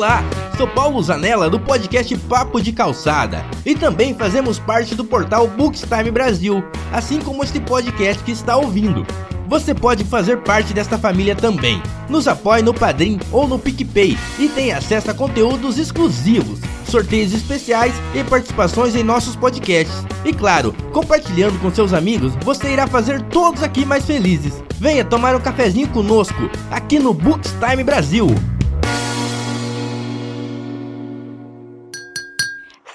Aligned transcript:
Olá, 0.00 0.24
sou 0.56 0.66
Paulo 0.66 1.02
Zanella 1.02 1.50
do 1.50 1.60
podcast 1.60 2.16
Papo 2.20 2.58
de 2.58 2.72
Calçada 2.72 3.44
e 3.66 3.74
também 3.74 4.14
fazemos 4.14 4.58
parte 4.58 4.94
do 4.94 5.04
portal 5.04 5.46
Bookstime 5.46 6.10
Brasil, 6.10 6.64
assim 6.90 7.20
como 7.20 7.44
este 7.44 7.60
podcast 7.60 8.24
que 8.24 8.32
está 8.32 8.56
ouvindo. 8.56 9.06
Você 9.46 9.74
pode 9.74 10.02
fazer 10.04 10.38
parte 10.38 10.72
desta 10.72 10.96
família 10.96 11.36
também. 11.36 11.82
Nos 12.08 12.26
apoie 12.26 12.62
no 12.62 12.72
Padrim 12.72 13.20
ou 13.30 13.46
no 13.46 13.58
PicPay 13.58 14.16
e 14.38 14.48
tem 14.48 14.72
acesso 14.72 15.10
a 15.10 15.14
conteúdos 15.14 15.76
exclusivos, 15.76 16.60
sorteios 16.86 17.34
especiais 17.34 17.92
e 18.14 18.24
participações 18.24 18.96
em 18.96 19.02
nossos 19.02 19.36
podcasts. 19.36 20.02
E 20.24 20.32
claro, 20.32 20.74
compartilhando 20.94 21.60
com 21.60 21.70
seus 21.70 21.92
amigos, 21.92 22.32
você 22.36 22.72
irá 22.72 22.86
fazer 22.86 23.20
todos 23.24 23.62
aqui 23.62 23.84
mais 23.84 24.06
felizes. 24.06 24.64
Venha 24.78 25.04
tomar 25.04 25.36
um 25.36 25.40
cafezinho 25.40 25.88
conosco 25.88 26.50
aqui 26.70 26.98
no 26.98 27.12
Bookstime 27.12 27.84
Brasil. 27.84 28.28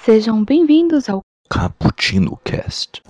Sejam 0.05 0.45
bem-vindos 0.45 1.09
ao 1.09 1.21
Cappuccino 1.49 2.37
Cast. 2.43 3.01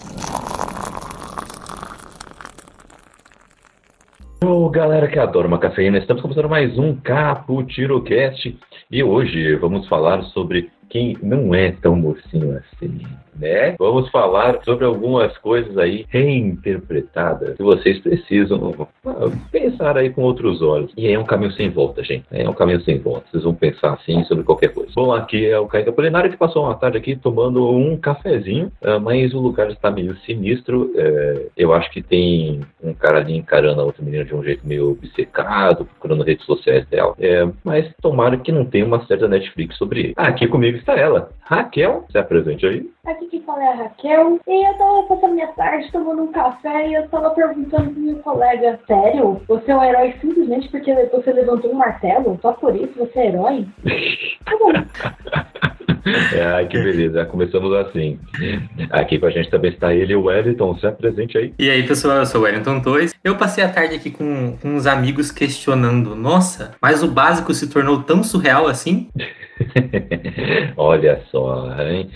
Ô, 4.41 4.69
galera 4.69 5.05
que 5.09 5.19
adora 5.19 5.45
uma 5.45 5.59
cafeína, 5.59 5.97
estamos 5.97 6.21
começando 6.21 6.47
mais 6.47 6.79
um 6.79 6.95
Cappuccino 6.95 8.01
Cast 8.01 8.57
e 8.89 9.03
hoje 9.03 9.57
vamos 9.57 9.85
falar 9.89 10.23
sobre 10.23 10.71
quem 10.89 11.17
não 11.21 11.53
é 11.53 11.73
tão 11.73 11.97
mocinho 11.97 12.57
assim, 12.57 13.01
né? 13.39 13.75
Vamos 13.77 14.09
falar 14.09 14.59
sobre 14.63 14.85
algumas 14.85 15.37
coisas 15.37 15.77
aí 15.77 16.05
reinterpretadas 16.09 17.55
que 17.55 17.63
vocês 17.63 17.99
precisam 17.99 18.87
ah, 19.05 19.29
pensar 19.51 19.97
aí 19.97 20.09
com 20.09 20.23
outros 20.23 20.61
olhos. 20.61 20.91
E 20.97 21.07
é 21.07 21.19
um 21.19 21.23
caminho 21.23 21.51
sem 21.51 21.69
volta, 21.69 22.03
gente. 22.03 22.25
É 22.31 22.47
um 22.47 22.53
caminho 22.53 22.81
sem 22.81 22.99
volta. 22.99 23.25
Vocês 23.31 23.43
vão 23.43 23.53
pensar 23.53 23.93
assim 23.93 24.23
sobre 24.25 24.43
qualquer 24.43 24.69
coisa. 24.69 24.91
Bom, 24.95 25.13
aqui 25.13 25.45
é 25.45 25.59
o 25.59 25.67
Caio 25.67 25.89
Apolinário 25.89 26.31
que 26.31 26.37
passou 26.37 26.63
uma 26.63 26.75
tarde 26.75 26.97
aqui 26.97 27.15
tomando 27.15 27.69
um 27.69 27.97
cafezinho, 27.97 28.71
ah, 28.83 28.99
mas 28.99 29.33
o 29.33 29.39
lugar 29.39 29.69
está 29.69 29.91
meio 29.91 30.15
sinistro. 30.19 30.91
É, 30.95 31.47
eu 31.57 31.73
acho 31.73 31.89
que 31.91 32.01
tem 32.01 32.61
um 32.83 32.93
cara 32.93 33.19
ali 33.19 33.35
encarando 33.35 33.81
a 33.81 33.85
outra 33.85 34.03
menina 34.03 34.25
de 34.25 34.33
um 34.33 34.43
jeito 34.43 34.65
meio 34.65 34.91
obcecado, 34.91 35.85
procurando 35.85 36.23
redes 36.23 36.45
sociais 36.45 36.85
dela. 36.87 37.13
É, 37.19 37.47
mas 37.63 37.91
tomara 38.01 38.37
que 38.37 38.51
não 38.51 38.65
tenha 38.65 38.85
uma 38.85 39.05
certa 39.05 39.27
Netflix 39.27 39.77
sobre 39.77 39.99
ele. 39.99 40.13
Ah, 40.15 40.27
aqui 40.27 40.47
comigo 40.47 40.77
está 40.77 40.93
ela, 40.93 41.29
Raquel. 41.45 42.05
Se 42.11 42.17
apresente 42.17 42.65
aí. 42.65 42.89
Aqui 43.05 43.27
quem 43.27 43.41
fala 43.43 43.63
é 43.63 43.67
a 43.67 43.75
Raquel. 43.75 44.39
E 44.47 44.67
eu 44.67 44.73
tava 44.77 45.03
passando 45.03 45.35
minha 45.35 45.47
tarde 45.49 45.91
tomando 45.91 46.23
um 46.23 46.31
café 46.31 46.87
e 46.89 46.95
eu 46.95 47.07
tava 47.09 47.29
perguntando 47.29 47.91
pro 47.91 48.01
meu 48.01 48.17
colega: 48.17 48.79
Sério? 48.87 49.41
Você 49.47 49.71
é 49.71 49.77
um 49.77 49.83
herói 49.83 50.15
simplesmente 50.19 50.69
porque 50.69 50.93
você 50.93 51.31
levantou 51.31 51.71
um 51.71 51.75
martelo? 51.75 52.39
Só 52.41 52.53
por 52.53 52.75
isso 52.75 52.97
você 52.97 53.19
é 53.19 53.27
herói? 53.27 53.67
tá 54.43 54.57
bom. 54.57 55.94
É, 56.05 56.43
ai, 56.43 56.67
que 56.67 56.77
beleza. 56.77 57.25
Começamos 57.25 57.73
assim. 57.73 58.19
Aqui 58.91 59.17
com 59.17 59.25
a 59.25 59.31
gente 59.31 59.49
também 59.49 59.71
está 59.71 59.93
ele, 59.93 60.15
o 60.15 60.25
Wellington. 60.25 60.77
Se 60.77 60.85
apresente 60.85 61.37
aí. 61.37 61.53
E 61.57 61.69
aí, 61.69 61.83
pessoal, 61.83 62.17
eu 62.17 62.25
sou 62.25 62.41
o 62.41 62.43
Wellington 62.43 62.79
2. 62.79 63.15
Eu 63.23 63.35
passei 63.35 63.63
a 63.63 63.69
tarde 63.69 63.95
aqui 63.95 64.11
com, 64.11 64.57
com 64.57 64.75
uns 64.75 64.85
amigos 64.85 65.31
questionando: 65.31 66.15
Nossa, 66.15 66.75
mas 66.81 67.01
o 67.01 67.07
básico 67.07 67.53
se 67.53 67.69
tornou 67.69 68.03
tão 68.03 68.23
surreal 68.23 68.67
assim? 68.67 69.09
Olha 70.77 71.21
só, 71.31 71.73
hein? 71.81 72.09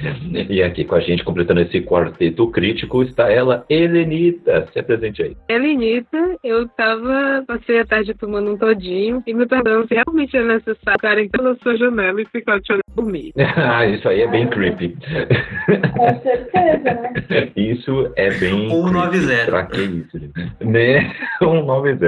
E 0.49 0.61
aqui 0.61 0.83
com 0.83 0.95
a 0.95 0.99
gente, 0.99 1.23
completando 1.23 1.61
esse 1.61 1.81
quarteto 1.81 2.47
crítico, 2.51 3.01
está 3.01 3.31
ela, 3.31 3.65
Helenita. 3.69 4.67
Se 4.71 4.79
apresente 4.79 5.23
aí. 5.23 5.35
Helenita, 5.47 6.37
eu 6.43 6.67
tava, 6.67 7.43
passei 7.47 7.79
a 7.79 7.85
tarde 7.85 8.13
tomando 8.13 8.51
um 8.51 8.57
todinho 8.57 9.23
e 9.25 9.33
me 9.33 9.45
perguntando 9.47 9.87
se 9.87 9.95
realmente 9.95 10.35
é 10.35 10.43
necessário 10.43 10.97
estarem 10.97 11.29
pela 11.29 11.55
sua 11.63 11.77
janela 11.77 12.21
e 12.21 12.25
ficar 12.25 12.59
te 12.61 12.71
olhando 12.71 12.89
dormir. 12.99 13.33
ah, 13.79 13.85
isso 13.85 14.09
aí 14.09 14.21
é 14.21 14.27
bem 14.27 14.45
creepy. 14.47 14.97
Com 15.97 16.21
certeza, 16.21 16.83
né? 16.83 17.13
Isso 17.55 18.11
é 18.17 18.29
bem. 18.31 18.53
Um 18.69 18.89
creepy. 18.89 19.19
90. 19.19 19.45
Pra 19.45 19.65
que 19.65 19.81
isso? 19.81 20.19
gente? 20.19 20.33
Né? 20.59 21.15
Um 21.41 21.63
90. 21.63 22.05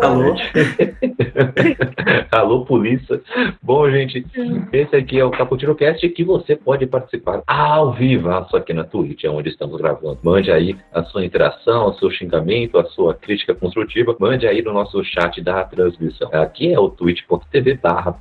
Alô? 0.00 0.36
Alô, 2.30 2.64
polícia. 2.64 3.20
Bom, 3.60 3.90
gente, 3.90 4.24
esse 4.72 4.94
aqui 4.94 5.18
é 5.18 5.24
o 5.24 5.30
Caputino 5.30 5.74
Cast 5.74 6.08
que 6.10 6.22
você 6.22 6.54
pode 6.54 6.86
participar 6.86 7.42
ao 7.46 7.92
vivo 7.92 8.30
aqui 8.30 8.72
na 8.72 8.84
Twitch, 8.84 9.24
é 9.24 9.30
onde 9.30 9.48
estamos 9.48 9.80
gravando. 9.80 10.18
Mande 10.22 10.52
aí 10.52 10.76
a 10.92 11.02
sua 11.02 11.24
interação, 11.24 11.88
o 11.88 11.94
seu 11.94 12.10
xingamento, 12.12 12.78
a 12.78 12.84
sua 12.84 13.14
crítica 13.14 13.54
construtiva. 13.54 14.16
Mande 14.20 14.46
aí 14.46 14.62
no 14.62 14.72
nosso 14.72 15.02
chat 15.02 15.40
da 15.40 15.64
transmissão. 15.64 16.30
Aqui 16.32 16.72
é 16.72 16.78
o 16.78 16.88
twitch.tv 16.88 17.74
barra 17.82 18.16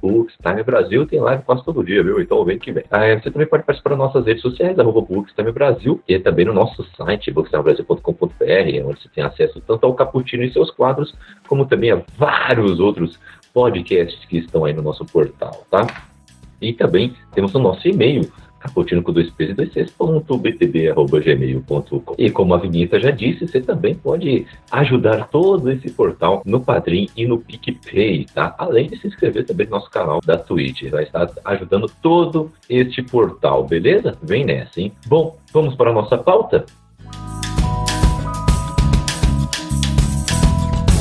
Brasil. 0.66 1.06
Tem 1.06 1.20
live 1.20 1.44
quase 1.44 1.64
todo 1.64 1.84
dia, 1.84 2.02
viu? 2.02 2.20
Então 2.20 2.47
vem 2.48 2.58
que 2.58 2.72
vem. 2.72 2.84
Ah, 2.90 3.06
você 3.14 3.30
também 3.30 3.48
pode 3.48 3.64
participar 3.64 3.92
das 3.92 4.00
nossas 4.00 4.26
redes 4.26 4.42
sociais, 4.42 4.80
arroba 4.80 5.02
Bookstime 5.02 5.52
Brasil, 5.52 6.02
e 6.08 6.18
também 6.18 6.46
no 6.46 6.54
nosso 6.54 6.84
site, 6.96 7.30
bookstimebrasil.com.br, 7.32 8.86
onde 8.86 9.02
você 9.02 9.10
tem 9.14 9.24
acesso 9.24 9.62
tanto 9.68 9.86
ao 9.86 9.94
Caputino 9.94 10.44
e 10.44 10.52
seus 10.52 10.72
quadros, 10.72 11.14
como 11.48 11.66
também 11.66 11.92
a 11.92 12.02
vários 12.18 12.80
outros 12.80 13.20
podcasts 13.54 14.24
que 14.26 14.38
estão 14.38 14.66
aí 14.66 14.74
no 14.74 14.82
nosso 14.82 15.06
portal, 15.06 15.66
tá? 15.70 15.86
E 16.62 16.74
também 16.74 17.14
temos 17.34 17.54
o 17.54 17.60
nosso 17.60 17.88
e-mail, 17.88 18.32
caputino 18.68 19.02
com 19.02 19.14
dois 19.14 19.30
p's 19.32 19.50
e 19.50 19.54
dois 19.54 19.74
c's, 19.74 19.92
ponto 19.92 20.38
gmail.com. 20.38 22.16
E 22.18 22.30
como 22.30 22.54
a 22.54 22.58
Vinheta 22.58 23.00
já 23.00 23.12
disse, 23.12 23.48
você 23.48 23.62
também 23.62 23.96
pode 23.96 24.46
ajudar 24.72 25.28
todo 25.30 25.72
esse 25.72 25.90
portal 25.92 26.42
no 26.46 26.60
Padrim 26.60 27.10
e 27.16 27.26
no 27.26 27.40
PicPay, 27.40 28.26
tá? 28.34 28.54
Além 28.58 28.88
de 28.88 28.98
se 28.98 29.08
inscrever 29.08 29.46
também 29.46 29.66
no 29.68 29.78
nosso 29.78 29.90
canal 29.90 30.20
da 30.26 30.38
Twitch, 30.38 30.90
vai 30.90 31.04
estar 31.04 31.30
ajudando 31.46 31.90
todo 32.02 32.52
este 32.70 33.02
portal, 33.02 33.66
beleza? 33.66 34.18
Vem 34.22 34.46
nessa, 34.46 34.82
hein? 34.82 34.92
Bom, 35.08 35.38
vamos 35.54 35.76
para 35.76 35.92
a 35.92 35.94
nossa 35.94 36.18
pauta? 36.18 36.66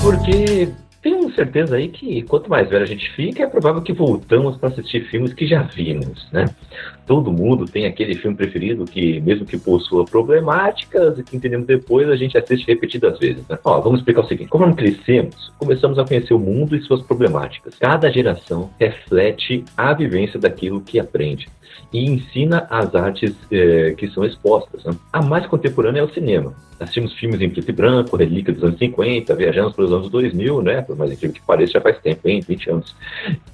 Porque 0.03 0.69
tenho 1.07 1.33
certeza 1.35 1.77
aí 1.77 1.89
que 1.89 2.23
quanto 2.23 2.51
mais 2.51 2.69
velho 2.69 2.83
a 2.83 2.87
gente 2.87 3.09
fica, 3.13 3.45
é 3.45 3.47
provável 3.47 3.81
que 3.81 3.93
voltamos 3.93 4.57
para 4.57 4.71
assistir 4.71 5.05
filmes 5.09 5.33
que 5.33 5.47
já 5.47 5.63
vimos, 5.63 6.27
né? 6.33 6.47
Todo 7.07 7.31
mundo 7.31 7.65
tem 7.65 7.87
aquele 7.87 8.17
filme 8.17 8.37
preferido 8.37 8.85
que, 8.85 9.21
mesmo 9.21 9.47
que 9.47 9.57
possua 9.57 10.05
problemáticas 10.05 11.17
e 11.17 11.23
que 11.23 11.37
entendemos 11.37 11.65
depois, 11.65 12.09
a 12.09 12.17
gente 12.17 12.37
assiste 12.37 12.67
repetidas 12.67 13.21
vezes, 13.21 13.47
né? 13.47 13.57
Ó, 13.65 13.81
vamos 13.81 14.01
explicar 14.01 14.23
o 14.23 14.27
seguinte: 14.27 14.49
conforme 14.49 14.75
crescemos, 14.75 15.53
começamos 15.57 15.97
a 15.97 16.05
conhecer 16.05 16.35
o 16.35 16.41
mundo 16.41 16.75
e 16.75 16.83
suas 16.83 17.03
problemáticas. 17.03 17.77
Cada 17.79 18.11
geração 18.11 18.71
reflete 18.77 19.65
a 19.77 19.93
vivência 19.95 20.41
daquilo 20.41 20.81
que 20.81 20.99
aprende 20.99 21.47
e 21.93 22.05
ensina 22.05 22.67
as 22.71 22.95
artes 22.95 23.35
eh, 23.51 23.95
que 23.97 24.09
são 24.09 24.25
expostas. 24.25 24.85
Né? 24.85 24.95
A 25.13 25.23
mais 25.23 25.47
contemporânea 25.47 26.01
é 26.01 26.05
o 26.05 26.13
cinema. 26.13 26.55
Assistimos 26.79 27.15
filmes 27.15 27.41
em 27.41 27.49
preto 27.49 27.71
e 27.71 27.73
branco, 27.73 28.17
relíquia 28.17 28.53
dos 28.53 28.63
anos 28.63 28.79
50, 28.79 29.35
viajamos 29.35 29.75
pelos 29.75 29.93
anos 29.93 30.11
2000, 30.11 30.61
né? 30.61 30.83
Por 30.83 30.95
mais 30.95 31.11
incrível 31.11 31.35
que 31.35 31.47
pareça, 31.47 31.73
já 31.73 31.81
faz 31.81 31.99
tempo, 32.01 32.29
hein? 32.29 32.41
20 32.47 32.71
anos. 32.71 32.95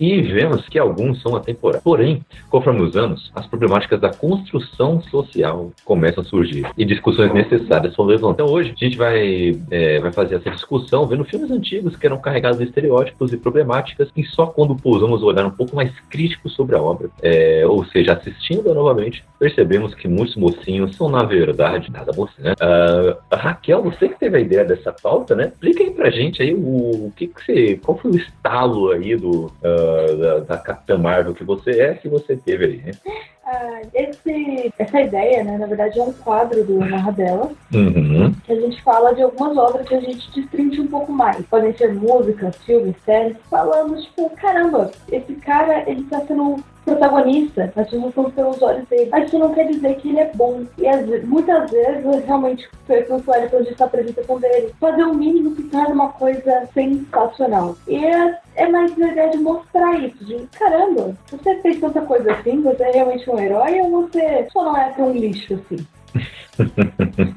E 0.01 0.21
vemos 0.23 0.69
que 0.69 0.79
alguns 0.79 1.23
são 1.23 1.37
atemporais. 1.37 1.83
Porém, 1.83 2.21
conforme 2.51 2.83
os 2.83 2.97
anos, 2.97 3.31
as 3.35 3.47
problemáticas 3.47 4.01
da 4.01 4.13
construção 4.13 5.01
social 5.03 5.71
começam 5.85 6.23
a 6.23 6.27
surgir 6.27 6.67
e 6.77 6.85
discussões 6.85 7.33
necessárias 7.33 7.95
são 7.95 8.05
levantadas. 8.05 8.33
Então, 8.35 8.47
hoje, 8.47 8.75
a 8.77 8.85
gente 8.85 8.97
vai, 8.97 9.57
eh, 9.71 10.01
vai 10.01 10.13
fazer 10.13 10.37
essa 10.37 10.51
discussão 10.51 11.07
vendo 11.07 11.25
filmes 11.25 11.51
antigos 11.51 11.95
que 11.97 12.07
eram 12.07 12.21
carregados 12.21 12.59
de 12.59 12.65
estereótipos 12.65 13.33
e 13.33 13.37
problemáticas 13.37 14.09
e 14.17 14.25
só 14.25 14.47
quando 14.47 14.75
pousamos 14.75 15.23
olhar 15.23 15.47
um 15.47 15.51
pouco 15.51 15.77
mais 15.77 15.93
crítico 16.11 16.49
sobre 16.49 16.75
a 16.75 16.83
obra, 16.83 17.09
eh, 17.23 17.65
ou 17.67 17.85
seja, 17.85 18.12
assistindo 18.13 18.73
novamente, 18.75 19.25
percebemos 19.39 19.95
que 19.95 20.09
muitos 20.09 20.37
mocinhos 20.37 20.97
são, 20.97 21.09
na 21.09 21.25
verdade, 21.25 21.91
nada 21.91 22.13
mocinho, 22.13 22.49
né? 22.49 22.55
Ah, 22.61 23.37
Raquel, 23.37 23.83
você 23.83 24.09
que 24.09 24.19
teve 24.19 24.37
a 24.37 24.41
ideia 24.41 24.65
dessa 24.65 24.93
pauta, 24.93 25.35
né? 25.35 25.47
Explica 25.49 25.83
aí 25.83 25.91
pra 25.91 26.11
gente 26.11 26.43
aí 26.43 26.55
o, 26.55 27.07
o 27.07 27.13
que, 27.17 27.27
que 27.29 27.45
você. 27.45 27.81
Qual 27.83 27.99
foi 27.99 28.13
o 28.13 28.17
estalo 28.17 28.91
aí 28.91 29.17
do, 29.17 29.51
ah, 29.65 30.17
da, 30.17 30.39
da 30.41 30.59
Capitã 30.59 30.97
Marvel 30.99 31.35
que 31.35 31.45
você 31.45 31.71
é 31.81 31.95
que 31.95 32.09
você 32.09 32.37
teve 32.37 32.65
aí, 32.65 32.77
né? 32.79 32.93
Ah, 33.45 33.81
esse, 33.93 34.73
essa 34.79 35.01
ideia, 35.01 35.43
né, 35.43 35.59
na 35.59 35.67
verdade, 35.67 35.99
é 35.99 36.03
um 36.03 36.13
quadro 36.13 36.65
do 36.65 36.79
Narradela, 36.79 37.51
Uhum. 37.75 38.33
que 38.45 38.53
a 38.53 38.61
gente 38.61 38.81
fala 38.83 39.13
de 39.15 39.23
algumas 39.23 39.57
obras 39.57 39.87
que 39.87 39.95
a 39.95 40.01
gente 40.01 40.31
destrincha 40.33 40.81
um 40.81 40.87
pouco 40.87 41.13
mais. 41.13 41.45
Podem 41.47 41.77
ser 41.77 41.93
músicas, 41.93 42.57
filmes, 42.65 42.95
séries, 43.05 43.37
falando, 43.51 44.01
tipo, 44.01 44.31
caramba, 44.37 44.91
esse 45.11 45.35
cara, 45.35 45.83
ele 45.91 46.05
tá 46.05 46.21
sendo 46.21 46.63
protagonista, 46.85 47.73
nós 47.77 47.87
estamos 47.87 48.35
pelos 48.35 48.63
olhos 48.63 48.89
dele. 48.89 49.09
Mas 49.11 49.33
não 49.33 49.55
quer 49.55 49.67
dizer 49.69 49.97
que 49.97 50.09
ele 50.09 50.21
é 50.21 50.31
bom. 50.35 50.65
E 50.79 51.27
muitas 51.27 51.71
vezes, 51.71 52.25
realmente, 52.25 52.69
foi 52.87 53.01
o 53.01 53.07
que 53.07 53.13
o 53.13 53.23
Wellington 53.27 53.63
disse 53.63 53.81
na 53.81 53.87
apresentação 53.87 54.41
dele. 54.41 54.75
Fazer 54.81 55.05
o 55.05 55.15
mínimo 55.15 55.55
se 55.57 55.63
torna 55.65 55.95
uma 55.95 56.09
coisa 56.11 56.69
sensacional. 56.75 57.77
E 57.87 58.05
é, 58.05 58.39
é 58.57 58.69
mais 58.69 58.93
a 59.01 59.09
ideia 59.09 59.31
de 59.31 59.39
mostrar 59.39 59.99
isso, 60.01 60.25
de 60.25 60.47
caramba, 60.59 61.17
você 61.31 61.57
fez 61.61 61.81
tanta 61.81 62.01
coisa 62.03 62.33
assim, 62.33 62.63
você 62.63 62.83
é 62.83 62.91
realmente 62.93 63.29
um 63.31 63.39
herói 63.39 63.81
ou 63.81 63.91
você 63.91 64.47
só 64.53 64.65
não 64.65 64.77
é 64.77 64.91
tão 64.91 65.13
lixo 65.13 65.55
assim? 65.55 65.87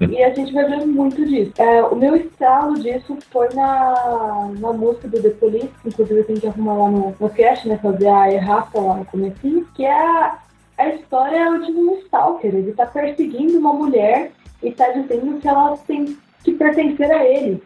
E 0.09 0.23
a 0.23 0.33
gente 0.33 0.53
vai 0.53 0.65
ver 0.65 0.85
muito 0.85 1.25
disso. 1.25 1.53
É, 1.57 1.83
o 1.83 1.95
meu 1.95 2.15
estalo 2.15 2.75
disso 2.75 3.17
foi 3.31 3.47
na, 3.53 4.51
na 4.59 4.73
música 4.73 5.07
do 5.07 5.21
The 5.21 5.29
Police, 5.29 5.71
inclusive 5.85 6.23
tem 6.23 6.35
que 6.35 6.47
arrumar 6.47 6.73
lá 6.73 6.89
no, 6.89 7.15
no 7.19 7.29
cast, 7.29 7.67
né? 7.67 7.77
Fazer 7.81 8.07
a 8.07 8.31
errata 8.31 8.79
lá 8.79 8.97
no 8.97 9.05
comecinho, 9.05 9.67
que 9.75 9.85
é 9.85 9.93
a, 9.93 10.39
a 10.77 10.89
história 10.89 11.59
de 11.59 11.71
um 11.71 11.97
stalker. 11.99 12.53
Ele 12.53 12.73
tá 12.73 12.85
perseguindo 12.85 13.57
uma 13.57 13.73
mulher 13.73 14.31
e 14.61 14.71
tá 14.71 14.89
dizendo 14.89 15.39
que 15.39 15.47
ela 15.47 15.77
tem 15.87 16.17
que 16.43 16.53
pertencer 16.53 17.11
a 17.11 17.23
ele. 17.23 17.61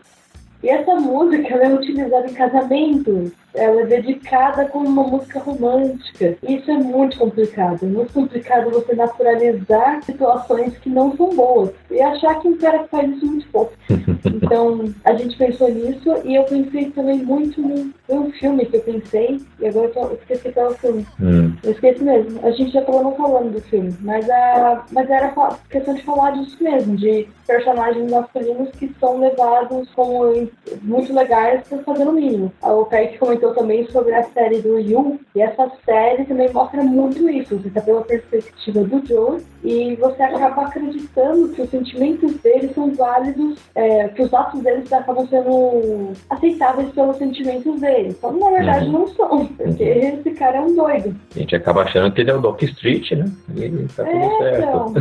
E 0.61 0.69
essa 0.69 0.95
música 0.95 1.53
ela 1.53 1.63
é 1.63 1.73
utilizada 1.73 2.27
em 2.27 2.33
casamentos, 2.33 3.31
ela 3.53 3.81
é 3.81 3.85
dedicada 3.85 4.65
como 4.65 4.87
uma 4.87 5.03
música 5.03 5.39
romântica. 5.39 6.37
Isso 6.47 6.69
é 6.69 6.77
muito 6.77 7.17
complicado. 7.17 7.83
É 7.83 7.87
muito 7.87 8.13
complicado 8.13 8.69
você 8.69 8.93
naturalizar 8.93 10.03
situações 10.03 10.77
que 10.77 10.89
não 10.89 11.15
são 11.15 11.29
boas. 11.35 11.71
E 11.89 11.99
achar 12.01 12.39
que 12.39 12.47
um 12.47 12.57
cara 12.57 12.79
que 12.79 12.89
faz 12.89 13.09
isso 13.09 13.25
é 13.25 13.29
muito 13.29 13.47
fofo. 13.49 13.71
Então, 14.41 14.93
a 15.03 15.13
gente 15.13 15.37
pensou 15.37 15.69
nisso 15.69 16.15
e 16.23 16.35
eu 16.35 16.43
pensei 16.43 16.89
também 16.91 17.17
muito 17.17 17.61
num, 17.61 17.91
num 18.07 18.31
filme 18.31 18.65
que 18.65 18.77
eu 18.77 18.81
pensei, 18.81 19.39
e 19.59 19.67
agora 19.67 19.87
eu, 19.87 19.91
tô, 19.91 19.99
eu 20.01 20.13
esqueci 20.13 20.51
qual 20.51 20.67
é 20.67 20.69
o 20.69 20.75
filme. 20.75 21.07
Hum. 21.21 21.53
Eu 21.63 21.71
esqueci 21.71 22.03
mesmo. 22.03 22.39
A 22.43 22.51
gente 22.51 22.71
já 22.71 22.79
acabou 22.79 23.03
não 23.03 23.15
falando 23.15 23.51
do 23.51 23.61
filme, 23.61 23.93
mas, 24.01 24.29
a, 24.29 24.85
mas 24.91 25.09
era 25.09 25.33
questão 25.69 25.93
de 25.93 26.03
falar 26.03 26.31
disso 26.31 26.57
mesmo, 26.61 26.95
de 26.95 27.27
personagens 27.45 28.11
masculinos 28.11 28.69
que 28.71 28.91
são 28.99 29.19
levados 29.19 29.89
como 29.95 30.47
muito 30.81 31.13
legais 31.13 31.67
para 31.67 31.79
fazer 31.79 32.07
o 32.07 32.11
mínimo. 32.11 32.51
O 32.61 32.85
Kaique 32.85 33.17
comentou 33.17 33.38
também 33.53 33.85
sobre 33.87 34.13
a 34.13 34.23
série 34.23 34.61
do 34.61 34.77
Yu, 34.79 35.19
e 35.35 35.41
essa 35.41 35.71
série 35.85 36.25
também 36.25 36.51
mostra 36.53 36.83
muito 36.83 37.27
isso. 37.29 37.57
Você 37.57 37.69
tá 37.69 37.81
pela 37.81 38.01
perspectiva 38.01 38.83
do 38.83 39.05
Joe 39.05 39.41
e 39.63 39.95
você 39.95 40.21
acaba 40.23 40.63
acreditando 40.63 41.49
que 41.49 41.61
os 41.61 41.69
sentimentos 41.69 42.33
dele 42.41 42.69
são 42.73 42.93
válidos, 42.93 43.59
é, 43.75 44.07
que 44.09 44.21
os 44.21 44.33
atos 44.33 44.61
deles 44.61 44.91
acabam 44.93 45.27
sendo 45.27 46.11
aceitáveis 46.29 46.89
pelos 46.91 47.17
sentimentos 47.17 47.79
dele. 47.81 48.11
Só 48.19 48.31
que 48.31 48.39
na 48.39 48.49
verdade 48.51 48.85
Uhum. 48.85 48.91
não 48.91 49.07
são, 49.09 49.45
porque 49.47 49.83
esse 49.83 50.31
cara 50.31 50.57
é 50.57 50.61
um 50.61 50.75
doido. 50.75 51.15
A 51.35 51.39
gente 51.39 51.55
acaba 51.55 51.81
achando 51.83 52.11
que 52.13 52.21
ele 52.21 52.31
é 52.31 52.35
o 52.35 52.41
Doc 52.41 52.61
Street, 52.63 53.11
né? 53.11 53.25
E 53.55 53.69
tá 53.95 54.03
tudo 54.03 54.17
É, 54.17 54.37
certo. 54.39 54.63
então. 54.63 54.93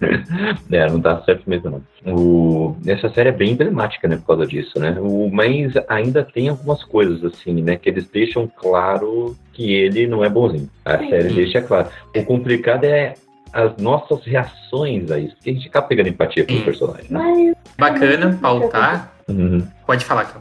é, 0.72 0.90
não 0.90 1.00
tá 1.00 1.22
certo 1.22 1.48
mesmo, 1.48 1.70
não. 1.70 2.14
O... 2.14 2.76
Essa 2.86 3.08
série 3.10 3.28
é 3.28 3.32
bem 3.32 3.52
emblemática, 3.52 4.08
né, 4.08 4.16
por 4.16 4.26
causa 4.28 4.46
disso, 4.46 4.78
né? 4.78 4.96
O... 5.00 5.28
Mas 5.30 5.72
ainda 5.88 6.24
tem 6.24 6.48
algumas 6.48 6.82
coisas, 6.84 7.22
assim, 7.24 7.62
né, 7.62 7.69
que 7.76 7.88
eles 7.88 8.06
deixam 8.08 8.50
claro 8.54 9.36
que 9.52 9.72
ele 9.72 10.06
não 10.06 10.24
é 10.24 10.28
bonzinho. 10.28 10.68
A 10.84 10.98
Sim. 10.98 11.10
série 11.10 11.34
deixa 11.34 11.60
claro. 11.62 11.88
O 12.16 12.24
complicado 12.24 12.84
é 12.84 13.14
as 13.52 13.76
nossas 13.78 14.24
reações 14.24 15.10
a 15.10 15.18
isso, 15.18 15.34
porque 15.36 15.50
a 15.50 15.52
gente 15.52 15.68
acaba 15.68 15.86
pegando 15.86 16.08
empatia 16.08 16.44
pelo 16.44 16.58
Sim. 16.60 16.64
personagem, 16.64 17.06
né? 17.10 17.18
Mas 17.18 17.56
Bacana, 17.76 18.38
pautar. 18.40 19.12
Uhum, 19.28 19.66
Pode 19.86 20.04
falar, 20.04 20.24
Cam. 20.24 20.40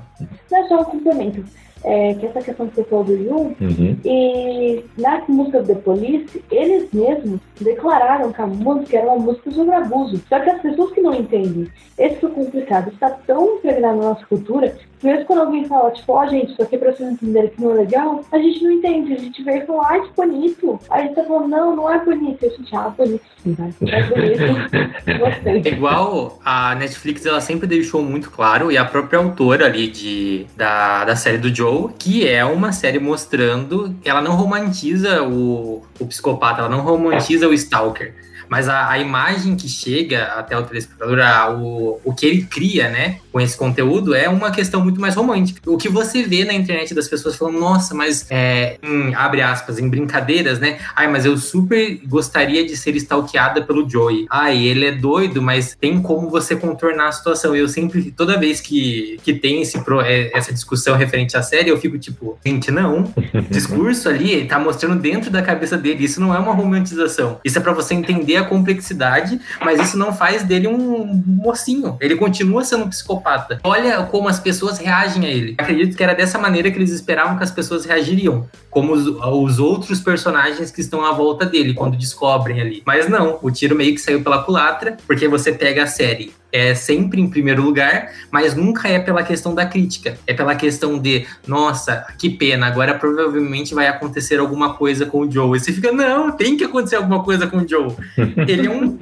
não 0.52 0.66
é 0.66 0.68
só 0.68 0.82
um 0.82 0.86
complemento. 0.86 1.44
É, 1.84 2.14
que 2.16 2.26
essa 2.26 2.42
questão 2.42 2.68
que 2.68 2.76
você 2.76 2.84
falou 2.84 3.06
do 3.06 3.14
Yu, 3.14 3.56
uhum. 3.62 3.98
E 4.04 4.84
na 4.98 5.24
música 5.30 5.62
do 5.62 5.68
The 5.68 5.76
Police, 5.76 6.44
eles 6.52 6.92
mesmos 6.92 7.40
declararam 7.62 8.32
que 8.32 8.42
a 8.42 8.48
música 8.48 8.98
era 8.98 9.08
uma 9.08 9.18
música 9.18 9.52
sobre 9.52 9.76
abuso. 9.76 10.22
Só 10.28 10.40
que 10.40 10.50
as 10.50 10.62
pessoas 10.62 10.92
que 10.92 11.02
não 11.02 11.14
entendem, 11.14 11.68
esse 11.98 12.24
é 12.24 12.28
o 12.28 12.32
complicado, 12.32 12.90
está 12.92 13.10
tão 13.10 13.56
impregnado 13.56 13.98
na 13.98 14.10
nossa 14.10 14.26
cultura, 14.26 14.70
que 14.70 15.06
mesmo 15.06 15.26
quando 15.26 15.40
alguém 15.40 15.66
fala, 15.66 15.92
tipo, 15.92 16.12
ó, 16.12 16.28
gente, 16.28 16.52
isso 16.52 16.62
aqui 16.62 16.76
é 16.76 16.80
pra 16.80 16.92
vocês 16.92 17.12
entenderem 17.12 17.50
que 17.50 17.62
não 17.62 17.72
é 17.72 17.76
legal, 17.76 18.24
a 18.32 18.38
gente 18.38 18.64
não 18.64 18.72
entende. 18.72 19.14
A 19.14 19.18
gente 19.18 19.44
vê 19.44 19.60
e 19.60 19.66
fala, 19.66 19.88
ai, 19.88 20.02
que 20.02 20.10
bonito. 20.16 20.80
Aí 20.90 21.02
a 21.02 21.06
gente 21.06 21.16
tá 21.16 21.24
falando, 21.24 21.48
não, 21.48 21.76
não 21.76 21.90
é 21.90 22.04
bonito. 22.04 22.44
E 22.44 22.48
a 22.48 22.50
gente, 22.50 22.76
ah, 22.76 22.90
bonito 22.90 23.24
sim, 23.44 23.54
vai. 23.54 23.74
É 23.88 24.04
bonito. 24.04 25.20
Gostei. 25.20 25.62
É 25.66 25.70
igual 25.74 26.40
a 26.44 26.76
Netflix, 26.76 27.26
ela 27.26 27.42
sempre 27.42 27.68
deixou 27.68 28.02
muito 28.02 28.30
claro, 28.30 28.72
e 28.72 28.78
a 28.78 28.86
própria 28.86 29.20
autora 29.20 29.66
ali 29.66 29.88
de, 29.88 30.46
da, 30.56 31.06
da 31.06 31.16
série 31.16 31.38
do 31.38 31.54
Joe, 31.54 31.69
que 31.98 32.28
é 32.28 32.44
uma 32.44 32.72
série 32.72 33.00
mostrando, 33.00 33.96
ela 34.04 34.22
não 34.22 34.36
romantiza 34.36 35.24
o, 35.24 35.84
o 36.00 36.06
psicopata, 36.08 36.62
ela 36.62 36.70
não 36.70 36.82
romantiza 36.82 37.48
o 37.48 37.54
stalker. 37.54 38.14
Mas 38.48 38.68
a, 38.68 38.90
a 38.90 38.98
imagem 38.98 39.56
que 39.56 39.70
chega 39.70 40.24
até 40.34 40.58
o 40.58 40.64
telespectador, 40.64 41.20
a- 41.20 41.52
o, 41.52 42.00
o 42.04 42.14
que 42.16 42.26
ele 42.26 42.42
cria, 42.44 42.90
né, 42.90 43.20
com 43.32 43.40
esse 43.40 43.58
conteúdo, 43.58 44.14
é 44.14 44.28
uma 44.28 44.52
questão 44.52 44.82
muito 44.82 45.00
mais 45.00 45.16
romântica. 45.16 45.62
O 45.70 45.78
que 45.78 45.90
você 45.90 46.24
vê 46.24 46.46
na 46.46 46.54
internet 46.54 46.94
das 46.94 47.08
pessoas 47.08 47.36
falando, 47.36 47.60
nossa, 47.60 47.94
mas, 47.94 48.26
é, 48.30 48.78
em, 48.84 49.14
abre 49.16 49.42
aspas, 49.42 49.80
em 49.80 49.88
brincadeiras, 49.88 50.60
né, 50.60 50.80
ai, 50.96 51.08
mas 51.08 51.26
eu 51.26 51.38
super 51.38 52.00
gostaria 52.06 52.66
de 52.66 52.76
ser 52.76 52.96
stalkeada 52.96 53.62
pelo 53.62 53.88
Joey. 53.90 54.26
Ai, 54.30 54.58
ele 54.66 54.86
é 54.86 54.92
doido, 54.92 55.42
mas 55.42 55.76
tem 55.80 56.02
como 56.02 56.30
você 56.30 56.56
contornar 56.56 57.08
a 57.08 57.12
situação. 57.12 57.56
Eu 57.56 57.68
sempre, 57.68 58.12
toda 58.12 58.40
vez 58.40 58.62
que, 58.62 59.20
que 59.24 59.34
tem 59.34 59.62
esse, 59.62 59.78
é, 60.06 60.38
essa 60.38 60.54
discussão 60.54 60.96
referente 60.96 61.38
à 61.38 61.42
série, 61.42 61.70
eu 61.70 61.80
fico 61.80 61.98
tipo, 61.98 62.38
gente, 62.46 62.72
não. 62.72 63.14
O 63.34 63.42
discurso 63.50 64.10
ali 64.10 64.32
ele 64.32 64.46
tá 64.46 64.60
mostrando 64.60 65.00
dentro 65.00 65.30
da 65.30 65.42
cabeça 65.42 65.78
dele. 65.78 66.04
Isso 66.04 66.20
não 66.20 66.34
é 66.34 66.40
uma 66.40 66.54
romantização. 66.54 67.40
Isso 67.44 67.58
é 67.58 67.62
pra 67.62 67.74
você 67.74 67.94
entender 67.94 68.38
a 68.38 68.44
complexidade, 68.44 69.40
mas 69.62 69.80
isso 69.80 69.98
não 69.98 70.14
faz 70.14 70.44
dele 70.44 70.68
um 70.68 71.24
mocinho. 71.26 71.98
Ele 72.00 72.16
continua 72.16 72.64
sendo 72.64 72.86
um 72.86 72.90
psicopata. 72.90 73.19
Olha 73.64 74.04
como 74.04 74.28
as 74.28 74.40
pessoas 74.40 74.78
reagem 74.78 75.26
a 75.26 75.30
ele. 75.30 75.56
Acredito 75.58 75.96
que 75.96 76.04
era 76.04 76.14
dessa 76.14 76.38
maneira 76.38 76.72
que 76.72 76.78
eles 76.78 76.92
esperavam 76.92 77.38
que 77.38 77.44
as 77.44 77.52
pessoas 77.52 77.86
reagiriam. 77.86 78.48
Como 78.70 78.94
os, 78.94 79.08
os 79.08 79.60
outros 79.60 80.00
personagens 80.00 80.72
que 80.72 80.82
estão 80.82 81.06
à 81.06 81.12
volta 81.12 81.46
dele, 81.46 81.74
quando 81.74 81.98
descobrem 81.98 82.62
ali. 82.62 82.84
Mas 82.86 83.10
não, 83.10 83.40
o 83.42 83.52
tiro 83.52 83.76
meio 83.76 83.94
que 83.94 84.02
saiu 84.02 84.22
pela 84.24 84.44
culatra, 84.44 84.98
porque 85.08 85.28
você 85.28 85.52
pega 85.52 85.84
a 85.84 85.88
série. 85.88 86.34
É 86.52 86.74
sempre 86.74 87.22
em 87.22 87.30
primeiro 87.30 87.62
lugar, 87.62 88.12
mas 88.32 88.56
nunca 88.56 88.88
é 88.88 89.00
pela 89.00 89.24
questão 89.24 89.54
da 89.54 89.66
crítica. 89.66 90.18
É 90.26 90.34
pela 90.34 90.56
questão 90.56 90.98
de, 90.98 91.26
nossa, 91.48 92.06
que 92.18 92.30
pena, 92.30 92.68
agora 92.68 92.94
provavelmente 92.94 93.74
vai 93.74 93.88
acontecer 93.88 94.40
alguma 94.40 94.74
coisa 94.74 95.06
com 95.06 95.20
o 95.22 95.32
Joe. 95.32 95.58
E 95.58 95.60
você 95.60 95.72
fica, 95.72 95.92
não, 95.92 96.32
tem 96.32 96.58
que 96.58 96.64
acontecer 96.64 96.96
alguma 96.96 97.24
coisa 97.24 97.48
com 97.48 97.58
o 97.58 97.68
Joe. 97.68 97.96
Ele 98.48 98.68
é 98.68 98.72
um 98.72 98.98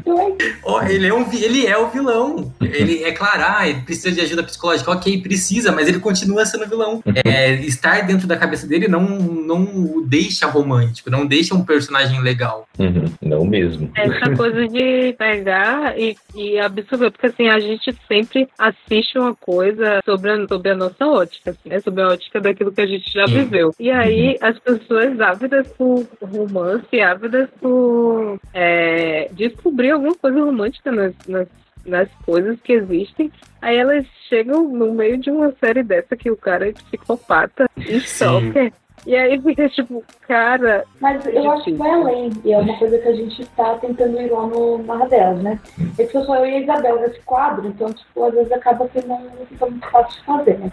Ó, 0.64 0.84
ele, 0.84 1.08
é 1.08 1.14
um, 1.14 1.26
ele 1.32 1.66
é 1.66 1.78
o 1.78 1.90
vilão. 1.90 2.54
Ele 2.62 3.04
é 3.04 3.12
claro, 3.12 3.44
ah, 3.48 3.68
ele 3.68 3.82
precisa 3.82 4.12
de 4.12 4.22
ajuda 4.22 4.44
psicológica. 4.44 4.92
Ok, 4.92 5.22
precisa, 5.22 5.72
mas 5.72 5.88
ele 5.88 6.00
continua 6.00 6.46
sendo 6.46 6.68
vilão. 6.68 7.02
É, 7.26 7.54
estar 7.54 8.06
dentro 8.06 8.28
da 8.28 8.38
cabeça 8.38 8.68
dele 8.68 8.88
não, 8.88 9.02
não 9.02 9.64
o 9.64 10.06
deixa 10.06 10.48
romântico, 10.48 11.10
não 11.10 11.26
deixa 11.26 11.56
um 11.56 11.64
personagem 11.64 12.22
legal. 12.22 12.68
Uhum, 12.78 13.06
Não 13.22 13.46
mesmo. 13.46 13.90
Essa 13.96 14.36
coisa 14.36 14.68
de 14.68 15.14
pegar 15.18 15.98
e, 15.98 16.16
e 16.36 16.60
absorver, 16.60 17.12
porque 17.12 17.28
assim, 17.38 17.50
a 17.50 17.60
gente 17.60 17.96
sempre 18.08 18.50
assiste 18.58 19.18
uma 19.18 19.36
coisa 19.36 20.02
sobre 20.04 20.32
a, 20.32 20.48
sobre 20.48 20.72
a 20.72 20.76
nossa 20.76 21.06
ótica, 21.06 21.52
assim, 21.52 21.70
né? 21.70 21.80
sobre 21.80 22.02
a 22.02 22.08
ótica 22.08 22.42
daquilo 22.42 22.72
que 22.72 22.82
a 22.82 22.88
gente 22.88 23.12
já 23.12 23.28
Sim. 23.28 23.44
viveu. 23.44 23.74
E 23.80 23.92
aí 23.92 24.38
as 24.42 24.58
pessoas 24.60 25.20
ávidas 25.22 25.68
por 25.74 26.06
romance, 26.22 27.00
ávidas 27.00 27.50
por 27.62 28.40
é, 28.54 29.30
descobrir 29.34 29.92
alguma 29.92 30.16
coisa 30.16 30.40
romântica 30.40 30.92
nas, 30.92 31.14
nas, 31.28 31.48
nas 31.86 32.10
coisas 32.26 32.60
que 32.62 32.74
existem. 32.74 33.32
Aí 33.62 33.78
elas 33.78 34.06
chegam 34.28 34.68
no 34.68 34.94
meio 34.94 35.18
de 35.18 35.30
uma 35.30 35.54
série 35.60 35.84
dessa 35.84 36.16
que 36.16 36.32
o 36.32 36.38
cara 36.38 36.70
é 36.70 36.74
psicopata 36.74 37.70
e 37.78 37.98
stalker. 37.98 38.74
E 39.08 39.16
aí 39.16 39.42
fica 39.42 39.70
tipo, 39.70 40.04
cara, 40.28 40.84
Mas 41.00 41.26
eu 41.28 41.50
acho 41.50 41.64
que 41.64 41.74
vai 41.76 41.90
além, 41.90 42.30
e 42.44 42.52
é 42.52 42.58
uma 42.58 42.78
coisa 42.78 43.00
que 43.00 43.08
a 43.08 43.16
gente 43.16 43.46
tá 43.56 43.76
tentando 43.76 44.22
ir 44.22 44.30
lá 44.30 44.46
no 44.46 44.80
Marra 44.80 45.08
delas, 45.08 45.42
né? 45.42 45.58
É 45.98 46.04
que 46.04 46.12
sou 46.12 46.26
só 46.26 46.36
eu 46.36 46.46
e 46.46 46.56
a 46.56 46.60
Isabel 46.60 47.00
nesse 47.00 47.22
quadro, 47.22 47.66
então, 47.66 47.94
tipo, 47.94 48.26
às 48.26 48.34
vezes 48.34 48.52
acaba 48.52 48.86
que 48.90 49.02
não 49.08 49.22
fica 49.48 49.66
muito 49.66 49.90
fácil 49.90 50.20
de 50.20 50.26
fazer, 50.26 50.60
né? 50.60 50.72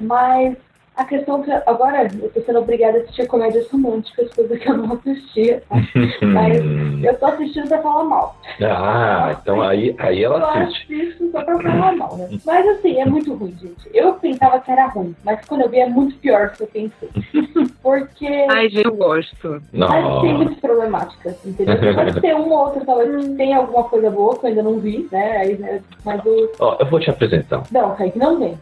Mas 0.00 0.56
a 0.96 1.04
questão 1.04 1.42
que 1.42 1.50
agora 1.50 2.08
eu 2.20 2.30
tô 2.30 2.40
sendo 2.42 2.60
obrigada 2.60 2.98
a 2.98 3.00
assistir 3.02 3.26
comédias 3.26 3.68
românticas, 3.70 4.32
coisa 4.32 4.56
que 4.56 4.68
eu 4.68 4.76
não 4.76 4.92
assistia, 4.94 5.62
tá? 5.68 5.76
Mas 6.22 6.62
eu 7.04 7.18
tô 7.18 7.26
assistindo 7.26 7.68
pra 7.68 7.82
falar 7.82 8.04
mal. 8.04 8.36
Ah, 8.62 9.36
então 9.40 9.60
aí, 9.60 9.94
aí 9.98 10.22
Eu 10.22 10.34
ela 10.34 10.62
assiste. 10.62 10.94
assisto 10.94 11.30
só 11.32 11.42
pra 11.42 11.58
falar 11.60 11.96
mal, 11.96 12.16
né? 12.16 12.28
Mas 12.46 12.68
assim, 12.68 13.00
é 13.00 13.04
muito 13.04 13.34
ruim, 13.34 13.54
gente. 13.60 13.88
Eu 13.92 14.14
pensava 14.14 14.60
que 14.60 14.70
era 14.70 14.86
ruim, 14.86 15.14
mas 15.24 15.44
quando 15.46 15.62
eu 15.62 15.68
vi 15.68 15.80
é 15.80 15.88
muito 15.88 16.16
pior 16.18 16.50
do 16.50 16.56
que 16.56 16.62
eu 16.62 16.66
pensei. 16.68 17.08
Porque. 17.82 18.26
ai, 18.50 18.68
gente, 18.70 18.86
eu 18.86 18.94
gosto. 18.96 19.60
Mas 19.72 19.90
tem 19.90 20.00
Não. 20.32 20.36
muitas 20.38 20.56
problemáticas, 20.58 21.36
entendeu? 21.44 21.76
Pode 21.94 22.20
ter 22.20 22.34
uma 22.34 22.54
ou 22.54 22.66
outra, 22.66 22.84
talvez, 22.84 23.24
que 23.26 23.34
tenha 23.34 23.58
alguma 23.58 23.84
coisa 23.84 24.10
boa 24.10 24.38
que 24.38 24.46
eu 24.46 24.48
ainda 24.48 24.62
não 24.62 24.78
vi, 24.78 25.06
né? 25.12 25.36
Aí, 25.38 25.58
né, 25.58 25.82
Mas 26.04 26.24
o. 26.24 26.50
Ó, 26.60 26.76
eu 26.80 26.86
vou 26.86 26.98
te 27.00 27.10
apresentar. 27.10 27.62
Não, 27.70 27.94
Kaique, 27.94 28.18
não 28.18 28.38
vem. 28.38 28.58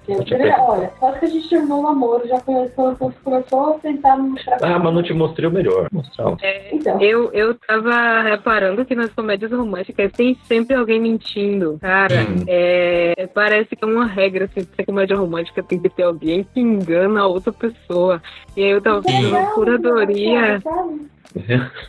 Olha, 0.59 0.91
quase 0.99 1.19
que 1.21 1.25
a 1.27 1.29
gente 1.29 1.49
terminou 1.49 1.81
o 1.81 1.83
namoro, 2.23 2.29
já 2.29 2.41
começou, 2.41 3.13
começou 3.25 3.75
a 3.75 3.79
tentar 3.79 4.17
me 4.17 4.31
mostrar. 4.31 4.59
Ah, 4.63 4.79
mas 4.79 4.95
não 4.95 5.03
te 5.03 5.13
mostrei 5.13 5.49
o 5.49 5.53
melhor. 5.53 5.89
Mostrar. 5.93 6.29
um. 6.29 6.37
Então, 6.73 7.01
Eu, 7.01 7.31
eu 7.33 7.55
tava 7.55 8.23
reparando 8.23 8.85
que 8.85 8.95
nas 8.95 9.13
comédias 9.13 9.51
românticas 9.53 10.13
tem 10.13 10.37
sempre 10.47 10.77
alguém 10.77 11.01
mentindo. 11.01 11.79
Cara, 11.81 12.23
Hum. 12.23 12.45
é, 12.47 13.29
parece 13.35 13.75
que 13.75 13.85
é 13.85 13.87
uma 13.87 14.07
regra, 14.07 14.45
assim, 14.45 14.65
pra 14.65 14.77
ser 14.77 14.85
comédia 14.85 15.17
romântica 15.17 15.63
tem 15.63 15.79
que 15.81 15.89
ter 15.89 16.03
alguém 16.05 16.45
que 16.45 16.61
engana 16.61 17.21
a 17.23 17.27
outra 17.27 17.53
pessoa. 17.53 18.23
E 18.57 18.63
aí 18.63 18.71
eu 18.71 18.81
tava 18.81 19.01
Isso 19.01 19.09
Sim. 19.11 19.23
legal, 19.33 19.55
Curadoria. 19.55 20.63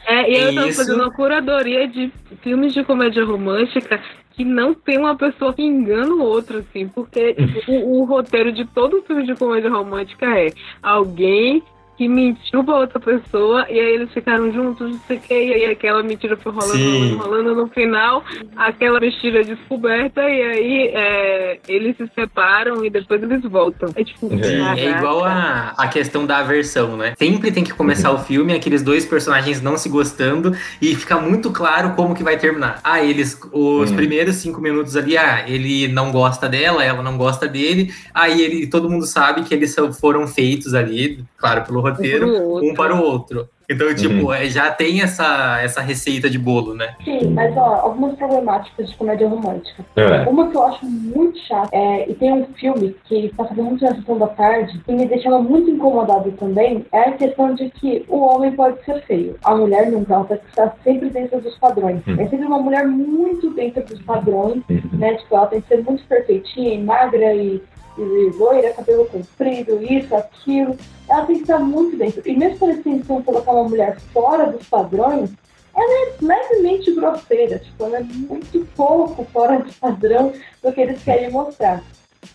É, 0.08 0.32
e 0.32 0.36
eu 0.42 0.56
tô 0.56 0.66
Isso. 0.68 0.78
fazendo 0.78 1.02
uma 1.02 1.12
curadoria 1.12 1.88
de 1.88 2.12
filmes 2.42 2.74
de 2.74 2.84
comédia 2.84 3.26
romântica 3.26 4.00
que 4.34 4.44
não 4.44 4.74
tem 4.74 4.98
uma 4.98 5.16
pessoa 5.16 5.54
que 5.54 5.62
engana 5.62 6.14
o 6.14 6.22
outro, 6.22 6.60
assim, 6.60 6.88
porque 6.88 7.36
o, 7.68 8.02
o 8.02 8.04
roteiro 8.04 8.52
de 8.52 8.66
todo 8.66 9.04
filme 9.04 9.26
de 9.26 9.36
comédia 9.36 9.70
romântica 9.70 10.26
é 10.26 10.52
alguém 10.82 11.64
que 12.04 12.08
mentiu 12.10 12.64
pra 12.64 12.76
outra 12.80 13.00
pessoa 13.00 13.66
e 13.70 13.80
aí 13.80 13.96
eles 13.96 14.12
ficaram 14.12 14.52
juntos, 14.52 14.92
não 14.92 15.00
sei 15.08 15.18
o 15.18 15.20
que, 15.22 15.34
e 15.34 15.54
aí 15.54 15.66
aquela 15.66 16.04
mentira 16.04 16.36
foi 16.36 16.52
rolando, 16.52 16.84
rolando, 16.84 17.18
rolando 17.18 17.56
no 17.56 17.68
final, 17.68 18.24
aquela 18.58 19.00
mentira 19.00 19.40
é 19.42 19.44
descoberta 19.44 20.22
e 20.22 20.42
aí 20.42 20.92
é, 20.94 21.60
eles 21.68 21.96
se 21.98 22.10
separam 22.14 22.84
e 22.84 22.90
depois 22.90 23.22
eles 23.24 23.42
voltam. 23.44 23.90
É 23.96 24.04
tipo, 24.04 24.30
É 24.34 24.38
caraca. 24.60 24.82
igual 24.82 25.24
a, 25.24 25.74
a 25.78 25.88
questão 25.88 26.26
da 26.26 26.40
aversão, 26.40 26.98
né? 26.98 27.14
Sempre 27.18 27.52
tem 27.52 27.64
que 27.64 27.74
começar 27.74 28.12
o 28.12 28.18
filme, 28.20 28.54
aqueles 28.54 28.82
dois 28.84 29.06
personagens 29.06 29.62
não 29.62 29.78
se 29.78 29.88
gostando, 29.88 30.54
e 30.82 30.96
fica 30.96 31.20
muito 31.20 31.52
claro 31.52 31.92
como 31.96 32.14
que 32.16 32.24
vai 32.24 32.38
terminar. 32.38 32.80
Ah, 32.84 33.02
eles, 33.04 33.40
os 33.52 33.92
Hum. 33.92 33.96
primeiros 33.96 34.36
cinco 34.36 34.60
minutos 34.62 34.96
ali, 34.98 35.18
ah, 35.18 35.44
ele 35.48 35.88
não 35.88 36.12
gosta 36.12 36.50
dela, 36.50 36.84
ela 36.84 37.02
não 37.02 37.18
gosta 37.18 37.48
dele, 37.48 37.94
aí 38.14 38.42
ele, 38.42 38.68
todo 38.68 38.90
mundo 38.90 39.06
sabe 39.06 39.44
que 39.44 39.54
eles 39.54 39.74
foram 40.00 40.28
feitos 40.28 40.74
ali, 40.74 41.24
claro, 41.38 41.62
pelo 41.64 41.82
um 42.02 42.74
para 42.74 42.96
o 42.96 43.02
outro. 43.02 43.48
Então, 43.70 43.96
tipo, 43.96 44.32
é, 44.34 44.46
já 44.50 44.70
tem 44.72 45.02
essa, 45.02 45.60
essa 45.62 45.80
receita 45.80 46.30
de 46.30 46.38
bolo, 46.38 46.74
né? 46.74 46.96
Sim, 47.04 47.30
mas 47.30 47.56
ó, 47.56 47.76
algumas 47.76 48.14
problemáticas 48.18 48.90
de 48.90 48.96
comédia 48.98 49.28
romântica. 49.28 49.86
É. 49.96 50.30
Uma 50.30 50.50
que 50.50 50.58
eu 50.58 50.64
acho 50.64 50.86
muito 50.86 51.40
chata, 51.40 51.70
é, 51.72 52.10
e 52.10 52.14
tem 52.14 52.34
um 52.34 52.46
filme 52.60 52.94
que 53.06 53.34
tá 53.38 53.46
fazendo 53.46 53.64
muito 53.64 53.84
na 53.86 53.96
sessão 53.96 54.18
da 54.18 54.28
tarde, 54.28 54.82
e 54.86 54.94
me 54.94 55.06
deixava 55.06 55.40
muito 55.42 55.72
incomodado 55.72 56.30
também, 56.34 56.86
é 56.92 57.00
a 57.10 57.12
questão 57.14 57.56
de 57.56 57.70
que 57.70 58.06
o 58.10 58.18
homem 58.20 58.52
pode 58.52 58.84
ser 58.84 59.02
feio. 59.06 59.38
A 59.46 59.56
mulher 59.56 59.90
nunca, 59.90 60.14
ela 60.14 60.26
tem 60.26 60.38
que 60.40 60.50
estar 60.50 60.76
sempre 60.84 61.10
dentro 61.10 61.40
dos 61.40 61.58
padrões. 61.58 62.02
Hum. 62.06 62.16
É 62.20 62.28
sempre 62.28 62.46
uma 62.46 62.60
mulher 62.60 62.86
muito 62.86 63.50
dentro 63.52 63.82
dos 63.86 64.02
padrões, 64.02 64.62
Uhum. 64.70 64.82
né? 64.94 65.16
Tipo, 65.16 65.36
ela 65.38 65.48
tem 65.48 65.62
que 65.62 65.68
ser 65.70 65.82
muito 65.84 66.04
perfeitinha, 66.04 66.74
e 66.74 66.84
magra 66.84 67.34
e, 67.34 67.62
e 67.98 68.30
loira, 68.38 68.74
cabelo 68.74 69.06
comprido, 69.06 69.82
isso, 69.82 70.16
aquilo. 70.16 70.78
Ela 71.10 71.26
tem 71.26 71.36
que 71.38 71.42
estar 71.44 71.60
muito 71.60 71.98
dentro. 71.98 72.22
E 72.26 72.36
mesmo 72.36 72.60
quando 72.60 72.88
eles 72.88 73.06
colocar 73.26 73.52
uma 73.52 73.70
mulher 73.70 74.00
fora 74.14 74.52
dos 74.52 74.68
padrões, 74.68 75.32
ela 75.76 76.08
é 76.08 76.14
levemente 76.22 76.94
grosseira, 76.94 77.60
tipo, 77.60 77.84
ela 77.86 77.98
é 77.98 78.04
muito 78.04 78.68
pouco 78.76 79.24
fora 79.26 79.60
do 79.60 79.74
padrão 79.74 80.32
do 80.62 80.72
que 80.72 80.82
eles 80.82 81.04
querem 81.04 81.32
mostrar. 81.32 81.84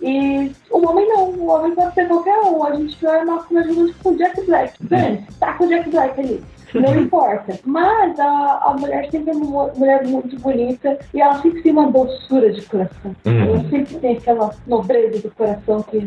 E 0.01 0.53
o 0.71 0.87
homem 0.87 1.09
não, 1.09 1.31
o 1.31 1.47
homem 1.47 1.75
pode 1.75 1.95
ser 1.95 2.07
qualquer 2.09 2.39
um. 2.41 2.63
A 2.63 2.75
gente 2.75 3.03
vai 3.03 3.25
uma 3.25 3.43
comédia 3.43 3.73
romântica 3.73 3.99
com 4.03 4.11
o 4.11 4.17
Jack 4.17 4.41
Black. 4.43 4.75
Dane, 4.81 5.27
tá 5.41 5.55
com 5.55 5.65
o 5.65 5.69
Jack 5.69 5.89
Black 5.91 6.21
ali. 6.21 6.45
Não 6.75 6.97
importa. 7.01 7.59
Mas 7.65 8.19
a, 8.21 8.59
a 8.65 8.77
mulher 8.79 9.09
sempre 9.11 9.31
é 9.31 9.35
uma 9.35 9.45
mu- 9.45 9.73
mulher 9.77 10.07
muito 10.07 10.39
bonita 10.41 10.99
e 11.15 11.21
ela 11.21 11.41
sempre 11.41 11.63
tem 11.63 11.73
uma 11.73 11.91
doçura 11.91 12.53
de 12.53 12.63
coração. 12.63 13.15
Ela 13.25 13.53
Uhum. 13.53 13.71
sempre 13.71 13.95
tem 13.97 14.17
aquela 14.17 14.55
nobreza 14.67 15.21
do 15.23 15.31
coração 15.35 15.83
que 15.83 16.07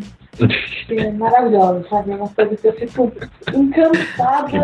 é 0.90 1.12
maravilhosa, 1.12 1.86
sabe? 1.90 2.12
É 2.12 2.16
uma 2.16 2.30
coisa 2.30 2.56
que 2.56 2.68
eu 2.68 2.74
fico 2.74 3.12
encantada 3.54 4.48
Que 4.48 4.58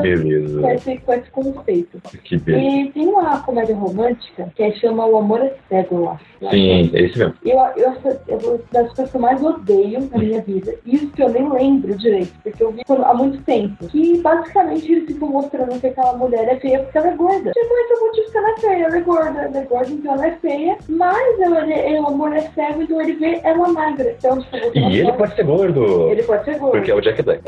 com 0.59 0.69
esse, 0.69 0.97
com 0.97 1.13
esse 1.13 1.29
conceito. 1.31 2.01
Que 2.23 2.37
beleza. 2.37 2.67
E 2.67 2.91
tem 2.91 3.07
uma 3.07 3.39
comédia 3.39 3.75
romântica 3.75 4.51
que 4.55 4.71
chama 4.73 5.05
O 5.05 5.17
Amor 5.17 5.41
é 5.41 5.53
Cego, 5.69 5.95
eu 5.95 6.09
acho. 6.09 6.25
Sim, 6.51 6.91
é 6.93 7.01
isso 7.01 7.17
mesmo. 7.17 7.33
Eu, 7.43 7.59
eu, 7.75 7.93
eu, 8.27 8.39
eu 8.39 8.65
das 8.71 8.87
coisas 8.93 9.11
que 9.11 9.17
eu 9.17 9.21
mais 9.21 9.43
odeio 9.43 10.09
na 10.11 10.17
minha 10.17 10.41
vida, 10.41 10.75
e 10.85 10.95
isso 10.95 11.07
que 11.09 11.23
eu 11.23 11.29
nem 11.29 11.49
lembro 11.51 11.97
direito, 11.97 12.33
porque 12.43 12.63
eu 12.63 12.71
vi 12.71 12.81
há 12.87 13.13
muito 13.13 13.41
tempo, 13.43 13.87
que 13.87 14.17
basicamente 14.21 14.91
eles 14.91 15.05
ficam 15.05 15.29
mostrando 15.29 15.79
que 15.79 15.87
aquela 15.87 16.15
mulher 16.15 16.47
é 16.47 16.59
feia 16.59 16.79
porque 16.79 16.97
ela 16.97 17.07
é 17.07 17.15
gorda. 17.15 17.51
Tipo, 17.51 17.73
esse 17.73 17.93
é 17.93 17.95
o 17.95 18.05
motivo 18.05 18.31
que 18.31 18.37
ela 18.37 18.49
é 18.49 18.57
feia, 18.59 18.85
ela 18.85 18.97
é 18.97 19.01
gorda, 19.01 19.39
ela 19.41 19.57
é 19.57 19.65
gorda, 19.65 19.91
então 19.91 20.13
ela 20.13 20.27
é 20.27 20.31
feia, 20.31 20.77
mas 20.89 21.39
ela, 21.39 21.73
ele, 21.73 21.99
o 21.99 22.07
amor 22.07 22.33
é 22.33 22.41
cego, 22.41 22.81
então 22.81 23.01
ele 23.01 23.13
vê 23.13 23.39
ela 23.43 23.67
magra. 23.69 24.15
Então, 24.17 24.39
tipo, 24.41 24.77
E 24.77 24.99
ele 24.99 25.11
pode 25.13 25.35
ser 25.35 25.43
gordo. 25.43 25.56
Ele 25.65 26.23
pode 26.23 26.45
ser 26.45 26.57
gordo. 26.57 26.71
Porque 26.71 26.91
é 26.91 26.95
o 26.95 27.01
Jack 27.01 27.21
Black. 27.23 27.41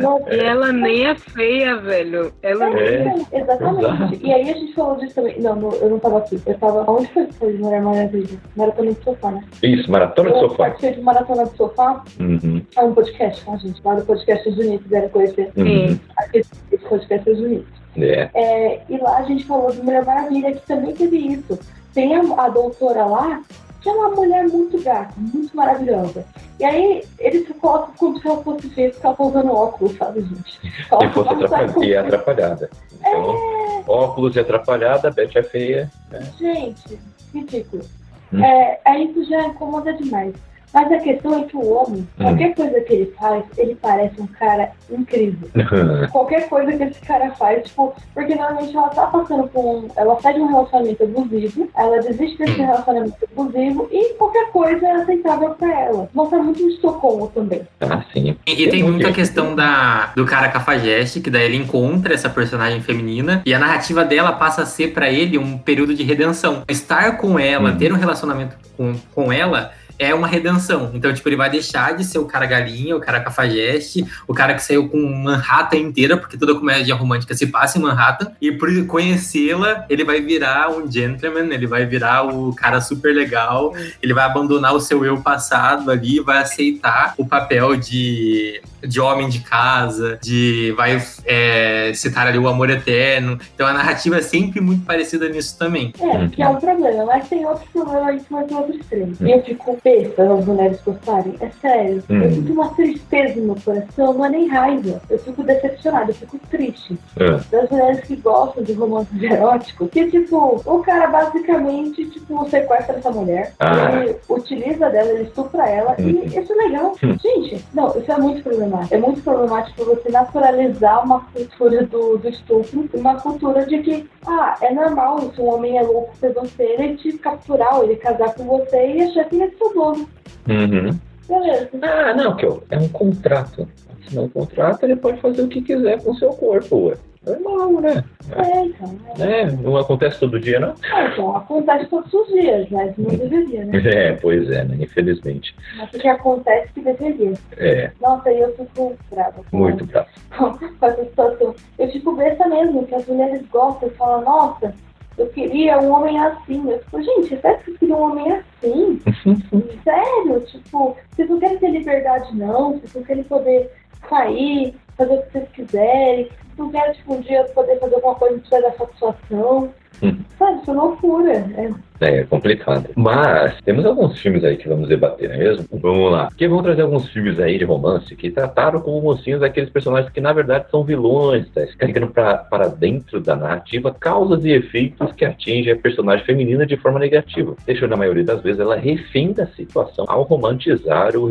Gordo. 0.00 0.26
E 0.36 0.38
ela 0.38 0.72
nem 0.72 1.06
é 1.06 1.14
feia, 1.14 1.76
velho. 1.76 2.32
Ela 2.42 2.66
É. 2.78 3.14
Exatamente. 3.32 3.84
Exato. 3.84 4.18
E 4.22 4.32
aí 4.32 4.50
a 4.50 4.54
gente 4.54 4.74
falou 4.74 4.96
disso 4.96 5.14
também. 5.14 5.40
Não, 5.40 5.56
não, 5.56 5.72
eu 5.72 5.90
não 5.90 5.98
tava 5.98 6.18
aqui. 6.18 6.40
Eu 6.46 6.58
tava. 6.58 6.90
Onde 6.90 7.06
foi 7.08 7.26
que 7.26 7.34
foi 7.34 7.52
de 7.52 7.58
Mulher 7.62 7.82
Maravilha? 7.82 8.38
Maratona 8.56 8.92
do 8.92 9.04
Sofá, 9.04 9.30
né? 9.30 9.44
Isso, 9.62 9.90
maratona 9.90 10.32
de 10.32 10.40
sofá. 10.40 10.56
participei 10.56 10.94
de 10.94 11.00
Maratona 11.02 11.46
do 11.46 11.56
Sofá. 11.56 12.04
Uhum. 12.20 12.62
É 12.76 12.82
um 12.82 12.94
podcast, 12.94 13.44
tá, 13.44 13.56
gente? 13.56 13.80
Lá 13.84 13.94
do 13.94 14.04
podcast 14.04 14.50
dos 14.50 14.58
Unidos, 14.58 14.82
quiserem 14.82 15.08
conhecer. 15.08 15.50
Uhum. 15.56 15.98
Aqui, 16.16 16.38
esse 16.38 16.84
podcast 16.88 17.30
dos 17.30 17.40
Unidos. 17.40 17.66
É. 17.98 18.28
É, 18.34 18.80
e 18.88 18.98
lá 18.98 19.18
a 19.18 19.22
gente 19.22 19.44
falou 19.44 19.70
de 19.70 19.80
Mulher 19.82 20.04
Maravilha, 20.04 20.52
que 20.52 20.66
também 20.66 20.94
teve 20.94 21.16
isso. 21.16 21.58
Tem 21.94 22.14
a, 22.14 22.20
a 22.36 22.48
doutora 22.48 23.06
lá, 23.06 23.40
que 23.86 23.90
é 23.90 23.92
uma 23.92 24.10
mulher 24.10 24.48
muito 24.48 24.82
gata, 24.82 25.14
muito 25.16 25.56
maravilhosa. 25.56 26.26
E 26.58 26.64
aí 26.64 27.04
eles 27.20 27.46
colocam 27.60 27.94
como 27.96 28.20
se 28.20 28.26
ela 28.26 28.42
fosse 28.42 28.68
feia, 28.70 28.90
porque 28.90 29.06
ela 29.06 29.14
tá 29.14 29.22
usando 29.22 29.52
óculos, 29.52 29.96
sabe, 29.96 30.22
gente? 30.22 30.58
E 30.64 31.08
fosse 31.12 31.28
atrapalhada. 31.28 31.84
E 31.84 31.92
é 31.92 31.98
atrapalhada. 31.98 32.70
Então, 32.98 33.84
óculos 33.86 34.34
e 34.34 34.40
atrapalhada, 34.40 35.12
Beth 35.12 35.30
é 35.36 35.42
feia. 35.44 35.90
Gente, 36.36 36.98
ridículo. 37.32 37.84
Hum. 38.32 38.44
É, 38.44 38.80
aí 38.84 39.08
isso 39.08 39.24
já 39.30 39.46
incomoda 39.46 39.92
demais. 39.92 40.34
Mas 40.76 40.92
a 40.92 40.98
questão 40.98 41.38
é 41.38 41.44
que 41.44 41.56
o 41.56 41.72
homem, 41.72 42.06
Hum. 42.18 42.24
qualquer 42.24 42.54
coisa 42.54 42.80
que 42.82 42.92
ele 42.92 43.14
faz, 43.18 43.42
ele 43.56 43.74
parece 43.80 44.20
um 44.20 44.26
cara 44.26 44.72
incrível. 44.90 45.48
Qualquer 46.12 46.46
coisa 46.50 46.70
que 46.76 46.82
esse 46.82 47.00
cara 47.00 47.30
faz, 47.30 47.62
tipo, 47.66 47.94
porque 48.12 48.34
normalmente 48.34 48.76
ela 48.76 48.88
tá 48.90 49.06
passando 49.06 49.48
por 49.48 49.64
um. 49.64 49.88
Ela 49.96 50.20
sai 50.20 50.34
de 50.34 50.40
um 50.40 50.48
relacionamento 50.48 51.02
abusivo, 51.02 51.68
ela 51.74 51.98
desiste 52.02 52.36
desse 52.36 52.60
Hum. 52.60 52.66
relacionamento 52.66 53.14
abusivo 53.32 53.88
e 53.90 54.12
qualquer 54.18 54.50
coisa 54.50 54.86
é 54.86 54.90
aceitável 54.96 55.50
pra 55.50 55.80
ela. 55.80 56.10
Mostra 56.12 56.42
muito 56.42 56.62
em 56.62 56.68
Estocolmo 56.68 57.28
também. 57.28 57.62
ah, 57.80 58.04
sim. 58.12 58.36
E, 58.46 58.62
e 58.64 58.68
tem 58.68 58.82
muito 58.82 58.92
muito 58.96 59.06
a 59.06 59.10
isso. 59.10 59.18
questão 59.18 59.54
da, 59.54 60.12
do 60.14 60.26
cara 60.26 60.50
cafajeste, 60.50 61.20
que 61.20 61.30
daí 61.30 61.44
ele 61.46 61.56
encontra 61.56 62.12
essa 62.12 62.28
personagem 62.28 62.82
feminina 62.82 63.40
e 63.46 63.54
a 63.54 63.58
narrativa 63.58 64.04
dela 64.04 64.32
passa 64.32 64.62
a 64.62 64.66
ser 64.66 64.88
pra 64.92 65.08
ele 65.10 65.38
um 65.38 65.56
período 65.56 65.94
de 65.94 66.02
redenção. 66.02 66.62
Estar 66.68 67.16
com 67.16 67.38
ela, 67.38 67.70
Uhum. 67.70 67.78
ter 67.78 67.90
um 67.92 67.96
relacionamento 67.96 68.56
com, 68.76 68.94
com 69.14 69.32
ela 69.32 69.70
é 69.98 70.14
uma 70.14 70.26
redenção. 70.26 70.90
Então, 70.94 71.12
tipo, 71.12 71.28
ele 71.28 71.36
vai 71.36 71.50
deixar 71.50 71.94
de 71.94 72.04
ser 72.04 72.18
o 72.18 72.26
cara 72.26 72.46
galinha, 72.46 72.96
o 72.96 73.00
cara 73.00 73.20
cafajeste, 73.20 74.06
o 74.26 74.34
cara 74.34 74.54
que 74.54 74.62
saiu 74.62 74.88
com 74.88 74.98
Manhattan 74.98 75.76
inteira, 75.76 76.16
porque 76.16 76.36
toda 76.36 76.54
comédia 76.54 76.94
romântica 76.94 77.34
se 77.34 77.46
passa 77.46 77.78
em 77.78 77.82
Manhattan, 77.82 78.32
e 78.40 78.52
por 78.52 78.68
conhecê-la, 78.86 79.84
ele 79.88 80.04
vai 80.04 80.20
virar 80.20 80.70
um 80.70 80.90
gentleman, 80.90 81.52
ele 81.52 81.66
vai 81.66 81.86
virar 81.86 82.22
o 82.22 82.54
cara 82.54 82.80
super 82.80 83.14
legal, 83.14 83.74
ele 84.02 84.14
vai 84.14 84.24
abandonar 84.24 84.74
o 84.74 84.80
seu 84.80 85.04
eu 85.04 85.20
passado 85.20 85.90
ali, 85.90 86.20
vai 86.20 86.38
aceitar 86.38 87.14
o 87.16 87.26
papel 87.26 87.76
de, 87.76 88.60
de 88.86 89.00
homem 89.00 89.28
de 89.28 89.40
casa, 89.40 90.18
de 90.22 90.72
vai 90.76 91.00
é, 91.24 91.92
citar 91.94 92.26
ali 92.26 92.38
o 92.38 92.48
amor 92.48 92.70
eterno. 92.70 93.38
Então 93.54 93.66
a 93.66 93.72
narrativa 93.72 94.16
é 94.18 94.22
sempre 94.22 94.60
muito 94.60 94.84
parecida 94.84 95.28
nisso 95.28 95.56
também. 95.58 95.92
É, 96.00 96.06
Uhum. 96.16 96.28
que 96.30 96.42
é 96.42 96.48
um 96.48 96.56
problema, 96.56 97.04
mas 97.04 97.28
tem 97.28 97.44
outro 97.44 97.64
problema 97.72 98.08
aí 98.08 98.18
que 98.20 98.32
vai 98.32 98.44
ter 98.44 98.54
outro 98.54 98.76
extremo. 98.76 99.12
Uhum. 99.20 99.26
E 99.26 99.32
eu 99.32 99.42
fico 99.42 99.78
besta 99.84 100.22
as 100.32 100.44
mulheres 100.44 100.78
gostarem. 100.84 101.34
É 101.40 101.48
sério. 101.60 102.02
Uhum. 102.08 102.22
Eu 102.22 102.30
sinto 102.32 102.52
uma 102.52 102.68
tristeza 102.74 103.40
no 103.40 103.46
meu 103.46 103.56
coração, 103.64 104.12
não 104.14 104.24
é 104.24 104.28
nem 104.30 104.48
raiva. 104.48 105.00
Eu 105.10 105.18
fico 105.18 105.42
decepcionada, 105.42 106.10
eu 106.10 106.14
fico 106.14 106.38
triste. 106.50 106.96
Ah, 107.18 107.40
das 107.50 107.68
mulheres 107.70 108.00
que 108.00 108.16
gostam 108.16 108.62
de 108.62 108.72
romances 108.72 109.20
eróticos, 109.22 109.90
que, 109.90 110.10
tipo, 110.10 110.62
o 110.64 110.78
cara 110.82 111.06
basicamente, 111.08 112.04
tipo, 112.06 112.48
sequestra 112.48 112.96
essa 112.96 113.10
mulher, 113.10 113.52
Ah. 113.58 114.00
ele 114.02 114.16
utiliza 114.28 114.88
dela, 114.90 115.10
ele 115.10 115.24
estupra 115.24 115.68
ela, 115.68 115.94
Uhum. 115.98 116.08
e 116.32 116.38
isso 116.38 116.52
é 116.52 116.56
legal. 116.56 116.92
Hum. 117.02 117.16
Gente, 117.22 117.64
não, 117.74 117.88
isso 117.98 118.10
é 118.12 118.18
muito 118.18 118.42
problemático. 118.42 118.75
É 118.90 118.98
muito 118.98 119.22
problemático 119.22 119.84
você 119.84 120.08
naturalizar 120.10 121.04
uma 121.04 121.20
cultura 121.20 121.84
do, 121.84 122.18
do 122.18 122.28
estupro, 122.28 122.88
uma 122.94 123.14
cultura 123.20 123.64
de 123.66 123.78
que, 123.82 124.08
ah, 124.26 124.56
é 124.60 124.72
normal 124.72 125.20
se 125.32 125.40
um 125.40 125.54
homem 125.54 125.78
é 125.78 125.82
louco 125.82 126.16
por 126.18 126.32
você, 126.32 126.62
ele 126.62 126.96
te 126.96 127.12
capturar, 127.18 127.76
ou 127.76 127.84
ele 127.84 127.96
casar 127.96 128.34
com 128.34 128.44
você 128.44 128.94
e 128.94 129.02
achar 129.02 129.24
que 129.24 129.36
ele 129.36 129.44
é 129.44 129.50
seu 129.50 129.74
dono. 129.74 130.08
Uhum. 130.48 130.98
Beleza. 131.28 131.70
Ah, 131.82 132.14
não, 132.14 132.36
que 132.36 132.46
é 132.46 132.78
um 132.78 132.88
contrato. 132.88 133.68
Assinar 134.04 134.24
um 134.24 134.28
contrato, 134.28 134.84
ele 134.84 134.96
pode 134.96 135.20
fazer 135.20 135.42
o 135.42 135.48
que 135.48 135.62
quiser 135.62 136.02
com 136.02 136.12
o 136.12 136.16
seu 136.16 136.30
corpo, 136.30 136.88
ué. 136.88 136.96
Normal, 137.26 137.80
né? 137.80 138.04
É, 138.30 138.64
então. 138.64 138.96
É, 139.18 139.40
É, 139.40 139.50
não 139.50 139.76
acontece 139.76 140.20
todo 140.20 140.38
dia, 140.38 140.60
não? 140.60 140.74
É, 140.84 141.08
então, 141.08 141.36
acontece 141.36 141.86
todos 141.86 142.12
os 142.14 142.28
dias, 142.28 142.68
mas 142.70 142.96
não 142.96 143.10
deveria, 143.10 143.64
né? 143.64 143.82
É, 143.84 144.12
pois 144.12 144.48
é, 144.48 144.64
né? 144.64 144.76
Infelizmente. 144.78 145.54
Mas 145.76 145.92
o 145.92 145.98
que 145.98 146.06
acontece 146.06 146.72
que 146.72 146.80
deveria. 146.80 147.32
É, 147.56 147.90
Nossa, 148.00 148.30
eu 148.30 148.54
fico 148.56 148.96
brava 149.10 149.42
muito 149.52 149.84
bravo. 149.86 150.08
com, 150.38 150.86
essa 150.86 151.04
situação. 151.04 151.54
Eu 151.78 151.90
fico 151.90 152.12
besta 152.14 152.46
mesmo, 152.46 152.86
que 152.86 152.94
as 152.94 153.06
mulheres 153.06 153.42
gostam 153.48 153.88
e 153.88 153.92
falam, 153.92 154.22
nossa, 154.22 154.72
eu 155.18 155.26
queria 155.28 155.80
um 155.80 155.90
homem 155.90 156.18
assim. 156.20 156.70
Eu 156.70 156.78
fico, 156.78 157.02
gente, 157.02 157.40
sério 157.40 157.58
que 157.58 157.72
você 157.72 157.78
queria 157.78 157.96
um 157.96 158.02
homem 158.02 158.32
assim? 158.32 159.00
Sério? 159.82 160.40
Tipo, 160.46 160.96
vocês 161.10 161.28
não 161.28 161.40
querem 161.40 161.58
ter 161.58 161.70
liberdade, 161.70 162.36
não? 162.36 162.72
Vocês 162.72 162.94
não 162.94 163.02
querem 163.02 163.24
poder 163.24 163.70
sair 164.08 164.74
fazer 164.96 165.14
o 165.14 165.22
que 165.22 165.32
vocês 165.32 165.48
quiserem. 165.50 166.28
Não 166.56 166.70
quero, 166.70 166.94
tipo, 166.94 167.14
um 167.14 167.20
dia 167.20 167.44
poder 167.54 167.78
fazer 167.78 167.94
alguma 167.96 168.14
coisa 168.14 168.34
que 168.34 168.48
precisa 168.48 168.62
dar 168.62 168.76
satisfação. 168.76 169.74
Hum. 170.02 170.18
Sabe, 170.38 170.60
isso 170.60 170.70
é 170.70 170.74
loucura. 170.74 171.32
É, 171.32 171.70
É 172.00 172.24
complicado. 172.24 172.90
Mas 172.94 173.54
temos 173.62 173.84
alguns 173.84 174.18
filmes 174.20 174.44
aí 174.44 174.56
que 174.56 174.68
vamos 174.68 174.88
debater, 174.88 175.28
não 175.28 175.36
é 175.36 175.38
mesmo? 175.38 175.66
Vamos 175.72 176.12
lá. 176.12 176.26
Porque 176.26 176.48
vamos 176.48 176.64
trazer 176.64 176.82
alguns 176.82 177.08
filmes 177.08 177.38
aí 177.40 177.58
de 177.58 177.64
romance 177.64 178.14
que 178.14 178.30
trataram 178.30 178.80
como 178.80 179.00
mocinhos 179.00 179.42
aqueles 179.42 179.70
personagens 179.70 180.12
que 180.12 180.20
na 180.20 180.32
verdade 180.32 180.66
são 180.70 180.84
vilões, 180.84 181.48
tá? 181.50 181.62
carregando 181.78 182.08
para 182.08 182.68
dentro 182.68 183.20
da 183.20 183.36
narrativa 183.36 183.94
causas 183.98 184.44
e 184.44 184.50
efeitos 184.50 185.12
que 185.12 185.24
atingem 185.24 185.72
a 185.72 185.76
personagem 185.76 186.24
feminina 186.24 186.66
de 186.66 186.76
forma 186.76 186.98
negativa, 186.98 187.54
deixando 187.66 187.90
na 187.90 187.96
maioria 187.96 188.24
das 188.24 188.42
vezes 188.42 188.60
ela 188.60 188.76
refém 188.76 189.32
da 189.32 189.46
situação 189.48 190.04
ao 190.08 190.22
romantizar 190.22 191.16
o, 191.16 191.22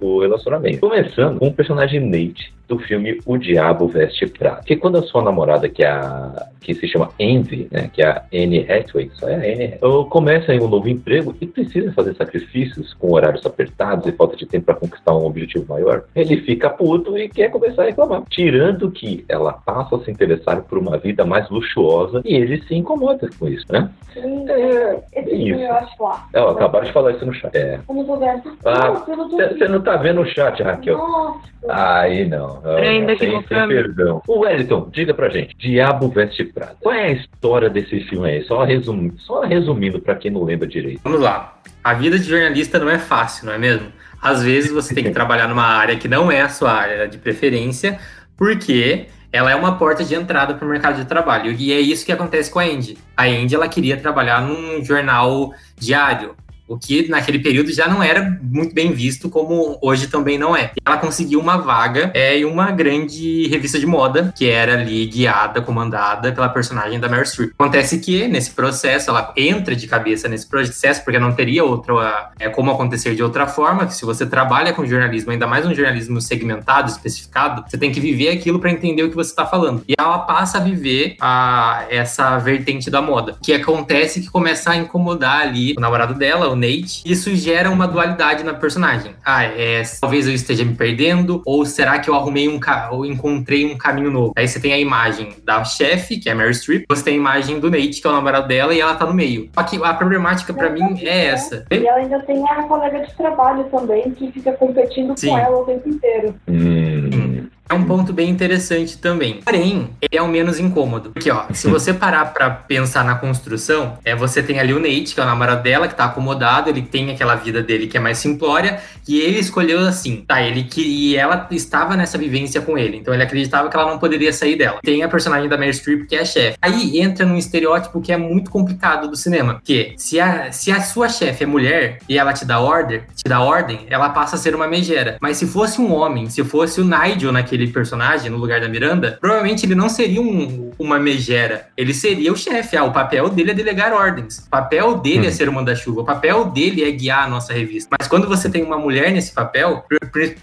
o 0.00 0.20
relacionamento. 0.20 0.80
Começando 0.80 1.38
com 1.38 1.48
o 1.48 1.52
personagem 1.52 2.00
Nate 2.00 2.54
do 2.68 2.78
filme 2.78 3.20
O 3.24 3.36
Diabo 3.36 3.86
Veste 3.86 4.26
Prata. 4.26 4.62
Que 4.64 4.76
quando 4.76 4.98
a 4.98 5.02
sua 5.02 5.22
namorada, 5.22 5.68
que 5.68 5.84
é 5.84 5.88
a 5.88 6.46
que 6.60 6.74
se 6.74 6.88
chama 6.88 7.10
Envy, 7.16 7.68
né, 7.70 7.88
que 7.92 8.02
é 8.02 8.08
a 8.08 8.24
Anne 8.34 8.66
Hathaway, 8.68 9.08
só 9.14 9.28
é 9.28 9.34
a 9.34 9.38
Anne 9.38 9.64
Hathaway, 9.74 10.05
começa 10.06 10.52
em 10.54 10.60
um 10.60 10.68
novo 10.68 10.88
emprego 10.88 11.34
e 11.40 11.46
precisa 11.46 11.92
fazer 11.92 12.14
sacrifícios 12.14 12.94
com 12.94 13.12
horários 13.12 13.44
apertados 13.44 14.06
e 14.06 14.12
falta 14.12 14.36
de 14.36 14.46
tempo 14.46 14.66
para 14.66 14.74
conquistar 14.74 15.14
um 15.14 15.26
objetivo 15.26 15.66
maior, 15.68 16.04
ele 16.14 16.38
fica 16.38 16.70
puto 16.70 17.16
e 17.18 17.28
quer 17.28 17.50
começar 17.50 17.82
a 17.82 17.86
reclamar. 17.86 18.22
Tirando 18.30 18.90
que 18.90 19.24
ela 19.28 19.52
passa 19.52 19.96
a 19.96 20.00
se 20.00 20.10
interessar 20.10 20.62
por 20.62 20.78
uma 20.78 20.98
vida 20.98 21.24
mais 21.24 21.48
luxuosa 21.50 22.22
e 22.24 22.34
ele 22.34 22.62
se 22.62 22.74
incomoda 22.74 23.28
com 23.38 23.48
isso, 23.48 23.66
né? 23.70 23.90
sim. 24.12 24.48
É, 24.48 25.02
Esse 25.12 25.30
é 25.30 25.34
isso. 25.34 25.60
eu 25.60 25.72
acho 25.74 26.02
lá. 26.02 26.26
É, 26.32 26.40
ó, 26.40 26.50
acabaram 26.50 26.86
de 26.86 26.92
falar 26.92 27.12
isso 27.12 27.26
no 27.26 27.34
chat. 27.34 27.54
É. 27.56 27.80
Como 27.86 28.04
tô 28.04 28.16
vendo. 28.16 28.56
Ah, 28.64 28.92
Você 28.92 29.68
não 29.68 29.80
tá 29.80 29.96
vendo 29.96 30.20
o 30.20 30.26
chat, 30.26 30.62
Raquel? 30.62 30.96
Nossa. 30.96 31.56
Aí 31.68 32.24
não. 32.28 32.60
Ainda 32.64 33.16
que 33.16 33.26
sem, 33.26 33.42
perdão. 33.68 34.22
O 34.28 34.40
Wellington, 34.40 34.88
diga 34.92 35.12
pra 35.12 35.28
gente. 35.28 35.56
Diabo 35.58 36.08
Veste 36.08 36.44
Prada. 36.44 36.76
Qual 36.80 36.94
é 36.94 37.06
a 37.06 37.12
história 37.12 37.68
desse 37.68 38.00
filme 38.02 38.28
aí? 38.28 38.42
Só, 38.44 38.62
resum... 38.62 39.10
Só 39.18 39.40
resumindo 39.40 39.95
pra 40.00 40.14
quem 40.14 40.30
não 40.30 40.44
lembra 40.44 40.66
direito. 40.66 41.00
Vamos 41.02 41.20
lá. 41.20 41.58
A 41.82 41.94
vida 41.94 42.18
de 42.18 42.24
jornalista 42.24 42.78
não 42.78 42.88
é 42.88 42.98
fácil, 42.98 43.46
não 43.46 43.52
é 43.52 43.58
mesmo? 43.58 43.92
Às 44.20 44.42
vezes 44.42 44.70
você 44.70 44.94
tem 44.94 45.04
que 45.04 45.10
trabalhar 45.12 45.48
numa 45.48 45.64
área 45.64 45.96
que 45.96 46.08
não 46.08 46.30
é 46.30 46.42
a 46.42 46.48
sua 46.48 46.72
área 46.72 47.08
de 47.08 47.18
preferência, 47.18 47.98
porque 48.36 49.06
ela 49.32 49.50
é 49.50 49.54
uma 49.54 49.76
porta 49.76 50.04
de 50.04 50.14
entrada 50.14 50.54
para 50.54 50.66
o 50.66 50.70
mercado 50.70 50.96
de 50.96 51.04
trabalho. 51.04 51.52
E 51.52 51.72
é 51.72 51.80
isso 51.80 52.04
que 52.04 52.12
acontece 52.12 52.50
com 52.50 52.58
a 52.58 52.64
Andy. 52.64 52.98
A 53.16 53.24
Andy 53.24 53.54
ela 53.54 53.68
queria 53.68 53.96
trabalhar 53.96 54.40
num 54.40 54.82
jornal 54.84 55.52
diário, 55.76 56.34
o 56.66 56.78
que 56.78 57.08
naquele 57.08 57.38
período 57.38 57.72
já 57.72 57.88
não 57.88 58.02
era 58.02 58.38
muito 58.42 58.74
bem 58.74 58.92
visto, 58.92 59.28
como 59.28 59.78
hoje 59.80 60.08
também 60.08 60.38
não 60.38 60.56
é. 60.56 60.72
Ela 60.84 60.96
conseguiu 60.98 61.40
uma 61.40 61.56
vaga 61.56 62.10
é, 62.14 62.38
em 62.38 62.44
uma 62.44 62.70
grande 62.70 63.46
revista 63.48 63.78
de 63.78 63.86
moda, 63.86 64.32
que 64.36 64.48
era 64.48 64.74
ali 64.74 65.06
guiada, 65.06 65.60
comandada 65.60 66.32
pela 66.32 66.48
personagem 66.48 66.98
da 66.98 67.08
Meryl 67.08 67.26
Streep. 67.26 67.52
Acontece 67.58 67.98
que, 67.98 68.26
nesse 68.28 68.50
processo, 68.50 69.10
ela 69.10 69.32
entra 69.36 69.74
de 69.76 69.86
cabeça 69.86 70.28
nesse 70.28 70.46
processo, 70.46 71.04
porque 71.04 71.18
não 71.18 71.32
teria 71.32 71.64
outra, 71.64 72.30
é, 72.38 72.48
como 72.48 72.70
acontecer 72.70 73.14
de 73.14 73.22
outra 73.22 73.46
forma, 73.46 73.86
que 73.86 73.94
se 73.94 74.04
você 74.04 74.26
trabalha 74.26 74.72
com 74.72 74.84
jornalismo, 74.86 75.32
ainda 75.32 75.46
mais 75.46 75.66
um 75.66 75.74
jornalismo 75.74 76.20
segmentado, 76.20 76.90
especificado, 76.90 77.64
você 77.68 77.78
tem 77.78 77.92
que 77.92 78.00
viver 78.00 78.30
aquilo 78.30 78.58
para 78.58 78.70
entender 78.70 79.02
o 79.02 79.10
que 79.10 79.16
você 79.16 79.30
está 79.30 79.46
falando. 79.46 79.82
E 79.88 79.94
ela 79.98 80.18
passa 80.20 80.58
a 80.58 80.60
viver 80.60 81.16
a, 81.20 81.84
essa 81.90 82.38
vertente 82.38 82.90
da 82.90 83.00
moda, 83.00 83.36
que 83.42 83.52
acontece 83.52 84.20
que 84.20 84.30
começa 84.30 84.70
a 84.70 84.76
incomodar 84.76 85.40
ali 85.40 85.74
o 85.76 85.80
namorado 85.80 86.14
dela, 86.14 86.55
o 86.56 86.58
Nate. 86.58 87.02
Isso 87.04 87.34
gera 87.36 87.70
uma 87.70 87.86
dualidade 87.86 88.42
na 88.42 88.54
personagem. 88.54 89.12
Ah, 89.24 89.44
é, 89.44 89.82
talvez 90.00 90.26
eu 90.26 90.34
esteja 90.34 90.64
me 90.64 90.74
perdendo, 90.74 91.42
ou 91.44 91.64
será 91.64 91.98
que 91.98 92.08
eu 92.10 92.14
arrumei 92.14 92.48
um 92.48 92.58
ca- 92.58 92.88
ou 92.90 93.04
encontrei 93.04 93.64
um 93.66 93.76
caminho 93.76 94.10
novo? 94.10 94.32
Aí 94.36 94.48
você 94.48 94.58
tem 94.58 94.72
a 94.72 94.78
imagem 94.78 95.28
da 95.44 95.62
chefe, 95.64 96.16
que 96.18 96.28
é 96.28 96.32
a 96.32 96.34
Mary 96.34 96.54
Streep, 96.54 96.84
você 96.88 97.04
tem 97.04 97.14
a 97.14 97.16
imagem 97.16 97.60
do 97.60 97.70
Nate, 97.70 98.00
que 98.00 98.06
é 98.06 98.10
o 98.10 98.12
namorado 98.12 98.48
dela, 98.48 98.74
e 98.74 98.80
ela 98.80 98.94
tá 98.94 99.06
no 99.06 99.14
meio. 99.14 99.48
Só 99.54 99.62
que 99.62 99.76
a 99.82 99.94
problemática 99.94 100.52
pra 100.52 100.70
mim 100.70 100.98
é 101.02 101.26
essa. 101.26 101.64
E 101.70 101.86
ela 101.86 101.98
ainda 101.98 102.18
tem 102.20 102.42
a 102.48 102.62
colega 102.64 103.00
de 103.06 103.14
trabalho 103.14 103.64
também, 103.64 104.10
que 104.12 104.30
fica 104.32 104.52
competindo 104.52 105.14
Sim. 105.16 105.28
com 105.28 105.38
ela 105.38 105.56
o 105.58 105.64
tempo 105.64 105.88
inteiro. 105.88 106.34
Hum. 106.48 107.25
É 107.68 107.74
um 107.74 107.84
ponto 107.84 108.12
bem 108.12 108.30
interessante 108.30 108.98
também. 108.98 109.40
Porém, 109.44 109.90
ele 110.00 110.16
é 110.16 110.22
o 110.22 110.28
menos 110.28 110.60
incômodo. 110.60 111.10
Porque, 111.10 111.30
ó, 111.30 111.44
se 111.52 111.68
você 111.68 111.92
parar 111.92 112.26
pra 112.26 112.48
pensar 112.48 113.04
na 113.04 113.16
construção, 113.16 113.98
é 114.04 114.14
você 114.14 114.42
tem 114.42 114.60
ali 114.60 114.72
o 114.72 114.78
Nate, 114.78 115.14
que 115.14 115.20
é 115.20 115.22
o 115.22 115.26
namorado 115.26 115.62
dela, 115.62 115.88
que 115.88 115.94
tá 115.94 116.04
acomodado, 116.04 116.70
ele 116.70 116.82
tem 116.82 117.10
aquela 117.10 117.34
vida 117.34 117.62
dele 117.62 117.86
que 117.86 117.96
é 117.96 118.00
mais 118.00 118.18
simplória, 118.18 118.80
e 119.08 119.20
ele 119.20 119.38
escolheu 119.38 119.80
assim, 119.80 120.24
tá? 120.26 120.40
Ele 120.40 120.64
que 120.64 120.80
e 120.80 121.16
ela 121.16 121.46
estava 121.50 121.96
nessa 121.96 122.16
vivência 122.16 122.60
com 122.60 122.78
ele, 122.78 122.98
então 122.98 123.12
ele 123.12 123.22
acreditava 123.22 123.68
que 123.68 123.76
ela 123.76 123.90
não 123.90 123.98
poderia 123.98 124.32
sair 124.32 124.56
dela. 124.56 124.78
Tem 124.82 125.02
a 125.02 125.08
personagem 125.08 125.48
da 125.48 125.56
Meryl 125.56 125.74
Streep, 125.74 126.06
que 126.06 126.16
é 126.16 126.20
a 126.20 126.24
chefe. 126.24 126.58
Aí 126.60 127.00
entra 127.00 127.26
num 127.26 127.36
estereótipo 127.36 128.00
que 128.00 128.12
é 128.12 128.16
muito 128.16 128.50
complicado 128.50 129.08
do 129.08 129.16
cinema, 129.16 129.60
que 129.64 129.94
se 129.96 130.20
a, 130.20 130.52
se 130.52 130.70
a 130.70 130.80
sua 130.80 131.08
chefe 131.08 131.44
é 131.44 131.46
mulher 131.46 131.98
e 132.08 132.18
ela 132.18 132.32
te 132.32 132.44
dá 132.44 132.60
ordem, 132.60 133.02
te 133.14 133.28
dá 133.28 133.40
ordem, 133.40 133.86
ela 133.88 134.10
passa 134.10 134.36
a 134.36 134.38
ser 134.38 134.54
uma 134.54 134.68
megera. 134.68 135.16
Mas 135.20 135.36
se 135.36 135.46
fosse 135.46 135.80
um 135.80 135.92
homem, 135.92 136.28
se 136.28 136.44
fosse 136.44 136.80
o 136.80 136.84
Nigel 136.84 137.32
naquele 137.32 137.55
personagem, 137.68 138.30
no 138.30 138.36
lugar 138.36 138.60
da 138.60 138.68
Miranda, 138.68 139.16
provavelmente 139.20 139.64
ele 139.64 139.74
não 139.74 139.88
seria 139.88 140.20
um- 140.20 140.65
uma 140.78 140.98
megera. 140.98 141.68
Ele 141.76 141.92
seria 141.94 142.32
o 142.32 142.36
chefe. 142.36 142.76
Ah, 142.76 142.84
o 142.84 142.92
papel 142.92 143.28
dele 143.28 143.50
é 143.50 143.54
delegar 143.54 143.92
ordens. 143.92 144.38
O 144.46 144.50
papel 144.50 144.96
dele 144.98 145.26
é 145.26 145.28
Hum. 145.28 145.32
ser 145.32 145.48
o 145.48 145.52
manda-chuva. 145.52 146.00
O 146.02 146.04
papel 146.04 146.46
dele 146.46 146.84
é 146.84 146.90
guiar 146.90 147.24
a 147.24 147.28
nossa 147.28 147.52
revista. 147.52 147.94
Mas 147.98 148.08
quando 148.08 148.28
você 148.28 148.48
tem 148.50 148.62
uma 148.62 148.78
mulher 148.78 149.10
nesse 149.12 149.32
papel, 149.32 149.84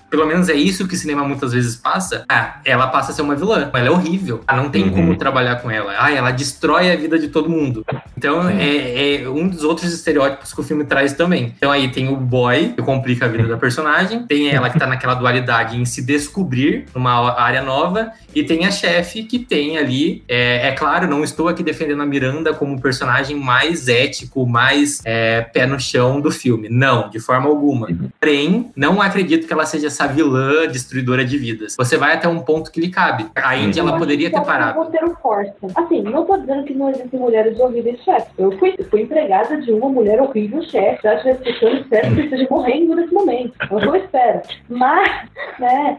pelo 0.09 0.25
menos 0.25 0.49
é 0.49 0.53
isso 0.53 0.87
que 0.87 0.95
o 0.95 0.97
cinema 0.97 1.23
muitas 1.27 1.53
vezes 1.53 1.75
passa, 1.75 2.25
ah, 2.29 2.59
ela 2.65 2.87
passa 2.87 3.11
a 3.11 3.15
ser 3.15 3.21
uma 3.21 3.35
vilã. 3.35 3.69
Ela 3.73 3.87
é 3.87 3.91
horrível. 3.91 4.41
Ah, 4.47 4.55
não 4.55 4.69
tem 4.69 4.83
Uhum. 4.83 4.91
como 4.91 5.15
trabalhar 5.15 5.57
com 5.57 5.69
ela. 5.69 5.93
Ah, 5.97 6.11
ela 6.11 6.31
destrói 6.31 6.91
a 6.91 6.95
vida 6.95 7.17
de 7.19 7.27
todo 7.27 7.49
mundo. 7.49 7.85
Então, 8.17 8.47
é, 8.49 9.21
é 9.23 9.29
um 9.29 9.47
dos 9.47 9.63
outros 9.63 9.93
estereótipos 9.93 10.53
que 10.53 10.59
o 10.59 10.63
filme 10.63 10.83
traz 10.85 11.13
também. 11.13 11.53
Então, 11.57 11.71
aí 11.71 11.89
tem 11.89 12.07
o 12.09 12.15
boy, 12.15 12.73
que 12.75 12.81
complica 12.81 13.25
a 13.25 13.27
vida 13.27 13.47
da 13.47 13.57
personagem, 13.57 14.23
tem 14.25 14.49
ela 14.49 14.69
que 14.69 14.79
tá 14.79 14.87
naquela 14.87 15.13
dualidade 15.13 15.77
em 15.79 15.85
se 15.85 16.01
descobrir 16.01 16.85
numa 16.93 17.39
área 17.39 17.61
nova, 17.61 18.11
e 18.33 18.43
tem 18.43 18.65
a 18.65 18.71
chefe 18.71 19.23
que 19.23 19.39
tem 19.39 19.77
ali. 19.77 20.22
É, 20.27 20.67
é 20.69 20.71
claro, 20.71 21.07
não 21.07 21.23
estou 21.23 21.47
aqui 21.47 21.63
defendendo 21.63 22.01
a 22.01 22.05
Miranda 22.05 22.53
como 22.53 22.75
o 22.75 22.81
personagem 22.81 23.35
mais 23.35 23.87
ético, 23.87 24.45
mais 24.47 25.01
é, 25.05 25.41
pé 25.41 25.65
no 25.65 25.79
chão 25.79 26.19
do 26.21 26.31
filme. 26.31 26.69
Não, 26.69 27.09
de 27.09 27.19
forma 27.19 27.47
alguma. 27.49 27.87
Porém, 28.19 28.71
não 28.75 29.01
acredito 29.01 29.45
que 29.47 29.53
ela 29.53 29.65
seja 29.65 29.87
essa 29.87 30.07
vilã 30.07 30.67
destruidora 30.67 31.25
de 31.25 31.37
vidas. 31.37 31.75
Você 31.77 31.97
vai 31.97 32.13
até 32.13 32.27
um 32.27 32.39
ponto 32.39 32.71
que 32.71 32.79
lhe 32.79 32.89
cabe. 32.89 33.25
A 33.35 33.55
Indy, 33.57 33.79
Eu 33.79 33.83
ela 33.83 33.91
acho 33.91 33.99
poderia 33.99 34.29
que 34.29 34.35
ter 34.35 34.45
parado. 34.45 34.79
roteiro 34.79 35.17
força. 35.21 35.53
Assim, 35.75 36.01
não 36.01 36.25
tô 36.25 36.37
dizendo 36.37 36.63
que 36.63 36.73
não 36.73 36.89
existem 36.89 37.19
mulheres 37.19 37.59
horríveis 37.59 37.99
chefes. 38.03 38.31
Eu 38.37 38.57
fui, 38.57 38.75
fui 38.89 39.01
empregada 39.01 39.59
de 39.61 39.71
uma 39.71 39.89
mulher 39.89 40.21
horrível 40.21 40.61
chefe. 40.63 40.99
Já 41.03 41.15
estiver 41.15 41.41
escutando, 41.49 41.81
espero 41.81 42.15
que 42.15 42.21
esteja 42.21 42.47
morrendo 42.49 42.95
nesse 42.95 43.13
momento. 43.13 43.53
Eu 43.69 43.79
não 43.79 43.95
espero. 43.95 44.41
Mas, 44.69 45.27
né, 45.59 45.97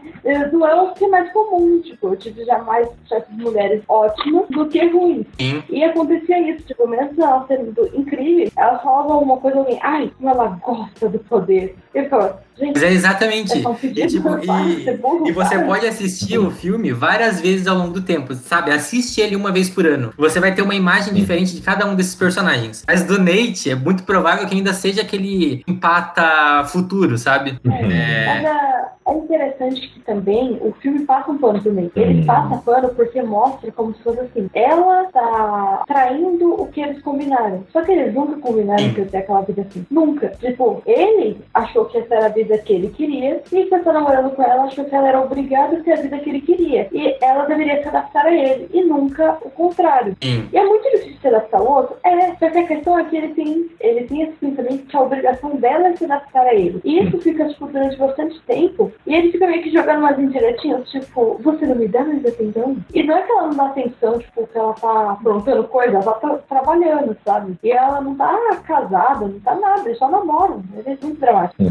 não 0.51 0.67
é 0.67 0.75
o 0.81 0.93
que 0.93 1.05
é 1.05 1.07
mais 1.07 1.31
comum. 1.31 1.81
Tipo, 1.81 2.09
eu 2.09 2.15
tive 2.15 2.43
já 2.45 2.59
mais 2.59 2.87
chefes 3.07 3.35
mulheres 3.37 3.81
ótimas 3.87 4.14
do 4.49 4.67
que 4.67 4.85
ruins. 4.87 5.25
Sim. 5.39 5.63
E 5.69 5.83
acontecia 5.83 6.39
isso, 6.49 6.65
tipo, 6.65 6.87
mesmo 6.87 7.23
ela 7.23 7.45
sendo 7.47 7.89
incrível, 7.93 8.51
ela 8.57 8.79
falava 8.79 9.13
alguma 9.13 9.37
coisa 9.37 9.59
alguém, 9.59 9.79
ai, 9.81 10.11
como 10.17 10.29
ela 10.29 10.59
gosta 10.61 11.09
do 11.09 11.19
poder. 11.19 11.75
Eu 11.93 12.03
ficava, 12.03 12.43
gente, 12.57 12.73
Mas 12.73 12.83
é 12.83 12.91
exatamente. 12.91 13.53
é 13.53 13.57
E, 13.59 13.75
pedido, 13.75 14.07
tipo, 14.07 14.83
ser 14.83 14.97
burro, 14.97 15.27
E 15.27 15.31
você 15.31 15.59
pode 15.59 15.85
assistir 15.85 16.37
o 16.37 16.49
filme 16.51 16.91
várias 16.91 17.39
vezes 17.41 17.67
ao 17.67 17.77
longo 17.77 17.91
do 17.93 18.01
tempo, 18.01 18.33
sabe? 18.33 18.71
Assiste 18.71 19.21
ele 19.21 19.35
uma 19.35 19.51
vez 19.51 19.69
por 19.69 19.85
ano. 19.85 20.13
Você 20.17 20.39
vai 20.39 20.53
ter 20.53 20.61
uma 20.61 20.75
imagem 20.75 21.13
diferente 21.13 21.55
de 21.55 21.61
cada 21.61 21.85
um 21.85 21.95
desses 21.95 22.15
personagens. 22.15 22.83
Mas 22.87 23.03
do 23.03 23.17
Nate, 23.19 23.69
é 23.71 23.75
muito 23.75 24.03
provável 24.03 24.47
que 24.47 24.55
ainda 24.55 24.73
seja 24.73 25.01
aquele 25.01 25.63
empata 25.67 26.63
futuro, 26.65 27.17
sabe? 27.17 27.57
Uhum. 27.63 27.71
É, 27.91 28.43
é, 28.43 29.11
é 29.11 29.13
interessante 29.13 29.87
que 29.89 29.99
também 30.01 30.57
o 30.61 30.73
filme 30.81 30.99
passa 31.05 31.31
um 31.31 31.37
pano 31.37 31.61
também. 31.61 31.91
Ele 31.95 32.21
Hum. 32.21 32.25
passa 32.25 32.57
pano 32.57 32.89
porque 32.89 33.21
mostra 33.21 33.71
como 33.71 33.93
se 33.95 34.03
fosse 34.03 34.19
assim. 34.19 34.49
Ela 34.53 35.05
tá 35.05 35.83
traindo 35.87 36.53
o 36.61 36.67
que 36.67 36.81
eles 36.81 37.01
combinaram. 37.01 37.63
Só 37.71 37.81
que 37.81 37.91
eles 37.91 38.13
nunca 38.13 38.37
combinaram 38.39 38.93
que 38.93 38.99
ia 39.01 39.05
ter 39.05 39.17
aquela 39.17 39.41
vida 39.41 39.61
assim. 39.69 39.85
Nunca. 39.89 40.29
Tipo, 40.39 40.81
ele 40.85 41.37
achou 41.53 41.85
que 41.85 41.97
essa 41.97 42.13
era 42.15 42.25
a 42.27 42.29
vida 42.29 42.44
que 42.57 42.73
ele 42.73 42.89
queria. 42.89 43.41
E 43.51 43.63
quem 43.65 43.79
tá 43.79 43.93
namorando 43.93 44.31
com 44.35 44.43
ela 44.43 44.63
achou 44.63 44.85
que 44.85 44.95
ela 44.95 45.07
era 45.07 45.21
obrigada 45.21 45.77
a 45.77 45.81
ter 45.81 45.93
a 45.93 46.01
vida 46.01 46.17
que 46.19 46.29
ele 46.29 46.41
queria. 46.41 46.87
E 46.91 47.17
ela 47.21 47.45
deveria 47.45 47.81
se 47.81 47.87
adaptar 47.87 48.25
a 48.25 48.33
ele. 48.33 48.69
E 48.73 48.83
nunca 48.83 49.37
o 49.41 49.49
contrário. 49.49 50.15
E 50.21 50.57
é 50.57 50.65
muito 50.65 50.89
difícil 50.91 51.17
se 51.19 51.27
adaptar 51.27 51.59
ao 51.59 51.71
outro. 51.71 51.97
É, 52.03 52.35
só 52.35 52.49
que 52.49 52.57
a 52.57 52.67
questão 52.67 52.99
é 52.99 53.03
que 53.05 53.17
ele 53.17 53.29
tem, 53.29 53.69
ele 53.79 54.03
tem 54.05 54.21
esse 54.23 54.33
pensamento 54.33 54.85
que 54.85 54.97
a 54.97 55.01
obrigação 55.01 55.55
dela 55.55 55.89
é 55.89 55.95
se 55.95 56.05
adaptar 56.05 56.45
a 56.45 56.53
ele. 56.53 56.79
E 56.83 57.03
isso 57.03 57.19
fica, 57.19 57.47
tipo, 57.47 57.67
durante 57.67 57.97
bastante 57.97 58.39
tempo. 58.41 58.91
E 59.05 59.13
ele 59.13 59.31
fica 59.31 59.47
meio 59.47 59.63
que 59.63 59.71
jogando 59.71 59.99
umas 59.99 60.19
indiretinhas, 60.19 60.89
tipo, 60.89 61.39
você 61.41 61.65
não 61.65 61.75
me 61.75 61.87
dá 61.87 62.03
mais 62.03 62.25
atenção? 62.25 62.77
E 62.93 63.03
não 63.03 63.17
é 63.17 63.21
que 63.21 63.31
ela 63.31 63.47
não 63.47 63.55
dá 63.55 63.65
atenção 63.65 64.19
tipo, 64.19 64.47
que 64.47 64.57
ela 64.57 64.73
tá 64.73 65.11
aprontando 65.11 65.63
coisa, 65.65 65.97
ela 65.97 66.13
tá 66.13 66.37
trabalhando, 66.49 67.15
sabe? 67.25 67.57
E 67.63 67.71
ela 67.71 68.01
não 68.01 68.15
tá 68.15 68.37
casada, 68.65 69.27
não 69.27 69.39
tá 69.39 69.55
nada, 69.55 69.95
só 69.95 70.09
namoram. 70.09 70.63
Ele 70.73 70.89
é 70.89 70.97
muito 71.01 71.19
dramático. 71.19 71.63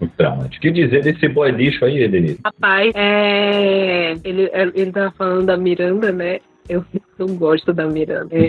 Muito 0.00 0.16
dramático. 0.16 0.56
O 0.56 0.60
que 0.60 0.70
dizer 0.70 1.02
desse 1.02 1.28
boy 1.28 1.50
lixo 1.50 1.84
aí, 1.84 2.08
Denise? 2.08 2.40
Rapaz, 2.44 2.92
é... 2.94 4.12
ele, 4.24 4.50
ele 4.74 4.92
tava 4.92 5.10
falando 5.12 5.46
da 5.46 5.56
Miranda, 5.56 6.12
né? 6.12 6.40
Eu 6.68 6.84
não 7.18 7.36
gosto 7.36 7.72
da 7.72 7.86
Miranda. 7.86 8.34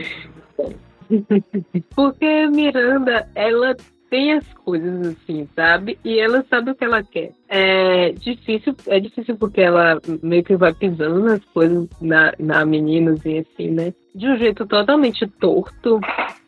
Porque 1.95 2.47
Miranda, 2.47 3.27
ela 3.35 3.75
tem 4.09 4.33
as 4.33 4.53
coisas 4.53 5.07
assim, 5.07 5.47
sabe? 5.55 5.97
E 6.03 6.19
ela 6.19 6.43
sabe 6.49 6.71
o 6.71 6.75
que 6.75 6.83
ela 6.83 7.03
quer. 7.03 7.31
É 7.49 8.11
difícil, 8.11 8.75
é 8.87 8.99
difícil 8.99 9.37
porque 9.37 9.61
ela 9.61 9.99
meio 10.21 10.43
que 10.43 10.55
vai 10.57 10.73
pisando 10.73 11.21
nas 11.21 11.43
coisas 11.45 11.87
na, 12.01 12.33
na 12.37 12.65
meninas 12.65 13.23
e 13.25 13.39
assim, 13.39 13.71
né? 13.71 13.93
De 14.13 14.27
um 14.27 14.37
jeito 14.37 14.65
totalmente 14.65 15.27
torto, 15.39 15.99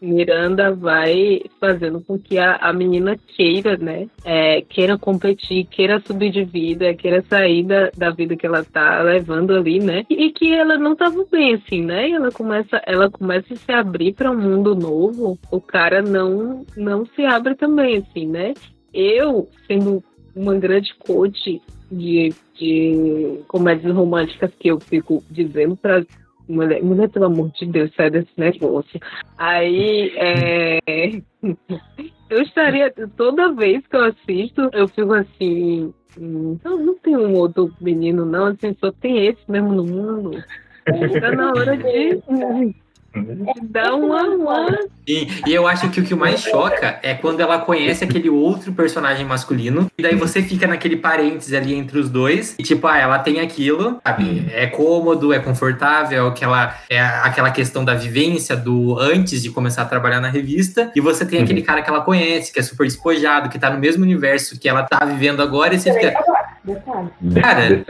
Miranda 0.02 0.74
vai 0.74 1.42
fazendo 1.60 2.02
com 2.02 2.18
que 2.18 2.38
a, 2.38 2.56
a 2.56 2.74
menina 2.74 3.18
queira, 3.36 3.78
né? 3.78 4.08
É, 4.26 4.62
queira 4.62 4.98
competir, 4.98 5.66
queira 5.66 6.02
subir 6.02 6.32
de 6.32 6.44
vida, 6.44 6.94
queira 6.96 7.22
sair 7.30 7.64
da, 7.64 7.92
da 7.96 8.10
vida 8.10 8.36
que 8.36 8.46
ela 8.46 8.64
tá 8.64 9.02
levando 9.02 9.56
ali, 9.56 9.80
né? 9.80 10.06
E, 10.10 10.26
e 10.26 10.32
que 10.32 10.54
ela 10.54 10.78
não 10.78 10.96
tava 10.96 11.26
bem, 11.32 11.56
assim, 11.56 11.84
né? 11.84 12.10
E 12.10 12.14
ela 12.14 12.32
começa, 12.32 12.82
ela 12.86 13.10
começa 13.10 13.54
a 13.54 13.58
se 13.58 13.72
abrir 13.72 14.14
para 14.14 14.32
um 14.32 14.38
mundo 14.38 14.76
novo. 14.76 15.38
O 15.52 15.62
cara 15.62 16.02
não, 16.02 16.66
não 16.76 17.06
se 17.06 17.24
abre 17.24 17.56
também, 17.56 17.98
assim, 17.98 18.26
né? 18.28 18.54
Eu, 18.94 19.48
sendo 19.68 20.04
uma 20.36 20.56
grande 20.56 20.94
coach 20.96 21.62
de, 21.92 22.34
de 22.56 23.40
comédias 23.48 23.94
românticas 23.94 24.52
que 24.60 24.70
eu 24.70 24.80
fico 24.80 25.24
dizendo 25.30 25.76
para 25.76 26.06
mulher, 26.48 26.84
mulher, 26.84 27.10
pelo 27.10 27.26
amor 27.26 27.52
de 27.52 27.66
Deus, 27.66 27.92
sai 27.96 28.10
desse 28.10 28.32
negócio. 28.38 29.00
Aí, 29.38 30.12
é, 30.16 30.80
eu 32.30 32.42
estaria, 32.42 32.92
toda 33.16 33.54
vez 33.54 33.86
que 33.88 33.96
eu 33.96 34.06
assisto, 34.06 34.70
eu 34.74 34.88
fico 34.88 35.14
assim, 35.14 35.94
hum, 36.20 36.58
não, 36.64 36.96
tem 36.96 37.16
um 37.16 37.36
outro 37.36 37.72
menino 37.80 38.26
não, 38.26 38.48
assim, 38.48 38.76
só 38.80 38.92
tem 38.92 39.28
esse 39.28 39.42
mesmo 39.48 39.74
no 39.74 39.86
mundo. 39.86 40.44
Tá 41.22 41.32
na 41.32 41.50
hora 41.52 41.78
de, 41.78 42.74
dar 43.64 43.94
uma, 43.94 44.24
uma 44.24 44.80
E, 45.08 45.28
e 45.48 45.54
eu 45.54 45.68
acho 45.68 45.90
que 45.90 46.00
o 46.00 46.04
que 46.04 46.14
mais 46.14 46.42
choca 46.42 47.00
é 47.02 47.14
quando 47.14 47.40
ela 47.40 47.60
conhece 47.60 48.04
aquele 48.04 48.30
outro 48.30 48.74
personagem 48.74 49.26
masculino, 49.26 49.90
e 49.98 50.04
daí 50.04 50.16
você 50.16 50.42
fica 50.42 50.68
naquele 50.68 50.96
parênteses 50.96 51.54
ali 51.54 51.74
entre 51.74 51.98
os 51.98 52.10
dois, 52.10 52.56
e 52.60 52.64
tipo, 52.64 52.86
ah, 52.88 52.98
ela 52.98 53.20
tem 53.20 53.40
aquilo, 53.40 54.00
sabe? 54.06 54.46
É 54.52 54.68
cômodo, 54.68 55.34
é 55.34 55.40
confortável, 55.40 56.28
aquela, 56.28 56.76
é 56.90 57.00
aquela 57.00 57.52
questão 57.52 57.84
da 57.84 57.94
vivência 57.94 58.56
do 58.56 58.98
antes 59.00 59.42
de 59.42 59.50
começar 59.50 59.82
a 59.84 59.86
trabalhar 59.86 60.20
na 60.20 60.30
revista, 60.30 60.92
e 60.96 61.02
você 61.02 61.26
tem 61.26 61.42
aquele 61.42 61.62
cara 61.62 61.82
que 61.82 61.90
ela 61.90 62.02
conhece, 62.02 62.54
que 62.54 62.60
é 62.60 62.64
super 62.64 62.86
despojado, 62.86 63.50
que 63.50 63.60
tá 63.60 63.70
no 63.70 63.80
mesmo 63.80 64.04
universo 64.04 64.60
que 64.60 64.70
ela 64.70 64.84
tá 64.84 65.04
vivendo 65.06 65.42
agora, 65.42 65.74
e 65.74 65.80
você 65.80 65.94
fica. 65.94 66.14
Cara. 67.42 67.84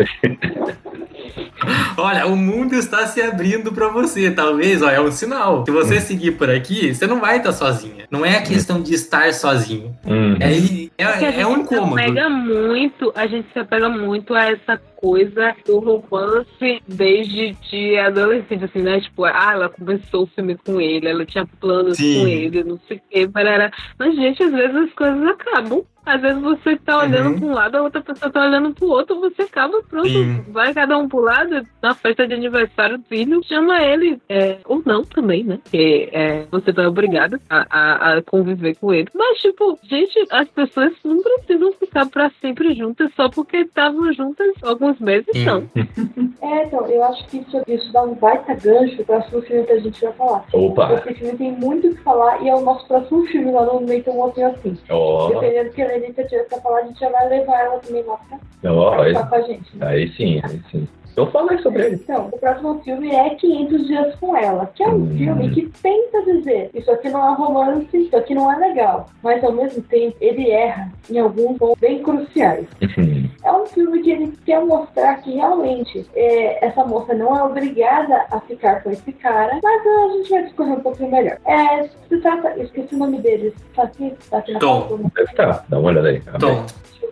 Olha, 1.97 2.25
o 2.27 2.35
mundo 2.35 2.75
está 2.75 3.07
se 3.07 3.21
abrindo 3.21 3.71
pra 3.71 3.87
você, 3.89 4.31
talvez, 4.31 4.81
ó, 4.81 4.89
é 4.89 5.01
um 5.01 5.11
sinal. 5.11 5.65
Se 5.65 5.71
você 5.71 5.99
seguir 5.99 6.31
por 6.31 6.49
aqui, 6.49 6.93
você 6.93 7.07
não 7.07 7.19
vai 7.19 7.37
estar 7.37 7.51
sozinha. 7.51 8.05
Não 8.09 8.25
é 8.25 8.37
a 8.37 8.41
questão 8.41 8.81
de 8.81 8.93
estar 8.93 9.33
sozinho. 9.33 9.95
Hum. 10.05 10.35
É, 10.39 11.03
é, 11.03 11.05
é 11.05 11.31
gente 11.31 11.45
um 11.45 11.55
se 11.55 11.61
incômodo. 11.61 12.01
apega 12.01 12.29
muito, 12.29 13.11
a 13.15 13.27
gente 13.27 13.47
se 13.51 13.59
apega 13.59 13.89
muito 13.89 14.33
a 14.33 14.45
essa 14.45 14.81
coisa 14.95 15.55
do 15.65 15.79
romance 15.79 16.81
desde 16.87 17.53
de 17.69 17.97
adolescente, 17.97 18.65
assim, 18.65 18.81
né? 18.81 18.99
Tipo, 18.99 19.23
ah, 19.25 19.51
ela 19.53 19.69
começou 19.69 20.23
o 20.23 20.27
filme 20.27 20.57
com 20.57 20.81
ele, 20.81 21.07
ela 21.07 21.25
tinha 21.25 21.45
planos 21.59 21.97
Sim. 21.97 22.19
com 22.19 22.27
ele, 22.27 22.63
não 22.63 22.79
sei 22.87 22.97
o 22.97 23.01
que, 23.09 23.27
parará. 23.27 23.71
Mas, 23.97 24.15
gente, 24.15 24.43
às 24.43 24.51
vezes 24.51 24.75
as 24.75 24.93
coisas 24.93 25.25
acabam. 25.25 25.83
Às 26.13 26.21
vezes 26.21 26.41
você 26.41 26.75
tá 26.77 26.99
olhando 26.99 27.29
Uhum. 27.29 27.39
pra 27.39 27.47
um 27.47 27.53
lado, 27.53 27.75
a 27.77 27.81
outra 27.83 28.01
pessoa 28.01 28.31
tá 28.31 28.41
olhando 28.41 28.73
pro 28.73 28.87
outro, 28.89 29.19
você 29.19 29.43
acaba, 29.43 29.81
pronto, 29.89 30.07
Sim. 30.09 30.43
vai 30.49 30.73
cada 30.73 30.97
um 30.97 31.07
pro 31.07 31.19
lado, 31.19 31.65
na 31.81 31.93
festa 31.93 32.27
de 32.27 32.33
aniversário 32.33 32.97
do 32.97 33.03
filho, 33.05 33.41
chama 33.45 33.81
ele, 33.81 34.19
é, 34.27 34.57
ou 34.65 34.81
não 34.85 35.03
também, 35.03 35.43
né? 35.43 35.59
Porque 35.63 36.09
é, 36.11 36.45
você 36.51 36.73
tá 36.73 36.87
obrigado 36.87 37.39
a, 37.49 37.65
a, 37.69 38.13
a 38.17 38.21
conviver 38.23 38.75
com 38.75 38.93
ele. 38.93 39.07
Mas, 39.13 39.39
tipo, 39.39 39.77
gente, 39.83 40.19
as 40.31 40.47
pessoas 40.49 40.91
não 41.03 41.21
precisam 41.21 41.71
ficar 41.73 42.05
pra 42.09 42.31
sempre 42.41 42.73
juntas 42.73 43.11
só 43.15 43.29
porque 43.29 43.57
estavam 43.57 44.11
juntas 44.13 44.47
alguns 44.63 44.99
meses, 44.99 45.27
Sim. 45.33 45.45
não. 45.45 45.69
É, 46.41 46.63
então, 46.63 46.85
eu 46.87 47.03
acho 47.03 47.27
que 47.27 47.37
isso, 47.39 47.61
isso 47.67 47.91
dá 47.91 48.01
um 48.01 48.15
baita 48.15 48.53
gancho 48.55 48.95
pro 48.97 49.05
próximo 49.05 49.41
filme 49.41 49.65
que 49.65 49.73
a 49.73 49.79
gente 49.79 50.01
vai 50.01 50.13
falar. 50.13 50.45
Opa! 50.53 50.93
Esse 51.05 51.13
filme 51.15 51.37
tem 51.37 51.51
muito 51.51 51.87
o 51.87 51.95
que 51.95 52.01
falar 52.01 52.41
e 52.41 52.47
é 52.49 52.55
o 52.55 52.61
nosso 52.61 52.87
próximo 52.87 53.25
filme 53.27 53.51
lá 53.51 53.65
no 53.65 53.81
meio 53.81 54.01
tem 54.03 54.13
um 54.13 54.19
outro 54.19 54.45
assim. 54.45 54.77
Ó, 54.89 55.27
Dependendo 55.29 55.69
do 55.69 55.75
que 55.75 55.81
a 55.99 56.01
Lenita 56.01 56.23
tiver 56.23 56.43
pra 56.45 56.61
falar, 56.61 56.79
a 56.79 56.85
gente 56.85 56.99
já 56.99 57.09
vai 57.09 57.29
levar 57.29 57.59
ela 57.59 57.79
também 57.79 58.03
lá 58.03 58.17
pra 58.17 58.73
ó, 58.73 59.01
aí, 59.01 59.13
participar 59.13 59.29
com 59.29 59.35
a 59.35 59.41
gente. 59.41 59.77
né? 59.77 59.87
aí 59.87 60.11
sim, 60.13 60.41
aí 60.43 60.61
sim. 60.71 60.87
Fala 61.31 61.51
aí 61.51 61.61
sobre 61.61 61.85
ele. 61.85 61.95
Então, 61.95 62.29
o 62.31 62.39
próximo 62.39 62.81
filme 62.83 63.11
é 63.13 63.29
500 63.35 63.87
Dias 63.87 64.15
com 64.15 64.35
Ela, 64.37 64.71
que 64.73 64.83
é 64.83 64.87
um 64.87 64.95
Hum. 65.03 65.17
filme 65.17 65.49
que 65.51 65.69
tenta 65.81 66.21
dizer 66.23 66.69
isso 66.73 66.89
aqui 66.91 67.09
não 67.09 67.31
é 67.31 67.35
romance, 67.35 67.87
isso 67.97 68.15
aqui 68.15 68.33
não 68.33 68.51
é 68.51 68.55
legal, 68.57 69.07
mas 69.21 69.43
ao 69.43 69.51
mesmo 69.51 69.81
tempo 69.83 70.15
ele 70.21 70.49
erra 70.49 70.91
em 71.09 71.19
alguns 71.19 71.57
pontos 71.57 71.79
bem 71.79 72.01
cruciais. 72.01 72.65
Uhum. 72.81 73.29
É 73.43 73.51
um 73.51 73.65
filme 73.65 74.01
que 74.01 74.11
ele 74.11 74.33
quer 74.45 74.63
mostrar 74.63 75.15
que 75.21 75.33
realmente 75.35 76.05
é, 76.15 76.65
essa 76.65 76.83
moça 76.85 77.13
não 77.13 77.35
é 77.37 77.43
obrigada 77.43 78.25
a 78.31 78.39
ficar 78.41 78.81
com 78.83 78.89
esse 78.91 79.11
cara, 79.13 79.59
mas 79.61 79.81
a 79.87 80.17
gente 80.17 80.29
vai 80.29 80.43
discorrer 80.43 80.73
um 80.73 80.81
pouquinho 80.81 81.11
melhor. 81.11 81.37
É, 81.45 81.83
se 82.07 82.17
trata, 82.21 82.49
eu 82.55 82.63
esqueci 82.63 82.95
o 82.95 82.97
nome 82.97 83.19
dele, 83.19 83.53
tá 83.75 83.83
aqui, 83.83 84.13
tá 84.29 84.37
aqui 84.39 84.53
na 84.53 84.59
Tom. 84.59 84.81
foto? 84.87 85.11
Deve 85.15 85.29
estar, 85.31 85.65
dá 85.67 85.79
uma 85.79 85.89
olhada 85.89 86.07
aí. 86.09 86.21
Tom, 86.39 86.65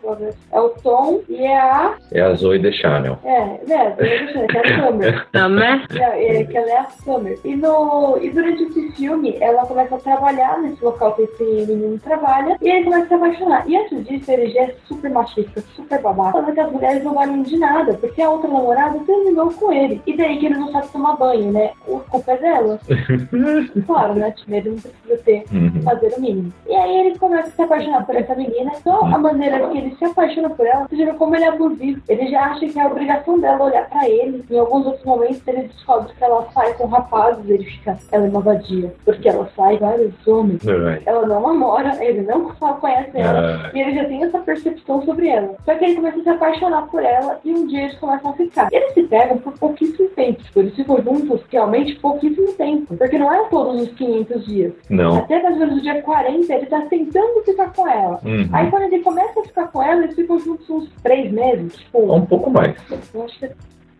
Eu 0.07 0.15
ver. 0.15 0.33
É 0.51 0.59
o 0.59 0.69
Tom 0.69 1.21
e 1.27 1.35
é 1.45 1.57
a. 1.59 1.95
É 2.13 2.21
a 2.21 2.33
Zoe 2.33 2.59
de 2.59 2.71
Chanel. 2.71 3.17
É, 3.25 3.39
né? 3.67 3.93
Deixa 3.97 4.39
eu 4.39 4.47
ver, 4.47 4.55
é 4.55 4.59
a 4.59 4.87
Summer. 4.87 5.27
Né? 5.47 5.81
Não, 5.91 6.03
é, 6.13 6.43
que 6.43 6.57
ela 6.57 6.69
é 6.69 6.77
a 6.77 6.85
Summer. 7.03 7.37
E, 7.43 7.55
no, 7.55 8.17
e 8.21 8.29
durante 8.29 8.63
esse 8.63 8.91
filme, 8.93 9.37
ela 9.41 9.65
começa 9.65 9.95
a 9.95 9.99
trabalhar 9.99 10.59
nesse 10.61 10.83
local 10.83 11.13
que 11.13 11.23
esse 11.23 11.43
menino 11.43 11.99
trabalha, 11.99 12.57
e 12.61 12.69
ele 12.69 12.85
começa 12.85 13.03
a 13.03 13.07
se 13.07 13.13
apaixonar. 13.13 13.69
E 13.69 13.75
antes 13.77 14.05
disso, 14.05 14.31
ele 14.31 14.49
já 14.51 14.61
é 14.61 14.75
super 14.87 15.09
machista, 15.11 15.61
super 15.75 16.01
babaca, 16.01 16.31
falando 16.33 16.53
que 16.53 16.59
as 16.59 16.71
mulheres 16.71 17.03
não 17.03 17.13
valem 17.13 17.41
de 17.43 17.57
nada, 17.57 17.93
porque 17.95 18.21
a 18.21 18.29
outra 18.29 18.49
namorada 18.49 18.99
terminou 19.05 19.51
com 19.51 19.71
ele. 19.71 20.01
E 20.07 20.15
daí 20.15 20.37
que 20.39 20.45
ele 20.47 20.57
não 20.57 20.71
sabe 20.71 20.87
tomar 20.89 21.15
banho, 21.17 21.51
né? 21.51 21.71
A 21.87 21.99
culpa 22.09 22.31
é 22.31 22.37
dela. 22.37 22.79
claro, 23.85 24.13
né? 24.15 24.33
Ele 24.47 24.69
não 24.69 24.77
precisa 24.77 25.17
ter 25.23 25.43
Uhum. 25.51 25.81
fazer 25.83 26.13
o 26.17 26.21
mínimo. 26.21 26.53
E 26.67 26.75
aí 26.75 26.99
ele 27.07 27.17
começa 27.19 27.47
a 27.47 27.51
se 27.51 27.61
apaixonar 27.61 28.05
por 28.05 28.15
essa 28.15 28.35
menina. 28.35 28.71
Só 28.83 29.01
a 29.01 29.17
maneira 29.17 29.67
que 29.69 29.77
ele 29.77 29.95
se 29.97 30.05
apaixona 30.05 30.49
por 30.49 30.65
ela, 30.65 30.87
você 30.87 30.95
já 30.97 31.05
vê 31.05 31.13
como 31.13 31.35
ele 31.35 31.45
é 31.45 31.47
abusivo. 31.47 32.01
Ele 32.07 32.27
já 32.27 32.41
acha 32.45 32.67
que 32.67 32.79
é 32.79 32.81
a 32.81 32.87
obrigação 32.87 33.39
dela 33.39 33.65
olhar 33.65 33.89
pra 33.89 34.07
ele. 34.07 34.43
Em 34.49 34.59
alguns 34.59 34.85
outros 34.85 35.03
momentos 35.05 35.41
ele 35.47 35.63
descobre 35.67 36.13
que 36.13 36.23
ela 36.23 36.47
sai 36.53 36.73
com 36.73 36.87
rapazes, 36.87 37.49
ele 37.49 37.63
fica, 37.65 37.97
ela 38.11 38.25
é 38.25 38.29
uma 38.29 38.41
vadia. 38.41 38.93
Porque 39.05 39.27
ela 39.29 39.49
sai 39.55 39.77
vários 39.77 40.13
homens. 40.27 40.61
Ai. 40.67 41.01
Ela 41.05 41.25
não 41.25 41.41
namora, 41.41 41.97
ele 42.03 42.21
não 42.21 42.47
conhece 42.79 43.11
ela. 43.17 43.65
Ah, 43.65 43.71
E 43.73 43.79
ele 43.81 43.95
já 43.95 44.05
tem 44.05 44.23
essa 44.23 44.39
percepção 44.39 45.01
sobre 45.03 45.27
ela. 45.27 45.55
Só 45.65 45.75
que 45.75 45.85
ele 45.85 45.95
começa 45.95 46.19
a 46.19 46.23
se 46.23 46.29
apaixonar 46.29 46.87
por 46.87 47.03
ela 47.03 47.39
e 47.43 47.53
um 47.53 47.67
dia 47.67 47.83
eles 47.83 47.97
começam 47.99 48.31
a 48.31 48.33
ficar. 48.33 48.67
Eles 48.71 48.93
se 48.93 49.03
pegam 49.03 49.37
por 49.37 49.53
pouquíssimo 49.53 50.09
tempo. 50.09 50.43
Tipo, 50.43 50.59
eles 50.59 50.75
ficam 50.75 51.01
juntos 51.01 51.41
realmente 51.51 51.95
pouquíssimo 51.95 52.53
tempo. 52.53 52.95
Porque 52.95 53.17
não 53.17 53.33
é 53.33 53.43
todos 53.49 53.81
os 53.81 53.89
500 53.93 54.45
dias. 54.45 54.73
não. 54.89 55.17
Até 55.17 55.41
mais 55.41 55.55
ou 55.55 55.59
menos 55.59 55.75
no 55.75 55.81
dia 55.81 56.01
40, 56.01 56.53
ele 56.53 56.65
tá 56.67 56.81
tentando 56.81 57.43
ficar 57.43 57.73
com 57.73 57.87
ela. 57.87 58.19
Uhum. 58.23 58.49
Aí 58.53 58.69
quando 58.69 58.83
ele 58.83 58.99
começa 58.99 59.39
a 59.39 59.43
ficar 59.43 59.67
com 59.71 59.76
ela, 59.81 60.03
eles 60.03 60.15
ficam 60.15 60.39
juntos 60.39 60.69
uns 60.69 60.89
três 61.03 61.31
meses. 61.31 61.75
Tipo, 61.77 62.13
Um 62.13 62.25
pouco 62.25 62.49
mais. 62.49 62.75
eu 63.13 63.23
acho 63.23 63.39
que, 63.39 63.45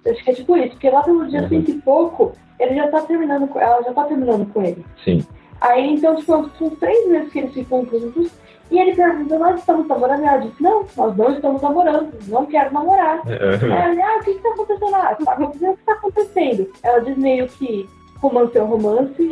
acho 0.10 0.24
que 0.24 0.30
é 0.32 0.34
tipo 0.34 0.58
isso. 0.58 0.70
Porque 0.72 0.90
lá 0.90 1.04
pelo 1.04 1.28
dia 1.28 1.42
Uhum. 1.44 1.50
cento 1.50 1.72
e 1.72 1.82
pouco, 1.82 2.32
ele 2.60 2.76
já 2.76 2.88
tá 2.90 3.02
terminando 3.02 3.48
com 3.48 3.60
ela, 3.60 3.82
já 3.84 3.94
tá 3.94 4.04
terminando 4.06 4.52
com 4.54 4.62
ele. 4.62 4.86
Sim. 5.04 5.26
Aí 5.62 5.94
então, 5.94 6.16
tipo, 6.16 6.50
são 6.58 6.70
três 6.72 7.08
meses 7.10 7.32
que 7.32 7.40
eles 7.40 7.54
ficam 7.54 7.86
juntos. 7.86 8.32
E 8.70 8.78
ele 8.78 8.94
pergunta, 8.96 9.40
nós 9.40 9.60
estamos 9.60 9.88
namorando? 9.88 10.24
Ela 10.24 10.38
diz, 10.40 10.52
não, 10.60 10.84
nós 10.98 11.16
não 11.16 11.32
estamos 11.32 11.62
namorando, 11.62 12.12
não 12.28 12.46
quero 12.46 12.74
namorar. 12.74 13.22
Aí 13.26 13.98
ela, 13.98 14.06
ah, 14.14 14.18
o 14.20 14.24
que 14.26 14.32
está 14.32 14.50
acontecendo? 14.50 14.96
Ah, 14.96 15.16
tá 15.24 15.32
acontecendo 15.32 15.72
o 15.72 15.74
que 15.76 15.80
está 15.80 15.94
acontecendo. 15.94 16.72
Ela 16.84 17.00
diz 17.00 17.18
meio 17.18 17.48
que 17.48 17.90
romance 18.20 18.58
é 18.58 18.64
um 18.64 18.68
romance. 18.68 19.30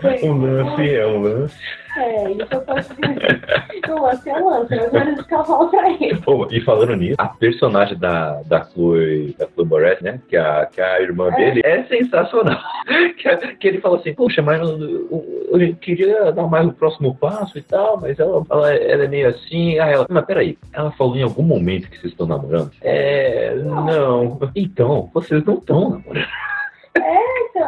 Foi- 0.00 0.28
um 0.28 0.40
lance 0.42 0.94
é 0.94 1.06
um 1.06 1.22
lance. 1.22 1.54
É, 1.94 2.30
isso 2.30 2.46
eu 2.50 2.60
posso 2.62 2.94
dizer. 2.94 3.42
O 3.90 4.00
lance 4.02 4.30
é 4.30 4.34
um 4.34 4.48
lance, 4.48 4.74
mas 4.92 5.22
que 5.26 5.34
ela 5.34 5.44
fala 5.44 5.68
pra 5.68 5.90
ele. 5.90 6.16
Pô, 6.22 6.48
e 6.50 6.60
falando 6.62 6.96
nisso, 6.96 7.16
a 7.18 7.28
personagem 7.28 7.98
da, 7.98 8.40
da 8.46 8.64
Chloe, 8.64 9.36
da 9.38 9.46
Chloe 9.48 9.66
Moretz, 9.66 10.00
né? 10.00 10.18
Que 10.26 10.36
a, 10.38 10.64
que 10.66 10.80
a 10.80 11.02
irmã 11.02 11.28
É. 11.28 11.36
dele 11.36 11.60
é 11.64 11.82
sensacional. 11.84 12.58
que, 13.18 13.36
que 13.56 13.68
ele 13.68 13.80
fala 13.80 13.98
assim, 13.98 14.14
poxa, 14.14 14.40
mas 14.40 14.58
eu, 14.60 14.78
eu- 14.78 15.58
eu 15.60 15.76
queria 15.76 16.32
dar 16.32 16.46
mais 16.46 16.66
o 16.66 16.72
próximo 16.72 17.14
passo 17.14 17.58
e 17.58 17.62
tal, 17.62 18.00
mas 18.00 18.18
ela, 18.18 18.42
ela, 18.50 18.74
ela 18.74 19.04
é 19.04 19.08
meio 19.08 19.28
assim. 19.28 19.78
Aí 19.78 19.92
ela, 19.92 20.06
mas 20.08 20.24
peraí, 20.24 20.56
ela 20.72 20.90
falou 20.92 21.14
em 21.16 21.22
algum 21.22 21.42
momento 21.42 21.90
que 21.90 21.98
vocês 21.98 22.12
estão 22.12 22.26
namorando? 22.26 22.70
É, 22.80 23.54
não. 23.56 24.38
Então, 24.56 25.10
vocês 25.12 25.44
não 25.44 25.54
estão 25.54 25.90
namorando. 25.90 26.26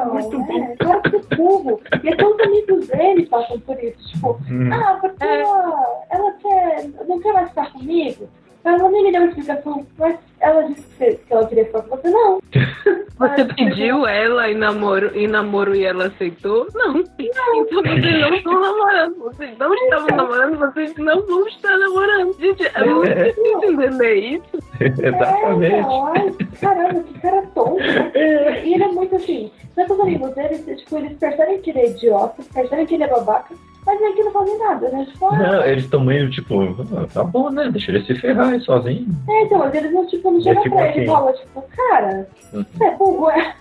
Não, 0.07 0.15
muito 0.15 0.39
bom. 0.39 0.65
é, 0.65 0.77
claro 0.77 1.03
que 1.03 1.17
é 1.17 1.37
burro. 1.37 1.81
E 2.03 2.09
até 2.09 2.27
os 2.27 2.41
amigos 2.41 2.87
dele 2.89 3.27
passam 3.27 3.61
por 3.61 3.83
isso. 3.83 4.09
Tipo, 4.13 4.39
Hum. 4.51 4.71
ah, 4.73 4.99
porque 5.01 5.25
ela, 5.25 6.05
ela 6.11 6.33
quer, 6.33 6.89
não 7.09 7.21
quer 7.21 7.33
mais 7.33 7.49
ficar 7.51 7.73
comigo. 7.73 8.29
Ela 8.65 8.89
nem 8.89 9.03
me 9.05 9.13
deu 9.13 9.21
uma 9.21 9.29
explicação, 9.29 9.87
mas 9.99 10.17
ela 10.41 10.63
disse 10.63 10.83
que, 10.83 10.97
você- 10.97 11.21
que 11.27 11.33
ela 11.33 11.47
queria 11.47 11.65
ficar 11.67 11.83
com 11.83 11.97
você. 11.97 12.11
Não. 12.11 12.39
Você 13.17 13.45
pediu 13.45 14.05
ela 14.09 14.51
em 14.51 14.57
namoro, 14.57 15.17
em 15.17 15.29
namoro 15.29 15.73
e 15.77 15.85
ela 15.85 16.07
aceitou? 16.07 16.67
Não. 16.75 16.97
Então 17.17 17.53
vocês 17.85 18.21
não 18.21 18.35
estão 18.35 18.61
namorando. 18.61 19.15
Vocês 19.21 19.57
não 19.57 19.73
estavam 19.73 20.17
namorando, 20.17 20.59
vocês 20.59 20.95
não 20.97 21.23
vão 21.25 21.47
estar 21.47 21.77
namorando. 21.79 22.37
Gente, 22.41 22.67
é 22.75 22.85
muito 22.85 23.13
É. 23.13 23.25
difícil 23.29 23.71
entender 23.73 24.15
isso. 24.17 24.59
Exatamente. 24.81 25.75
É, 25.75 25.81
ai, 25.81 26.35
caramba, 26.61 27.03
que 27.05 27.21
cara 27.21 27.43
tonto. 27.55 27.79
É. 28.15 28.65
E 28.67 28.75
ele 28.75 28.83
é 28.83 28.89
muito 28.89 29.15
assim. 29.15 29.51
Sabe 29.77 29.93
os 29.93 30.01
amigos 30.01 30.35
dele, 30.35 30.59
tipo, 30.77 30.97
eles 30.99 31.17
percebem 31.17 31.61
que 31.61 31.71
ele 31.71 31.79
é 31.79 31.91
idiota, 31.91 32.43
percebem 32.53 32.85
que 32.87 32.95
ele 32.95 33.05
é 33.05 33.09
babaca, 33.09 33.55
mas 33.87 33.99
que 34.15 34.23
não 34.23 34.33
fazem 34.33 34.59
nada, 34.59 34.89
né? 34.91 35.07
Tipo, 35.11 35.27
ah, 35.27 35.37
Não, 35.37 35.65
eles 35.65 35.85
estão 35.85 36.01
meio 36.05 36.31
tipo, 36.31 36.61
ah, 36.97 37.07
tá 37.13 37.23
bom, 37.25 37.51
né? 37.51 37.69
Deixa 37.71 37.91
ele 37.93 38.05
se 38.05 38.15
ferrar 38.15 38.59
sozinho. 38.61 39.07
é, 39.29 39.43
então, 39.43 39.59
mas 39.59 39.75
eles 39.75 39.93
não, 39.93 40.07
tipo, 40.07 40.31
não 40.31 40.41
chegam 40.41 40.63
tipo 40.63 40.75
pra 40.77 40.89
ele 40.89 40.99
e 40.99 41.03
assim. 41.03 41.07
falam, 41.13 41.33
tipo, 41.35 41.65
cara, 41.77 42.29
Uhum. 42.53 42.65
você 42.73 42.85
é 42.85 42.97
burro, 42.97 43.31
é. 43.31 43.55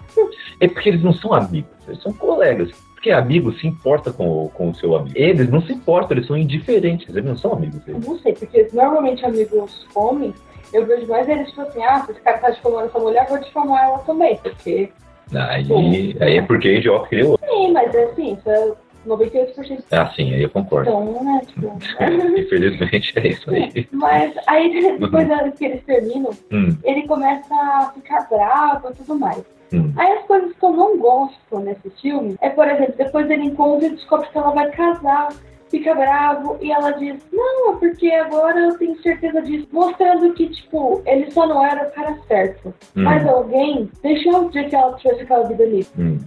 É 0.60 0.68
porque 0.68 0.90
eles 0.90 1.04
não 1.04 1.14
são 1.14 1.34
amigos, 1.34 1.72
eles 1.88 2.02
são 2.02 2.14
colegas. 2.14 2.72
Porque 2.94 3.12
amigo 3.12 3.52
se 3.54 3.68
importa 3.68 4.14
com, 4.14 4.46
o- 4.46 4.50
com 4.50 4.70
o 4.70 4.76
seu 4.76 4.96
amigo. 4.96 5.12
Eles 5.18 5.50
não 5.50 5.62
se 5.62 5.74
importam, 5.74 6.16
eles 6.16 6.26
são 6.28 6.38
indiferentes, 6.38 7.10
eles 7.10 7.26
não 7.26 7.36
são 7.36 7.52
amigos 7.52 7.82
Eu 7.86 8.00
não 8.00 8.18
sei, 8.20 8.32
porque 8.34 8.70
normalmente 8.72 9.26
amigos 9.26 9.86
homens, 9.94 10.36
eu 10.72 10.86
vejo 10.86 11.06
mais 11.08 11.28
eles, 11.28 11.50
tipo 11.50 11.62
assim, 11.64 11.84
ah, 11.84 12.00
se 12.06 12.12
esse 12.12 12.22
cara 12.22 12.38
tá 12.38 12.50
difamando 12.52 12.86
essa 12.86 13.00
mulher, 13.00 13.28
vou 13.28 13.40
difamar 13.40 13.84
ela 13.84 13.98
também, 14.00 14.38
porque, 14.38 14.90
Aí, 15.36 16.16
aí 16.22 16.38
é 16.38 16.42
porque 16.44 16.70
o 16.70 16.72
idiota 16.78 17.08
criou. 17.08 17.40
sim, 17.50 17.72
mas 17.72 17.94
é 17.94 18.04
assim, 18.06 18.38
é 18.46 18.72
98% 19.08 19.84
Ah, 19.92 20.12
sim, 20.16 20.34
aí 20.34 20.44
eu 20.44 20.50
concordo. 20.50 20.90
então, 20.90 21.24
né, 21.24 21.42
tipo... 21.46 21.78
Infelizmente 22.40 23.14
é 23.20 23.28
isso 23.28 23.50
aí. 23.52 23.88
Mas 23.92 24.34
aí, 24.48 24.98
depois 25.00 25.28
que 25.58 25.66
eles 25.66 25.84
terminam, 25.86 26.32
Hum, 26.52 26.78
ele 26.84 27.08
começa 27.08 27.54
a 27.54 27.92
ficar 27.94 28.28
bravo 28.30 28.90
e 28.92 28.96
tudo 28.96 29.20
mais. 29.20 29.44
hum. 29.74 29.92
Aí 29.98 30.14
as 30.14 30.24
coisas 30.26 30.54
que 30.54 30.66
eu 30.66 30.72
não 30.72 30.98
gosto 30.98 31.60
nesse 31.60 31.90
filme 32.02 32.36
é, 32.42 32.50
por 32.50 32.68
exemplo, 32.68 32.94
depois 32.98 33.30
ele 33.30 33.46
encontra 33.46 33.88
e 33.88 33.92
descobre 33.92 34.28
que 34.30 34.38
ela 34.38 34.52
vai 34.52 34.70
casar, 34.72 35.30
fica 35.70 35.96
bravo 35.96 36.58
e 36.62 36.72
ela 36.72 36.92
diz, 36.92 37.16
não, 37.32 37.74
é 37.74 37.76
porque 37.78 38.08
agora 38.12 38.60
eu 38.60 38.78
tenho 38.78 38.96
certeza 39.02 39.42
disso. 39.42 39.68
Mostrando 39.72 40.32
que, 40.34 40.48
tipo, 40.50 41.02
ele 41.06 41.32
só 41.32 41.48
não 41.48 41.66
era 41.66 41.88
o 41.88 41.92
cara 41.92 42.16
certo. 42.28 42.68
Hum. 42.96 43.04
Mas 43.04 43.28
alguém 43.28 43.90
deixou 44.04 44.50
de 44.50 44.64
que 44.66 44.76
ela 44.76 44.96
tivesse 44.98 45.22
aquela 45.22 45.48
vida 45.48 45.64
ali. 45.64 45.86
Hum. 45.98 46.20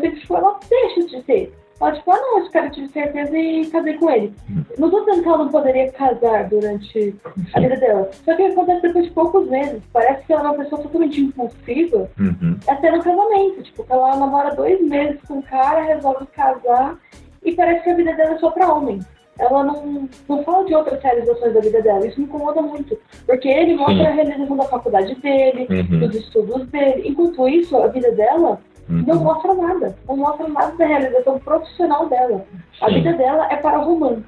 Sempre 0.00 0.20
tipo, 0.20 0.36
ela 0.36 0.58
deixa 0.68 1.00
de 1.16 1.22
ser. 1.24 1.52
Ela 1.80 1.92
tipo, 1.92 2.10
ah 2.12 2.16
não, 2.20 2.38
esse 2.40 2.50
cara 2.50 2.70
tive 2.70 2.88
certeza 2.88 3.36
e 3.36 3.66
casei 3.66 3.94
com 3.98 4.10
ele. 4.10 4.32
Não 4.78 4.90
tô 4.90 5.00
dizendo 5.00 5.22
que 5.22 5.28
ela 5.28 5.38
não 5.38 5.48
poderia 5.48 5.90
casar 5.92 6.48
durante 6.48 7.14
a 7.52 7.60
vida 7.60 7.76
dela. 7.76 8.08
Só 8.24 8.34
que 8.34 8.42
acontece 8.42 8.82
depois 8.82 9.04
de 9.06 9.10
poucos 9.10 9.48
meses. 9.50 9.82
Parece 9.92 10.24
que 10.24 10.32
ela 10.32 10.42
é 10.42 10.44
uma 10.52 10.54
pessoa 10.64 10.80
totalmente 10.82 11.20
impulsiva 11.20 12.08
Uhum. 12.18 12.56
até 12.68 12.90
no 12.90 13.02
casamento. 13.02 13.62
Tipo, 13.62 13.84
que 13.84 13.92
ela 13.92 14.16
namora 14.16 14.54
dois 14.54 14.80
meses 14.82 15.20
com 15.26 15.38
o 15.38 15.42
cara, 15.42 15.82
resolve 15.82 16.26
casar 16.28 16.96
e 17.44 17.52
parece 17.52 17.82
que 17.84 17.90
a 17.90 17.96
vida 17.96 18.12
dela 18.14 18.34
é 18.34 18.38
só 18.38 18.50
pra 18.50 18.72
homem. 18.72 19.00
Ela 19.36 19.64
não, 19.64 20.08
não 20.28 20.44
fala 20.44 20.64
de 20.64 20.74
outras 20.76 21.02
realizações 21.02 21.52
da 21.54 21.60
vida 21.60 21.82
dela. 21.82 22.06
Isso 22.06 22.20
me 22.20 22.26
incomoda 22.26 22.62
muito. 22.62 22.96
Porque 23.26 23.48
ele 23.48 23.74
mostra 23.74 24.08
a 24.08 24.12
realização 24.12 24.56
da 24.56 24.64
faculdade 24.64 25.12
dele, 25.16 25.66
Uhum. 25.68 25.98
dos 25.98 26.14
estudos 26.14 26.68
dele. 26.68 27.02
Enquanto 27.08 27.48
isso, 27.48 27.76
a 27.76 27.88
vida 27.88 28.12
dela 28.12 28.60
não 28.88 29.16
Uhum. 29.16 29.22
mostra 29.24 29.54
nada. 29.54 29.96
Não 30.08 30.16
mostra 30.16 30.48
nada 30.48 30.76
da 30.76 30.86
realização 30.86 31.38
profissional 31.38 32.08
dela. 32.08 32.44
A 32.80 32.88
Sim. 32.88 32.94
vida 32.94 33.12
dela 33.14 33.46
é 33.52 33.56
para 33.56 33.78
romance. 33.78 34.24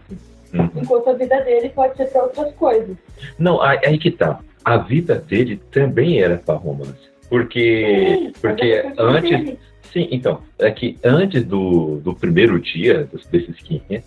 Uhum. 0.54 0.70
Enquanto 0.76 1.10
a 1.10 1.12
vida 1.14 1.40
dele 1.42 1.68
pode 1.70 1.96
ser 1.96 2.06
para 2.06 2.22
outras 2.22 2.52
coisas. 2.54 2.96
Não, 3.38 3.60
aí, 3.60 3.98
que 3.98 4.10
tá. 4.10 4.38
A 4.64 4.78
vida 4.78 5.16
dele 5.16 5.60
também 5.70 6.20
era 6.20 6.38
para 6.38 6.54
romance. 6.54 6.94
Porque, 7.28 8.16
Sim, 8.18 8.32
porque 8.40 8.64
é 8.66 8.82
porque 8.82 9.02
antes. 9.02 9.30
entendi. 9.32 9.58
Sim, 9.92 10.08
então, 10.10 10.40
é 10.58 10.70
que 10.70 10.98
antes 11.04 11.44
do, 11.44 11.96
do 12.00 12.14
primeiro 12.14 12.60
dia 12.60 13.08
desses 13.30 13.56
500, 13.62 14.04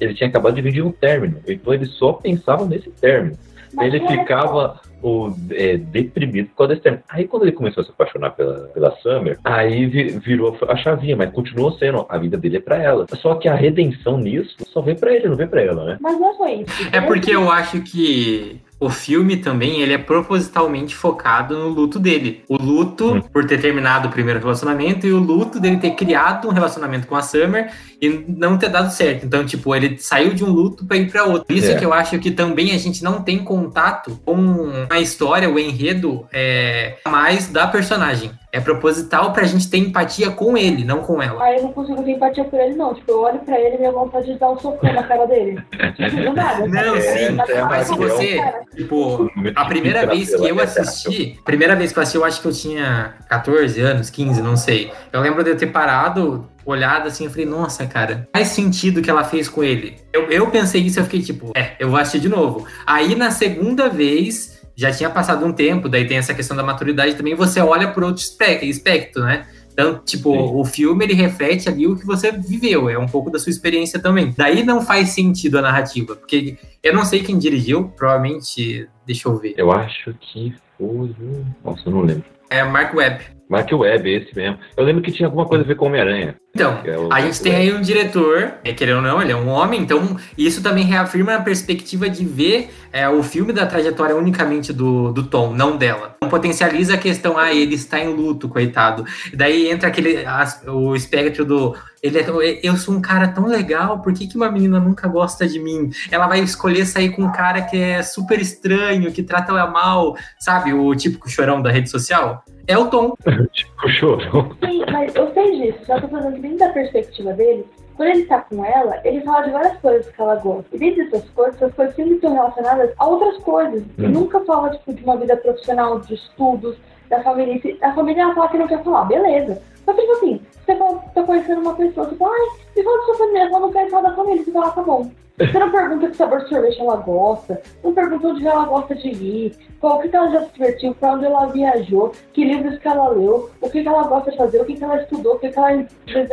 ele 0.00 0.14
tinha 0.14 0.28
acabado 0.30 0.54
de 0.54 0.62
vir 0.62 0.82
um 0.82 0.92
término. 0.92 1.38
Então 1.46 1.74
ele 1.74 1.86
só 1.86 2.12
pensava 2.14 2.64
nesse 2.64 2.90
término. 2.90 3.36
Mas 3.74 3.86
ele 3.92 4.00
não 4.00 4.08
ficava 4.08 4.80
o, 5.02 5.32
é, 5.50 5.76
deprimido 5.76 6.48
por 6.50 6.56
causa 6.58 6.70
desse 6.74 6.82
término. 6.82 7.02
Aí 7.08 7.26
quando 7.26 7.42
ele 7.44 7.52
começou 7.52 7.82
a 7.82 7.84
se 7.84 7.90
apaixonar 7.90 8.30
pela, 8.30 8.68
pela 8.68 8.90
Summer, 8.96 9.38
aí 9.44 9.86
vi- 9.86 10.18
virou 10.18 10.56
a 10.68 10.76
chavinha, 10.76 11.16
mas 11.16 11.30
continuou 11.32 11.72
sendo, 11.72 12.04
a 12.08 12.18
vida 12.18 12.36
dele 12.36 12.58
é 12.58 12.60
pra 12.60 12.76
ela. 12.82 13.06
Só 13.16 13.34
que 13.34 13.48
a 13.48 13.54
redenção 13.54 14.18
nisso 14.18 14.56
só 14.68 14.80
vem 14.80 14.94
pra 14.96 15.14
ele, 15.14 15.28
não 15.28 15.36
vem 15.36 15.46
pra 15.48 15.62
ela, 15.62 15.84
né? 15.84 15.98
Mas 16.00 16.18
não 16.18 16.30
é 16.30 16.34
só 16.34 16.48
isso. 16.48 16.88
É 16.92 17.00
porque 17.00 17.30
eu 17.34 17.50
acho 17.50 17.80
que 17.82 18.60
o 18.80 18.88
filme 18.88 19.36
também 19.36 19.82
ele 19.82 19.92
é 19.92 19.98
propositalmente 19.98 20.94
focado 20.96 21.56
no 21.58 21.68
luto 21.68 21.98
dele. 21.98 22.42
O 22.48 22.56
luto 22.56 23.14
Hum. 23.14 23.20
por 23.20 23.44
ter 23.44 23.60
terminado 23.60 24.08
o 24.08 24.10
primeiro 24.10 24.40
relacionamento 24.40 25.06
e 25.06 25.12
o 25.12 25.18
luto 25.18 25.60
dele 25.60 25.76
ter 25.76 25.90
criado 25.90 26.48
um 26.48 26.52
relacionamento 26.52 27.06
com 27.06 27.14
a 27.14 27.20
Summer 27.22 27.70
e 28.00 28.08
não 28.26 28.56
ter 28.56 28.70
dado 28.70 28.90
certo. 28.90 29.26
Então, 29.26 29.44
tipo, 29.44 29.74
ele 29.76 29.98
saiu 29.98 30.32
de 30.32 30.42
um 30.42 30.48
luto 30.50 30.86
pra 30.86 30.96
ir 30.96 31.10
pra 31.10 31.24
outro. 31.24 31.44
Por 31.44 31.54
isso 31.54 31.70
É. 31.72 31.74
que 31.74 31.84
eu 31.84 31.92
acho 31.92 32.18
que 32.18 32.30
também 32.30 32.72
a 32.72 32.78
gente 32.78 33.04
não 33.04 33.20
tem 33.22 33.38
contato 33.44 34.18
com 34.24 34.70
a 34.88 34.98
história, 34.98 35.50
o 35.50 35.58
enredo 35.58 36.26
é 36.32 36.96
mais 37.06 37.48
da 37.48 37.66
personagem. 37.66 38.30
É 38.52 38.60
proposital 38.60 39.32
pra 39.32 39.44
gente 39.44 39.70
ter 39.70 39.78
empatia 39.78 40.30
com 40.30 40.56
ele, 40.56 40.84
não 40.84 41.00
com 41.00 41.22
ela. 41.22 41.42
Aí 41.42 41.56
eu 41.56 41.62
não 41.62 41.72
consigo 41.72 42.02
ter 42.02 42.12
empatia 42.12 42.44
por 42.44 42.58
ele, 42.58 42.74
não. 42.74 42.94
Tipo, 42.94 43.12
eu 43.12 43.20
olho 43.20 43.38
pra 43.40 43.58
ele 43.60 43.76
e 43.76 43.78
minha 43.78 43.92
vontade 43.92 44.26
de 44.26 44.38
dar 44.38 44.50
um 44.50 44.58
socão 44.58 44.92
na 44.92 45.02
cara 45.04 45.26
dele. 45.26 45.62
Tipo, 45.94 46.16
do 46.16 46.32
nada. 46.32 46.66
Não, 46.66 47.00
sabe? 47.00 47.02
sim, 47.02 47.30
Mas 47.32 47.50
é, 47.50 47.62
mas 47.62 47.86
se 47.86 47.96
você, 47.96 48.36
cara, 48.36 48.60
tipo, 48.74 49.30
A 49.54 49.64
primeira 49.66 50.06
vez 50.06 50.34
que 50.34 50.48
eu 50.48 50.60
assisti, 50.60 51.38
primeira 51.44 51.76
vez 51.76 51.92
que 51.92 51.98
eu 51.98 52.02
assisti, 52.02 52.18
eu 52.18 52.24
acho 52.24 52.40
que 52.42 52.48
eu 52.48 52.52
tinha 52.52 53.14
14 53.28 53.80
anos, 53.80 54.10
15, 54.10 54.42
não 54.42 54.56
sei. 54.56 54.92
Eu 55.12 55.20
lembro 55.20 55.44
de 55.44 55.50
eu 55.50 55.56
ter 55.56 55.68
parado, 55.68 56.48
olhado 56.64 57.08
assim, 57.08 57.24
eu 57.24 57.30
falei, 57.30 57.46
nossa, 57.46 57.86
cara, 57.86 58.28
faz 58.32 58.48
sentido 58.48 58.98
o 58.98 59.02
que 59.02 59.10
ela 59.10 59.24
fez 59.24 59.48
com 59.48 59.62
ele. 59.62 59.96
Eu, 60.12 60.30
eu 60.30 60.50
pensei 60.50 60.82
isso, 60.82 60.98
eu 60.98 61.04
fiquei 61.04 61.22
tipo, 61.22 61.52
é, 61.56 61.72
eu 61.78 61.88
vou 61.88 61.98
assistir 61.98 62.20
de 62.20 62.28
novo. 62.28 62.66
Aí 62.86 63.14
na 63.14 63.30
segunda 63.30 63.88
vez, 63.88 64.59
já 64.80 64.90
tinha 64.90 65.10
passado 65.10 65.44
um 65.44 65.52
tempo, 65.52 65.90
daí 65.90 66.06
tem 66.06 66.16
essa 66.16 66.32
questão 66.32 66.56
da 66.56 66.62
maturidade 66.62 67.14
também, 67.14 67.34
você 67.34 67.60
olha 67.60 67.88
por 67.92 68.02
outro 68.02 68.22
espe- 68.22 68.64
espectro, 68.64 69.22
né? 69.22 69.46
Então, 69.72 69.98
tipo, 69.98 70.32
Sim. 70.32 70.50
o 70.54 70.64
filme 70.64 71.04
ele 71.04 71.12
reflete 71.12 71.68
ali 71.68 71.86
o 71.86 71.94
que 71.96 72.06
você 72.06 72.32
viveu, 72.32 72.88
é 72.88 72.98
um 72.98 73.06
pouco 73.06 73.30
da 73.30 73.38
sua 73.38 73.50
experiência 73.50 73.98
também. 74.00 74.34
Daí 74.36 74.64
não 74.64 74.80
faz 74.80 75.10
sentido 75.10 75.58
a 75.58 75.62
narrativa, 75.62 76.16
porque 76.16 76.56
eu 76.82 76.94
não 76.94 77.04
sei 77.04 77.22
quem 77.22 77.38
dirigiu, 77.38 77.88
provavelmente, 77.94 78.88
deixa 79.06 79.28
eu 79.28 79.36
ver. 79.36 79.52
Eu 79.58 79.70
acho 79.70 80.14
que 80.18 80.54
foi. 80.78 81.14
Nossa, 81.62 81.82
eu 81.86 81.92
não 81.92 82.00
lembro. 82.00 82.24
É 82.48 82.64
Mark 82.64 82.94
Webb. 82.94 83.22
Mark 83.50 83.68
Webb, 83.72 84.08
esse 84.08 84.34
mesmo. 84.36 84.58
Eu 84.76 84.84
lembro 84.84 85.02
que 85.02 85.10
tinha 85.10 85.26
alguma 85.26 85.44
coisa 85.44 85.64
a 85.64 85.66
ver 85.66 85.74
com 85.74 85.86
Homem-Aranha. 85.86 86.36
Então, 86.54 86.80
é 86.84 86.96
o 86.98 87.12
a 87.12 87.20
gente 87.20 87.40
tem 87.42 87.54
aí 87.54 87.72
um 87.72 87.80
diretor, 87.80 88.54
é, 88.64 88.72
querendo 88.72 88.96
ou 88.96 89.02
não, 89.02 89.20
ele 89.22 89.30
é 89.32 89.36
um 89.36 89.48
homem, 89.48 89.80
então 89.80 90.16
isso 90.36 90.60
também 90.62 90.84
reafirma 90.84 91.34
a 91.36 91.40
perspectiva 91.40 92.08
de 92.08 92.24
ver 92.24 92.70
é, 92.92 93.08
o 93.08 93.22
filme 93.22 93.52
da 93.52 93.66
trajetória 93.66 94.16
unicamente 94.16 94.72
do, 94.72 95.12
do 95.12 95.22
Tom, 95.24 95.52
não 95.52 95.76
dela. 95.76 96.14
Então, 96.16 96.28
potencializa 96.28 96.94
a 96.94 96.98
questão, 96.98 97.36
ah, 97.38 97.52
ele 97.52 97.74
está 97.74 98.00
em 98.00 98.08
luto, 98.14 98.48
coitado. 98.48 99.04
Daí 99.34 99.68
entra 99.70 99.88
aquele, 99.88 100.24
o 100.66 100.94
espectro 100.96 101.44
do, 101.44 101.76
ele 102.02 102.18
é, 102.18 102.22
tão- 102.24 102.42
eu 102.42 102.76
sou 102.76 102.94
um 102.94 103.00
cara 103.00 103.28
tão 103.28 103.46
legal, 103.46 104.00
por 104.00 104.12
que, 104.12 104.26
que 104.26 104.36
uma 104.36 104.50
menina 104.50 104.80
nunca 104.80 105.06
gosta 105.06 105.46
de 105.46 105.58
mim? 105.60 105.90
Ela 106.10 106.26
vai 106.26 106.40
escolher 106.40 106.84
sair 106.84 107.10
com 107.10 107.22
um 107.22 107.32
cara 107.32 107.62
que 107.62 107.76
é 107.76 108.02
super 108.02 108.40
estranho, 108.40 109.12
que 109.12 109.22
trata 109.22 109.52
ela 109.52 109.68
mal, 109.70 110.16
sabe? 110.38 110.72
O 110.72 110.92
típico 110.96 111.28
chorão 111.30 111.62
da 111.62 111.70
rede 111.70 111.88
social. 111.90 112.44
É 112.70 112.78
o 112.78 112.88
Tom. 112.88 113.14
Tipo, 113.52 113.88
chorou. 113.88 114.52
Sim, 114.64 114.84
mas 114.92 115.14
eu 115.16 115.32
sei 115.34 115.60
disso. 115.60 115.84
Só 115.86 116.00
tô 116.00 116.06
falando 116.08 116.34
que 116.34 116.40
dentro 116.40 116.58
da 116.58 116.68
perspectiva 116.68 117.32
dele, 117.32 117.66
quando 117.96 118.10
ele 118.10 118.24
tá 118.26 118.40
com 118.42 118.64
ela, 118.64 119.00
ele 119.04 119.20
fala 119.22 119.42
de 119.42 119.50
várias 119.50 119.76
coisas 119.78 120.08
que 120.08 120.20
ela 120.22 120.36
gosta. 120.36 120.64
E 120.72 120.78
dentro 120.78 121.04
dessas 121.10 121.28
coisas, 121.30 121.56
essas 121.56 121.74
coisas 121.74 121.94
sempre 121.96 122.14
estão 122.14 122.32
relacionadas 122.32 122.90
a 122.96 123.06
outras 123.06 123.36
coisas. 123.38 123.82
E 123.98 124.06
Hum. 124.06 124.08
nunca 124.10 124.40
fala, 124.44 124.70
tipo, 124.70 124.94
de 124.94 125.02
uma 125.02 125.16
vida 125.16 125.36
profissional, 125.36 125.98
de 125.98 126.14
estudos, 126.14 126.76
da 127.08 127.20
família. 127.24 127.60
Se 127.60 127.76
a 127.82 127.92
família 127.92 128.22
ela 128.22 128.34
fala 128.34 128.48
que 128.48 128.58
não 128.58 128.68
quer 128.68 128.82
falar, 128.84 129.04
beleza. 129.06 129.60
Só 129.90 129.94
que, 129.94 130.02
tipo 130.02 130.12
assim, 130.12 130.40
você 130.64 130.76
fala, 130.76 130.98
tá 131.14 131.22
conhecendo 131.24 131.60
uma 131.62 131.74
pessoa, 131.74 132.06
você 132.06 132.14
fala, 132.14 132.32
ai, 132.32 132.60
me 132.76 132.82
fala 132.84 132.98
de 132.98 133.04
sua 133.06 133.14
família, 133.16 133.42
ela 133.42 133.60
não 133.60 133.72
quer 133.72 133.90
falar 133.90 134.10
da 134.10 134.16
família, 134.16 134.44
você 134.44 134.52
fala, 134.52 134.66
ah, 134.66 134.70
tá 134.70 134.82
bom. 134.82 135.10
Você 135.38 135.58
não 135.58 135.70
pergunta 135.70 136.08
que 136.08 136.16
sabor 136.16 136.42
de 136.42 136.48
sorvete 136.50 136.80
ela 136.80 136.96
gosta, 136.96 137.62
não 137.82 137.94
pergunta 137.94 138.28
onde 138.28 138.46
ela 138.46 138.66
gosta 138.66 138.94
de 138.94 139.08
ir, 139.08 139.56
qual 139.80 139.98
que 139.98 140.14
ela 140.14 140.30
já 140.30 140.42
se 140.42 140.52
divertiu, 140.52 140.94
pra 140.94 141.14
onde 141.14 141.24
ela 141.24 141.46
viajou, 141.46 142.12
que 142.32 142.44
livros 142.44 142.78
que 142.78 142.86
ela 142.86 143.08
leu, 143.08 143.50
o 143.60 143.70
que, 143.70 143.82
que 143.82 143.88
ela 143.88 144.04
gosta 144.04 144.30
de 144.30 144.36
fazer, 144.36 144.60
o 144.60 144.64
que, 144.64 144.74
que 144.74 144.84
ela 144.84 145.02
estudou, 145.02 145.34
o 145.34 145.38
que, 145.38 145.48
que 145.48 145.58
ela 145.58 145.86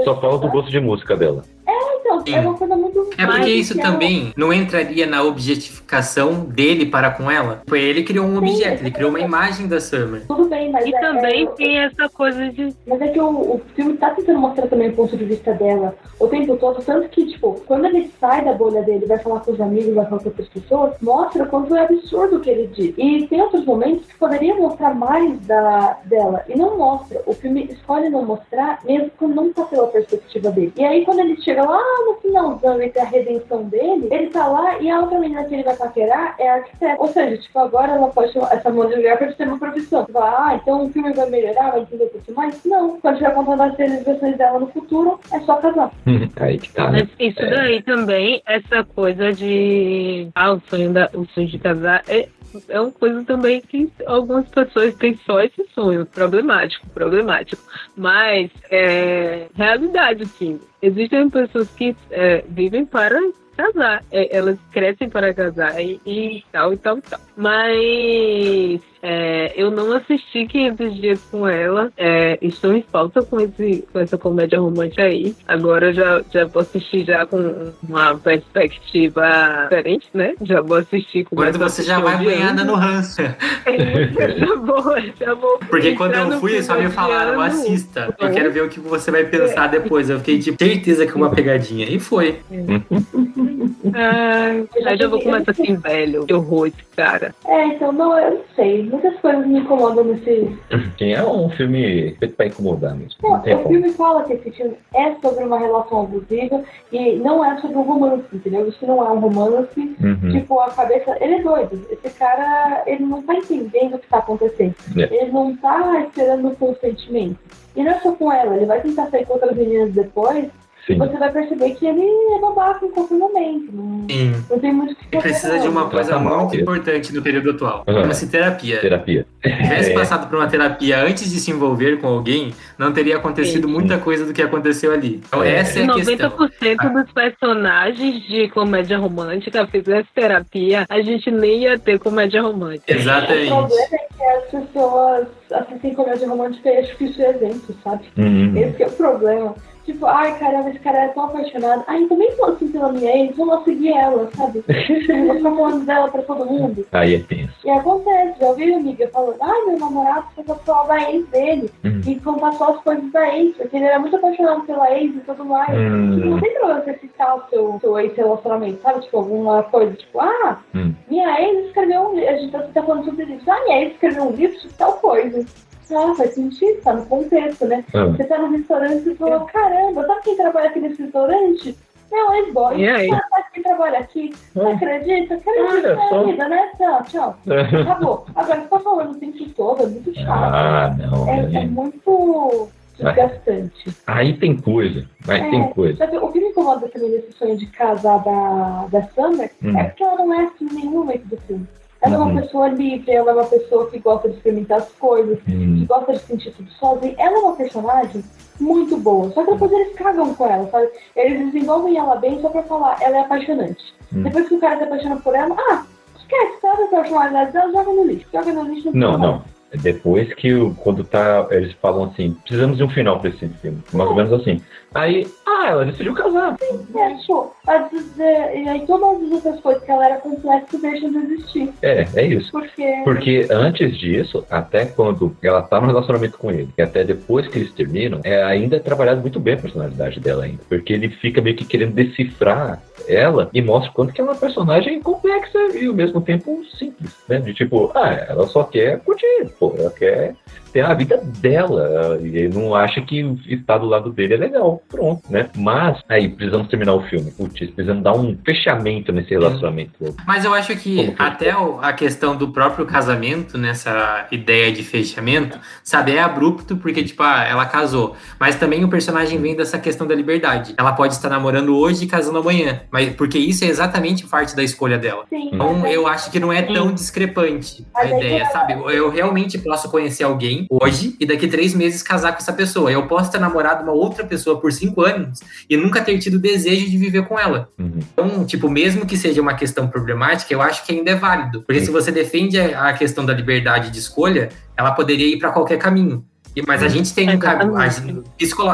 Só 0.04 0.20
fala 0.20 0.38
do 0.38 0.50
gosto 0.50 0.70
de 0.70 0.80
música 0.80 1.15
dela. 1.15 1.41
Então, 1.67 2.21
Sim. 2.25 2.36
é 2.36 2.39
uma 2.39 2.53
coisa 2.53 2.75
muito. 2.77 3.10
É 3.17 3.25
porque 3.25 3.49
isso 3.49 3.73
ela- 3.73 3.91
também 3.91 4.34
não 4.38 4.53
entraria 4.53 5.06
na 5.06 5.23
objetificação 5.23 6.45
dele 6.45 6.86
para 6.86 7.12
com 7.12 7.30
ela. 7.30 7.62
Foi 7.67 7.82
ele 7.82 8.01
que 8.03 8.08
criou 8.13 8.25
um 8.25 8.38
objeto, 8.38 8.82
ele 8.82 8.91
criou 8.91 9.10
uma 9.10 9.19
imagem 9.19 9.67
da 9.67 9.80
Summer. 9.82 10.25
Tudo 10.27 10.45
bem, 10.45 10.71
mas 10.71 10.86
E 10.86 10.95
é, 10.95 10.99
também 10.99 11.43
é, 11.43 11.49
tem 11.51 11.77
essa 11.80 12.08
coisa 12.10 12.49
de. 12.49 12.73
Mas 12.86 13.01
é 13.01 13.08
que 13.10 13.19
o, 13.19 13.27
o 13.30 13.62
filme 13.75 13.93
tá 13.97 14.12
tentando 14.12 14.39
mostrar 14.39 14.67
também 14.67 14.89
o 14.89 14.93
ponto 14.93 15.17
de 15.17 15.25
vista 15.25 15.53
dela 15.53 15.95
o 16.19 16.27
tempo 16.27 16.56
todo, 16.58 16.82
tanto 16.84 17.10
que, 17.10 17.25
tipo, 17.27 17.62
quando 17.67 17.86
ele 17.86 18.10
sai 18.19 18.43
da 18.43 18.53
bolha 18.53 18.82
dele, 18.82 19.06
vai 19.06 19.19
falar 19.19 19.41
com 19.41 19.51
os 19.51 19.62
amigos, 19.62 19.93
vai 19.93 20.06
falar 20.06 20.21
com 20.21 20.30
outras 20.30 20.47
pessoas, 20.47 20.93
mostra 21.01 21.43
o 21.43 21.47
quanto 21.47 21.75
é 21.75 21.82
absurdo 21.84 22.38
o 22.38 22.39
que 22.39 22.49
ele 22.49 22.67
diz. 22.67 22.93
E 22.97 23.27
tem 23.27 23.41
outros 23.41 23.65
momentos 23.65 24.08
que 24.08 24.17
poderia 24.17 24.56
mostrar 24.56 24.95
mais 24.95 25.39
da, 25.45 25.97
dela, 26.06 26.43
e 26.47 26.58
não 26.58 26.77
mostra. 26.77 27.21
O 27.25 27.34
filme 27.34 27.65
escolhe 27.69 28.10
não 28.10 28.25
mostrar, 28.25 28.80
mesmo 28.86 29.12
quando 29.17 29.36
não 29.36 29.51
tá 29.53 29.63
pela 29.63 29.88
perspectiva 29.88 30.49
dele. 30.51 30.73
E 30.77 30.84
aí, 30.84 31.06
quando 31.06 31.19
ele 31.19 31.39
chega 31.41 31.57
lá 31.62 31.82
no 32.06 32.15
finalzão 32.22 32.82
e 32.82 32.89
tem 32.89 33.02
a 33.02 33.06
redenção 33.06 33.63
dele, 33.63 34.08
ele 34.12 34.28
tá 34.28 34.48
lá 34.48 34.80
e 34.80 34.89
a 34.89 35.00
outra 35.00 35.20
menina 35.20 35.43
que 35.46 35.54
ele 35.54 35.63
vai 35.63 35.76
paquerar 35.76 36.36
é 36.39 36.50
a 36.50 36.54
arquiteta. 36.56 37.02
Ou 37.02 37.08
seja, 37.08 37.38
tipo, 37.38 37.60
agora 37.60 37.93
ela 37.93 38.08
pode 38.10 38.34
chamar 38.34 38.54
essa 38.54 38.70
mulher 38.70 39.17
pra 39.17 39.32
ter 39.32 39.48
uma 39.48 39.58
profissão. 39.60 40.06
Você 40.06 40.12
fala, 40.12 40.48
ah, 40.50 40.56
então 40.56 40.86
o 40.86 40.89
filme 40.89 41.13
vai 41.13 41.30
melhorar, 41.30 41.72
vai 41.72 41.82
entender 41.82 42.06
um 42.06 42.10
pouco 42.10 42.34
mais? 42.34 42.63
Não. 42.65 43.00
Quando 43.00 43.13
estiver 43.15 43.34
contando 43.34 43.63
as 43.63 43.78
realizações 43.78 44.38
dela 44.38 44.60
no 44.60 44.67
futuro, 44.67 45.20
é 45.32 45.39
só 45.41 45.56
casar. 45.58 45.91
Aí 46.39 46.58
que 46.60 46.72
tá, 46.74 46.91
né? 46.91 47.00
Mas 47.02 47.10
isso 47.20 47.41
É. 47.41 47.50
daí 47.50 47.82
também, 47.82 48.41
essa 48.46 48.84
coisa 48.84 49.34
de. 49.34 50.30
Ah, 50.36 50.54
o 50.54 50.62
sonho, 50.70 50.91
da, 50.93 51.10
o 51.13 51.26
sonho 51.28 51.48
de 51.48 51.60
casar 51.60 52.04
é, 52.08 52.28
é 52.67 52.79
uma 52.79 52.91
coisa 52.91 53.23
também 53.23 53.62
que 53.62 53.89
algumas 54.05 54.47
pessoas 54.49 54.95
têm 54.95 55.17
só 55.25 55.39
esse 55.41 55.65
sonho. 55.73 56.05
Problemático, 56.05 56.88
problemático. 56.89 57.62
Mas 57.95 58.49
é 58.69 59.47
realidade, 59.55 60.25
sim. 60.25 60.60
Existem 60.81 61.29
pessoas 61.29 61.69
que 61.71 61.95
é, 62.12 62.43
vivem 62.47 62.86
para 62.86 63.19
casar. 63.55 64.03
É, 64.12 64.36
elas 64.36 64.60
crescem 64.71 65.10
para 65.10 65.33
casar 65.33 65.81
e, 65.81 65.99
e 66.05 66.43
tal 66.51 66.73
e 66.73 66.77
tal 66.77 66.97
e 66.97 67.01
tal. 67.01 67.19
Mas 67.36 68.81
é, 69.10 69.54
eu 69.56 69.72
não 69.72 69.93
assisti 69.93 70.46
500 70.46 70.96
dias 70.96 71.22
com 71.32 71.48
ela. 71.48 71.89
É, 71.96 72.38
estou 72.41 72.74
em 72.74 72.82
falta 72.82 73.24
com, 73.24 73.39
esse, 73.39 73.88
com 73.93 74.00
essa 74.00 74.17
comédia 74.17 74.60
romântica 74.60 75.04
aí. 75.04 75.34
Agora 75.48 75.88
eu 75.88 75.93
já, 75.93 76.22
já 76.30 76.46
vou 76.46 76.62
assistir 76.62 77.06
já 77.06 77.26
com 77.26 77.72
uma 77.88 78.17
perspectiva 78.17 79.24
diferente, 79.63 80.10
né? 80.13 80.34
Já 80.41 80.60
vou 80.60 80.76
assistir 80.76 81.24
com 81.24 81.38
Quando 81.38 81.58
mais 81.58 81.72
você 81.72 81.84
já 81.84 82.02
vai 82.02 82.15
odiando. 82.15 82.36
banhada 82.38 82.63
no 82.65 82.74
ranço. 82.74 83.22
já 83.22 84.56
vou, 84.58 84.84
já 85.17 85.34
vou. 85.36 85.58
Porque 85.70 85.96
quando 85.96 86.13
eu 86.15 86.32
fui, 86.41 86.62
só 86.62 86.78
me 86.78 86.89
falaram, 86.89 87.39
assista. 87.39 88.13
Eu 88.20 88.30
quero 88.34 88.52
ver 88.52 88.63
o 88.63 88.67
que 88.67 88.82
você 88.82 89.10
vai 89.10 89.24
pensar 89.24 89.67
depois. 89.67 90.10
Eu 90.10 90.20
fiquei 90.20 90.39
tipo, 90.39 90.62
certeza 90.62 91.06
que 91.06 91.13
é 91.13 91.15
uma 91.15 91.30
pegadinha. 91.30 91.88
E 91.89 91.98
foi. 91.98 92.39
Ai, 93.93 94.67
aí 94.86 94.98
já 94.98 95.08
vou 95.08 95.22
começar 95.22 95.52
assim, 95.52 95.76
velho. 95.76 96.26
Que 96.26 96.34
horror 96.34 96.67
esse 96.67 96.84
cara. 96.96 97.34
É, 97.48 97.67
então, 97.67 97.91
não, 97.91 98.20
eu 98.20 98.32
não 98.32 98.41
sei. 98.56 98.89
Muitas 98.97 99.19
coisas 99.21 99.45
me 99.45 99.60
incomodam 99.60 100.03
nesse. 100.03 100.57
É 100.99 101.23
um 101.23 101.49
filme 101.51 102.15
feito 102.19 102.36
pra 102.36 102.47
incomodar 102.47 102.95
mesmo. 102.95 103.15
Não, 103.21 103.29
Não 103.29 103.38
o 103.39 103.41
como. 103.43 103.67
filme 103.69 103.89
fala 103.93 104.23
que 104.23 104.33
esse 104.33 104.51
filme 104.51 104.75
é 104.93 105.13
sobre 105.21 105.43
uma 105.43 105.60
relação 105.60 106.01
abusiva 106.01 106.63
e 106.91 107.13
não 107.17 107.45
é 107.45 107.60
sobre 107.62 107.77
um 107.77 107.83
romance, 107.83 108.25
entendeu? 108.33 108.67
Isso 108.67 108.86
não 108.86 109.05
é 109.05 109.12
um 109.12 109.19
romance. 109.19 109.95
Uhum. 110.01 110.31
Tipo, 110.31 110.60
a 110.60 110.71
cabeça. 110.71 111.15
Ele 111.21 111.36
é 111.36 111.41
doido. 111.43 111.79
Esse 111.91 112.10
cara, 112.17 112.83
ele 112.88 113.03
não 113.05 113.21
tá 113.21 113.36
entendendo 113.36 113.95
o 113.95 113.99
que 113.99 114.07
tá 114.07 114.17
acontecendo. 114.17 114.75
É. 114.97 115.03
Ele 115.15 115.31
não 115.31 115.55
tá 115.55 116.01
esperando 116.01 116.47
o 116.47 116.55
consentimento. 116.55 117.38
E 117.75 117.83
não 117.83 117.91
é 117.91 117.99
só 117.99 118.12
com 118.13 118.31
ela, 118.31 118.55
ele 118.55 118.65
vai 118.65 118.81
tentar 118.81 119.05
sair 119.12 119.25
com 119.25 119.33
outras 119.33 119.55
meninas 119.55 119.91
depois. 119.93 120.47
Sim. 120.88 120.97
Você 121.00 121.17
vai 121.17 121.30
perceber 121.32 121.71
que 121.76 121.86
ele 121.86 122.02
é 122.02 122.39
babaca 122.39 122.86
em 122.86 122.91
qualquer 122.91 123.15
momento. 123.15 123.69
Não, 123.73 124.06
Sim. 124.10 124.34
não 124.50 124.58
tem 124.60 124.73
muito 124.73 124.93
o 124.93 124.95
que 124.95 125.17
E 125.17 125.19
precisa 125.19 125.50
fazer, 125.50 125.60
de 125.63 125.67
uma 125.67 125.82
não. 125.82 125.89
coisa 125.89 126.17
mal 126.17 126.39
muito 126.45 126.56
importante 126.56 127.13
no 127.13 127.21
período 127.21 127.52
atual. 127.52 127.84
Uhum. 127.86 127.93
Chama-se 128.02 128.28
terapia. 128.30 128.80
Terapia. 128.80 129.26
Se 129.43 129.50
tivesse 129.50 129.91
É. 129.91 129.93
passado 129.93 130.30
por 130.30 130.38
uma 130.38 130.47
terapia 130.47 131.04
antes 131.04 131.30
de 131.30 131.39
se 131.41 131.52
envolver 131.52 131.97
com 132.00 132.08
alguém, 132.08 132.54
não 132.78 132.93
teria 132.93 133.17
acontecido 133.17 133.67
Sim. 133.67 133.73
muita 133.73 133.97
coisa 133.97 134.26
do 134.26 134.32
que 134.34 134.41
aconteceu 134.41 134.93
ali. 134.93 135.21
Então 135.28 135.43
É. 135.43 135.56
essa 135.58 135.80
é 135.80 135.84
a 135.84 135.93
questão. 135.93 136.30
90% 136.30 136.93
dos 136.93 137.12
personagens 137.12 138.23
de 138.26 138.47
comédia 138.50 138.97
romântica 138.97 139.67
fizesse 139.67 140.08
terapia, 140.15 140.86
a 140.89 141.02
gente 141.02 141.30
nem 141.30 141.63
ia 141.63 141.78
ter 141.78 142.00
comédia 142.00 142.41
romântica. 142.41 142.93
O 142.93 142.95
Exatamente. 142.95 143.47
problema 143.50 143.84
é 143.91 143.97
que 143.97 144.23
as 144.23 144.43
pessoas 144.63 145.28
assistem 145.52 145.93
comédia 145.93 146.30
romântica 146.30 146.69
e 146.69 146.78
acham 146.78 146.95
que 146.95 147.04
isso 147.06 147.21
é 147.21 147.30
exemplo, 147.32 147.76
sabe? 147.84 148.06
Uhum. 148.17 148.54
Esse 148.58 148.73
que 148.78 148.84
é 148.84 148.88
o 148.88 148.91
problema. 148.91 149.56
Tipo, 149.88 150.06
ai 150.06 150.38
caramba, 150.38 150.69
esse 150.69 150.80
cara 150.80 150.97
é 151.06 151.08
tão 151.08 151.23
apaixonado. 151.26 151.82
Ai, 151.88 152.04
também 152.08 152.30
tô 152.36 152.43
assim 152.45 152.67
pela 152.67 152.91
minha 152.91 153.10
ex, 153.10 153.34
vou 153.38 153.45
lá 153.47 153.63
seguir 153.63 153.93
ela, 153.93 154.30
sabe? 154.36 154.62
vou 154.67 155.36
ficar 155.38 155.50
falando 155.56 155.86
dela 155.86 156.08
pra 156.10 156.21
todo 156.23 156.45
mundo. 156.45 156.86
Aí 156.91 157.15
é 157.15 157.19
tenso. 157.19 157.54
E 157.63 157.69
acontece, 157.69 158.38
já 158.38 158.47
ouvi 158.47 158.73
amiga 158.73 159.08
falando, 159.13 159.38
ai, 159.41 159.65
meu 159.65 159.80
namorado 159.80 160.26
foi 160.36 160.43
falar 160.43 160.88
da 160.88 161.10
ex 161.12 161.26
dele 161.30 161.71
Hum. 161.86 162.02
e 162.06 162.19
contar 162.19 162.52
só 162.54 162.73
as 162.76 162.82
coisas 162.84 163.10
da 163.13 163.34
ex, 163.38 163.56
porque 163.56 163.78
ele 163.78 163.86
era 163.86 163.97
muito 163.97 164.15
apaixonado 164.17 164.63
pela 164.63 164.91
ex 164.91 165.15
e 165.15 165.19
tudo 165.21 165.45
mais. 165.45 165.69
Hum. 165.69 166.15
Tipo, 166.15 166.28
não 166.28 166.39
tem 166.41 166.54
problema 166.56 166.82
você 166.82 166.93
citar 167.00 167.38
o 167.38 167.50
seu, 167.50 167.78
seu 167.80 167.97
ex-relacionamento, 168.00 168.82
sabe? 168.82 169.00
Tipo, 169.00 169.17
alguma 169.19 169.63
coisa, 169.63 169.93
tipo, 169.93 170.19
ah, 170.19 170.60
Hum. 170.76 170.93
minha 171.10 171.41
ex 171.41 171.67
escreveu 171.67 172.02
um 172.10 172.13
livro, 172.13 172.30
a 172.30 172.38
gente 172.38 172.52
tá, 172.52 172.60
tá 172.73 172.84
falando 172.84 173.06
sobre 173.06 173.23
isso. 173.23 173.50
Ah, 173.50 173.63
minha 173.63 173.84
ex 173.84 173.93
escreveu 173.93 174.23
um 174.26 174.32
livro 174.32 174.60
sobre 174.60 174.76
tal 174.76 174.93
coisa. 174.93 175.45
Ah, 175.91 176.13
faz 176.15 176.34
sentido, 176.34 176.82
tá 176.82 176.93
no 176.93 177.06
contexto, 177.06 177.65
né? 177.65 177.84
Ah. 177.93 178.06
Você 178.06 178.23
tá 178.26 178.38
no 178.38 178.52
restaurante 178.52 179.10
e 179.10 179.15
fala, 179.15 179.45
caramba, 179.45 180.06
sabe 180.06 180.21
quem 180.23 180.36
trabalha 180.36 180.69
aqui 180.69 180.80
nesse 180.80 181.02
restaurante? 181.04 181.78
É 182.12 182.23
o 182.23 182.34
ex-boy. 182.36 182.78
E 182.80 182.88
aí? 182.88 183.12
Ah, 183.12 183.21
sabe 183.30 183.43
quem 183.54 183.63
trabalha 183.63 184.00
aqui? 184.00 184.34
Você 184.54 184.60
acredita? 184.67 185.36
Acredita 185.36 185.67
Olha 185.73 185.95
na 185.95 186.10
só. 186.10 186.23
vida, 186.23 186.47
né? 186.50 186.71
Tchau, 186.78 187.04
tchau. 187.04 187.38
Acabou. 187.82 188.26
Agora 188.36 188.62
você 188.62 188.67
tá 188.67 188.80
falando 188.80 189.12
o 189.12 189.15
tempo 189.19 189.50
todo, 189.56 189.84
é 189.84 189.86
muito 189.88 190.13
chato. 190.13 190.30
Ah, 190.30 190.95
não. 190.97 191.28
é, 191.30 191.39
é 191.39 191.43
né? 191.47 191.65
muito 191.65 192.69
desgastante. 192.97 193.95
Aí 194.08 194.38
tem 194.38 194.58
coisa. 194.58 195.06
Aí 195.28 195.41
É. 195.41 195.50
tem 195.50 195.69
coisa. 195.73 195.97
Sabe, 195.97 196.17
o 196.17 196.30
que 196.32 196.39
me 196.39 196.47
incomoda 196.50 196.88
também 196.89 197.12
desse 197.12 197.32
sonho 197.34 197.58
de 197.58 197.65
casar 197.67 198.23
da, 198.23 198.88
da 198.89 199.04
Summer 199.10 199.52
Hum. 199.63 199.78
é 199.78 199.84
porque 199.86 200.04
ela 200.04 200.15
não 200.17 200.34
é 200.34 200.43
assim 200.45 200.65
em 200.65 200.73
nenhum 200.73 200.91
momento 201.00 201.26
do 201.28 201.38
filme. 201.41 201.67
Ela 202.08 202.15
é 202.15 202.17
Uhum. 202.20 202.32
uma 202.32 202.41
pessoa 202.41 202.67
livre, 202.70 203.12
ela 203.12 203.32
é 203.32 203.34
uma 203.34 203.46
pessoa 203.46 203.89
que 203.89 204.00
gosta 204.00 204.30
de 204.30 204.36
experimentar 204.38 204.80
as 204.80 204.89
coisas, 204.93 205.39
que 205.43 205.52
Hum. 205.54 205.86
gosta 205.88 206.13
de 206.13 206.20
sentir 206.20 206.52
tudo 206.54 206.70
sozinha. 206.72 207.15
Ela 207.17 207.38
é 207.38 207.39
uma 207.39 207.56
personagem 207.56 208.24
muito 208.60 208.98
boa. 208.98 209.30
Só 209.32 209.43
que 209.43 209.52
depois 209.52 209.72
eles 209.72 209.93
cagam 209.96 210.34
com 210.34 210.46
ela, 210.46 210.67
sabe? 210.70 210.89
Eles 211.15 211.52
desenvolvem 211.52 211.98
ela 211.98 212.15
bem 212.15 212.41
só 212.41 212.50
pra 212.50 212.63
falar, 212.63 212.98
ela 213.02 213.17
é 213.17 213.20
apaixonante. 213.22 213.93
Hum. 214.15 214.24
Depois 214.24 214.48
que 214.48 214.56
o 214.56 214.60
cara 214.60 214.78
se 214.78 214.84
apaixona 214.84 215.15
por 215.17 215.36
ela, 215.36 215.56
ah, 215.58 215.84
esquece, 216.17 216.62
sabe 216.62 216.84
a 216.84 216.88
personalidade 216.88 217.52
dela, 217.54 217.72
joga 217.72 217.91
no 217.91 218.04
lixo. 218.06 218.28
Joga 218.34 218.52
no 218.54 218.63
lixo 218.63 218.91
Não, 218.93 219.10
precisa 219.13 219.17
não. 219.17 219.36
É 219.36 219.57
Depois 219.75 220.34
que 220.34 220.53
o- 220.53 220.73
quando 220.75 221.03
tá, 221.03 221.47
eles 221.51 221.73
falam 221.82 222.06
assim, 222.06 222.36
precisamos 222.43 222.77
de 222.77 222.84
um 222.84 222.89
final 222.89 223.19
pra 223.19 223.30
esse 223.30 223.47
filme. 223.62 223.80
Mais 223.93 224.10
ou 224.10 224.15
menos 224.15 224.34
assim. 224.34 224.62
Aí, 224.93 225.27
ah, 225.45 225.67
ela 225.69 225.86
decidiu 225.86 226.13
casar. 226.13 226.56
É, 226.95 227.13
tipo, 227.15 227.53
vezes, 227.91 228.19
é, 228.19 228.62
e 228.62 228.69
aí 228.69 228.86
todas 228.88 229.21
as 229.21 229.32
outras 229.32 229.60
coisas 229.60 229.84
que 229.84 229.91
ela 229.91 230.06
era 230.06 230.17
complexa 230.17 230.77
deixam 230.82 231.12
de 231.12 231.17
existir. 231.17 231.73
É, 231.82 232.08
é 232.15 232.25
isso. 232.25 232.51
Porque. 232.51 233.01
Porque 233.03 233.47
antes 233.51 233.97
disso, 233.97 234.45
até 234.49 234.86
quando 234.86 235.36
ela 235.43 235.62
tá 235.62 235.80
no 235.82 235.88
relacionamento 235.88 236.38
com 236.38 236.49
ele, 236.49 236.69
e 236.77 236.82
até 236.82 237.03
depois 237.03 237.47
que 237.47 237.60
eles 237.60 237.71
terminam, 237.73 238.21
é, 238.23 238.41
ainda 238.43 238.77
é 238.77 238.80
trabalhado 238.80 239.21
muito 239.21 239.39
bem 239.39 239.56
a 239.56 239.58
personalidade 239.58 240.19
dela 240.19 240.45
ainda. 240.45 240.60
Porque 240.69 240.93
ele 240.93 241.10
fica 241.10 241.41
meio 241.41 241.56
que 241.56 241.65
querendo 241.65 241.93
decifrar 241.93 242.82
ela 243.08 243.50
e 243.54 243.62
mostra 243.62 243.89
o 243.89 243.93
quanto 243.93 244.13
que 244.13 244.22
ela 244.22 244.32
é 244.32 244.34
uma 244.34 244.39
personagem 244.39 245.02
complexa 245.02 245.58
e 245.74 245.88
ao 245.88 245.93
mesmo 245.93 246.22
tempo 246.22 246.63
simples, 246.78 247.15
né? 247.28 247.39
De 247.39 247.54
tipo, 247.54 247.91
ah, 247.96 248.26
ela 248.28 248.48
só 248.48 248.63
quer 248.63 249.00
curtir, 249.00 249.48
pô, 249.60 249.74
ela 249.78 249.91
quer 249.91 250.36
ter 250.78 250.86
a 250.86 250.94
vida 250.94 251.18
dela 251.40 252.20
e 252.22 252.28
ele 252.38 252.50
não 252.54 252.76
acha 252.76 253.02
que 253.02 253.36
estar 253.48 253.80
do 253.80 253.88
lado 253.88 254.12
dele 254.12 254.36
é 254.36 254.38
legal. 254.38 254.80
Pronto, 254.88 255.24
né? 255.28 255.50
Mas 255.56 256.00
aí 256.08 256.30
precisamos 256.30 256.68
terminar 256.68 256.94
o 256.94 257.02
filme. 257.02 257.32
Putz, 257.32 257.58
precisamos 257.72 258.04
dar 258.04 258.13
um 258.16 258.38
fechamento 258.46 259.12
nesse 259.12 259.32
relacionamento. 259.32 259.94
Mas 260.28 260.46
eu 260.46 260.54
acho 260.54 260.76
que 260.76 260.78
que- 260.78 261.16
até 261.18 261.56
o- 261.58 261.80
a 261.82 261.92
questão 261.92 262.36
do 262.36 262.50
próprio 262.50 262.86
casamento, 262.86 263.58
nessa 263.58 264.28
ideia 264.32 264.72
de 264.72 264.84
fechamento, 264.84 265.58
sabe, 265.84 266.12
é 266.16 266.20
abrupto 266.22 266.78
porque, 266.78 267.04
tipo, 267.04 267.24
ah, 267.24 267.44
ela 267.44 267.66
casou. 267.66 268.16
Mas 268.40 268.56
também 268.56 268.84
o 268.86 268.88
personagem 268.88 269.40
vem 269.42 269.56
dessa 269.56 269.80
questão 269.80 270.06
da 270.06 270.13
liberdade. 270.13 270.76
Ela 270.78 270.94
pode 270.94 271.13
estar 271.16 271.30
namorando 271.30 271.76
hoje 271.76 272.06
e 272.06 272.08
casando 272.08 272.38
amanhã. 272.38 272.82
Mas 272.92 273.10
porque 273.16 273.40
isso 273.40 273.63
é 273.66 273.68
exatamente 273.68 274.28
parte 274.28 274.56
da 274.56 274.63
escolha 274.63 274.98
dela. 275.00 275.24
Sim, 275.30 275.50
Então 275.54 275.86
eu 275.88 276.08
acho 276.08 276.30
que 276.32 276.40
não 276.40 276.54
é 276.54 276.62
tão 276.62 276.94
discrepante 276.94 277.86
a 277.96 278.06
ideia, 278.06 278.46
sabe? 278.52 278.74
Eu 278.74 279.10
realmente 279.10 279.58
posso 279.58 279.90
conhecer 279.90 280.24
alguém 280.24 280.66
hoje 280.69 281.15
e 281.19 281.25
daqui 281.25 281.47
três 281.47 281.73
meses 281.73 282.01
casar 282.03 282.32
com 282.32 282.38
essa 282.39 282.53
pessoa. 282.53 282.91
Eu 282.91 283.08
posso 283.08 283.32
ter 283.32 283.39
namorado 283.39 283.84
uma 283.84 283.91
outra 283.93 284.25
pessoa 284.25 284.60
por 284.60 284.71
cinco 284.71 285.01
anos 285.01 285.39
e 285.69 285.75
nunca 285.77 286.01
ter 286.01 286.17
tido 286.19 286.39
desejo 286.39 286.89
de 286.89 286.97
viver 286.97 287.25
com 287.25 287.39
ela. 287.39 287.69
Uhum. 287.80 287.99
Então, 288.13 288.45
tipo, 288.45 288.69
mesmo 288.69 289.06
que 289.06 289.17
seja 289.17 289.41
uma 289.41 289.53
questão 289.53 289.88
problemática, 289.88 290.54
eu 290.54 290.62
acho 290.62 290.85
que 290.85 290.92
ainda 290.94 291.12
é 291.12 291.15
válido. 291.15 291.62
Porque 291.62 291.81
se 291.81 291.92
você 291.92 292.12
defende 292.12 292.60
a 292.60 292.94
questão 292.94 293.25
da 293.25 293.33
liberdade 293.33 293.89
de 293.92 294.00
escolha, 294.00 294.50
ela 294.75 294.92
poderia 294.92 295.27
ir 295.27 295.37
para 295.39 295.52
qualquer 295.52 295.77
caminho. 295.77 296.23
E- 296.56 296.62
Mas 296.65 296.81
a 296.81 296.87
gente 296.87 297.13
tem 297.13 297.29
um 297.29 297.37
caminho. 297.37 297.75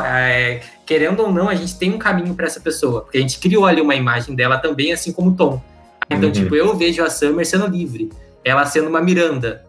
É, 0.05 0.61
querendo 0.86 1.22
ou 1.22 1.32
não, 1.32 1.49
a 1.49 1.55
gente 1.55 1.78
tem 1.78 1.93
um 1.93 1.97
caminho 1.97 2.34
para 2.34 2.45
essa 2.45 2.59
pessoa, 2.59 3.01
porque 3.01 3.18
a 3.18 3.22
gente 3.22 3.39
criou 3.39 3.65
ali 3.65 3.82
uma 3.82 3.95
imagem 3.95 4.36
dela 4.36 4.57
também, 4.57 4.93
assim 4.93 5.11
como 5.11 5.32
o 5.32 5.34
Tom. 5.36 5.61
Então, 6.09 6.26
Uhum. 6.28 6.32
tipo, 6.32 6.55
eu 6.55 6.76
vejo 6.78 7.03
a 7.03 7.09
Summer 7.09 7.45
sendo 7.45 7.68
livre, 7.68 8.09
ela 8.43 8.65
sendo 8.65 8.88
uma 8.89 9.01
Miranda, 9.01 9.63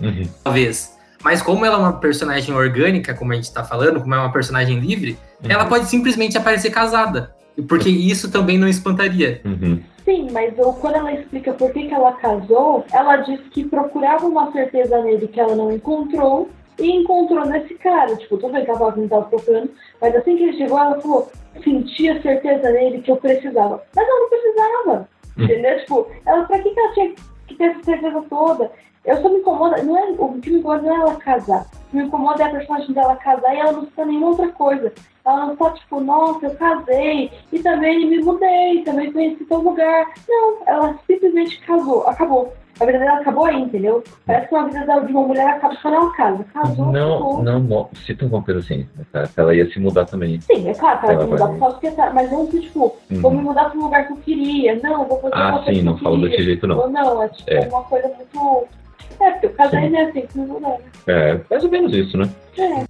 Uhum. 0.00 0.28
talvez. 0.44 0.92
Mas 1.22 1.42
como 1.42 1.64
ela 1.64 1.76
é 1.76 1.78
uma 1.78 1.92
personagem 2.00 2.54
orgânica, 2.54 3.14
como 3.14 3.32
a 3.32 3.36
gente 3.36 3.52
tá 3.52 3.64
falando, 3.64 4.00
como 4.00 4.14
é 4.14 4.18
uma 4.18 4.32
personagem 4.32 4.78
livre, 4.78 5.18
ela 5.48 5.64
pode 5.66 5.86
simplesmente 5.86 6.38
aparecer 6.38 6.70
casada. 6.70 7.34
Porque 7.68 7.88
isso 7.88 8.30
também 8.30 8.56
não 8.56 8.68
espantaria. 8.68 9.40
Uhum. 9.44 9.82
Sim, 10.04 10.28
mas 10.30 10.54
o- 10.58 10.72
quando 10.74 10.94
ela 10.94 11.12
explica 11.12 11.52
por 11.52 11.72
que, 11.72 11.88
que 11.88 11.94
ela 11.94 12.12
casou, 12.12 12.84
ela 12.92 13.16
diz 13.16 13.40
que 13.50 13.64
procurava 13.64 14.26
uma 14.26 14.52
certeza 14.52 15.02
nele 15.02 15.26
que 15.26 15.40
ela 15.40 15.56
não 15.56 15.72
encontrou 15.72 16.48
e 16.78 16.88
encontrou 16.88 17.44
nesse 17.44 17.74
cara. 17.74 18.14
Tipo, 18.16 18.38
tudo 18.38 18.52
bem 18.52 18.64
que 18.64 18.70
ela 18.70 18.94
não 18.94 19.04
estava 19.04 19.24
procurando, 19.24 19.70
mas 20.00 20.14
assim 20.14 20.36
que 20.36 20.44
ele 20.44 20.56
chegou, 20.56 20.78
ela 20.78 21.00
falou: 21.00 21.30
sentia 21.64 22.22
certeza 22.22 22.70
nele 22.70 23.02
que 23.02 23.10
eu 23.10 23.16
precisava. 23.16 23.82
Mas 23.94 24.06
ela 24.08 24.20
não 24.20 24.28
precisava, 24.28 25.08
Hum. 25.36 25.44
entendeu? 25.44 25.78
Tipo, 25.80 26.06
ela, 26.24 26.44
pra 26.44 26.58
que, 26.60 26.70
que 26.70 26.78
ela 26.80 26.94
tinha 26.94 27.14
que 27.48 27.54
ter 27.56 27.70
essa 27.70 27.82
certeza 27.82 28.22
toda? 28.28 28.70
Eu 29.04 29.20
só 29.22 29.28
me 29.28 29.38
incomoda, 29.38 29.82
não 29.82 29.98
é, 29.98 30.10
o 30.18 30.40
que 30.40 30.50
me 30.50 30.58
incomoda 30.58 30.82
não 30.82 30.92
é 30.92 31.00
ela 31.00 31.16
casar. 31.16 31.66
Me 31.92 32.02
incomoda 32.02 32.42
é 32.42 32.46
a 32.46 32.50
personagem 32.50 32.92
dela 32.92 33.16
casar 33.16 33.54
e 33.54 33.58
ela 33.60 33.72
não 33.72 33.80
precisa 33.82 34.04
nenhuma 34.04 34.28
outra 34.28 34.48
coisa. 34.48 34.92
Ela 35.24 35.46
não 35.46 35.56
tá 35.56 35.70
tipo, 35.70 36.00
nossa, 36.00 36.46
eu 36.46 36.54
casei 36.54 37.30
e 37.52 37.58
também 37.60 38.06
me 38.08 38.18
mudei, 38.22 38.82
também 38.82 39.12
conheci 39.12 39.44
tal 39.44 39.60
lugar. 39.60 40.06
Não, 40.28 40.58
ela 40.66 40.94
simplesmente 41.06 41.60
casou, 41.60 42.06
acabou. 42.06 42.52
A 42.80 42.84
vida 42.86 42.98
dela 43.00 43.18
acabou 43.18 43.44
aí, 43.46 43.60
entendeu? 43.60 44.04
Parece 44.24 44.48
que 44.48 44.54
uma 44.54 44.66
vida 44.68 44.86
da- 44.86 45.00
de 45.00 45.10
uma 45.12 45.22
mulher 45.26 45.48
acaba 45.48 45.74
quando 45.82 45.94
ela 45.94 46.12
casa. 46.14 46.44
Casou, 46.54 46.86
Não, 46.92 47.14
acabou. 47.16 47.42
não, 47.42 47.58
não, 47.60 47.88
cita 48.06 48.24
alguma 48.24 48.42
coisa 48.42 48.60
assim. 48.60 48.86
né? 49.12 49.28
Ela 49.36 49.54
ia 49.54 49.68
se 49.72 49.80
mudar 49.80 50.04
também. 50.04 50.40
Sim, 50.42 50.68
é 50.68 50.74
claro, 50.74 51.00
Ela 51.10 51.20
se 51.22 51.26
mudar 51.26 51.44
vai- 51.46 51.54
por 51.54 51.58
causa 51.58 51.78
que 51.80 51.90
tá, 51.90 52.10
mas 52.14 52.30
não 52.30 52.46
que, 52.46 52.60
tipo, 52.60 52.94
Uhum. 53.10 53.20
vou 53.20 53.30
me 53.32 53.42
mudar 53.42 53.70
para 53.70 53.78
um 53.80 53.82
lugar 53.82 54.06
que 54.06 54.12
eu 54.12 54.16
queria. 54.18 54.78
Não, 54.80 55.04
vou 55.06 55.18
fazer 55.20 55.34
Ah, 55.34 55.48
uma 55.48 55.62
coisa 55.64 55.80
sim, 55.80 55.84
não 55.84 55.98
falo 55.98 56.20
desse 56.20 56.42
jeito, 56.44 56.66
não. 56.68 56.78
Ou 56.78 56.88
não, 56.88 57.22
é 57.22 57.28
tipo 57.28 57.50
É. 57.50 57.68
uma 57.68 57.82
coisa 57.82 58.08
muito. 58.08 58.68
É, 59.20 59.30
porque 59.32 59.46
eu 59.46 59.50
casei, 59.54 59.80
Sim. 59.80 59.90
né? 59.90 60.10
Tem 60.12 60.26
que 60.26 60.38
mudar, 60.38 60.70
né? 60.70 60.78
É, 61.06 61.40
mais 61.50 61.64
ou 61.64 61.70
menos 61.70 61.92
isso, 61.92 62.16
né? 62.16 62.28
É. 62.56 62.84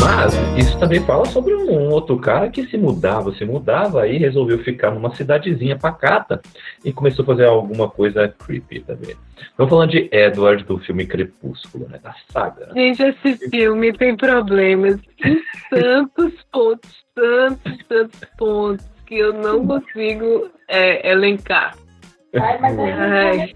Mas 0.00 0.32
isso 0.56 0.78
também 0.78 1.00
fala 1.04 1.24
sobre 1.26 1.54
um, 1.54 1.70
um 1.70 1.90
outro 1.90 2.18
cara 2.18 2.48
que 2.48 2.66
se 2.66 2.76
mudava, 2.78 3.32
se 3.34 3.44
mudava 3.44 4.06
e 4.08 4.16
resolveu 4.18 4.58
ficar 4.58 4.90
numa 4.90 5.14
cidadezinha 5.14 5.78
pacata 5.78 6.40
e 6.84 6.92
começou 6.92 7.22
a 7.22 7.26
fazer 7.26 7.44
alguma 7.44 7.88
coisa 7.88 8.28
creepy 8.28 8.80
também. 8.80 9.14
Estamos 9.38 9.70
falando 9.70 9.90
de 9.90 10.08
Edward 10.10 10.64
do 10.64 10.78
filme 10.78 11.06
Crepúsculo, 11.06 11.86
né? 11.88 11.98
Da 12.02 12.14
saga. 12.32 12.66
né? 12.66 12.72
Gente, 12.74 13.02
esse 13.02 13.50
filme 13.50 13.92
tem 13.92 14.16
problemas 14.16 14.98
em 15.24 15.40
tantos 15.70 16.32
pontos, 16.50 16.90
tantos, 17.20 17.78
tantos 17.86 18.20
pontos, 18.38 18.86
que 19.06 19.18
eu 19.18 19.32
não 19.34 19.66
consigo 19.66 20.50
é, 20.68 21.10
elencar. 21.10 21.76
Ai, 22.34 22.58
mas 22.60 22.78
Ai. 22.78 23.54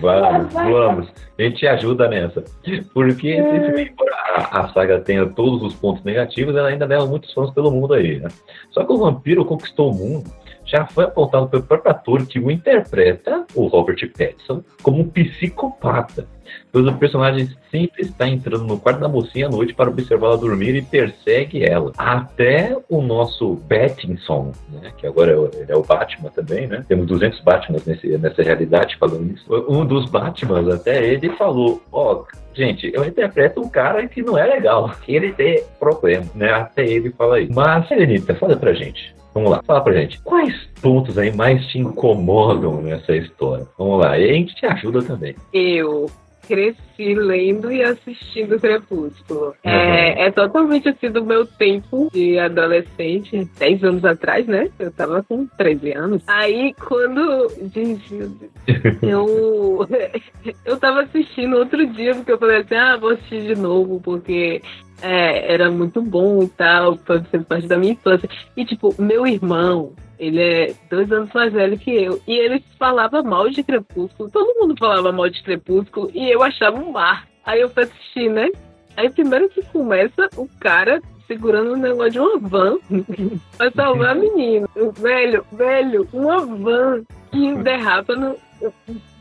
Vamos, 0.00 0.52
vamos. 0.52 1.08
A 1.38 1.42
gente 1.42 1.66
ajuda 1.66 2.08
nessa. 2.08 2.44
Porque 2.92 3.28
esse 3.28 3.60
filme, 3.66 3.88
embora 3.90 4.14
a, 4.34 4.60
a 4.60 4.68
saga 4.74 5.00
tenha 5.00 5.24
todos 5.24 5.62
os 5.62 5.74
pontos 5.74 6.04
negativos, 6.04 6.54
ela 6.54 6.68
ainda 6.68 6.84
leva 6.84 7.06
muitos 7.06 7.32
fãs 7.32 7.50
pelo 7.52 7.70
mundo 7.70 7.94
aí, 7.94 8.20
né? 8.20 8.28
Só 8.70 8.84
que 8.84 8.92
o 8.92 8.98
vampiro 8.98 9.46
conquistou 9.46 9.90
o 9.90 9.94
mundo 9.94 10.30
já 10.68 10.86
foi 10.86 11.04
apontado 11.04 11.48
pelo 11.48 11.62
próprio 11.62 11.90
ator 11.90 12.26
que 12.26 12.38
o 12.38 12.50
interpreta, 12.50 13.44
o 13.54 13.66
Robert 13.66 13.98
Pattinson, 14.16 14.62
como 14.82 15.00
um 15.00 15.08
psicopata. 15.08 16.26
Pois 16.70 16.86
o 16.86 16.94
personagem 16.94 17.48
sempre 17.70 18.02
está 18.02 18.28
entrando 18.28 18.64
no 18.64 18.78
quarto 18.78 19.00
da 19.00 19.08
mocinha 19.08 19.46
à 19.46 19.50
noite 19.50 19.74
para 19.74 19.90
observá-la 19.90 20.36
dormir 20.36 20.74
e 20.74 20.82
persegue 20.82 21.64
ela. 21.64 21.92
Até 21.96 22.76
o 22.88 23.00
nosso 23.00 23.56
Pattinson, 23.68 24.52
né, 24.70 24.92
que 24.96 25.06
agora 25.06 25.32
é 25.32 25.72
é 25.72 25.76
o 25.76 25.82
Batman 25.82 26.30
também, 26.30 26.66
né? 26.66 26.84
Temos 26.88 27.06
200 27.06 27.40
Batmans 27.40 27.84
nesse, 27.84 28.06
nessa 28.18 28.42
realidade 28.42 28.96
falando 28.96 29.32
isso. 29.32 29.44
Um 29.68 29.84
dos 29.84 30.08
Batmans, 30.10 30.68
até 30.68 31.04
ele 31.04 31.30
falou, 31.30 31.82
ó, 31.92 32.24
Gente, 32.54 32.90
eu 32.92 33.04
interpreto 33.04 33.60
um 33.60 33.68
cara 33.68 34.08
que 34.08 34.20
não 34.20 34.36
é 34.36 34.44
legal, 34.44 34.90
que 35.04 35.14
ele 35.14 35.32
tem 35.32 35.62
problema, 35.78 36.26
né? 36.34 36.50
Até 36.50 36.84
ele 36.84 37.10
fala 37.12 37.40
isso. 37.40 37.52
Mas, 37.54 37.88
Helenita, 37.88 38.34
fala 38.34 38.56
pra 38.56 38.72
gente. 38.72 39.14
Vamos 39.38 39.52
lá, 39.52 39.62
fala 39.64 39.80
pra 39.80 39.92
gente. 39.92 40.20
Quais 40.22 40.52
pontos 40.82 41.16
aí 41.16 41.32
mais 41.32 41.64
te 41.68 41.78
incomodam 41.78 42.82
nessa 42.82 43.14
história? 43.14 43.68
Vamos 43.78 44.00
lá, 44.00 44.18
e 44.18 44.28
a 44.28 44.32
gente 44.32 44.52
te 44.56 44.66
ajuda 44.66 45.00
também. 45.00 45.36
Eu 45.52 46.10
cresci 46.48 47.14
lendo 47.14 47.70
e 47.70 47.82
assistindo 47.82 48.58
Crepúsculo. 48.58 49.48
Uhum. 49.48 49.70
É, 49.70 50.26
é 50.26 50.30
totalmente 50.30 50.88
assim 50.88 51.10
do 51.10 51.22
meu 51.22 51.44
tempo 51.46 52.08
de 52.10 52.38
adolescente, 52.38 53.46
10 53.58 53.84
anos 53.84 54.04
atrás, 54.04 54.46
né? 54.46 54.70
Eu 54.78 54.90
tava 54.90 55.22
com 55.22 55.46
13 55.46 55.92
anos. 55.92 56.22
Aí 56.26 56.74
quando. 56.74 57.50
Gente, 57.74 58.14
meu 58.14 58.28
Deus. 58.30 58.52
eu. 59.02 59.86
Eu 60.64 60.78
tava 60.78 61.02
assistindo 61.02 61.56
outro 61.56 61.84
dia, 61.86 62.14
porque 62.14 62.32
eu 62.32 62.38
falei 62.38 62.58
assim, 62.58 62.74
ah, 62.74 62.96
vou 62.96 63.10
assistir 63.10 63.54
de 63.54 63.60
novo, 63.60 64.00
porque 64.00 64.62
é, 65.02 65.52
era 65.52 65.70
muito 65.70 66.00
bom 66.00 66.42
e 66.42 66.48
tal, 66.48 66.96
sempre 67.30 67.44
parte 67.44 67.66
da 67.66 67.76
minha 67.76 67.92
infância. 67.92 68.28
E, 68.56 68.64
tipo, 68.64 68.94
meu 68.98 69.26
irmão, 69.26 69.92
ele 70.18 70.42
é 70.42 70.74
dois 70.90 71.10
anos 71.12 71.30
mais 71.32 71.52
velho 71.52 71.78
que 71.78 71.90
eu. 71.90 72.20
E 72.26 72.32
ele 72.32 72.62
falava 72.78 73.22
mal 73.22 73.48
de 73.48 73.62
Crepúsculo. 73.62 74.30
Todo 74.30 74.58
mundo 74.60 74.74
falava 74.78 75.12
mal 75.12 75.28
de 75.28 75.42
Crepúsculo. 75.42 76.10
E 76.14 76.30
eu 76.30 76.42
achava 76.42 76.78
um 76.78 76.92
mar. 76.92 77.28
Aí 77.44 77.60
eu 77.60 77.70
fui 77.70 77.84
assistir, 77.84 78.28
né? 78.28 78.48
Aí 78.96 79.08
primeiro 79.08 79.48
que 79.48 79.62
começa 79.66 80.28
o 80.36 80.48
cara 80.60 81.00
segurando 81.26 81.74
um 81.74 81.76
negócio 81.76 82.12
de 82.12 82.18
uma 82.18 82.38
van 82.38 82.78
pra 83.56 83.70
salvar 83.70 84.10
a 84.10 84.14
menina. 84.14 84.68
Velho, 84.96 85.44
velho, 85.52 86.08
uma 86.12 86.44
van 86.44 87.04
que 87.30 87.54
derrapa 87.62 88.16
no. 88.16 88.36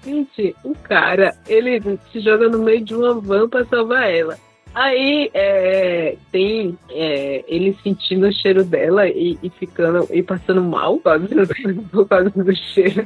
Gente, 0.04 0.56
o 0.64 0.74
cara, 0.74 1.36
ele 1.48 2.00
se 2.12 2.22
joga 2.22 2.50
no 2.50 2.60
meio 2.60 2.84
de 2.84 2.96
uma 2.96 3.14
van 3.14 3.48
pra 3.48 3.66
salvar 3.66 4.10
ela. 4.10 4.38
Aí 4.78 5.32
é, 5.34 6.16
tem 6.32 6.78
é, 6.92 7.44
ele 7.48 7.76
sentindo 7.82 8.28
o 8.28 8.32
cheiro 8.32 8.64
dela 8.64 9.08
e, 9.08 9.36
e 9.42 9.50
ficando 9.50 10.08
e 10.12 10.22
passando 10.22 10.62
mal 10.62 10.98
por 10.98 11.04
causa 11.04 11.28
do, 11.28 11.82
por 11.90 12.08
causa 12.08 12.30
do 12.30 12.56
cheiro. 12.56 13.04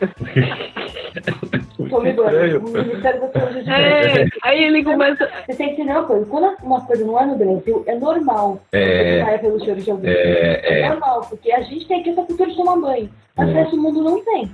Tommy 1.89 2.11
Gunn, 2.11 2.57
o 2.57 2.71
Ministério 2.71 3.21
da 3.21 3.31
Saúde 3.31 3.63
de 3.63 3.69
É, 3.69 4.27
aí 4.43 4.65
ele 4.65 4.83
começa. 4.83 5.31
Você 5.47 5.55
tem 5.55 5.67
que 5.67 5.73
entender 5.75 5.91
uma 5.91 6.03
coisa, 6.03 6.25
quando 6.25 6.57
uma 6.61 6.85
coisa 6.85 7.05
não 7.05 7.17
é 7.17 7.25
no 7.25 7.37
Brasil, 7.37 7.83
é 7.87 7.95
normal 7.95 8.61
É. 8.73 8.83
você 8.83 9.23
saia 9.23 9.39
pelo 9.39 9.63
cheiro 9.63 9.81
de 9.81 9.91
alguém. 9.91 10.11
É, 10.11 10.81
é. 10.81 10.89
normal, 10.89 11.21
porque 11.29 11.53
a 11.53 11.61
gente 11.61 11.87
tem 11.87 12.01
aqui 12.01 12.09
essa 12.09 12.23
cultura 12.23 12.49
de 12.49 12.57
tomar 12.57 12.75
banho. 12.81 13.09
Mas 13.37 13.47
o 13.47 13.53
resto 13.53 13.77
do 13.77 13.81
mundo 13.81 14.03
não 14.03 14.21
tem. 14.25 14.51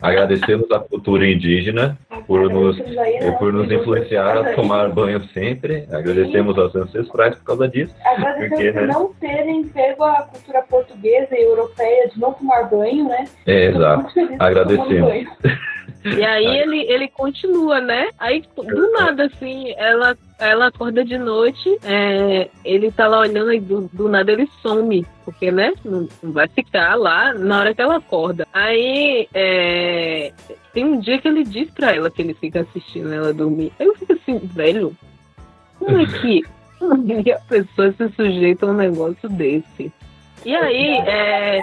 Agradecemos 0.00 0.70
a 0.70 0.78
cultura 0.78 1.26
indígena 1.26 1.96
por 2.26 2.50
nos, 2.50 2.78
né? 2.78 3.36
por 3.38 3.52
nos 3.52 3.70
influenciar 3.70 4.38
a 4.38 4.54
tomar 4.54 4.90
banho 4.90 5.22
sempre. 5.28 5.86
Agradecemos 5.90 6.58
aos 6.58 6.74
ancestrais 6.74 7.34
por 7.36 7.44
causa 7.44 7.68
disso. 7.68 7.94
Agradecemos 8.04 8.48
Porque, 8.50 8.72
por 8.72 8.82
né? 8.82 8.86
não 8.92 9.14
terem 9.14 9.64
pego 9.68 10.04
a 10.04 10.22
cultura 10.22 10.62
portuguesa 10.62 11.34
e 11.36 11.42
europeia 11.42 12.08
de 12.08 12.20
não 12.20 12.32
tomar 12.32 12.68
banho, 12.68 13.08
né? 13.08 13.24
É, 13.46 13.70
Tô 13.70 13.78
exato. 13.78 14.12
Agradecemos. 14.38 15.26
E 16.06 16.24
aí 16.24 16.46
ele, 16.46 16.80
ele 16.82 17.08
continua, 17.08 17.80
né? 17.80 18.08
Aí 18.18 18.44
do 18.56 18.92
nada, 18.92 19.24
assim, 19.24 19.72
ela, 19.76 20.16
ela 20.38 20.66
acorda 20.68 21.04
de 21.04 21.18
noite, 21.18 21.78
é, 21.82 22.48
ele 22.64 22.92
tá 22.92 23.08
lá 23.08 23.20
olhando 23.20 23.52
e 23.52 23.60
do, 23.60 23.90
do 23.92 24.08
nada 24.08 24.30
ele 24.30 24.48
some. 24.62 25.04
Porque, 25.24 25.50
né? 25.50 25.72
Não, 25.84 26.08
não 26.22 26.32
vai 26.32 26.46
ficar 26.46 26.94
lá 26.94 27.34
na 27.34 27.58
hora 27.58 27.74
que 27.74 27.82
ela 27.82 27.96
acorda. 27.96 28.46
Aí 28.52 29.28
é, 29.34 30.32
tem 30.72 30.84
um 30.84 31.00
dia 31.00 31.18
que 31.18 31.26
ele 31.26 31.42
diz 31.42 31.70
pra 31.70 31.94
ela 31.94 32.10
que 32.10 32.22
ele 32.22 32.34
fica 32.34 32.60
assistindo 32.60 33.12
ela 33.12 33.32
dormir. 33.32 33.72
Aí 33.78 33.86
eu 33.86 33.96
fico 33.96 34.12
assim, 34.12 34.38
velho, 34.38 34.96
como 35.78 36.00
é 36.00 36.06
que, 36.06 36.42
é 37.30 37.32
a 37.32 37.40
pessoa 37.40 37.92
se 37.92 38.08
sujeita 38.14 38.66
a 38.66 38.70
um 38.70 38.74
negócio 38.74 39.28
desse? 39.28 39.92
E 40.44 40.54
aí, 40.54 40.98
é, 41.08 41.60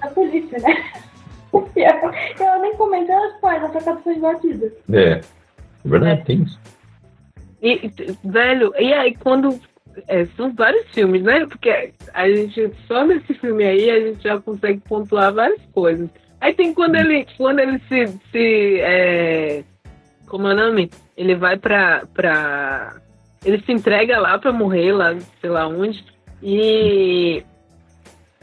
A 0.00 0.08
polícia, 0.08 0.58
né? 0.58 1.07
E 1.76 1.82
ela 1.82 2.12
ela 2.38 2.58
nem 2.58 2.74
comenta, 2.76 3.12
ela 3.12 3.38
faz, 3.40 3.62
ela 3.62 3.78
acaba 3.78 4.00
sendo 4.02 4.20
batida. 4.20 4.72
É. 4.92 5.20
É 5.84 5.88
verdade, 5.88 6.24
tem 6.24 6.42
isso. 6.42 6.58
E, 7.62 7.90
velho, 8.24 8.72
e 8.78 8.92
aí 8.92 9.16
quando. 9.16 9.58
é, 10.06 10.26
são 10.36 10.52
vários 10.54 10.86
filmes, 10.90 11.22
né? 11.22 11.46
Porque 11.46 11.92
a 12.14 12.28
gente, 12.28 12.72
só 12.86 13.04
nesse 13.04 13.34
filme 13.34 13.64
aí, 13.64 13.90
a 13.90 14.00
gente 14.00 14.22
já 14.22 14.40
consegue 14.40 14.80
pontuar 14.80 15.32
várias 15.32 15.60
coisas. 15.72 16.08
Aí 16.40 16.54
tem 16.54 16.72
quando 16.72 16.96
ele, 16.96 17.26
quando 17.36 17.58
ele 17.60 17.78
se. 17.88 18.06
se 18.30 18.80
é, 18.80 19.64
como 20.26 20.48
é 20.48 20.54
o 20.54 20.56
nome? 20.56 20.90
Ele 21.16 21.34
vai 21.34 21.56
pra, 21.56 22.04
pra. 22.14 22.96
Ele 23.44 23.60
se 23.62 23.72
entrega 23.72 24.18
lá 24.18 24.38
pra 24.38 24.52
morrer, 24.52 24.92
lá, 24.92 25.16
sei 25.40 25.50
lá 25.50 25.66
onde. 25.66 26.04
E. 26.42 27.42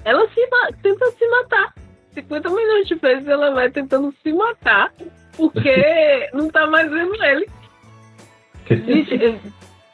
Ela 0.03 0.27
se, 0.29 0.41
tenta 0.83 1.05
se 1.11 1.27
matar. 1.29 1.73
50 2.15 2.49
milhões 2.49 2.87
de 2.87 2.95
vezes 2.95 3.27
ela 3.27 3.51
vai 3.53 3.69
tentando 3.69 4.13
se 4.23 4.33
matar. 4.33 4.91
Porque 5.37 6.29
não 6.33 6.49
tá 6.49 6.65
mais 6.67 6.89
vendo 6.89 7.13
ele. 7.23 7.47
Gente, 8.67 9.13
é 9.23 9.37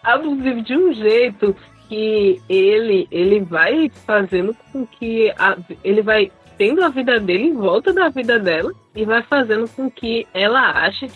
abusivo 0.03 0.61
de 0.61 0.75
um 0.77 0.93
jeito 0.93 1.53
que 1.89 2.41
ele, 2.47 3.05
ele 3.11 3.41
vai 3.41 3.91
fazendo 4.05 4.55
com 4.71 4.85
que 4.87 5.29
a- 5.37 5.57
ele 5.83 6.01
vai 6.01 6.31
tendo 6.57 6.81
a 6.83 6.89
vida 6.89 7.19
dele 7.19 7.47
em 7.47 7.53
volta 7.53 7.91
da 7.91 8.07
vida 8.07 8.39
dela 8.39 8.71
e 8.95 9.03
vai 9.03 9.21
fazendo 9.23 9.67
com 9.69 9.89
que 9.91 10.25
ela 10.33 10.71
ache 10.85 11.09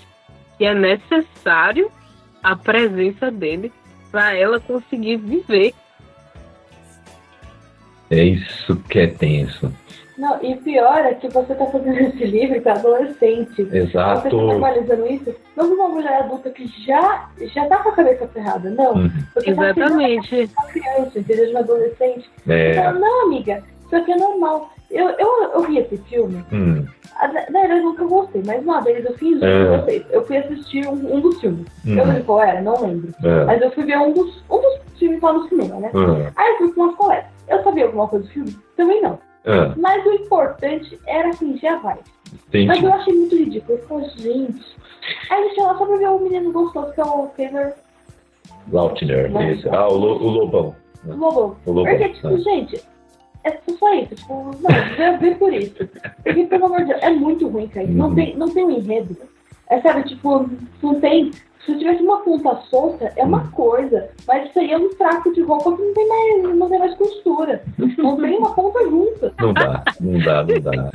que 0.57 0.65
é 0.65 0.73
necessário 0.73 1.89
a 2.43 2.55
presença 2.55 3.31
dele 3.31 3.71
para 4.11 4.35
ela 4.35 4.59
conseguir 4.59 5.17
viver. 5.17 5.73
É 8.09 8.23
isso 8.23 8.75
que 8.89 8.99
é 8.99 9.07
tenso. 9.07 9.73
Não, 10.17 10.41
e 10.41 10.55
pior 10.55 10.97
é 10.99 11.13
que 11.13 11.27
você 11.27 11.53
tá 11.55 11.65
fazendo 11.65 11.97
esse 11.99 12.25
livro 12.25 12.61
para 12.61 12.73
adolescente. 12.73 13.63
Você 13.63 13.77
Exato. 13.79 14.29
tá 14.29 14.35
normalizando 14.35 15.05
isso, 15.07 15.35
não 15.57 15.73
uma 15.73 15.89
mulher 15.89 16.21
adulta 16.23 16.49
que 16.49 16.65
já, 16.85 17.27
já 17.53 17.65
tá 17.67 17.77
com 17.83 17.89
a 17.89 17.91
cabeça 17.93 18.27
ferrada, 18.29 18.69
não. 18.69 18.93
Uhum. 18.93 19.11
Você 19.33 19.53
tá 19.53 19.69
Exatamente. 19.71 20.29
criando 20.29 20.51
uma 20.57 20.67
criança, 20.67 21.19
entendeu? 21.19 21.45
De 21.45 21.51
uma 21.51 21.59
adolescente. 21.59 22.29
É. 22.47 22.71
Então, 22.71 22.99
não, 22.99 23.25
amiga, 23.25 23.61
isso 23.85 23.95
aqui 23.95 24.11
é 24.13 24.17
normal. 24.17 24.69
Eu, 24.89 25.09
eu, 25.09 25.43
eu 25.53 25.61
vi 25.63 25.79
esse 25.79 25.97
filme, 25.97 26.45
Hum, 26.53 26.85
na 27.19 27.27
verdade 27.27 27.71
eu 27.79 27.83
nunca 27.83 28.05
gostei, 28.05 28.41
mas 28.45 28.61
uma 28.63 28.81
vez 28.81 29.03
eu 29.03 29.13
fiz 29.17 29.41
É. 29.41 29.45
isso 29.49 29.67
com 29.69 29.77
vocês. 29.81 30.05
Eu 30.11 30.25
fui 30.25 30.37
assistir 30.37 30.87
um, 30.87 31.15
um 31.15 31.19
dos 31.19 31.41
filmes. 31.41 31.65
Eu 31.85 31.91
hum, 32.03 32.07
lembro 32.07 32.23
qual 32.23 32.41
era, 32.41 32.61
não 32.61 32.79
lembro. 32.81 33.09
é, 33.23 33.43
Mas 33.45 33.61
eu 33.61 33.71
fui 33.71 33.83
ver 33.83 33.97
um 33.97 34.13
dos, 34.13 34.43
um 34.49 34.61
dos 34.61 34.79
filmes 34.97 35.19
lá 35.21 35.33
no 35.33 35.49
cinema, 35.49 35.75
né? 35.79 35.91
é, 35.93 36.31
Aí 36.35 36.51
eu 36.53 36.57
fui 36.59 36.73
com 36.73 36.81
umas 36.83 36.95
colegas. 36.95 37.25
Eu 37.47 37.63
sabia 37.63 37.85
alguma 37.85 38.07
coisa 38.07 38.25
do 38.25 38.31
filme? 38.31 38.55
Também 38.77 39.01
não. 39.01 39.19
É, 39.45 39.73
Mas 39.77 40.05
o 40.05 40.11
importante 40.13 40.99
era 41.05 41.33
fingir 41.33 41.71
a 41.71 41.77
vibe. 41.77 41.99
Mas 42.53 42.63
entendi. 42.77 42.85
eu 42.85 42.93
achei 42.93 43.13
muito 43.13 43.35
ridículo. 43.35 43.77
Eu 43.79 43.87
falei, 43.87 44.09
gente. 44.09 44.75
Aí 45.29 45.55
ia 45.55 45.63
lá 45.63 45.77
só 45.77 45.85
pra 45.85 45.97
ver 45.97 46.09
o 46.09 46.19
menino 46.19 46.51
gostoso, 46.51 46.91
que 46.93 47.01
é 47.01 47.03
o 47.03 47.27
Taylor 47.37 47.73
Lautner, 48.71 49.31
isso. 49.51 49.69
Ah, 49.73 49.87
o, 49.87 49.95
lo- 49.95 50.17
o 50.23 50.27
Lobão. 50.29 50.75
Lobão. 51.05 51.55
O 51.65 51.71
Lobão. 51.71 51.85
Porque, 51.95 52.09
tipo, 52.09 52.37
gente, 52.39 52.81
é 53.43 53.51
só 53.77 53.93
isso. 53.93 54.15
Tipo, 54.15 54.51
não, 54.59 55.19
ver 55.19 55.37
por 55.37 55.53
isso. 55.53 55.75
Porque, 56.23 56.45
pelo 56.45 56.65
amor 56.65 56.79
de 56.81 56.85
Deus, 56.87 57.03
é 57.03 57.09
muito 57.11 57.47
ruim, 57.47 57.67
cara. 57.67 57.85
Não, 57.87 58.09
Uhum. 58.09 58.15
tem, 58.15 58.35
não 58.35 58.49
tem 58.51 58.65
um 58.65 58.71
enredo. 58.71 59.15
É, 59.69 59.79
sabe, 59.81 60.03
tipo, 60.07 60.49
não 60.81 60.99
tem. 60.99 61.31
Se 61.65 61.75
tivesse 61.77 62.03
uma 62.03 62.19
ponta 62.21 62.55
solta, 62.69 63.11
é 63.15 63.23
uma 63.23 63.47
coisa. 63.51 64.07
Mas 64.27 64.49
isso 64.49 64.59
aí 64.59 64.71
é 64.71 64.77
um 64.77 64.89
traco 64.89 65.33
de 65.33 65.41
roupa 65.41 65.75
que 65.75 65.81
não 65.81 65.93
tem 65.93 66.07
mais, 66.07 66.55
não 66.57 66.69
tem 66.69 66.79
mais 66.79 66.95
costura. 66.95 67.63
Não 67.97 68.17
tem 68.17 68.37
uma 68.37 68.53
ponta 68.53 68.79
junta. 68.89 69.33
Não 69.39 69.53
dá, 69.53 69.83
não 69.99 70.19
dá, 70.19 70.43
não 70.43 70.61
dá. 70.61 70.89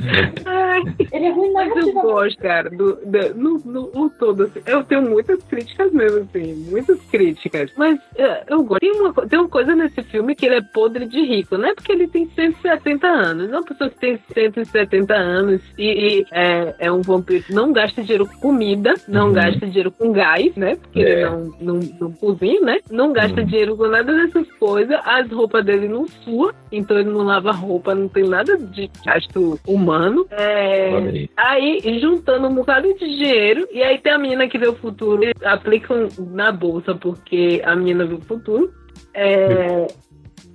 Ai, 0.45 0.81
Ele 1.11 1.25
é 1.25 1.31
ruim 1.31 1.51
mas 1.51 1.75
eu 1.75 1.93
gosto, 1.93 2.37
cara, 2.39 2.69
do, 2.69 2.95
do- 3.05 3.35
no, 3.35 3.57
no, 3.65 3.91
no 3.93 4.09
todo. 4.11 4.43
assim, 4.43 4.61
eu 4.65 4.83
tenho 4.83 5.01
muitas 5.09 5.43
críticas 5.43 5.91
mesmo, 5.91 6.19
assim, 6.21 6.53
muitas 6.69 6.99
críticas. 7.11 7.71
Mas 7.77 7.99
é, 8.17 8.43
eu 8.47 8.63
gosto. 8.63 8.79
Tem 8.79 8.91
uma, 8.91 9.13
tem 9.13 9.39
uma 9.39 9.49
coisa 9.49 9.75
nesse 9.75 10.01
filme 10.03 10.35
que 10.35 10.45
ele 10.45 10.55
é 10.55 10.61
podre 10.61 11.05
de 11.05 11.21
rico, 11.21 11.57
não 11.57 11.67
é 11.69 11.75
porque 11.75 11.91
ele 11.91 12.07
tem 12.07 12.27
170 12.29 13.07
anos. 13.07 13.49
Uma 13.49 13.63
pessoa 13.63 13.89
que 13.89 13.97
tem 13.99 14.19
170 14.33 15.13
anos 15.13 15.61
e, 15.77 16.19
e 16.21 16.25
é, 16.31 16.75
é 16.79 16.91
um 16.91 17.01
vampiro 17.01 17.43
que 17.43 17.53
não 17.53 17.73
gasta 17.73 18.01
dinheiro 18.01 18.25
com 18.27 18.37
comida, 18.51 18.93
não 19.07 19.27
Uhum. 19.27 19.33
gasta 19.33 19.65
dinheiro 19.67 19.91
com 19.91 20.11
gás, 20.11 20.55
né? 20.61 20.75
Porque 20.75 20.99
É. 21.01 21.09
ele 21.11 21.25
não, 21.25 21.51
não, 21.59 21.79
não 21.99 22.11
cozinha, 22.13 22.61
né? 22.61 22.79
Não 22.89 23.11
gasta 23.11 23.41
Uhum. 23.41 23.45
dinheiro 23.47 23.75
com 23.75 23.87
nada 23.87 24.13
dessas 24.13 24.49
coisas. 24.53 24.97
As 25.03 25.29
roupas 25.31 25.65
dele 25.65 25.87
não 25.87 26.07
suam, 26.07 26.51
então 26.71 26.97
ele 26.99 27.09
não 27.09 27.23
lava 27.23 27.51
roupa, 27.51 27.95
não 27.95 28.07
tem 28.07 28.23
nada 28.23 28.57
de 28.57 28.89
gasto 29.05 29.59
humano. 29.67 30.25
É, 30.31 30.95
aí. 30.95 31.29
Aí, 31.35 31.99
juntando 31.99 32.47
um 32.47 32.55
bocado 32.55 32.87
de 32.93 32.99
dinheiro, 33.17 33.67
e 33.71 33.81
aí 33.81 33.97
tem 33.97 34.13
a 34.13 34.17
menina 34.19 34.47
que 34.47 34.57
vê 34.57 34.67
o 34.67 34.75
futuro, 34.75 35.23
eles 35.23 35.41
aplicam 35.43 36.07
na 36.31 36.51
bolsa 36.51 36.93
porque 36.95 37.61
a 37.65 37.75
menina 37.75 38.05
vê 38.05 38.13
o 38.13 38.21
futuro. 38.21 38.71
É, 39.13 39.87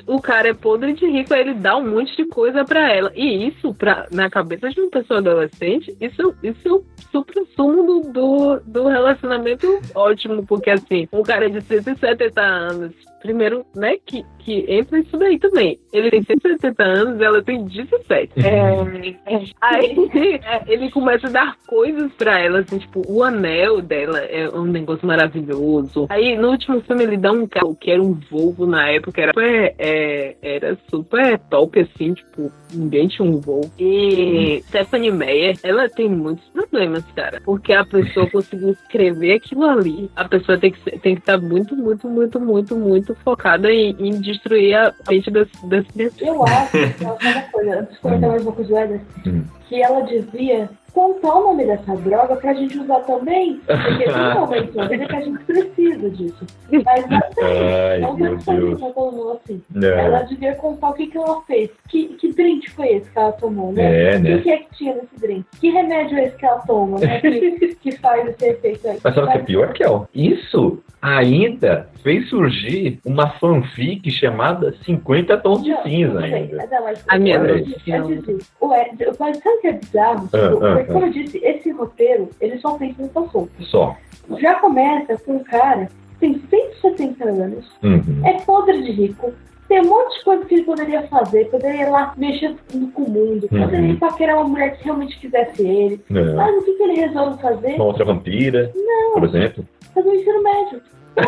o 0.07 0.21
cara 0.21 0.49
é 0.49 0.55
podre 0.55 0.93
de 0.93 1.07
rico, 1.07 1.35
aí 1.35 1.41
ele 1.41 1.55
dá 1.55 1.77
um 1.77 1.91
monte 1.91 2.17
de 2.17 2.25
coisa 2.27 2.65
pra 2.65 2.93
ela. 2.93 3.13
E 3.15 3.49
isso, 3.49 3.75
pra, 3.75 4.07
na 4.11 4.31
cabeça 4.31 4.71
de 4.71 4.81
uma 4.81 4.91
pessoa 4.91 5.19
adolescente, 5.19 5.97
isso, 6.01 6.35
isso 6.43 6.69
é 6.69 6.73
o 6.73 6.85
supra-sumo 7.11 7.83
do, 7.83 8.13
do, 8.13 8.61
do 8.61 8.89
relacionamento 8.89 9.81
ótimo, 9.95 10.47
porque 10.47 10.71
assim, 10.71 11.09
um 11.13 11.23
cara 11.23 11.51
de 11.51 11.61
170 11.61 12.41
anos, 12.41 12.93
primeiro, 13.27 13.67
né, 13.75 13.97
que, 14.07 14.25
que 14.39 14.65
entra 14.69 15.01
isso 15.01 15.17
daí 15.17 15.37
também. 15.39 15.79
Ele 15.93 16.11
tem 16.11 16.23
170 16.23 16.83
anos, 16.83 17.21
ela 17.21 17.43
tem 17.43 17.65
17. 17.65 18.33
É, 18.37 19.33
é, 19.35 19.43
aí 19.61 19.97
é, 20.45 20.63
ele 20.69 20.91
começa 20.91 21.27
a 21.27 21.31
dar 21.31 21.57
coisas 21.67 22.13
pra 22.13 22.39
ela, 22.39 22.61
assim, 22.61 22.79
tipo, 22.79 23.03
o 23.09 23.25
anel 23.25 23.83
dela 23.83 24.19
é 24.21 24.49
um 24.49 24.65
negócio 24.65 25.07
maravilhoso. 25.07 26.07
Aí 26.09 26.37
no 26.37 26.51
último 26.51 26.81
filme 26.83 27.03
ele 27.03 27.17
dá 27.17 27.33
um 27.33 27.47
carro 27.49 27.75
que 27.75 27.91
era 27.91 28.01
um 28.01 28.17
Volvo 28.31 28.67
na 28.67 28.89
época, 28.89 29.21
era 29.21 29.33
super, 29.33 29.75
é, 29.79 30.37
era 30.41 30.79
super 30.89 31.39
top, 31.51 31.81
assim, 31.81 32.15
tipo, 32.15 32.53
ninguém 32.73 33.09
tinha 33.09 33.29
um 33.29 33.41
Volvo. 33.41 33.73
E 33.79 34.63
Stephanie 34.69 35.11
Meyer, 35.11 35.59
ela 35.65 35.89
tem 35.89 36.09
muitos 36.09 36.47
problemas, 36.51 37.05
cara, 37.17 37.41
porque 37.45 37.73
a 37.73 37.85
pessoa 37.85 38.31
conseguiu 38.31 38.71
escrever 38.71 39.35
aquilo 39.35 39.65
ali. 39.65 40.09
A 40.15 40.25
pessoa 40.29 40.57
tem 40.59 40.71
que 40.71 40.99
tem 40.99 41.15
que 41.15 41.21
estar 41.21 41.39
muito, 41.39 41.75
muito, 41.75 42.09
muito, 42.09 42.41
muito, 42.41 42.77
muito 42.77 43.16
focada 43.25 43.71
em, 43.73 43.97
em 43.99 44.21
destruir 44.21 44.75
a 44.77 44.93
mente 45.09 45.31
das, 45.31 45.49
das 45.65 45.87
pessoas. 45.89 46.23
Eu 46.23 46.43
acho, 46.45 46.77
ela 46.77 47.17
fala 47.19 47.35
uma 47.37 47.43
coisa, 47.53 47.81
antes 47.81 47.95
de 47.95 48.01
comentar 48.01 48.31
mais 48.31 48.43
um 48.43 48.45
pouco 48.45 48.65
do 48.65 48.79
Eder, 48.79 49.01
Hum. 49.27 49.45
que 49.69 49.83
ela 49.83 50.01
devia 50.03 50.71
contar 50.97 51.35
o 51.35 51.43
nome 51.49 51.67
dessa 51.67 51.95
droga 51.97 52.37
pra 52.37 52.55
gente 52.55 52.79
usar 52.79 53.01
também, 53.01 53.61
porque 53.67 54.05
tem 54.05 54.35
momentos 54.35 54.75
na 54.75 54.89
vida 54.89 55.05
que 55.07 55.15
a 55.17 55.21
gente 55.21 55.45
precisa 55.45 56.11
disso. 56.11 56.47
Mas 56.85 57.07
não 57.07 57.21
tem. 57.21 58.01
Não 58.01 58.17
tem 58.17 58.37
que 58.39 58.81
todo 58.81 59.13
mundo 59.13 59.33
assim. 59.45 59.63
Ela 59.75 60.21
É, 60.21 60.23
devia 60.25 60.55
contar 60.55 60.89
o 60.89 60.95
que, 60.95 61.07
que 61.09 61.19
ela 61.19 61.43
fez. 61.43 61.71
Que, 61.89 62.07
que 62.15 62.33
drink 62.33 62.71
foi 62.71 62.89
esse 62.95 63.11
que 63.11 63.19
ela 63.19 63.33
tomou, 63.33 63.73
né? 63.73 64.15
é 64.15 64.17
O 64.17 64.21
né? 64.23 64.39
que 64.39 64.51
é 64.51 64.57
que 64.57 64.75
tinha 64.75 64.95
nesse 64.95 65.21
drink? 65.21 65.45
Que 65.61 65.69
remédio 65.69 66.17
é 66.17 66.25
esse 66.25 66.37
que 66.37 66.47
ela 66.47 66.61
toma, 66.61 66.99
né? 66.99 67.21
Que, 67.21 67.75
que 67.83 67.93
faz 67.99 68.27
esse 68.29 68.47
efeito 68.47 68.89
aí. 68.89 68.99
Mas 69.05 69.15
sabe 69.15 69.27
o 69.29 69.31
que 69.33 69.37
é 69.37 69.43
pior, 69.43 69.73
Kel? 69.75 70.09
Isso 70.15 70.79
ainda 71.03 71.89
fez 72.03 72.29
surgir 72.29 72.99
uma 73.05 73.29
fanfic 73.31 74.11
chamada 74.11 74.75
50 74.85 75.37
Tons 75.39 75.63
de 75.63 75.71
Não, 75.71 75.83
Cinza 75.83 76.21
ainda. 76.21 76.57
mas 76.57 76.71
não, 76.71 76.83
mas- 76.83 77.05
A 77.09 77.19
minha 77.19 77.41
antes 77.41 77.67
disso, 77.85 78.39
o 78.61 78.75
Ed- 78.75 79.07
mas 79.19 79.37
sabe 79.39 79.57
o 79.57 79.61
que 79.61 79.67
é 79.69 79.73
bizarro? 79.75 80.29
Ah, 80.33 80.39
Tipo, 80.39 80.65
ah, 80.65 80.77
porque, 80.77 80.86
como 80.93 81.07
eu 81.07 81.13
disse, 81.13 81.39
esse 81.45 81.71
roteiro, 81.71 82.29
ele 82.41 82.59
só 82.59 82.77
tem 82.79 82.95
solto. 83.13 83.51
Só. 83.61 83.97
Já 84.39 84.55
começa 84.57 85.17
com 85.19 85.37
um 85.37 85.45
cara 85.45 85.89
que 86.19 86.21
tem 86.21 86.41
170 86.51 87.25
anos, 87.29 87.67
Uhum. 87.83 88.23
é 88.25 88.33
podre 88.41 88.83
de 88.83 88.91
rico, 88.93 89.33
tem 89.69 89.81
um 89.83 89.87
monte 89.89 90.19
de 90.19 90.25
coisa 90.25 90.45
que 90.45 90.55
ele 90.55 90.63
poderia 90.65 91.03
fazer, 91.09 91.51
poderia 91.51 91.83
ir 91.83 91.91
lá 91.91 92.15
mexer 92.17 92.55
com 92.71 93.03
o 93.03 93.11
mundo, 93.11 93.49
Uhum. 93.53 93.63
poderia 93.63 93.91
ir 93.91 93.97
paquerar 93.99 94.37
uma 94.37 94.49
mulher 94.49 94.77
que 94.77 94.85
realmente 94.85 95.19
quisesse 95.19 95.63
ele. 95.67 96.01
É. 96.11 96.23
Mas 96.35 96.57
o 96.57 96.65
que, 96.65 96.73
que 96.73 96.83
ele 96.83 97.01
resolve 97.01 97.41
fazer? 97.43 97.75
Uma 97.75 97.85
outra 97.85 98.05
vampira, 98.05 98.73
por 99.13 99.25
exemplo. 99.25 99.65
Fazer 99.95 100.09
o 100.09 100.15
ensino 100.15 100.43
médio. 100.43 100.81
Pô, 101.17 101.23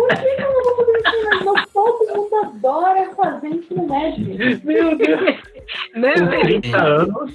por 0.00 0.08
que 0.08 0.42
eu 0.42 0.52
não 0.52 0.64
vou 0.64 0.76
fazer 0.76 0.98
ensino 0.98 1.30
médio? 1.30 1.44
Não, 1.44 1.54
todo 1.72 2.16
mundo 2.16 2.36
adora 2.44 3.10
fazer 3.14 3.48
ensino 3.48 3.86
médio. 3.86 4.60
Meu 4.64 4.96
Deus. 4.96 5.20
Né, 5.94 6.12
Com 6.14 6.26
velho? 6.26 6.60
30 6.60 6.76
anos, 6.82 7.34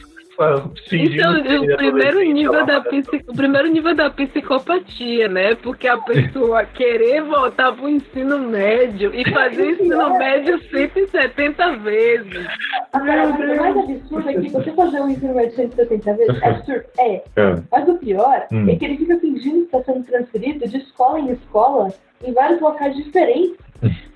Então, 0.91 1.37
ele 1.37 1.71
é 1.71 1.73
o 1.73 1.77
primeiro 1.77 2.21
nível 2.21 2.65
da 2.65 2.79
o 3.27 3.35
primeiro 3.35 3.67
nível 3.69 3.95
da 3.95 4.09
psicopatia, 4.09 5.27
né? 5.27 5.55
Porque 5.55 5.87
a 5.87 5.97
pessoa 5.97 6.63
querer 6.73 7.23
voltar 7.23 7.71
pro 7.73 7.89
ensino 7.89 8.37
médio 8.39 9.11
e 9.13 9.29
fazer 9.31 9.63
o 9.63 9.71
ensino 9.71 10.17
médio 10.17 10.59
170 10.69 11.75
vezes. 11.77 12.47
Agora, 12.93 13.29
a 13.29 13.33
coisa 13.37 13.55
mais 13.55 13.77
absurda 13.77 14.31
é 14.31 14.41
que 14.41 14.49
você 14.49 14.71
fazer 14.71 15.01
um 15.01 15.09
ensino 15.09 15.33
médio 15.33 15.55
170 15.55 16.13
vezes 16.13 16.41
é 16.41 16.47
absurdo. 16.49 16.83
É. 16.99 17.23
Ah, 17.35 17.55
Mas 17.71 17.87
o 17.89 17.97
pior 17.97 18.45
Hum. 18.51 18.69
é 18.69 18.75
que 18.75 18.85
ele 18.85 18.97
fica 18.97 19.17
fingindo 19.19 19.65
que 19.67 19.75
está 19.75 19.83
sendo 19.83 20.05
transferido 20.05 20.67
de 20.67 20.77
escola 20.77 21.19
em 21.19 21.31
escola 21.31 21.91
em 22.23 22.31
vários 22.33 22.61
locais 22.61 22.95
diferentes 22.95 23.57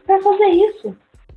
pra 0.06 0.20
fazer 0.22 0.46
isso 0.50 0.96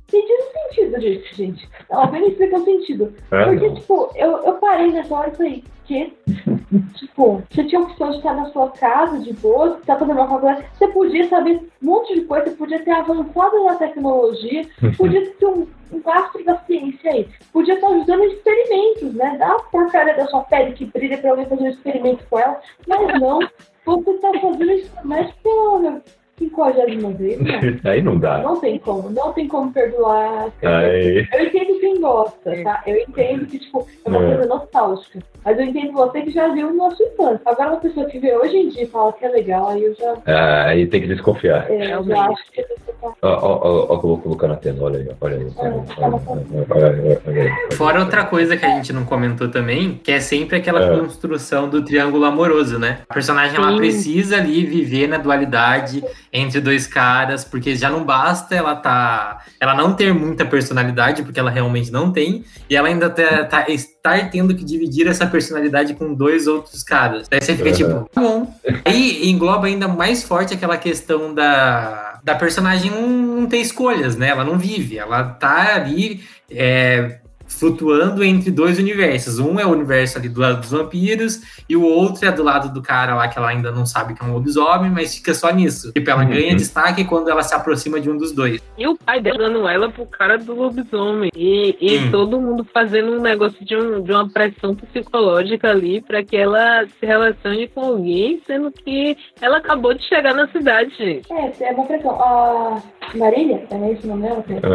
pedindo 0.09 0.43
sentido 0.51 1.01
gente 1.01 1.35
gente. 1.35 1.69
Ela 1.89 2.07
foi 2.07 2.19
me 2.19 2.27
o 2.27 2.65
sentido. 2.65 3.13
É, 3.31 3.45
Porque, 3.45 3.67
não. 3.67 3.75
tipo, 3.75 4.11
eu, 4.15 4.37
eu 4.43 4.53
parei 4.55 4.91
nessa 4.91 5.13
hora 5.13 5.29
e 5.29 5.35
falei, 5.35 5.63
que 5.85 6.13
tipo, 6.95 7.43
você 7.49 7.63
tinha 7.63 7.79
a 7.79 7.83
opção 7.83 8.11
de 8.11 8.17
estar 8.17 8.33
na 8.33 8.51
sua 8.51 8.69
casa, 8.71 9.19
de 9.19 9.33
boa, 9.33 9.69
você 9.69 9.85
tá 9.85 9.97
fazendo 9.97 10.17
uma 10.17 10.27
faculdade, 10.27 10.65
você 10.73 10.87
podia 10.87 11.27
saber 11.29 11.57
um 11.81 11.85
monte 11.85 12.15
de 12.15 12.21
coisa, 12.21 12.45
você 12.45 12.55
podia 12.55 12.83
ter 12.83 12.91
avançado 12.91 13.63
na 13.63 13.75
tecnologia, 13.75 14.67
uhum. 14.81 14.91
podia 14.93 15.31
ter 15.31 15.45
um, 15.45 15.67
um 15.91 16.01
rastro 16.05 16.43
da 16.43 16.57
ciência 16.59 17.11
aí, 17.11 17.27
podia 17.53 17.75
estar 17.75 17.87
ajudando 17.87 18.23
em 18.23 18.33
experimentos, 18.33 19.13
né? 19.13 19.35
Dá 19.37 19.47
uma 19.47 19.63
porcaria 19.65 20.15
da 20.15 20.25
sua 20.27 20.41
pele 20.41 20.73
que 20.73 20.85
brilha 20.85 21.17
pra 21.17 21.31
alguém 21.31 21.45
fazer 21.45 21.63
um 21.63 21.69
experimento 21.69 22.25
com 22.29 22.39
ela, 22.39 22.59
mas 22.87 23.19
não, 23.19 23.39
você 23.85 24.13
tá 24.13 24.31
fazendo 24.41 24.71
isso 24.71 24.91
mais 25.03 25.31
pela 25.35 26.01
50 26.37 26.85
de 26.85 26.97
né? 27.37 27.79
Aí 27.85 28.01
não 28.01 28.17
dá. 28.17 28.39
Não 28.39 28.59
tem 28.59 28.77
como, 28.79 29.09
não 29.09 29.31
tem 29.33 29.47
como 29.47 29.71
perdoar. 29.71 30.51
Aí... 30.61 31.27
Eu 31.31 31.45
entendo 31.45 31.79
quem 31.79 32.01
gosta, 32.01 32.63
tá? 32.63 32.83
É. 32.85 32.91
Eu 32.91 33.03
entendo 33.07 33.45
que, 33.45 33.59
tipo, 33.59 33.87
é 34.03 34.09
uma 34.09 34.23
é. 34.23 34.35
coisa 34.35 34.45
nostálgica. 34.47 35.19
Mas 35.45 35.59
eu 35.59 35.65
entendo 35.65 35.93
você 35.93 36.21
que 36.23 36.31
já 36.31 36.47
viu 36.47 36.67
na 36.67 36.73
nosso 36.73 37.03
infância. 37.03 37.41
Agora 37.45 37.69
uma 37.69 37.79
pessoa 37.79 38.07
que 38.07 38.19
vê 38.19 38.35
hoje 38.35 38.57
em 38.57 38.69
dia 38.69 38.83
e 38.83 38.87
fala 38.87 39.13
que 39.13 39.23
é 39.23 39.29
legal, 39.29 39.69
aí 39.69 39.83
eu 39.83 39.93
já. 39.93 40.15
Ah, 40.25 40.65
aí 40.69 40.87
tem 40.87 41.01
que 41.01 41.07
desconfiar. 41.07 41.69
É, 41.69 41.93
eu 41.93 42.03
já 42.03 42.25
acho 42.25 42.51
que. 42.51 42.63
Tá 42.63 43.13
ó, 43.21 43.29
ó, 43.31 43.85
ó, 43.93 43.97
vou 43.97 44.17
colocar 44.17 44.47
na 44.47 44.55
tela, 44.55 44.83
olha 44.83 44.99
aí, 44.99 45.09
olha 45.21 45.37
aí. 45.37 45.47
Olha, 45.55 45.83
ah, 45.87 45.95
tá 45.95 46.75
olha, 46.75 47.51
Fora 47.73 47.99
outra 47.99 48.25
coisa 48.25 48.57
que 48.57 48.65
a 48.65 48.69
gente 48.69 48.91
não 48.91 49.05
comentou 49.05 49.47
também, 49.49 49.99
que 50.03 50.11
é 50.11 50.19
sempre 50.19 50.57
aquela 50.57 50.83
é. 50.83 50.99
construção 50.99 51.69
do 51.69 51.83
triângulo 51.83 52.25
amoroso, 52.25 52.79
né? 52.79 53.01
A 53.07 53.13
personagem 53.13 53.55
Sim. 53.55 53.61
ela 53.61 53.77
precisa 53.77 54.37
ali 54.37 54.65
viver 54.65 55.07
na 55.07 55.17
dualidade 55.17 56.03
entre 56.37 56.59
dois 56.59 56.85
caras, 56.85 57.43
porque 57.43 57.75
já 57.75 57.89
não 57.89 58.03
basta 58.03 58.53
ela 58.55 58.75
tá, 58.75 59.39
ela 59.59 59.73
não 59.73 59.93
ter 59.93 60.13
muita 60.13 60.45
personalidade, 60.45 61.23
porque 61.23 61.39
ela 61.39 61.49
realmente 61.49 61.91
não 61.91 62.11
tem, 62.11 62.43
e 62.69 62.75
ela 62.75 62.87
ainda 62.87 63.09
tá, 63.09 63.43
tá- 63.45 63.65
estar 63.69 64.29
tendo 64.29 64.53
que 64.55 64.63
dividir 64.63 65.07
essa 65.07 65.25
personalidade 65.25 65.93
com 65.93 66.13
dois 66.13 66.45
outros 66.47 66.83
caras. 66.83 67.27
Daí 67.27 67.41
você 67.41 67.55
fica 67.55 67.69
Uhum. 67.69 67.75
tipo, 67.75 68.09
tá 68.13 68.21
bom. 68.21 68.53
Aí 68.83 69.29
engloba 69.29 69.67
ainda 69.67 69.87
mais 69.87 70.23
forte 70.23 70.53
aquela 70.53 70.77
questão 70.77 71.33
da, 71.33 72.19
da 72.23 72.35
personagem 72.35 72.91
não, 72.91 73.07
não 73.07 73.45
ter 73.47 73.57
escolhas, 73.57 74.15
né? 74.15 74.29
Ela 74.29 74.43
não 74.43 74.57
vive, 74.57 74.97
ela 74.97 75.23
tá 75.23 75.75
ali 75.75 76.23
é, 76.51 77.19
flutuando 77.47 78.23
entre 78.23 78.51
dois 78.51 78.77
universos. 78.79 79.39
Um 79.39 79.59
é 79.59 79.65
o 79.65 79.69
universo 79.69 80.17
ali 80.17 80.27
do 80.29 80.39
lado 80.41 80.59
dos 80.61 80.71
vampiros 80.71 81.41
e 81.69 81.75
o 81.75 81.83
outro 81.83 82.25
é 82.25 82.31
do 82.31 82.43
lado 82.43 82.73
do 82.73 82.81
cara 82.81 83.15
lá 83.15 83.27
que 83.27 83.37
ela 83.37 83.49
ainda 83.49 83.71
não 83.71 83.85
sabe 83.85 84.13
que 84.13 84.23
é 84.23 84.27
um 84.27 84.33
lobisomem, 84.33 84.91
mas 84.91 85.15
fica 85.15 85.33
só 85.33 85.51
nisso. 85.51 85.91
Tipo, 85.93 86.09
ela 86.09 86.23
Uhum. 86.23 86.29
ganha 86.29 86.55
destaque 86.55 87.03
quando 87.05 87.29
ela 87.29 87.43
se 87.43 87.53
aproxima 87.53 87.99
de 87.99 88.09
um 88.09 88.17
dos 88.17 88.31
dois. 88.31 88.61
E 88.77 88.87
o 88.87 88.97
pai 88.97 89.21
dela 89.21 89.37
dando 89.37 89.67
ela 89.67 89.89
pro 89.89 90.05
cara 90.05 90.37
do 90.37 90.53
lobisomem. 90.55 91.29
E, 91.35 91.77
e 91.79 91.97
Hum. 91.99 92.11
todo 92.11 92.39
mundo 92.41 92.65
fazendo 92.73 93.11
um 93.13 93.21
negócio 93.21 93.63
de, 93.65 93.75
um, 93.75 94.01
de 94.01 94.11
uma 94.11 94.27
pressão 94.29 94.75
psicológica 94.75 95.69
ali 95.69 96.01
pra 96.01 96.23
que 96.23 96.35
ela 96.35 96.85
se 96.99 97.05
relacione 97.05 97.67
com 97.69 97.81
alguém, 97.81 98.41
sendo 98.45 98.71
que 98.71 99.17
ela 99.41 99.57
acabou 99.57 99.93
de 99.93 100.03
chegar 100.07 100.33
na 100.33 100.47
cidade, 100.49 100.93
gente. 100.97 101.31
É, 101.31 101.53
é 101.69 101.71
uma 101.71 101.85
pressão. 101.85 102.11
A 102.21 102.81
Marília, 103.15 103.63
é 103.69 103.91
esse 103.91 104.05
o 104.05 104.09
nome 104.09 104.23
dela? 104.23 104.43
Pedro? 104.45 104.69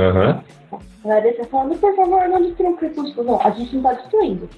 Aham. 0.73 0.81
A 1.05 1.09
Marília 1.09 1.37
tá 1.37 1.45
falando, 1.45 1.79
por 1.79 1.95
favor, 1.97 2.29
não 2.29 2.43
destruam 2.43 2.73
o 2.73 2.77
crepúsculo. 2.77 3.27
Não, 3.27 3.41
a 3.43 3.51
gente 3.51 3.75
não 3.77 3.83
tá 3.83 3.93
destruindo. 3.95 4.49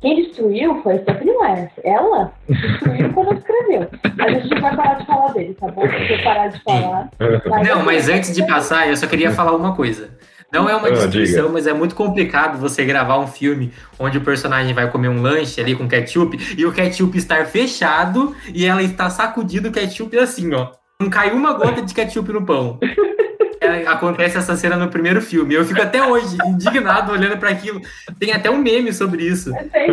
Quem 0.00 0.14
destruiu 0.22 0.80
foi 0.82 0.94
a 0.94 1.02
Stephanie 1.02 1.34
Myers. 1.36 1.70
Ela 1.82 2.32
destruiu 2.48 3.12
quando 3.12 3.34
escreveu. 3.34 3.88
Mas 4.16 4.36
a 4.36 4.40
gente 4.40 4.60
vai 4.60 4.76
parar 4.76 4.94
de 4.94 5.06
falar 5.06 5.32
dele, 5.32 5.56
tá 5.58 5.66
bom? 5.68 5.82
Se 5.82 6.12
eu 6.12 6.22
parar 6.22 6.46
de 6.48 6.62
falar. 6.62 7.10
Não, 7.66 7.82
mas 7.84 8.08
antes 8.08 8.32
de 8.32 8.46
passar, 8.46 8.88
eu 8.88 8.96
só 8.96 9.06
queria 9.08 9.32
falar 9.32 9.56
uma 9.56 9.74
coisa. 9.74 10.10
Não 10.52 10.68
é 10.68 10.74
uma 10.76 10.88
Ah, 10.88 10.92
destruição, 10.92 11.50
mas 11.50 11.66
é 11.66 11.74
muito 11.74 11.94
complicado 11.94 12.58
você 12.58 12.84
gravar 12.84 13.18
um 13.18 13.26
filme 13.26 13.72
onde 13.98 14.16
o 14.18 14.20
personagem 14.22 14.72
vai 14.72 14.90
comer 14.90 15.08
um 15.08 15.20
lanche 15.20 15.60
ali 15.60 15.74
com 15.74 15.86
ketchup 15.88 16.38
e 16.56 16.64
o 16.64 16.72
ketchup 16.72 17.18
estar 17.18 17.44
fechado 17.46 18.34
e 18.54 18.64
ela 18.64 18.82
está 18.82 19.10
sacudindo 19.10 19.68
o 19.68 19.72
ketchup 19.72 20.16
assim, 20.18 20.54
ó. 20.54 20.68
Não 21.00 21.10
caiu 21.10 21.34
uma 21.34 21.52
gota 21.52 21.82
de 21.82 21.92
ketchup 21.92 22.32
no 22.32 22.46
pão. 22.46 22.78
É, 23.60 23.86
acontece 23.86 24.38
essa 24.38 24.56
cena 24.56 24.76
no 24.76 24.88
primeiro 24.88 25.20
filme. 25.20 25.54
Eu 25.54 25.64
fico 25.64 25.80
até 25.82 26.04
hoje 26.04 26.36
indignado 26.46 27.12
olhando 27.12 27.36
para 27.38 27.50
aquilo. 27.50 27.80
Tem 28.18 28.32
até 28.32 28.50
um 28.50 28.58
meme 28.58 28.92
sobre 28.92 29.22
isso. 29.24 29.52
É. 29.72 29.88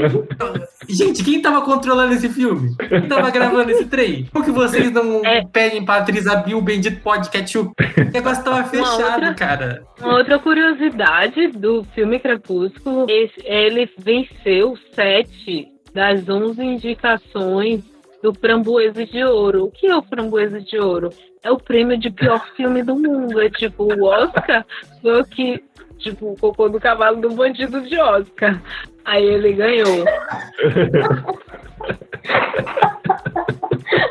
Gente, 0.87 1.23
quem 1.23 1.41
tava 1.41 1.61
controlando 1.61 2.13
esse 2.13 2.29
filme? 2.29 2.75
Quem 2.89 3.07
tava 3.07 3.29
gravando 3.31 3.71
esse 3.71 3.85
trem? 3.85 4.25
Por 4.31 4.43
que 4.43 4.51
vocês 4.51 4.91
não 4.91 5.25
É. 5.25 5.43
pedem 5.45 5.83
pra 5.83 5.95
atriz 5.97 6.27
abrir 6.27 6.55
o 6.55 6.61
bendito 6.61 7.01
pó 7.01 7.15
de 7.15 7.29
ketchup? 7.29 7.71
O 7.97 8.11
negócio 8.11 8.43
tava 8.43 8.63
fechado, 8.65 9.13
outra- 9.15 9.33
cara. 9.33 9.83
Uma 9.99 10.17
outra 10.17 10.37
curiosidade 10.39 11.47
do 11.47 11.83
filme 11.95 12.19
Crepúsculo, 12.19 13.05
esse- 13.09 13.41
ele 13.45 13.89
venceu 13.97 14.77
sete 14.93 15.67
das 15.93 16.27
onze 16.29 16.61
indicações 16.63 17.81
do 18.21 18.33
Framboesa 18.33 19.05
de 19.05 19.23
Ouro. 19.23 19.65
O 19.65 19.71
que 19.71 19.87
é 19.87 19.95
o 19.95 20.01
Framboesa 20.01 20.59
de 20.59 20.77
Ouro? 20.77 21.09
É 21.45 21.51
o 21.51 21.59
prêmio 21.59 21.95
de 21.95 22.09
pior 22.09 22.43
filme 22.55 22.81
do 22.81 22.95
mundo. 22.95 23.39
É 23.39 23.47
tipo, 23.51 23.83
o 23.83 24.05
Oscar 24.05 24.65
foi 24.99 25.21
o 25.21 25.25
que, 25.25 25.63
tipo, 25.99 26.31
o 26.31 26.35
cocô 26.35 26.67
do 26.67 26.79
cavalo 26.79 27.21
do 27.21 27.29
bandido 27.29 27.81
de 27.81 27.99
Oscar. 27.99 28.59
Aí 29.05 29.23
ele 29.23 29.53
ganhou. 29.53 30.05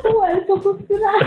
O 0.05 0.27
Ellison 0.27 0.61
conspirado. 0.61 1.25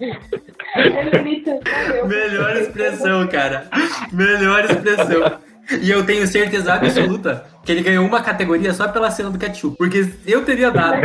É. 0.00 2.06
Melhor 2.06 2.56
expressão, 2.56 3.28
cara. 3.28 3.68
Melhor 4.10 4.64
expressão. 4.64 5.38
E 5.82 5.90
eu 5.90 6.06
tenho 6.06 6.26
certeza 6.26 6.72
absoluta 6.72 7.44
que 7.66 7.72
ele 7.72 7.82
ganhou 7.82 8.06
uma 8.06 8.22
categoria 8.22 8.72
só 8.72 8.86
pela 8.86 9.10
cena 9.10 9.28
do 9.28 9.38
ketchup. 9.38 9.76
Porque 9.76 10.08
eu 10.24 10.44
teria 10.44 10.70
dado. 10.70 11.00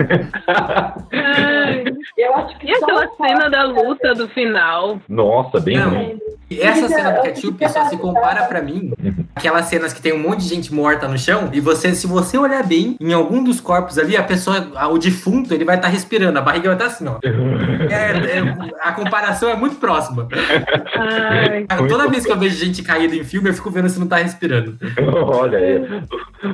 Ai, 1.11 1.83
Eu 2.17 2.35
acho 2.35 2.57
que 2.59 2.71
E 2.71 2.75
só 2.77 2.85
aquela 2.85 3.07
cena 3.17 3.49
da 3.49 3.63
luta 3.63 4.13
do 4.13 4.29
final? 4.29 5.01
Nossa, 5.09 5.59
bem 5.59 5.77
Não. 5.79 5.89
ruim. 5.89 6.19
E 6.51 6.59
essa 6.61 6.87
cena 6.89 7.11
do 7.11 7.21
ketchup 7.21 7.69
só 7.69 7.85
se 7.85 7.97
compara 7.97 8.43
pra 8.43 8.61
mim 8.61 8.91
aquelas 9.33 9.65
cenas 9.67 9.93
que 9.93 10.01
tem 10.01 10.11
um 10.13 10.19
monte 10.19 10.41
de 10.41 10.49
gente 10.49 10.73
morta 10.73 11.07
no 11.07 11.17
chão 11.17 11.49
e 11.53 11.61
você, 11.61 11.95
se 11.95 12.05
você 12.05 12.37
olhar 12.37 12.61
bem, 12.63 12.97
em 12.99 13.13
algum 13.13 13.41
dos 13.41 13.61
corpos 13.61 13.97
ali, 13.97 14.17
a 14.17 14.23
pessoa, 14.23 14.67
o 14.91 14.97
defunto, 14.97 15.53
ele 15.53 15.63
vai 15.63 15.77
estar 15.77 15.87
respirando, 15.87 16.37
a 16.37 16.41
barriga 16.41 16.67
vai 16.67 16.75
estar 16.75 16.87
assim, 16.87 17.07
ó. 17.07 17.17
É- 17.89 18.37
é- 18.39 18.71
a 18.81 18.91
comparação 18.91 19.49
é 19.49 19.55
muito 19.55 19.77
próxima. 19.77 20.27
Ai. 20.95 21.65
Toda 21.87 22.07
vez 22.09 22.25
que 22.25 22.31
eu 22.31 22.37
vejo 22.37 22.57
gente 22.57 22.83
caída 22.83 23.15
em 23.15 23.23
filme, 23.23 23.49
eu 23.49 23.53
fico 23.53 23.71
vendo 23.71 23.87
se 23.89 23.99
não 23.99 24.07
tá 24.07 24.17
respirando. 24.17 24.77
Olha 25.25 25.57
aí. 25.57 26.03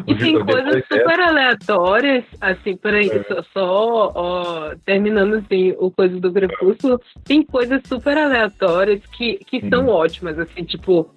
E 0.05 0.15
tem 0.15 0.43
coisas 0.43 0.83
super 0.87 1.19
aleatórias, 1.19 2.23
assim, 2.39 2.75
peraí, 2.75 3.09
só, 3.27 3.43
só 3.53 4.11
ó, 4.15 4.75
terminando 4.85 5.35
assim, 5.35 5.73
o 5.77 5.89
coisa 5.89 6.19
do 6.19 6.31
Crepúsculo, 6.31 7.01
tem 7.23 7.43
coisas 7.43 7.81
super 7.85 8.17
aleatórias 8.17 9.01
que, 9.07 9.37
que 9.45 9.67
são 9.69 9.87
ótimas, 9.87 10.37
assim, 10.37 10.63
tipo, 10.63 11.09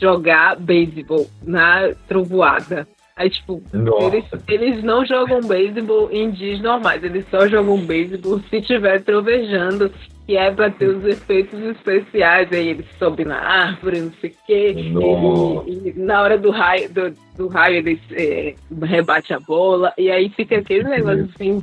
jogar 0.00 0.56
beisebol 0.56 1.26
na 1.42 1.92
trovoada. 2.08 2.86
Aí, 3.16 3.30
tipo, 3.30 3.62
eles, 3.72 4.24
eles 4.48 4.82
não 4.82 5.06
jogam 5.06 5.40
beisebol 5.40 6.10
em 6.10 6.32
dias 6.32 6.60
normais, 6.60 7.04
eles 7.04 7.24
só 7.30 7.46
jogam 7.46 7.78
beisebol 7.78 8.40
se 8.50 8.60
tiver 8.60 9.02
trovejando, 9.04 9.90
que 10.26 10.36
é 10.36 10.50
pra 10.50 10.70
ter 10.70 10.86
os 10.86 11.04
efeitos 11.04 11.60
especiais, 11.60 12.50
aí 12.50 12.68
eles 12.68 12.86
sobem 12.98 13.26
na 13.26 13.38
árvore, 13.38 14.00
não 14.00 14.12
sei 14.20 14.30
o 14.30 14.34
quê, 14.46 14.74
e, 14.76 15.88
e 15.88 15.94
na 15.96 16.22
hora 16.22 16.38
do 16.38 16.50
raio, 16.50 16.90
do, 16.92 17.14
do 17.36 17.48
raio 17.48 17.76
eles 17.76 18.00
é, 18.12 18.54
rebate 18.82 19.34
a 19.34 19.40
bola, 19.40 19.92
e 19.98 20.10
aí 20.10 20.30
fica 20.30 20.56
aquele 20.56 20.84
negócio 20.84 21.28
assim, 21.34 21.62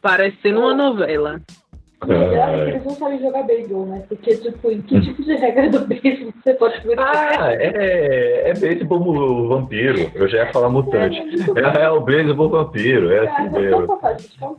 parecendo 0.00 0.60
uma 0.60 0.74
novela. 0.74 1.40
Melhor 2.06 2.48
é 2.48 2.64
que 2.64 2.70
eles 2.70 2.84
não 2.84 2.94
sabem 2.94 3.20
jogar 3.20 3.42
beisebol, 3.42 3.84
né? 3.84 4.02
Porque, 4.08 4.34
tipo, 4.36 4.70
em 4.70 4.80
que 4.80 5.00
tipo 5.02 5.22
de 5.22 5.34
regra 5.34 5.68
do 5.68 5.80
beisebol 5.80 6.32
você 6.42 6.54
pode 6.54 6.80
ver? 6.80 6.98
Ah, 6.98 7.52
é, 7.52 8.50
é 8.50 8.54
beisebol 8.54 9.48
vampiro. 9.48 10.10
Eu 10.14 10.26
já 10.26 10.38
ia 10.38 10.52
falar 10.52 10.70
mutante. 10.70 11.20
É, 11.56 11.82
é 11.82 11.90
o 11.90 12.00
beisebol 12.00 12.48
vampiro, 12.48 13.12
é 13.12 13.26
Cara, 13.26 13.42
assim 13.42 13.50
vamos 13.50 13.62
mesmo. 13.62 13.86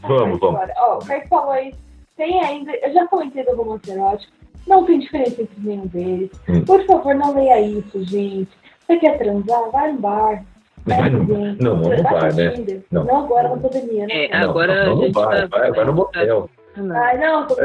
Vamos, 0.02 0.40
Vamos. 0.40 0.60
Ó, 0.78 0.98
o 0.98 1.06
Kaique 1.06 1.28
falou 1.30 1.52
aí, 1.52 1.74
tem 2.22 2.40
ainda, 2.46 2.72
eu 2.84 2.94
já 2.94 3.08
comentei 3.08 3.44
do 3.44 3.56
romance 3.56 3.90
erótico, 3.90 4.32
não 4.68 4.86
tem 4.86 5.00
diferença 5.00 5.42
entre 5.42 5.60
nenhum 5.60 5.88
deles. 5.88 6.30
Hum. 6.48 6.64
Por 6.64 6.86
favor, 6.86 7.16
não 7.16 7.34
leia 7.34 7.60
isso, 7.60 8.04
gente. 8.06 8.52
Você 8.86 8.98
quer 8.98 9.18
transar? 9.18 9.72
Vai 9.72 9.92
no 9.92 10.00
bar. 10.00 10.44
Vai 10.86 11.10
no- 11.10 11.20
alguém. 11.22 11.58
não, 11.60 11.78
não 11.78 11.90
no 11.90 12.04
bar, 12.04 12.36
né? 12.36 12.54
Não. 12.92 13.04
Não 13.06 13.18
agora 13.26 13.50
na 13.50 13.58
pandemia, 13.58 14.06
né? 14.06 14.26
É, 14.26 14.36
agora 14.38 14.86
não, 14.86 14.92
a 14.92 14.96
não 14.96 15.02
gente 15.04 15.14
vai, 15.14 15.48
tá- 15.50 15.58
vai, 15.58 15.72
vai 15.72 15.86
no 15.86 15.94
motel. 15.94 16.50
Não. 16.78 16.96
Ai, 16.96 17.18
não, 17.18 17.48
tô 17.48 17.56
com 17.56 17.62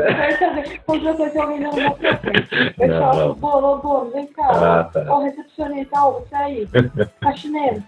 certeza. 1.01 1.31
Que 1.31 1.39
alguém 1.39 1.61
não 1.61 1.73
vai 1.73 1.95
pra 1.95 2.17
frente. 2.17 2.49
Eu 2.81 2.89
Não, 2.89 2.99
falo, 2.99 3.19
não. 3.29 3.35
Bono, 3.35 3.77
Bono, 3.83 4.11
vem 4.11 4.27
cá. 4.29 4.49
Ah, 4.51 4.85
tá. 4.85 5.05
Ó, 5.09 5.19
recepcionista, 5.21 6.01
ó, 6.03 6.13
você 6.13 6.35
aí. 6.35 6.69
Faxineiro. 7.23 7.83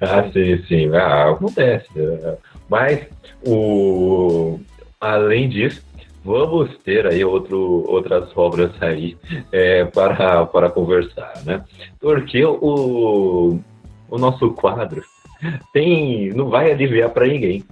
Ah, 0.00 0.24
sim, 0.32 0.62
sim. 0.66 0.94
Ah, 0.96 1.30
acontece. 1.30 1.86
É, 1.96 2.36
Mas, 2.70 3.06
o... 3.46 4.58
além 5.04 5.48
disso, 5.48 5.82
vamos 6.24 6.76
ter 6.78 7.06
aí 7.06 7.24
outro, 7.24 7.84
outras 7.88 8.30
obras 8.36 8.70
aí 8.80 9.16
é, 9.52 9.84
para, 9.84 10.46
para 10.46 10.70
conversar, 10.70 11.32
né? 11.44 11.62
Porque 12.00 12.44
o, 12.44 13.60
o 14.08 14.18
nosso 14.18 14.50
quadro 14.52 15.02
tem, 15.72 16.30
não 16.30 16.48
vai 16.48 16.72
aliviar 16.72 17.10
para 17.10 17.26
ninguém. 17.26 17.64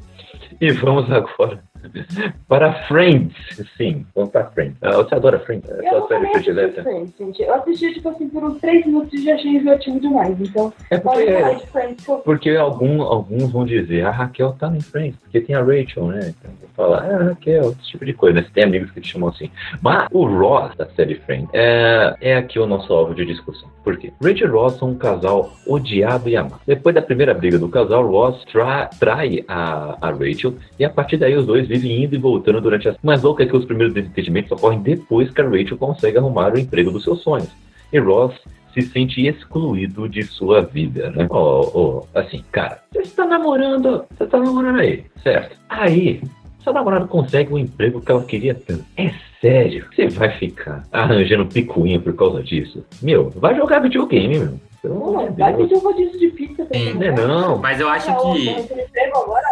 E 0.61 0.71
vamos 0.73 1.11
agora 1.11 1.63
Para 2.49 2.73
Friends, 2.87 3.35
sim, 3.77 4.05
vamos 4.15 4.31
para 4.31 4.47
Friends. 4.51 4.77
Ah, 4.83 4.93
você 4.93 5.15
adora 5.15 5.39
Friends? 5.41 5.69
É 5.71 5.75
Eu 5.87 5.91
sua 5.91 5.99
não 6.01 6.09
série 6.09 6.27
predileta? 6.31 6.83
Friends, 6.83 7.13
gente. 7.19 7.43
Eu 7.43 7.55
assisti, 7.55 7.95
tipo 7.95 8.09
assim, 8.09 8.29
por 8.29 8.45
uns 8.45 8.61
três 8.61 8.85
minutos 8.87 9.13
e 9.15 9.25
já 9.25 9.35
achei 9.35 9.51
enjoativo 9.53 10.01
demais. 10.01 10.41
Então, 10.41 10.73
É 10.91 10.99
porque, 10.99 11.25
de 11.55 11.67
Friends 11.69 12.09
eu 12.09 12.19
porque 12.19 12.51
algum, 12.51 13.03
alguns 13.03 13.51
vão 13.53 13.65
dizer, 13.65 14.05
a 14.07 14.11
Raquel 14.11 14.53
tá 14.59 14.69
em 14.69 14.81
Friends, 14.81 15.17
porque 15.21 15.41
tem 15.41 15.55
a 15.57 15.63
Rachel, 15.63 16.07
né? 16.09 16.21
Então 16.39 16.51
vou 16.61 16.69
falar, 16.77 16.99
ah, 17.05 17.25
Raquel, 17.31 17.71
esse 17.73 17.91
tipo 17.93 18.05
de 18.05 18.13
coisa, 18.13 18.41
né? 18.41 18.43
Você 18.47 18.53
tem 18.53 18.65
amigos 18.65 18.91
que 18.91 19.01
te 19.01 19.09
chamam 19.13 19.29
assim. 19.31 19.51
Mas 19.81 20.07
o 20.13 20.25
Ross 20.27 20.75
da 20.77 20.87
série 20.91 21.15
Friends 21.17 21.49
é, 21.53 22.15
é 22.21 22.37
aqui 22.37 22.59
o 22.59 22.67
nosso 22.67 22.93
alvo 22.93 23.15
de 23.15 23.25
discussão. 23.25 23.69
Por 23.85 23.97
quê? 23.97 24.13
Rachel 24.23 24.49
e 24.49 24.51
Ross 24.51 24.75
são 24.79 24.91
um 24.91 24.95
casal 24.95 25.53
odiado 25.67 26.29
e 26.29 26.37
amado. 26.37 26.61
Depois 26.67 26.95
da 26.95 27.03
primeira 27.03 27.35
briga 27.35 27.59
do 27.59 27.69
casal, 27.69 28.07
Ross 28.07 28.45
tra- 28.53 28.87
trai 29.01 29.45
a, 29.49 29.97
a 30.01 30.11
Rachel 30.11 30.55
e 30.79 30.85
a 30.85 30.91
partir 30.91 31.17
daí 31.17 31.35
os 31.35 31.47
dois 31.47 31.67
vivem 31.73 32.05
indo 32.05 32.15
e 32.15 32.19
voltando 32.19 32.61
durante 32.61 32.89
as. 32.89 32.97
Mas 33.03 33.23
louco 33.23 33.43
é 33.43 33.47
que 33.47 33.57
os 33.57 33.65
primeiros 33.65 33.95
desentendimentos 33.95 34.53
ocorrem 34.53 34.81
depois 34.81 35.31
que 35.31 35.41
a 35.41 35.45
Rachel 35.45 35.79
consegue 35.79 36.19
arrumar 36.19 36.55
o 36.55 36.59
emprego 36.59 36.91
dos 36.91 37.05
seus 37.05 37.23
sonhos. 37.23 37.51
E 37.93 37.99
Ross 37.99 38.35
se 38.73 38.83
sente 38.83 39.27
excluído 39.27 40.09
de 40.09 40.23
sua 40.23 40.63
vida, 40.63 41.11
né? 41.11 41.27
Ó, 41.31 41.71
ó, 41.75 42.19
assim, 42.19 42.43
cara, 42.51 42.83
você 42.91 43.03
está 43.03 43.27
namorando, 43.27 44.05
você 44.17 44.25
está 44.25 44.39
namorando 44.39 44.81
aí, 44.81 45.05
certo? 45.23 45.57
Aí, 45.69 46.23
seu 46.63 46.73
namorado 46.73 47.07
consegue 47.07 47.53
o 47.53 47.59
emprego 47.59 48.01
que 48.01 48.11
ela 48.11 48.25
queria 48.25 48.55
tanto. 48.55 48.85
É 48.97 49.13
sério? 49.41 49.85
Você 49.95 50.09
vai 50.09 50.31
ficar 50.39 50.85
arranjando 50.91 51.47
picuinha 51.47 52.01
por 52.01 52.15
causa 52.15 52.43
disso? 52.43 52.85
Meu, 53.03 53.31
vai 53.31 53.55
jogar 53.55 53.81
videogame, 53.81 54.39
meu. 54.39 54.61
Pelo 54.83 55.13
vai 55.39 55.57
pedir 55.57 55.75
um 55.75 55.79
rodízio 55.79 56.19
de 56.19 56.29
pizza 56.31 56.65
também. 56.65 56.93
Sim. 56.93 56.99
Não 56.99 57.07
é 57.07 57.13
não. 57.13 57.59
Mas 57.59 57.79
eu 57.79 57.89
acho 57.89 58.09
que. 58.21 58.49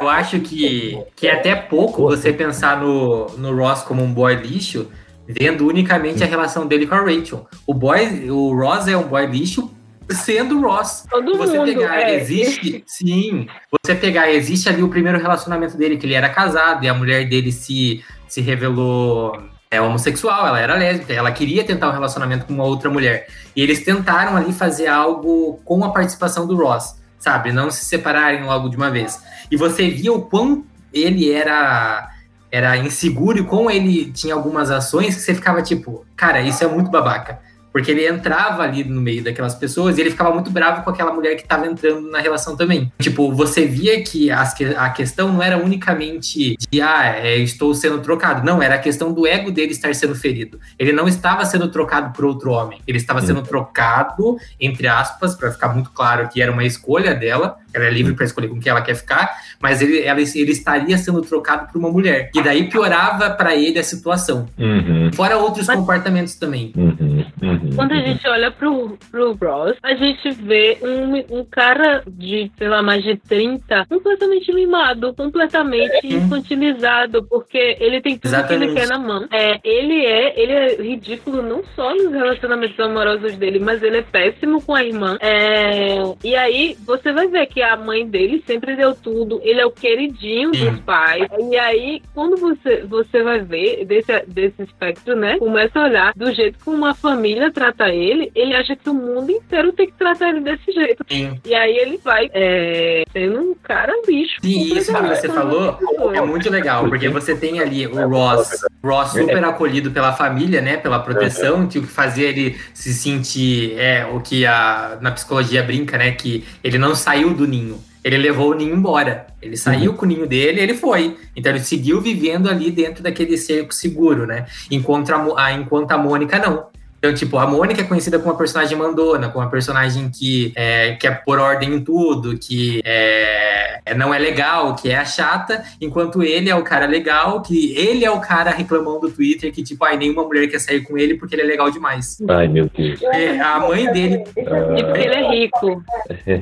Eu 0.00 0.08
acho 0.08 0.40
que, 0.40 0.98
que 1.14 1.28
é 1.28 1.34
até 1.34 1.54
pouco 1.54 2.02
você 2.02 2.32
pensar 2.32 2.80
no, 2.80 3.26
no 3.38 3.56
Ross 3.56 3.82
como 3.82 4.02
um 4.02 4.12
boy 4.12 4.34
lixo, 4.34 4.90
vendo 5.28 5.68
unicamente 5.68 6.24
a 6.24 6.26
relação 6.26 6.66
dele 6.66 6.84
com 6.84 6.96
a 6.96 7.02
Rachel. 7.02 7.46
O 7.64 7.72
boy, 7.72 8.28
o 8.28 8.52
Ross 8.58 8.88
é 8.88 8.96
um 8.96 9.06
boy 9.06 9.24
lixo 9.26 9.72
sendo 10.10 10.60
Ross. 10.60 11.06
Todo 11.08 11.36
você 11.36 11.58
mundo. 11.58 11.66
pegar, 11.66 12.00
é. 12.00 12.16
existe, 12.16 12.82
sim. 12.84 13.46
Você 13.70 13.94
pegar, 13.94 14.32
existe 14.32 14.68
ali 14.68 14.82
o 14.82 14.88
primeiro 14.88 15.18
relacionamento 15.18 15.76
dele, 15.76 15.96
que 15.96 16.06
ele 16.06 16.14
era 16.14 16.28
casado, 16.28 16.84
e 16.84 16.88
a 16.88 16.94
mulher 16.94 17.28
dele 17.28 17.52
se, 17.52 18.02
se 18.26 18.40
revelou 18.40 19.40
é, 19.72 19.80
homossexual, 19.80 20.48
ela 20.48 20.58
era 20.58 20.74
lésbica, 20.74 21.12
ela 21.12 21.30
queria 21.30 21.62
tentar 21.62 21.88
um 21.88 21.92
relacionamento 21.92 22.44
com 22.44 22.52
uma 22.52 22.64
outra 22.64 22.90
mulher. 22.90 23.28
E 23.54 23.62
eles 23.62 23.84
tentaram 23.84 24.36
ali 24.36 24.52
fazer 24.52 24.88
algo 24.88 25.60
com 25.64 25.84
a 25.84 25.90
participação 25.90 26.44
do 26.44 26.56
Ross, 26.56 26.96
sabe? 27.20 27.52
Não 27.52 27.70
se 27.70 27.84
separarem 27.84 28.42
logo 28.42 28.68
de 28.68 28.76
uma 28.76 28.90
vez. 28.90 29.22
E 29.48 29.56
você 29.56 29.88
via 29.88 30.12
o 30.12 30.22
quão 30.22 30.64
ele 30.92 31.30
era 31.30 32.08
era 32.52 32.76
inseguro 32.76 33.38
e 33.38 33.44
como 33.44 33.70
ele 33.70 34.10
tinha 34.10 34.34
algumas 34.34 34.72
ações 34.72 35.14
que 35.14 35.20
você 35.20 35.32
ficava 35.32 35.62
tipo, 35.62 36.04
cara, 36.16 36.40
isso 36.40 36.64
é 36.64 36.66
muito 36.66 36.90
babaca. 36.90 37.38
Porque 37.72 37.90
ele 37.90 38.06
entrava 38.06 38.62
ali 38.62 38.84
no 38.84 39.00
meio 39.00 39.22
daquelas 39.22 39.54
pessoas 39.54 39.96
e 39.96 40.00
ele 40.00 40.10
ficava 40.10 40.32
muito 40.32 40.50
bravo 40.50 40.82
com 40.82 40.90
aquela 40.90 41.12
mulher 41.12 41.36
que 41.36 41.42
estava 41.42 41.66
entrando 41.66 42.10
na 42.10 42.18
relação 42.18 42.56
também. 42.56 42.92
Tipo, 43.00 43.32
você 43.32 43.66
via 43.66 44.02
que, 44.02 44.30
as 44.30 44.52
que 44.54 44.64
a 44.64 44.90
questão 44.90 45.32
não 45.32 45.42
era 45.42 45.56
unicamente 45.56 46.56
de, 46.58 46.80
ah, 46.80 47.06
é, 47.16 47.38
estou 47.38 47.74
sendo 47.74 48.00
trocado. 48.00 48.44
Não, 48.44 48.62
era 48.62 48.74
a 48.74 48.78
questão 48.78 49.12
do 49.12 49.26
ego 49.26 49.50
dele 49.50 49.72
estar 49.72 49.94
sendo 49.94 50.14
ferido. 50.14 50.58
Ele 50.78 50.92
não 50.92 51.06
estava 51.06 51.44
sendo 51.44 51.70
trocado 51.70 52.12
por 52.12 52.24
outro 52.24 52.50
homem. 52.50 52.80
Ele 52.86 52.98
estava 52.98 53.22
sendo 53.22 53.42
trocado, 53.42 54.36
entre 54.60 54.88
aspas, 54.88 55.34
para 55.34 55.50
ficar 55.50 55.68
muito 55.68 55.90
claro 55.90 56.28
que 56.28 56.42
era 56.42 56.50
uma 56.50 56.64
escolha 56.64 57.14
dela. 57.14 57.58
Ela 57.74 57.86
é 57.86 57.90
livre 57.90 58.14
para 58.14 58.24
escolher 58.24 58.48
com 58.48 58.58
quem 58.60 58.70
ela 58.70 58.82
quer 58.82 58.94
ficar, 58.94 59.30
mas 59.60 59.80
ele, 59.82 60.00
ela- 60.02 60.20
ele 60.20 60.52
estaria 60.52 60.96
sendo 60.98 61.20
trocado 61.22 61.70
por 61.72 61.78
uma 61.78 61.90
mulher. 61.90 62.30
E 62.34 62.42
daí 62.42 62.68
piorava 62.68 63.30
para 63.30 63.54
ele 63.54 63.78
a 63.78 63.82
situação. 63.82 64.48
Uhum, 64.58 65.10
Fora 65.12 65.36
outros 65.38 65.66
Mas- 65.66 65.78
comportamentos 65.78 66.34
também. 66.34 66.72
uhum, 66.76 67.24
uhum, 67.42 67.70
Quando 67.76 67.92
a 67.92 67.96
uhum. 67.96 68.04
gente 68.06 68.26
olha 68.28 68.50
pro, 68.50 68.98
pro 69.10 69.32
Ross, 69.34 69.76
a 69.82 69.94
gente 69.94 70.30
vê 70.32 70.78
um, 70.82 71.40
um 71.40 71.44
cara 71.44 72.02
de, 72.06 72.50
sei 72.58 72.68
lá, 72.68 72.82
mais 72.82 73.02
de 73.02 73.16
30, 73.16 73.86
completamente 73.88 74.52
mimado, 74.52 75.14
completamente 75.14 76.06
infantilizado, 76.06 77.24
porque 77.24 77.76
ele 77.80 78.00
tem 78.00 78.14
tudo 78.14 78.22
que 78.22 78.26
Exatamente. 78.28 78.64
ele 78.72 78.74
quer 78.80 78.88
na 78.88 78.98
mão. 78.98 79.26
É, 79.30 79.58
ele 79.64 80.04
é, 80.04 80.40
ele 80.40 80.52
é 80.52 80.74
ridículo 80.82 81.42
não 81.42 81.62
só 81.74 81.94
nos 81.94 82.12
relacionamentos 82.12 82.78
amorosos 82.80 83.36
dele, 83.36 83.58
mas 83.58 83.82
ele 83.82 83.98
é 83.98 84.02
péssimo 84.02 84.62
com 84.62 84.74
a 84.74 84.84
irmã. 84.84 85.16
É, 85.20 85.96
e 86.24 86.34
aí 86.36 86.76
você 86.86 87.12
vai 87.12 87.28
ver 87.28 87.46
que 87.46 87.59
a 87.62 87.76
mãe 87.76 88.06
dele 88.06 88.42
sempre 88.46 88.76
deu 88.76 88.94
tudo, 88.94 89.40
ele 89.42 89.60
é 89.60 89.66
o 89.66 89.70
queridinho 89.70 90.54
Sim. 90.54 90.70
dos 90.70 90.80
pais. 90.80 91.26
E 91.50 91.56
aí, 91.56 92.02
quando 92.14 92.36
você, 92.36 92.84
você 92.84 93.22
vai 93.22 93.40
ver 93.40 93.84
desse, 93.84 94.24
desse 94.26 94.62
espectro, 94.62 95.16
né? 95.16 95.38
Começa 95.38 95.78
a 95.78 95.84
olhar 95.84 96.12
do 96.14 96.32
jeito 96.32 96.58
que 96.58 96.70
uma 96.70 96.94
família 96.94 97.50
trata 97.50 97.88
ele, 97.88 98.30
ele 98.34 98.54
acha 98.54 98.76
que 98.76 98.88
o 98.88 98.94
mundo 98.94 99.30
inteiro 99.30 99.72
tem 99.72 99.86
que 99.86 99.94
tratar 99.94 100.30
ele 100.30 100.40
desse 100.40 100.70
jeito. 100.72 101.04
Sim. 101.08 101.40
E 101.44 101.54
aí 101.54 101.76
ele 101.76 101.98
vai 101.98 102.30
é, 102.32 103.04
sendo 103.12 103.40
um 103.40 103.54
cara 103.54 103.92
bicho. 104.06 104.36
Sim, 104.40 104.76
isso 104.76 104.92
que 104.92 105.02
você 105.02 105.28
falou 105.28 105.72
pessoa. 105.74 106.16
é 106.16 106.20
muito 106.20 106.50
legal, 106.50 106.88
porque 106.88 107.08
você 107.08 107.36
tem 107.36 107.60
ali 107.60 107.86
o 107.86 108.08
Ross, 108.08 108.64
Ross 108.82 109.12
super 109.12 109.44
acolhido 109.44 109.90
pela 109.90 110.12
família, 110.12 110.60
né? 110.60 110.76
Pela 110.76 110.98
proteção, 110.98 111.66
que 111.66 111.78
o 111.78 111.82
que 111.82 111.88
fazia 111.88 112.28
ele 112.28 112.58
se 112.72 112.92
sentir 112.92 113.78
é 113.78 114.06
o 114.06 114.20
que 114.20 114.46
a, 114.46 114.98
na 115.00 115.10
psicologia 115.10 115.62
brinca, 115.62 115.98
né? 115.98 116.12
Que 116.12 116.44
ele 116.62 116.78
não 116.78 116.94
saiu 116.94 117.34
do 117.34 117.46
ninho. 117.50 117.78
Ele 118.02 118.16
levou 118.16 118.52
o 118.52 118.54
ninho 118.54 118.74
embora. 118.74 119.26
Ele 119.42 119.56
saiu 119.58 119.92
com 119.92 120.06
o 120.06 120.08
ninho 120.08 120.26
dele 120.26 120.58
e 120.58 120.62
ele 120.62 120.72
foi. 120.74 121.18
Então 121.36 121.52
ele 121.52 121.60
seguiu 121.62 122.00
vivendo 122.00 122.48
ali 122.48 122.70
dentro 122.70 123.02
daquele 123.02 123.36
cerco 123.36 123.74
seguro, 123.74 124.26
né? 124.26 124.46
Enquanto 124.70 125.10
a, 125.10 125.18
Mo- 125.18 125.36
a- 125.36 125.52
enquanto 125.52 125.90
a 125.92 125.98
Mônica 125.98 126.38
não. 126.38 126.66
Então, 127.00 127.14
tipo, 127.14 127.38
a 127.38 127.46
Mônica 127.46 127.80
é 127.80 127.84
conhecida 127.84 128.18
como 128.18 128.30
uma 128.30 128.36
personagem 128.36 128.76
mandona, 128.76 129.30
como 129.30 129.42
uma 129.42 129.50
personagem 129.50 130.10
que 130.10 130.52
é, 130.54 130.96
quer 131.00 131.24
pôr 131.24 131.38
ordem 131.38 131.72
em 131.74 131.80
tudo, 131.82 132.36
que 132.36 132.82
é, 132.84 133.80
é- 133.86 133.94
não 133.94 134.12
é 134.12 134.18
legal, 134.18 134.74
que 134.76 134.90
é 134.90 134.96
a 134.98 135.04
chata, 135.06 135.64
enquanto 135.80 136.22
ele 136.22 136.50
é 136.50 136.54
o 136.54 136.62
cara 136.62 136.84
legal, 136.84 137.40
que 137.40 137.74
ele 137.74 138.04
é 138.04 138.10
o 138.10 138.20
cara 138.20 138.50
reclamando 138.50 139.00
do 139.00 139.10
Twitter 139.10 139.50
que, 139.50 139.62
tipo, 139.62 139.82
ai, 139.82 139.96
nenhuma 139.96 140.24
mulher 140.24 140.46
quer 140.48 140.58
sair 140.58 140.82
com 140.82 140.98
ele 140.98 141.14
porque 141.14 141.34
ele 141.34 141.40
é 141.42 141.46
legal 141.46 141.70
demais. 141.70 142.18
Ai, 142.28 142.46
meu 142.48 142.68
Deus. 142.76 143.02
É, 143.02 143.40
a 143.40 143.58
mãe 143.60 143.84
esse 143.84 143.92
dele- 143.94 144.24
Ah. 144.46 144.78
E 144.78 144.84
porque 144.84 145.00
ele 145.00 145.14
é 145.14 145.30
rico. 145.30 145.82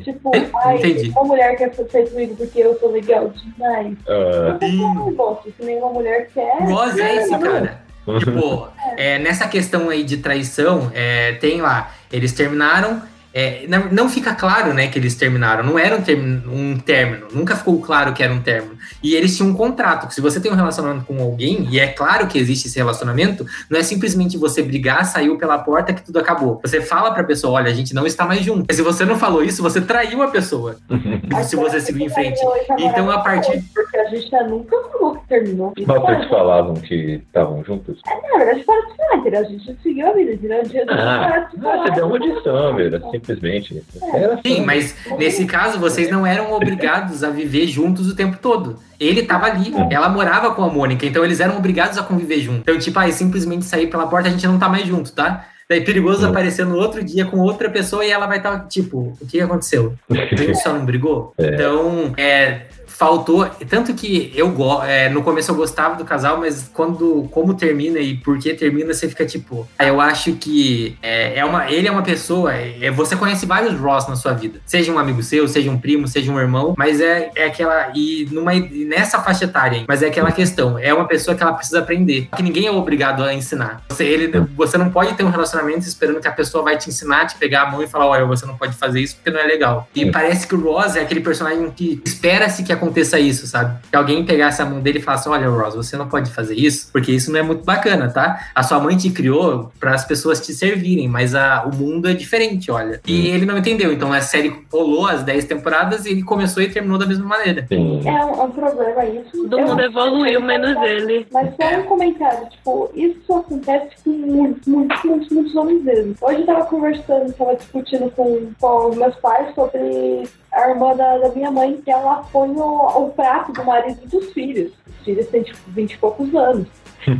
Tipo, 0.02 0.34
É, 0.34 0.44
ai, 0.64 0.76
entendi. 0.78 1.10
uma 1.10 1.24
mulher 1.24 1.56
quer 1.56 1.72
ser 1.72 2.10
comigo 2.10 2.34
porque 2.34 2.58
eu 2.58 2.76
sou 2.80 2.90
legal 2.90 3.30
demais. 3.30 3.96
Ah, 4.08 4.58
Eu 4.60 4.76
não 4.94 5.14
gosto, 5.14 5.52
se 5.56 5.64
nenhuma 5.64 5.90
mulher 5.92 6.28
quer. 6.34 6.62
Ross 6.62 6.98
é 6.98 7.14
esse 7.16 7.30
não. 7.30 7.40
cara. 7.40 7.86
Tipo, 8.18 8.68
é, 8.96 9.18
nessa 9.18 9.46
questão 9.48 9.90
aí 9.90 10.02
de 10.04 10.18
traição, 10.18 10.90
é, 10.94 11.32
tem 11.34 11.60
lá, 11.60 11.92
eles 12.12 12.32
terminaram. 12.32 13.02
é, 13.34 13.64
não, 13.68 13.88
não 13.92 14.08
fica 14.08 14.34
claro, 14.34 14.72
né, 14.72 14.88
que 14.88 14.98
eles 14.98 15.14
terminaram. 15.14 15.62
Não 15.62 15.78
era 15.78 15.94
um, 15.96 16.02
termi- 16.02 16.42
um 16.48 16.78
término. 16.78 17.26
Nunca 17.32 17.54
ficou 17.54 17.78
claro 17.80 18.12
que 18.12 18.22
era 18.22 18.32
um 18.32 18.40
término. 18.40 18.76
E 19.02 19.14
eles 19.14 19.36
tinham 19.36 19.50
um 19.50 19.54
contrato. 19.54 20.08
Que 20.08 20.14
se 20.14 20.20
você 20.20 20.40
tem 20.40 20.50
um 20.50 20.54
relacionamento 20.56 21.04
com 21.04 21.20
alguém, 21.22 21.68
e 21.70 21.78
é 21.78 21.86
claro 21.88 22.26
que 22.26 22.38
existe 22.38 22.66
esse 22.66 22.78
relacionamento, 22.78 23.46
não 23.70 23.78
é 23.78 23.82
simplesmente 23.82 24.36
você 24.38 24.62
brigar, 24.62 25.04
saiu 25.04 25.36
pela 25.36 25.58
porta 25.58 25.92
que 25.92 26.02
tudo 26.02 26.18
acabou. 26.18 26.58
Você 26.62 26.80
fala 26.80 27.12
pra 27.12 27.22
pessoa, 27.22 27.52
olha, 27.60 27.70
a 27.70 27.74
gente 27.74 27.94
não 27.94 28.06
está 28.06 28.24
mais 28.24 28.42
junto. 28.44 28.64
Mas 28.66 28.76
se 28.76 28.82
você 28.82 29.04
não 29.04 29.18
falou 29.18 29.44
isso, 29.44 29.62
você 29.62 29.80
traiu 29.82 30.22
a 30.22 30.28
pessoa. 30.28 30.76
se 31.44 31.54
você 31.54 31.80
seguir 31.80 32.04
em 32.04 32.08
frente. 32.08 32.40
Então, 32.78 33.08
a 33.10 33.18
partir- 33.18 33.62
a 34.00 34.04
gente 34.08 34.30
tá- 34.30 34.44
nunca 34.44 34.76
falou 34.92 35.16
que 35.16 35.28
terminou. 35.28 35.72
Isso 35.76 35.88
Mas 35.88 36.00
vocês 36.02 36.28
falavam 36.28 36.74
que 36.74 36.94
estavam 37.26 37.64
juntos? 37.64 38.00
É, 38.06 38.30
na 38.32 38.38
verdade, 38.44 38.64
para 38.64 38.80
de 38.86 38.96
falar, 38.96 39.16
entendeu? 39.16 39.40
A 39.40 39.44
gente 39.44 39.76
seguiu 39.82 40.06
a 40.08 40.12
vida, 40.12 40.32
entendeu? 40.32 40.60
A 40.60 40.64
gente 40.64 40.78
Ah, 40.90 41.48
de 41.54 41.66
ah, 41.66 41.82
você 41.82 41.90
deu 41.92 42.06
uma 42.06 42.16
audição, 42.16 42.74
velho, 42.76 43.10
simplesmente. 43.10 43.82
Era 44.14 44.38
Sim, 44.44 44.56
só- 44.58 44.64
mas 44.66 44.96
nesse 45.18 45.44
caso 45.46 45.78
vocês 45.78 46.10
não 46.10 46.26
eram 46.26 46.52
obrigados 46.52 47.22
a 47.24 47.30
viver 47.30 47.66
juntos 47.66 48.08
o 48.10 48.16
tempo 48.16 48.38
todo. 48.40 48.76
Ele 49.00 49.22
tava 49.22 49.46
ali, 49.46 49.72
ela 49.90 50.08
morava 50.08 50.54
com 50.54 50.62
a 50.64 50.68
Mônica, 50.68 51.06
então 51.06 51.24
eles 51.24 51.40
eram 51.40 51.56
obrigados 51.56 51.96
a 51.98 52.02
conviver 52.02 52.40
junto. 52.40 52.58
Então, 52.60 52.78
tipo, 52.78 52.98
aí 52.98 53.12
simplesmente 53.12 53.64
sair 53.64 53.86
pela 53.88 54.06
porta, 54.08 54.28
a 54.28 54.32
gente 54.32 54.46
não 54.46 54.58
tá 54.58 54.68
mais 54.68 54.86
junto, 54.86 55.12
tá? 55.12 55.44
Daí 55.70 55.82
perigoso 55.82 56.26
Hum. 56.26 56.30
aparecer 56.30 56.64
no 56.64 56.76
outro 56.76 57.04
dia 57.04 57.26
com 57.26 57.38
outra 57.40 57.68
pessoa 57.68 58.02
e 58.04 58.10
ela 58.10 58.26
vai 58.26 58.38
estar, 58.38 58.66
tipo, 58.68 59.14
o 59.20 59.26
que 59.26 59.38
aconteceu? 59.38 59.92
A 60.10 60.14
gente 60.34 60.54
só 60.56 60.72
não 60.72 60.84
brigou? 60.86 61.34
É. 61.36 61.46
Então, 61.54 62.12
é, 62.16 62.62
faltou. 62.98 63.48
Tanto 63.68 63.94
que 63.94 64.32
eu 64.34 64.48
é, 64.82 65.08
no 65.08 65.22
começo 65.22 65.50
eu 65.50 65.54
gostava 65.54 65.94
do 65.94 66.04
casal, 66.04 66.38
mas 66.38 66.68
quando 66.74 67.28
como 67.30 67.54
termina 67.54 67.98
e 68.00 68.16
por 68.16 68.38
que 68.38 68.52
termina, 68.54 68.92
você 68.92 69.08
fica 69.08 69.24
tipo. 69.24 69.66
"Ah, 69.78 69.86
Eu 69.86 70.00
acho 70.00 70.32
que 70.34 70.96
é, 71.00 71.38
é 71.38 71.44
uma, 71.44 71.70
ele 71.70 71.86
é 71.86 71.90
uma 71.90 72.02
pessoa. 72.02 72.52
é, 72.54 72.90
você 72.90 73.14
conhece 73.16 73.46
vários 73.46 73.78
Ross 73.78 74.08
na 74.08 74.16
sua 74.16 74.32
vida. 74.32 74.60
Seja 74.66 74.90
um 74.92 74.98
amigo 74.98 75.22
seu, 75.22 75.46
seja 75.46 75.70
um 75.70 75.78
primo, 75.78 76.08
seja 76.08 76.32
um 76.32 76.38
irmão, 76.40 76.74
mas 76.76 77.00
é, 77.00 77.30
é 77.36 77.44
aquela. 77.46 77.92
E, 77.94 78.26
numa, 78.32 78.52
nessa 78.54 79.20
faixa 79.20 79.44
etária, 79.44 79.84
mas 79.86 80.02
é 80.02 80.08
aquela 80.08 80.32
questão. 80.32 80.78
É 80.78 80.92
uma 80.92 81.06
pessoa 81.06 81.36
que 81.36 81.42
ela 81.42 81.52
precisa 81.52 81.78
aprender. 81.78 82.28
Que 82.34 82.42
ninguém 82.42 82.66
é 82.66 82.70
obrigado 82.70 83.22
a 83.22 83.32
ensinar. 83.32 83.82
Você, 83.88 84.04
ele, 84.04 84.28
você 84.56 84.76
não 84.76 84.90
pode 84.90 85.14
ter 85.14 85.22
um 85.22 85.30
relacionamento 85.30 85.86
esperando 85.86 86.20
que 86.20 86.28
a 86.28 86.32
pessoa 86.32 86.64
vai 86.64 86.76
te 86.76 86.88
ensinar, 86.88 87.26
te 87.26 87.36
pegar 87.36 87.62
a 87.62 87.70
mão 87.70 87.82
e 87.82 87.86
falar: 87.86 88.06
olha, 88.06 88.24
você 88.24 88.44
não 88.44 88.56
pode 88.56 88.74
fazer 88.76 89.00
isso 89.00 89.16
porque 89.16 89.30
não 89.30 89.38
é 89.40 89.46
legal. 89.46 89.88
E 89.94 90.04
Sim. 90.04 90.10
parece 90.10 90.46
que 90.46 90.54
o 90.54 90.60
Ross 90.60 90.96
é 90.96 91.00
aquele 91.00 91.20
personagem 91.20 91.70
que 91.70 92.02
espera-se 92.04 92.62
que 92.64 92.72
a 92.72 92.76
aconteça 92.88 93.18
isso, 93.20 93.46
sabe? 93.46 93.78
Que 93.90 93.96
alguém 93.96 94.24
pegasse 94.24 94.60
a 94.60 94.64
mão 94.64 94.80
dele 94.80 94.98
e 94.98 95.02
falasse: 95.02 95.28
Olha, 95.28 95.48
Ross, 95.48 95.74
você 95.74 95.96
não 95.96 96.08
pode 96.08 96.30
fazer 96.32 96.54
isso, 96.54 96.90
porque 96.90 97.12
isso 97.12 97.30
não 97.30 97.38
é 97.38 97.42
muito 97.42 97.64
bacana, 97.64 98.10
tá? 98.10 98.48
A 98.54 98.62
sua 98.62 98.80
mãe 98.80 98.96
te 98.96 99.10
criou 99.10 99.70
para 99.78 99.94
as 99.94 100.04
pessoas 100.04 100.40
te 100.40 100.52
servirem, 100.52 101.08
mas 101.08 101.34
a, 101.34 101.64
o 101.64 101.74
mundo 101.74 102.08
é 102.08 102.14
diferente, 102.14 102.70
olha. 102.70 103.00
E 103.06 103.28
ele 103.28 103.46
não 103.46 103.58
entendeu. 103.58 103.92
Então 103.92 104.12
a 104.12 104.20
série 104.20 104.64
rolou 104.72 105.06
as 105.06 105.22
10 105.22 105.44
temporadas 105.44 106.06
e 106.06 106.10
ele 106.10 106.22
começou 106.22 106.62
e 106.62 106.68
terminou 106.68 106.98
da 106.98 107.06
mesma 107.06 107.26
maneira. 107.26 107.66
Sim. 107.68 108.00
É 108.06 108.24
um, 108.24 108.40
é 108.40 108.44
um 108.44 108.50
problema 108.50 109.04
isso. 109.04 109.36
Eu 109.36 109.42
mundo 109.42 109.76
não- 109.76 109.80
evoluiu, 109.80 110.40
menos 110.40 110.76
ele. 110.82 111.26
Mas 111.32 111.50
só 111.56 111.78
um 111.78 111.82
comentário, 111.84 112.48
tipo, 112.48 112.90
isso 112.94 113.32
acontece 113.34 113.90
com 114.02 114.10
muitos, 114.10 114.66
muitos, 114.66 115.02
muitos, 115.04 115.28
muitos 115.28 115.54
homens 115.54 115.82
mesmo. 115.82 116.14
Hoje 116.20 116.40
eu 116.40 116.46
tava 116.46 116.64
conversando, 116.64 117.32
tava 117.32 117.54
discutindo 117.56 118.10
com, 118.10 118.50
com 118.60 118.94
meus 118.94 119.14
pais 119.16 119.54
sobre 119.54 120.24
a 120.58 120.70
irmã 120.70 120.94
da, 120.96 121.18
da 121.18 121.28
minha 121.30 121.50
mãe, 121.50 121.80
que 121.82 121.90
ela 121.90 122.24
põe 122.32 122.50
o, 122.50 123.04
o 123.04 123.10
prato 123.10 123.52
do 123.52 123.64
marido 123.64 124.00
dos 124.06 124.32
filhos. 124.32 124.72
Os 124.86 125.04
filhos 125.04 125.26
têm, 125.28 125.42
tipo, 125.42 125.58
20 125.68 125.92
e 125.92 125.98
poucos 125.98 126.34
anos. 126.34 126.68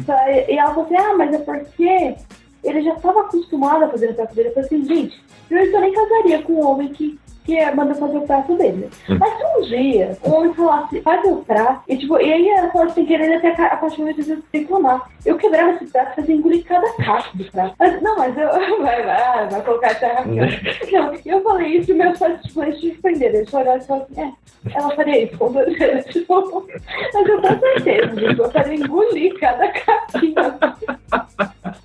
Tá, 0.05 0.31
e 0.31 0.53
e 0.53 0.59
ela 0.59 0.71
falou 0.71 0.85
assim, 0.85 0.97
ah, 0.97 1.15
mas 1.17 1.33
é 1.33 1.39
porque 1.39 2.17
ele 2.63 2.83
já 2.83 2.95
estava 2.95 3.21
acostumado 3.21 3.85
a 3.85 3.89
fazer 3.89 4.11
o 4.11 4.15
prato 4.15 4.35
dele. 4.35 4.49
Eu 4.49 4.55
falei 4.55 4.67
assim, 4.67 4.85
gente, 4.85 5.23
eu 5.51 5.81
nem 5.81 5.93
casaria 5.93 6.43
com 6.43 6.55
um 6.55 6.67
homem 6.67 6.89
que, 6.89 7.19
que 7.49 7.71
manda 7.75 7.95
fazer 7.95 8.19
o 8.19 8.27
prato 8.27 8.55
dele. 8.59 8.91
Mas 9.09 9.39
se 9.39 9.45
um 9.45 9.63
dia 9.63 10.19
um 10.23 10.35
homem 10.35 10.53
falasse, 10.53 11.01
faz 11.01 11.25
o 11.25 11.37
prato, 11.37 11.83
e, 11.89 11.97
tipo, 11.97 12.21
e 12.21 12.31
aí 12.31 12.49
ela 12.51 12.71
falou 12.71 12.89
assim, 12.89 13.07
querendo 13.07 13.39
até 13.39 13.63
a 13.65 13.77
partir 13.79 14.05
de 14.05 14.13
vezes 14.13 14.39
reclamar. 14.53 15.09
Eu 15.25 15.37
quebrava 15.39 15.73
esse 15.73 15.87
prato, 15.87 16.17
fazia 16.17 16.35
engolir 16.35 16.65
cada 16.65 16.93
cacho 16.97 17.37
do 17.39 17.45
prato. 17.51 17.75
Mas, 17.79 18.03
não, 18.03 18.19
mas 18.19 18.37
eu. 18.37 18.49
Vai, 18.79 19.03
vai, 19.03 19.49
vai 19.49 19.63
colocar 19.63 19.91
até 19.91 20.19
a 20.19 20.25
Não, 20.25 21.15
eu 21.25 21.43
falei 21.43 21.79
isso 21.79 21.91
e 21.91 21.95
meus 21.95 22.19
pais, 22.19 22.41
tipo, 22.43 22.63
eles 22.63 22.81
se 22.81 22.93
surpreenderam. 22.93 23.37
Eles 23.37 23.53
olharam 23.53 23.79
e 23.79 23.87
falaram 23.87 24.07
assim, 24.11 24.21
é, 24.21 24.79
ela 24.79 24.95
faria 24.95 25.25
isso, 25.25 25.39
com 25.39 25.53
certeza. 25.53 26.09
Tipo, 26.09 26.67
mas 27.13 27.29
eu 27.29 27.41
com 27.41 27.61
certeza, 27.61 28.21
gente, 28.21 28.39
eu 28.39 28.51
faria 28.51 28.75
engolir 28.75 29.39
cada 29.41 29.69
caquinho. 29.69 30.35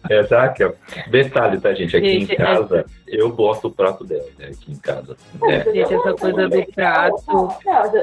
É, 0.10 0.24
tá, 0.24 0.44
aqui, 0.44 0.64
ó. 0.64 0.72
Detalhe, 1.10 1.60
tá, 1.60 1.74
gente? 1.74 1.96
Aqui 1.96 2.20
Gente, 2.20 2.34
em 2.34 2.36
casa, 2.36 2.86
eu 3.08 3.32
boto 3.32 3.68
o 3.68 3.72
prato 3.72 4.04
dela, 4.04 4.26
né? 4.38 4.48
Aqui 4.48 4.72
em 4.72 4.76
casa. 4.76 5.16
É. 5.48 5.53
Gente, 5.62 5.94
essa 5.94 6.14
coisa 6.14 6.50
do 6.50 6.66
prato. 6.74 7.24
Não, 7.28 7.50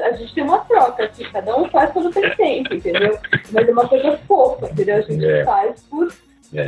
a 0.03 0.11
gente 0.13 0.33
tem 0.33 0.43
uma 0.43 0.59
troca 0.59 1.03
aqui, 1.03 1.29
cada 1.31 1.55
um 1.57 1.69
faz 1.69 1.91
quando 1.91 2.11
tem 2.11 2.29
tempo, 2.35 2.73
entendeu? 2.73 3.17
Mas 3.51 3.67
é 3.67 3.71
uma 3.71 3.87
coisa 3.87 4.17
fofa, 4.27 4.69
entendeu? 4.71 4.95
A 4.97 5.01
gente 5.01 5.25
É. 5.25 5.43
faz 5.43 5.83
por 5.83 6.11
É. 6.53 6.67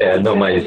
É, 0.00 0.18
não, 0.18 0.36
mas- 0.36 0.64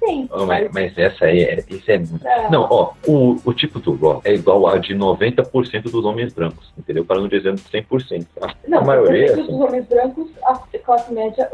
tem. 0.00 0.28
Oh, 0.30 0.46
mas, 0.46 0.70
mas 0.72 0.96
essa 0.96 1.26
aí, 1.26 1.40
é, 1.42 1.62
isso 1.68 1.90
é 1.90 1.98
Não. 1.98 2.50
Não, 2.50 2.66
ó, 2.70 2.92
o, 3.06 3.36
o 3.44 3.52
tipo 3.52 3.78
do 3.78 3.94
Raw 3.94 4.20
é 4.24 4.34
igual 4.34 4.66
a 4.68 4.78
de 4.78 4.94
90% 4.94 5.82
dos 5.82 6.04
homens 6.04 6.32
brancos, 6.32 6.72
entendeu? 6.78 7.04
Para 7.04 7.20
não 7.20 7.28
dizer 7.28 7.52
100%. 7.54 8.26
A, 8.40 8.54
Não, 8.66 8.78
a 8.78 8.84
maioria 8.84 9.26
é 9.26 9.32
dos 9.36 9.44
assim. 9.44 9.52
homens 9.52 9.86
brancos, 9.86 10.30
a 10.44 10.54
classe 10.84 11.12
média 11.12 11.48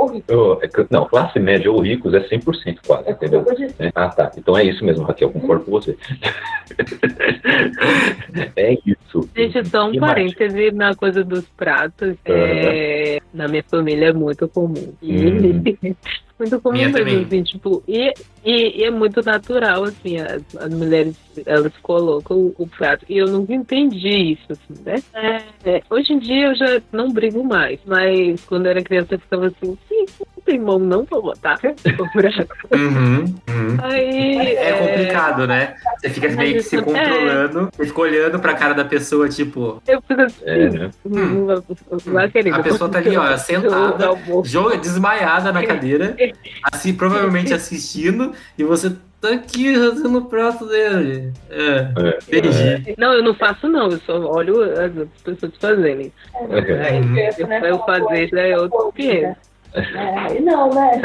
é 0.63 0.69
que- 0.69 0.87
não, 0.91 1.07
classe 1.07 1.39
média 1.41 1.71
ou 1.71 1.81
ricos 1.81 2.15
é 2.15 2.21
100% 2.29 2.79
quase, 2.87 3.09
É 3.09 3.13
entendeu? 3.13 3.45
É, 3.79 3.91
Ah, 3.95 4.09
tá. 4.09 4.31
Então 4.37 4.57
é 4.57 4.65
isso 4.65 4.85
mesmo, 4.85 5.05
Raquel, 5.05 5.31
concordo 5.31 5.65
com 5.65 5.71
você. 5.73 5.97
é 8.57 8.75
isso. 8.87 9.29
Gente, 9.37 9.69
só 9.69 9.89
um 9.89 9.99
parêntese 9.99 10.71
na 10.73 10.95
coisa 10.95 11.25
dos 11.25 11.45
pratos. 11.49 12.15
É, 12.25 13.19
na 13.33 13.49
minha 13.49 13.63
família 13.65 14.09
é 14.09 14.13
muito 14.13 14.49
comum. 14.49 14.95
Uhum. 15.03 15.63
muito 16.43 16.61
comum 16.61 16.77
mesmo, 16.77 17.27
assim, 17.27 17.43
tipo, 17.43 17.83
e, 17.87 18.13
e, 18.45 18.81
e 18.81 18.85
é 18.85 18.91
muito 18.91 19.23
natural, 19.23 19.85
assim, 19.85 20.19
as, 20.19 20.43
as 20.57 20.75
mulheres, 20.75 21.17
elas 21.47 21.73
colocam 21.83 22.37
o, 22.37 22.55
o 22.59 22.67
prato. 22.67 23.07
E 23.09 23.19
eu 23.19 23.27
nunca 23.27 23.55
entendi 23.55 24.33
isso, 24.33 24.53
assim, 24.53 24.83
né? 24.85 25.03
É, 25.65 25.83
hoje 25.89 26.13
em 26.13 26.19
dia 26.19 26.49
eu 26.49 26.55
já 26.55 26.83
não 26.93 27.11
brigo 27.11 27.45
mais, 27.45 27.79
mas 27.87 28.45
quando 28.45 28.67
eu 28.67 28.73
era 28.73 28.83
criança 28.83 29.15
eu 29.15 29.21
ficava 29.21 29.47
assim, 29.47 29.79
tem 30.45 30.59
mão 30.59 30.79
não 30.79 31.05
pra 31.05 31.21
botar. 31.21 31.59
Uhum, 32.73 33.25
uhum. 33.49 33.77
Aí, 33.83 34.57
É 34.57 34.73
complicado, 34.73 35.47
né? 35.47 35.75
Você 36.01 36.11
fica 36.11 36.29
meio 36.31 36.55
que 36.55 36.63
se 36.63 36.77
É. 36.77 36.83
controlando, 36.83 37.69
você 37.73 37.87
fica 37.87 38.01
olhando 38.01 38.39
pra 38.39 38.55
cara 38.55 38.75
da 38.75 38.85
pessoa, 38.85 39.29
tipo, 39.29 39.83
Eu 39.87 40.03
fico 40.03 40.21
assim, 40.21 40.45
É, 40.45 40.69
né? 40.71 40.91
vai 42.07 42.29
querer. 42.31 42.55
a 42.55 42.63
pessoa 42.63 42.91
tá 42.91 42.99
ali, 42.99 43.17
ó, 43.17 43.37
sentada, 43.37 44.09
joga 44.45 44.77
desmaiada 44.79 45.53
na 45.53 45.65
cadeira, 45.65 46.17
assim, 46.73 46.95
provavelmente 46.95 47.53
assistindo, 47.55 48.33
e 48.59 48.65
você 48.65 48.91
tá 49.21 49.31
aqui 49.31 49.75
fazendo 49.75 50.19
o 50.19 50.25
prato 50.25 50.67
dele. 50.67 51.33
É, 51.49 51.89
É. 52.31 52.95
Não, 52.99 53.15
eu 53.15 53.23
não 53.23 53.35
faço 53.35 53.69
não, 53.69 53.89
eu 53.91 53.99
só 54.01 54.19
olho 54.19 54.63
as 54.63 54.97
outras 54.97 55.09
pessoas 55.25 55.53
fazerem. 55.61 56.13
É. 56.51 57.29
Isso? 57.29 57.47
Pra 57.47 57.69
eu 57.69 57.79
fazer 57.81 58.25
isso 58.25 58.37
é 58.37 58.59
outro 58.59 58.93
pinheiro. 58.93 59.37
É, 59.75 60.41
não, 60.41 60.71
né? 60.71 61.01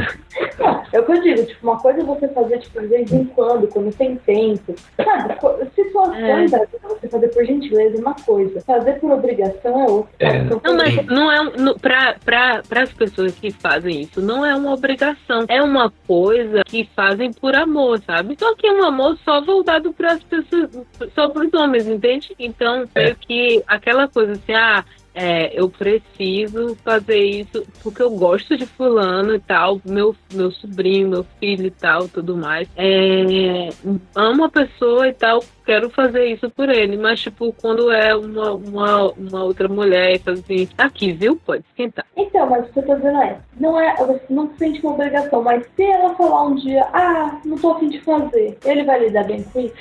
Não, 0.59 0.84
é 0.91 0.99
o 0.99 1.05
que 1.05 1.11
eu 1.11 1.22
digo, 1.22 1.45
tipo, 1.45 1.68
uma 1.68 1.80
coisa 1.80 2.01
é 2.01 2.03
você 2.03 2.28
fazer, 2.28 2.59
tipo, 2.59 2.82
de 2.82 2.88
vez 2.88 3.11
em 3.11 3.26
quando, 3.26 3.68
quando 3.68 3.95
tem 3.95 4.15
tempo. 4.18 4.76
Sabe, 4.95 5.36
situações 5.74 6.53
É. 6.53 6.68
você 6.68 7.07
fazer 7.09 7.28
por 7.30 7.45
gentileza 7.45 7.97
é 7.97 7.99
uma 7.99 8.15
coisa. 8.15 8.61
Fazer 8.61 8.93
por 8.99 9.11
obrigação 9.11 9.82
é 9.82 9.89
outra. 9.89 10.11
É. 10.20 10.38
Então, 10.38 10.61
Não, 10.63 10.76
mas 10.78 11.05
não 11.05 11.32
é 11.32 11.41
um, 11.41 11.51
no, 11.57 11.80
pra, 11.80 12.15
pra, 12.24 12.61
as 12.84 12.91
pessoas 12.93 13.34
que 13.36 13.51
fazem 13.51 14.01
isso, 14.01 14.22
não 14.22 14.45
é 14.45 14.53
uma 14.55 14.74
obrigação. 14.74 15.45
É 15.47 15.61
uma 15.61 15.91
coisa 16.07 16.63
que 16.65 16.89
fazem 16.95 17.32
por 17.32 17.55
amor, 17.55 17.99
sabe? 18.05 18.36
Só 18.38 18.53
que 18.55 18.68
é 18.68 18.72
um 18.72 18.84
amor 18.84 19.18
só 19.24 19.41
voltado 19.41 19.93
para 19.93 20.13
as 20.13 20.24
pessoas, 20.24 20.70
só 21.15 21.30
para 21.30 21.45
os 21.45 21.53
homens, 21.53 21.88
entende? 21.88 22.36
Então, 22.38 22.86
É. 22.95 23.03
meio 23.03 23.15
que 23.15 23.63
aquela 23.68 24.07
coisa 24.07 24.34
assim, 24.34 24.53
ah. 24.53 24.84
É, 25.20 25.51
eu 25.59 25.68
preciso 25.68 26.78
fazer 26.86 27.18
isso 27.18 27.65
porque 27.82 28.03
eu 28.03 28.11
gosto 28.11 28.55
de 28.55 28.68
fulano 28.68 29.34
e 29.34 29.39
tal, 29.39 29.82
meu, 29.84 30.15
meu 30.32 30.51
sobrinho, 30.51 31.09
meu 31.09 31.26
filho 31.39 31.65
e 31.65 31.72
tal, 31.72 32.07
tudo 32.07 32.38
mais. 32.38 32.68
É, 32.78 33.70
amo 34.15 34.43
a 34.43 34.49
pessoa 34.49 35.07
e 35.07 35.13
tal, 35.13 35.43
quero 35.65 35.89
fazer 35.89 36.26
isso 36.26 36.49
por 36.51 36.70
ele. 36.70 36.97
Mas, 36.97 37.20
tipo, 37.22 37.51
quando 37.53 37.91
é 37.91 38.15
uma, 38.15 38.51
uma, 38.53 39.11
uma 39.13 39.43
outra 39.43 39.68
mulher 39.68 40.15
e 40.15 40.20
faz 40.20 40.39
assim, 40.39 40.68
"Tá 40.78 40.86
aqui, 40.86 41.11
viu? 41.11 41.36
Pode 41.43 41.63
esquentar. 41.70 42.05
Então, 42.15 42.47
mas 42.47 42.65
o 42.70 42.72
que 42.74 42.80
eu 42.80 42.84
tô 42.84 42.95
dizendo 42.95 43.18
é, 43.22 43.38
não 43.59 43.80
é, 43.80 43.95
você 43.95 44.22
não 44.30 44.47
se 44.51 44.57
sente 44.59 44.80
uma 44.82 44.93
obrigação, 44.93 45.41
mas 45.41 45.65
se 45.76 45.84
ela 45.84 46.13
falar 46.15 46.45
um 46.45 46.55
dia, 46.55 46.84
ah, 46.93 47.39
não 47.43 47.57
tô 47.57 47.72
afim 47.72 47.89
de 47.89 47.99
fazer, 48.01 48.57
ele 48.63 48.84
vai 48.84 48.99
lidar 49.03 49.24
bem 49.24 49.41
com 49.43 49.59
isso? 49.61 49.74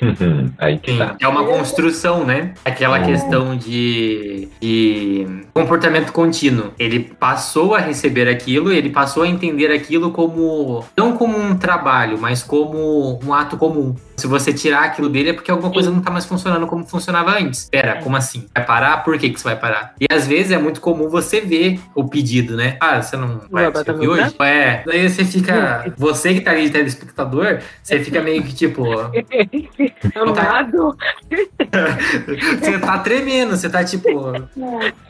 Aí 0.58 0.78
que 0.78 0.96
tá. 0.96 1.14
é 1.20 1.28
uma 1.28 1.44
construção, 1.44 2.24
né? 2.24 2.54
Aquela 2.64 2.98
É. 3.00 3.04
questão 3.04 3.54
de, 3.56 4.48
de 4.60 5.25
comportamento 5.52 6.12
contínuo. 6.12 6.72
Ele 6.78 7.00
passou 7.00 7.74
a 7.74 7.78
receber 7.78 8.28
aquilo, 8.28 8.72
ele 8.72 8.90
passou 8.90 9.22
a 9.22 9.28
entender 9.28 9.72
aquilo 9.72 10.10
como 10.10 10.84
não 10.96 11.16
como 11.16 11.38
um 11.38 11.56
trabalho, 11.56 12.18
mas 12.18 12.42
como 12.42 13.18
um 13.24 13.34
ato 13.34 13.56
comum. 13.56 13.94
Se 14.16 14.26
você 14.26 14.52
tirar 14.52 14.84
aquilo 14.84 15.10
dele 15.10 15.30
é 15.30 15.32
porque 15.34 15.50
alguma 15.50 15.70
coisa 15.70 15.90
não 15.90 16.00
tá 16.00 16.10
mais 16.10 16.24
funcionando 16.24 16.66
como 16.66 16.86
funcionava 16.86 17.38
antes. 17.38 17.68
Pera, 17.68 18.00
como 18.02 18.16
assim? 18.16 18.46
Vai 18.54 18.64
parar? 18.64 19.04
Por 19.04 19.18
que, 19.18 19.28
que 19.28 19.38
você 19.38 19.44
vai 19.44 19.56
parar? 19.56 19.94
E 20.00 20.06
às 20.10 20.26
vezes 20.26 20.52
é 20.52 20.58
muito 20.58 20.80
comum 20.80 21.08
você 21.08 21.40
ver 21.40 21.78
o 21.94 22.04
pedido, 22.08 22.56
né? 22.56 22.78
Ah, 22.80 23.02
você 23.02 23.16
não 23.16 23.42
vai 23.50 23.70
servir 23.74 23.98
meu 23.98 24.12
hoje? 24.12 24.34
É. 24.40 24.82
Daí 24.86 25.08
você 25.08 25.24
fica. 25.24 25.92
Você 25.96 26.34
que 26.34 26.40
tá 26.40 26.50
ali 26.50 26.64
de 26.64 26.70
telespectador, 26.70 27.60
você 27.82 27.98
fica 28.00 28.20
meio 28.20 28.42
que 28.42 28.54
tipo. 28.54 28.84
Amado, 30.14 30.96
Você 32.60 32.78
tá 32.78 32.98
tremendo, 32.98 33.56
você 33.56 33.68
tá 33.68 33.84
tipo. 33.84 34.32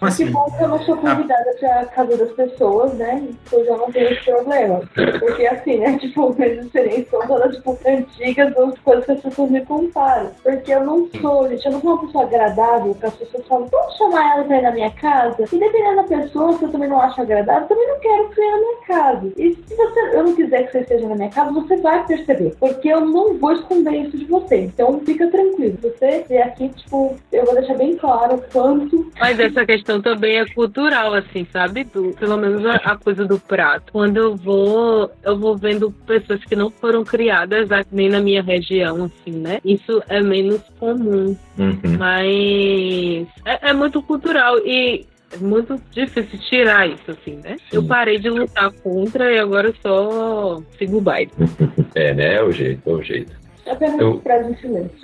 Como 0.07 0.17
Que 0.17 0.23
assim? 0.23 0.33
bom 0.33 0.45
que 0.57 0.63
eu 0.63 0.69
não 0.69 0.83
sou 0.83 0.97
convidada 0.97 1.57
pra 1.59 1.85
casa 1.87 2.17
das 2.17 2.33
pessoas, 2.33 2.95
né? 2.95 3.29
Eu 3.51 3.65
já 3.65 3.77
não 3.77 3.91
tenho 3.91 4.13
esse 4.13 4.25
problema. 4.25 4.81
Porque 5.19 5.47
assim, 5.47 5.79
né? 5.79 5.99
Tipo, 6.07 6.35
minhas 6.39 6.65
experiências 6.65 7.09
são 7.11 7.27
todas, 7.27 7.57
tipo, 7.57 7.79
antigas 7.87 8.55
das 8.55 8.79
coisas 8.81 9.05
que 9.05 9.13
as 9.13 9.21
pessoas 9.21 9.51
me 9.51 9.65
contaram. 9.65 10.31
Porque 10.43 10.73
eu 10.73 10.85
não 10.85 11.09
sou, 11.21 11.49
gente, 11.49 11.67
eu 11.67 11.73
não 11.73 11.81
sou 11.81 11.95
uma 11.95 12.07
pessoa 12.07 12.25
agradável 12.25 12.95
que 12.95 13.07
as 13.07 13.15
pessoas 13.15 13.47
falam, 13.47 13.67
vamos 13.67 13.97
chamar 13.97 14.37
ela 14.37 14.45
pra 14.45 14.59
ir 14.59 14.63
na 14.63 14.73
minha 14.73 14.91
casa? 14.93 15.45
E 15.53 15.59
dependendo 15.59 15.97
da 15.97 16.05
pessoa, 16.05 16.53
se 16.53 16.63
eu 16.65 16.71
também 16.71 16.89
não 16.89 17.01
acho 17.01 17.21
agradável, 17.21 17.63
eu 17.63 17.69
também 17.69 17.89
não 17.89 18.01
quero 18.01 18.29
que 18.29 18.35
você 18.37 18.51
na 18.51 18.59
minha 18.59 18.77
casa. 18.87 19.33
E 19.37 19.55
se 19.55 19.75
você, 19.75 20.01
eu 20.17 20.25
não 20.25 20.35
quiser 20.35 20.67
que 20.67 20.73
você 20.73 20.81
esteja 20.81 21.09
na 21.09 21.17
minha 21.17 21.31
casa, 21.31 21.53
você 21.53 21.77
vai 21.79 22.07
perceber. 22.07 22.55
Porque 22.61 22.89
eu 22.89 23.01
não 23.01 23.35
vou 23.39 23.53
esconder 23.53 23.93
isso 23.93 24.17
de 24.17 24.25
você. 24.27 24.57
Então 24.57 25.01
fica 25.01 25.27
tranquilo. 25.29 25.79
Você 25.83 26.25
vier 26.29 26.47
aqui, 26.47 26.69
tipo, 26.69 27.17
eu 27.33 27.45
vou 27.45 27.55
deixar 27.55 27.75
bem 27.75 27.97
claro 27.97 28.37
o 28.37 28.43
quanto 28.53 29.11
Mas 29.19 29.39
essa 29.41 29.65
questão 29.67 29.96
também 30.01 30.39
é 30.39 30.47
cultural, 30.47 31.15
assim, 31.15 31.47
sabe? 31.53 31.85
Do, 31.85 32.13
pelo 32.19 32.37
menos 32.37 32.65
a, 32.67 32.75
a 32.77 32.97
coisa 32.97 33.25
do 33.25 33.39
prato. 33.39 33.93
Quando 33.93 34.17
eu 34.17 34.37
vou, 34.37 35.11
eu 35.25 35.39
vou 35.39 35.57
vendo 35.57 35.91
pessoas 36.07 36.43
que 36.45 36.55
não 36.57 36.71
foram 36.71 37.05
criadas 37.05 37.69
nem 37.91 38.09
na 38.09 38.21
minha 38.21 38.43
região, 38.43 39.05
assim, 39.05 39.33
né? 39.39 39.59
Isso 39.65 40.03
é 40.09 40.21
menos 40.23 40.61
comum, 40.79 41.37
Uhum. 41.59 41.81
mas 41.99 43.27
é, 43.45 43.71
é 43.71 43.73
muito 43.73 44.03
cultural 44.03 44.59
e 44.59 45.07
é 45.33 45.37
muito 45.39 45.81
difícil 45.91 46.39
tirar 46.39 46.87
isso, 46.89 47.11
assim, 47.11 47.41
né? 47.43 47.57
Eu 47.73 47.83
parei 47.85 48.19
de 48.19 48.29
lutar 48.31 48.71
contra 48.83 49.33
e 49.33 49.39
agora 49.39 49.69
eu 49.69 49.75
só 49.83 50.63
sigo 50.79 50.99
o 50.99 51.01
baile. 51.01 51.31
É, 51.95 52.13
né? 52.13 52.35
É 52.35 52.43
o 52.43 52.53
jeito, 52.53 52.83
é 52.91 52.93
o 52.93 53.03
jeito. 53.03 53.33
Apenas 53.67 53.99
Eu- 54.01 54.21
frase 54.21 54.53
em 54.53 54.57
silêncio. 54.57 54.97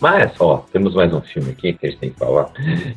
Mas, 0.00 0.32
ó, 0.40 0.64
temos 0.72 0.94
mais 0.94 1.12
um 1.12 1.20
filme 1.20 1.50
aqui 1.50 1.72
que 1.74 1.86
a 1.86 1.90
gente 1.90 1.98
tem 1.98 2.10
que 2.10 2.18
falar, 2.18 2.50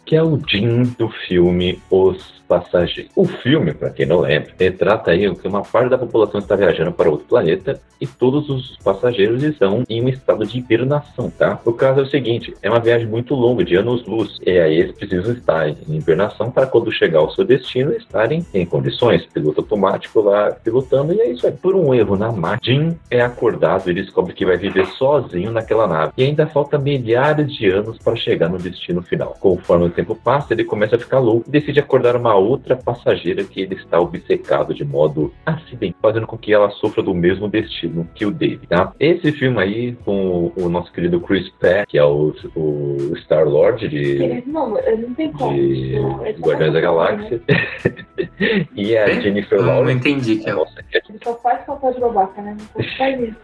que 0.05 0.15
é 0.15 0.23
o 0.23 0.39
Jim 0.47 0.83
do 0.97 1.09
filme 1.09 1.81
Os 1.89 2.38
Passageiros. 2.49 3.11
O 3.15 3.25
filme, 3.25 3.75
pra 3.75 3.91
quem 3.91 4.07
não 4.07 4.21
lembra, 4.21 4.49
retrata 4.59 5.11
aí 5.11 5.33
que 5.35 5.47
uma 5.47 5.61
parte 5.61 5.91
da 5.91 5.99
população 5.99 6.39
está 6.39 6.55
viajando 6.55 6.91
para 6.91 7.07
outro 7.07 7.27
planeta 7.27 7.79
e 8.01 8.07
todos 8.07 8.49
os 8.49 8.75
passageiros 8.77 9.43
estão 9.43 9.83
em 9.87 10.03
um 10.03 10.09
estado 10.09 10.45
de 10.47 10.57
hibernação, 10.57 11.29
tá? 11.29 11.59
O 11.63 11.71
caso 11.71 11.99
é 11.99 12.03
o 12.03 12.09
seguinte, 12.09 12.53
é 12.63 12.69
uma 12.69 12.79
viagem 12.79 13.05
muito 13.05 13.35
longa, 13.35 13.63
de 13.63 13.75
anos-luz, 13.75 14.37
e 14.43 14.57
aí 14.57 14.79
eles 14.79 14.95
precisam 14.95 15.31
estar 15.33 15.69
em 15.69 15.75
hibernação 15.89 16.49
para 16.49 16.65
quando 16.65 16.91
chegar 16.91 17.19
ao 17.19 17.29
seu 17.31 17.45
destino 17.45 17.91
estarem 17.93 18.43
em 18.51 18.65
condições, 18.65 19.25
piloto 19.27 19.61
automático 19.61 20.19
lá 20.21 20.51
pilotando, 20.51 21.13
e 21.13 21.21
é 21.21 21.29
isso 21.29 21.45
aí. 21.45 21.53
Por 21.53 21.75
um 21.75 21.93
erro 21.93 22.17
na 22.17 22.31
máquina, 22.31 22.59
Jim 22.63 22.97
é 23.11 23.21
acordado 23.21 23.91
e 23.91 23.93
descobre 23.93 24.33
que 24.33 24.45
vai 24.45 24.57
viver 24.57 24.87
sozinho 24.97 25.51
naquela 25.51 25.87
nave. 25.87 26.13
E 26.17 26.23
ainda 26.23 26.47
falta 26.47 26.79
milhares 26.79 27.53
de 27.53 27.69
anos 27.69 27.97
para 27.99 28.15
chegar 28.15 28.49
no 28.49 28.57
destino 28.57 29.03
final. 29.03 29.35
Conforme 29.39 29.85
o 29.85 29.89
tempo 29.89 30.15
passa, 30.15 30.53
ele 30.53 30.63
começa 30.63 30.95
a 30.95 30.99
ficar 30.99 31.19
louco 31.19 31.45
e 31.47 31.51
decide 31.51 31.79
acordar 31.79 32.15
uma 32.15 32.38
outra 32.39 32.75
passageira 32.75 33.43
que 33.43 33.61
ele 33.61 33.75
está 33.75 33.99
obcecado 33.99 34.73
de 34.73 34.83
modo 34.83 35.31
acidental, 35.45 35.99
fazendo 36.01 36.25
com 36.27 36.37
que 36.37 36.51
ela 36.51 36.69
sofra 36.71 37.03
do 37.03 37.13
mesmo 37.13 37.47
destino 37.47 38.07
que 38.15 38.25
o 38.25 38.31
dele, 38.31 38.61
tá? 38.67 38.91
Esse 38.99 39.31
filme 39.33 39.61
aí, 39.61 39.95
com 40.03 40.51
o 40.55 40.67
nosso 40.69 40.91
querido 40.91 41.19
Chris 41.21 41.47
Pratt, 41.59 41.87
que 41.87 41.97
é 41.97 42.03
o, 42.03 42.33
o 42.55 43.13
Star-Lord 43.17 43.87
de, 43.87 43.97
Ele- 44.23 44.43
Não, 44.47 44.77
ele 44.79 45.07
não 45.07 45.13
tem 45.13 45.31
como. 45.31 45.53
de 45.53 45.95
só 45.95 46.39
Guardiões 46.41 46.73
da 46.73 46.81
papel, 46.81 46.81
Galáxia. 46.81 47.41
e 48.75 48.97
a 48.97 49.01
É? 49.09 49.21
Jennifer 49.21 49.57
Eu 49.59 49.65
não 49.65 49.73
Lawrence. 49.75 49.97
entendi 50.09 50.35
que 50.37 50.49
é. 50.49 50.53
Nossa, 50.53 50.79
é 50.93 51.01
Ele 51.09 51.19
só 51.23 51.35
faz 51.35 51.63
papel 51.65 51.93
de 51.93 51.99
babaca, 51.99 52.41
né? 52.41 52.57
Não 52.75 52.83
faz 52.97 53.19
isso. 53.21 53.37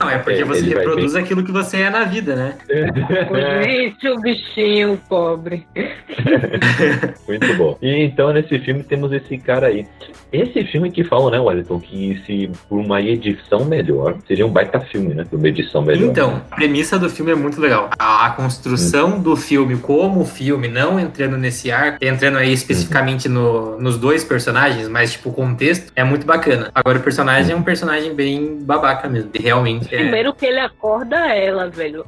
Não, 0.00 0.10
é 0.10 0.18
porque 0.18 0.40
É, 0.40 0.44
você 0.44 0.60
ele 0.60 0.74
reproduz 0.74 1.14
aquilo 1.14 1.42
que 1.44 1.52
você 1.52 1.78
é 1.82 1.90
na 1.90 2.04
vida, 2.04 2.34
né? 2.36 2.54
Gente, 3.64 4.08
o 4.08 4.20
bichinho 4.20 5.00
pobre. 5.08 5.66
Muito 7.28 7.54
bom. 7.56 7.78
E 7.82 8.04
então 8.04 8.32
nesse 8.32 8.58
filme 8.60 8.82
temos 8.82 9.12
esse 9.12 9.36
cara 9.38 9.68
aí. 9.68 9.86
Esse 10.32 10.64
filme 10.64 10.90
que 10.90 11.04
falam, 11.04 11.30
né, 11.30 11.38
Wellington, 11.38 11.78
que 11.80 12.20
se 12.26 12.50
por 12.68 12.78
uma 12.80 13.00
edição 13.00 13.64
melhor, 13.64 14.16
seria 14.26 14.44
um 14.44 14.50
baita 14.50 14.80
filme, 14.80 15.14
né? 15.14 15.24
Por 15.28 15.38
uma 15.38 15.48
edição 15.48 15.80
melhor. 15.82 16.10
Então, 16.10 16.42
a 16.50 16.56
premissa 16.56 16.98
do 16.98 17.08
filme 17.08 17.30
é 17.30 17.34
muito 17.36 17.60
legal. 17.60 17.90
A, 17.98 18.26
a 18.26 18.30
construção 18.30 19.20
do 19.20 19.36
filme, 19.36 19.76
como 19.76 20.24
filme, 20.24 20.66
não 20.68 20.98
entrando 20.98 21.36
nesse 21.36 21.70
ar, 21.70 21.98
entrando 22.00 22.38
aí 22.38 22.52
especificamente 22.52 23.28
no- 23.28 23.78
nos 23.78 23.96
dois 23.96 24.24
personagens, 24.24 24.88
mas 24.88 25.12
tipo, 25.12 25.30
o 25.30 25.32
contexto 25.32 25.92
é 25.94 26.02
muito 26.02 26.26
bacana. 26.26 26.70
Agora, 26.74 26.98
o 26.98 27.02
personagem 27.02 27.52
é 27.52 27.56
um 27.56 27.62
personagem 27.62 28.12
bem 28.14 28.58
babaca 28.60 29.08
mesmo. 29.08 29.30
E 29.34 29.38
realmente 29.40 29.63
é. 29.66 29.98
Primeiro 29.98 30.34
que 30.34 30.46
ele 30.46 30.60
acorda 30.60 31.16
ela, 31.34 31.68
velho. 31.68 32.04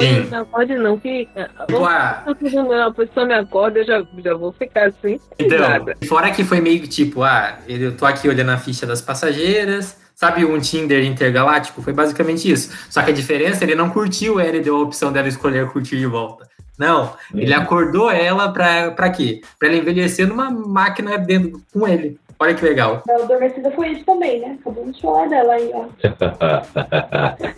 Sim. 0.00 0.28
não 0.30 0.40
acorde 0.40 0.74
não, 0.76 0.98
que. 0.98 1.26
Tipo, 1.26 1.84
ah, 1.84 2.22
Quando 2.24 2.72
a 2.72 2.92
pessoa 2.92 3.26
me 3.26 3.34
acorda, 3.34 3.80
eu 3.80 3.86
já, 3.86 4.04
já 4.24 4.34
vou 4.34 4.52
ficar 4.52 4.88
assim. 4.88 5.20
Então, 5.38 5.58
nada. 5.58 5.96
fora 6.06 6.30
que 6.30 6.44
foi 6.44 6.60
meio 6.60 6.80
que 6.80 6.88
tipo, 6.88 7.22
ah, 7.22 7.58
eu 7.68 7.96
tô 7.96 8.06
aqui 8.06 8.28
olhando 8.28 8.50
a 8.50 8.58
ficha 8.58 8.86
das 8.86 9.00
passageiras, 9.00 9.98
sabe 10.14 10.44
um 10.44 10.58
Tinder 10.58 11.04
intergaláctico? 11.04 11.82
Foi 11.82 11.92
basicamente 11.92 12.50
isso. 12.50 12.72
Só 12.90 13.02
que 13.02 13.10
a 13.10 13.14
diferença, 13.14 13.64
ele 13.64 13.74
não 13.74 13.90
curtiu 13.90 14.40
ela 14.40 14.56
e 14.56 14.60
deu 14.60 14.76
a 14.76 14.82
opção 14.82 15.12
dela 15.12 15.28
escolher 15.28 15.68
curtir 15.68 15.96
de 15.96 16.06
volta. 16.06 16.48
Não, 16.78 17.12
ele 17.34 17.52
acordou 17.52 18.08
ela 18.08 18.52
pra, 18.52 18.92
pra 18.92 19.10
quê? 19.10 19.40
Pra 19.58 19.66
ela 19.66 19.76
envelhecer 19.76 20.28
numa 20.28 20.48
máquina 20.48 21.18
dentro 21.18 21.60
com 21.72 21.88
ele. 21.88 22.18
Olha 22.40 22.54
que 22.54 22.64
legal. 22.64 23.02
A 23.08 23.22
Adormecida 23.22 23.70
foi 23.72 23.88
isso 23.88 24.04
também, 24.04 24.40
né? 24.40 24.56
Acabamos 24.60 24.94
de 24.96 25.02
falar 25.02 25.26
dela 25.28 25.54
aí, 25.54 25.70
ó. 25.74 25.84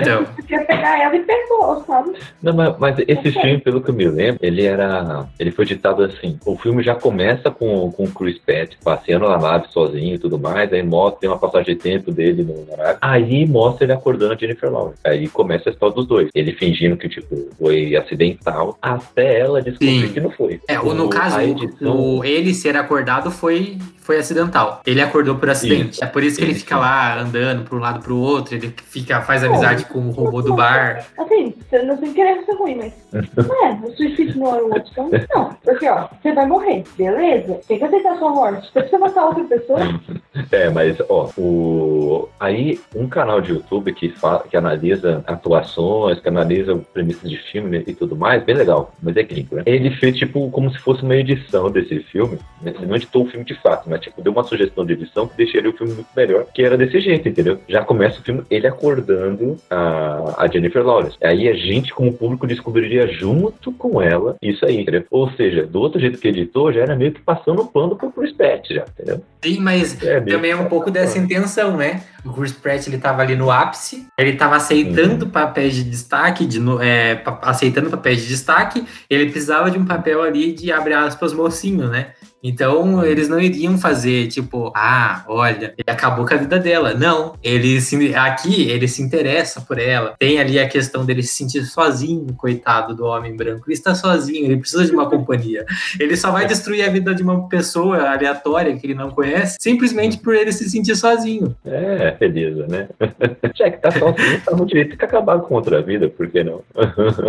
Então. 0.00 0.24
Você 0.36 0.42
quer 0.42 0.66
pegar 0.66 1.00
ela 1.00 1.14
e 1.16 1.20
pegou, 1.20 1.84
sabe? 1.86 2.12
Não, 2.42 2.52
mas, 2.52 2.76
mas 2.78 2.96
esse 3.06 3.30
filme, 3.32 3.58
pelo 3.58 3.80
que 3.82 3.90
eu 3.90 3.94
me 3.94 4.06
lembro, 4.08 4.38
ele 4.42 4.64
era. 4.64 5.26
Ele 5.38 5.50
foi 5.50 5.64
ditado 5.64 6.02
assim. 6.02 6.38
O 6.44 6.56
filme 6.56 6.82
já 6.82 6.94
começa 6.94 7.50
com, 7.50 7.90
com 7.92 8.04
o 8.04 8.10
Chris 8.10 8.38
Pratt 8.38 8.74
passeando 8.82 9.28
na 9.28 9.38
nave 9.38 9.68
sozinho 9.70 10.14
e 10.14 10.18
tudo 10.18 10.38
mais. 10.38 10.72
Aí 10.72 10.82
mostra, 10.82 11.20
tem 11.20 11.30
uma 11.30 11.38
passagem 11.38 11.74
de 11.76 11.80
tempo 11.80 12.10
dele 12.10 12.42
no 12.42 12.66
na 12.66 12.76
nave. 12.84 12.98
Aí 13.00 13.46
mostra 13.46 13.84
ele 13.84 13.92
acordando 13.92 14.32
a 14.34 14.36
Jennifer 14.36 14.70
Lawrence. 14.70 14.98
Aí 15.04 15.28
começa 15.28 15.68
a 15.70 15.72
história 15.72 15.94
dos 15.94 16.06
dois. 16.06 16.28
Ele 16.34 16.52
fingindo 16.52 16.96
que, 16.96 17.08
tipo, 17.08 17.48
foi 17.58 17.94
acidental, 17.96 18.76
até 18.82 19.38
ela 19.40 19.62
descobrir 19.62 20.08
Sim. 20.08 20.12
que 20.12 20.20
não 20.20 20.30
foi. 20.30 20.60
É, 20.68 20.80
o, 20.80 20.92
no 20.94 21.06
O- 21.06 21.10
caso, 21.10 21.40
edição- 21.40 22.18
o, 22.18 22.24
ele 22.24 22.52
ser 22.54 22.76
acordado 22.76 23.30
foi, 23.30 23.78
foi 24.10 24.18
acidental. 24.18 24.82
Ele 24.84 25.00
acordou 25.00 25.36
por 25.36 25.48
acidente. 25.48 26.02
É 26.02 26.06
por 26.06 26.24
isso 26.24 26.36
que 26.36 26.42
ele 26.42 26.50
Isso. 26.50 26.62
fica 26.62 26.76
lá 26.76 27.20
andando 27.20 27.62
pra 27.62 27.76
um 27.76 27.78
lado 27.78 28.00
pro 28.00 28.16
outro, 28.16 28.56
ele 28.56 28.74
fica, 28.86 29.20
faz 29.20 29.44
amizade 29.44 29.84
com 29.84 30.00
o 30.00 30.10
robô 30.10 30.42
do 30.42 30.54
bar. 30.54 31.06
Assim, 31.16 31.54
você 31.70 31.82
não 31.84 31.96
tem 31.96 32.12
querer 32.12 32.44
ser 32.44 32.54
ruim, 32.54 32.74
mas. 32.74 32.92
Não 33.12 33.66
é, 33.66 33.78
o 33.84 33.96
suicídio 33.96 34.36
não 34.40 34.52
era 34.52 34.64
uma 34.64 34.76
opção? 34.78 35.10
Não. 35.32 35.56
Porque, 35.62 35.88
ó, 35.88 36.08
você 36.20 36.32
vai 36.32 36.44
morrer, 36.44 36.82
beleza? 36.98 37.60
Tem 37.68 37.78
que 37.78 37.84
aceitar 37.84 38.14
a 38.14 38.18
sua 38.18 38.30
morte. 38.30 38.66
Você 38.66 38.80
precisa 38.80 38.98
matar 38.98 39.26
outra 39.26 39.44
pessoa. 39.44 39.78
É, 40.52 40.68
mas 40.70 40.96
ó, 41.08 41.28
o 41.36 42.28
aí 42.38 42.80
um 42.94 43.08
canal 43.08 43.40
de 43.40 43.52
YouTube 43.52 43.92
que 43.92 44.08
fala, 44.10 44.44
que 44.48 44.56
analisa 44.56 45.22
atuações, 45.26 46.20
que 46.20 46.28
analisa 46.28 46.76
premissas 46.92 47.28
de 47.28 47.36
filme 47.36 47.84
e 47.86 47.94
tudo 47.94 48.16
mais, 48.16 48.42
bem 48.42 48.56
legal, 48.56 48.92
mas 49.02 49.16
é 49.16 49.22
gringo, 49.22 49.56
né? 49.56 49.62
Ele 49.66 49.90
fez 49.90 50.16
tipo 50.16 50.50
como 50.50 50.70
se 50.70 50.78
fosse 50.78 51.02
uma 51.02 51.16
edição 51.16 51.70
desse 51.70 52.00
filme, 52.04 52.38
né? 52.62 52.72
Ele 52.76 52.86
não 52.86 52.96
editou 52.96 53.24
o 53.24 53.28
filme 53.28 53.44
de 53.44 53.54
fato, 53.54 53.88
mas 53.88 53.99
tipo 54.00 54.20
deu 54.22 54.32
uma 54.32 54.42
sugestão 54.44 54.84
de 54.84 54.94
edição 54.94 55.28
que 55.28 55.36
deixaria 55.36 55.70
o 55.70 55.76
filme 55.76 55.92
muito 55.94 56.08
melhor, 56.16 56.46
que 56.52 56.62
era 56.62 56.76
desse 56.76 57.00
jeito, 57.00 57.28
entendeu? 57.28 57.60
Já 57.68 57.84
começa 57.84 58.18
o 58.20 58.22
filme 58.22 58.42
ele 58.50 58.66
acordando 58.66 59.56
a, 59.70 60.34
a 60.44 60.48
Jennifer 60.48 60.84
Lawrence. 60.84 61.16
Aí 61.22 61.48
a 61.48 61.54
gente 61.54 61.92
como 61.94 62.12
público 62.12 62.46
descobriria 62.46 63.06
junto 63.06 63.70
com 63.72 64.00
ela 64.02 64.36
isso 64.42 64.64
aí, 64.64 64.80
entendeu? 64.80 65.04
Ou 65.10 65.30
seja, 65.32 65.66
do 65.66 65.80
outro 65.80 66.00
jeito 66.00 66.18
que 66.18 66.28
editou, 66.28 66.72
já 66.72 66.80
era 66.80 66.96
meio 66.96 67.12
que 67.12 67.20
passando 67.20 67.62
o 67.62 67.66
pano 67.66 67.96
pro 67.96 68.10
Chris 68.10 68.32
Pratt 68.32 68.68
já, 68.70 68.84
entendeu? 68.98 69.22
Sim, 69.42 69.60
mas 69.60 70.02
É, 70.02 70.20
também 70.20 70.50
é 70.50 70.56
um 70.56 70.66
pouco 70.66 70.90
dessa 70.90 71.18
intenção, 71.18 71.76
né? 71.76 72.02
O 72.24 72.32
Chris 72.32 72.52
Pratt, 72.52 72.86
ele 72.86 72.98
tava 72.98 73.22
ali 73.22 73.34
no 73.34 73.50
ápice, 73.50 74.06
ele 74.18 74.34
tava 74.34 74.56
aceitando 74.56 75.24
Uhum. 75.24 75.30
papéis 75.30 75.74
de 75.74 75.84
destaque, 75.84 76.44
de, 76.46 76.58
é, 76.82 77.22
aceitando 77.42 77.90
papéis 77.90 78.22
de 78.22 78.28
destaque, 78.28 78.84
ele 79.08 79.30
precisava 79.30 79.70
de 79.70 79.78
um 79.78 79.84
papel 79.84 80.22
ali 80.22 80.52
de, 80.52 80.70
abre 80.72 80.92
aspas, 80.94 81.32
mocinho, 81.32 81.88
né? 81.88 82.08
Então, 82.42 83.04
eles 83.04 83.28
não 83.28 83.38
iriam 83.38 83.76
fazer, 83.76 84.28
tipo, 84.28 84.72
ah, 84.74 85.24
olha, 85.28 85.74
ele 85.76 85.84
acabou 85.86 86.26
com 86.26 86.34
a 86.34 86.38
vida 86.38 86.58
dela. 86.58 86.94
Não, 86.94 87.34
ele 87.42 87.80
se, 87.80 88.14
aqui 88.14 88.68
ele 88.68 88.88
se 88.88 89.02
interessa 89.02 89.60
por 89.60 89.78
ela. 89.78 90.14
Tem 90.18 90.38
ali 90.38 90.58
a 90.58 90.68
questão 90.68 91.04
dele 91.04 91.22
se 91.22 91.34
sentir 91.34 91.64
sozinho, 91.64 92.26
coitado 92.34 92.94
do 92.94 93.04
homem 93.04 93.36
branco. 93.36 93.64
Ele 93.66 93.74
está 93.74 93.94
sozinho, 93.94 94.46
ele 94.46 94.56
precisa 94.56 94.86
de 94.86 94.92
uma 94.92 95.08
companhia. 95.10 95.64
Ele 95.98 96.16
só 96.16 96.30
vai 96.30 96.46
destruir 96.46 96.82
a 96.82 96.90
vida 96.90 97.14
de 97.14 97.22
uma 97.22 97.48
pessoa 97.48 97.98
aleatória 98.10 98.76
que 98.76 98.86
ele 98.86 98.94
não 98.94 99.10
conhece, 99.10 99.56
simplesmente 99.60 100.18
por 100.18 100.34
ele 100.34 100.52
se 100.52 100.68
sentir 100.68 100.96
sozinho. 100.96 101.54
É, 101.64 102.12
beleza, 102.12 102.66
né? 102.66 102.88
Já 103.54 103.70
que 103.70 103.78
tá 103.78 103.90
sozinho, 103.90 104.40
tá 104.44 104.56
no 104.56 104.64
direito 104.64 104.96
de 104.96 105.04
acabar 105.04 105.38
com 105.40 105.54
outra 105.54 105.82
vida, 105.82 106.08
por 106.08 106.28
que 106.28 106.42
não? 106.42 106.62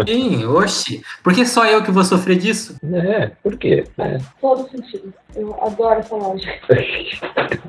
Sim, 0.08 0.46
oxi. 0.46 1.02
Por 1.24 1.34
que 1.34 1.46
só 1.46 1.66
eu 1.66 1.84
que 1.84 1.92
vou 1.92 2.04
sofrer 2.04 2.38
disso? 2.38 2.78
É, 2.84 3.32
por 3.44 3.58
quê? 3.58 3.84
É. 3.98 4.18
Todo 4.40 4.70
sentido. 4.70 5.01
Eu 5.36 5.56
adoro 5.64 6.00
essa 6.00 6.16
lógica. 6.16 6.54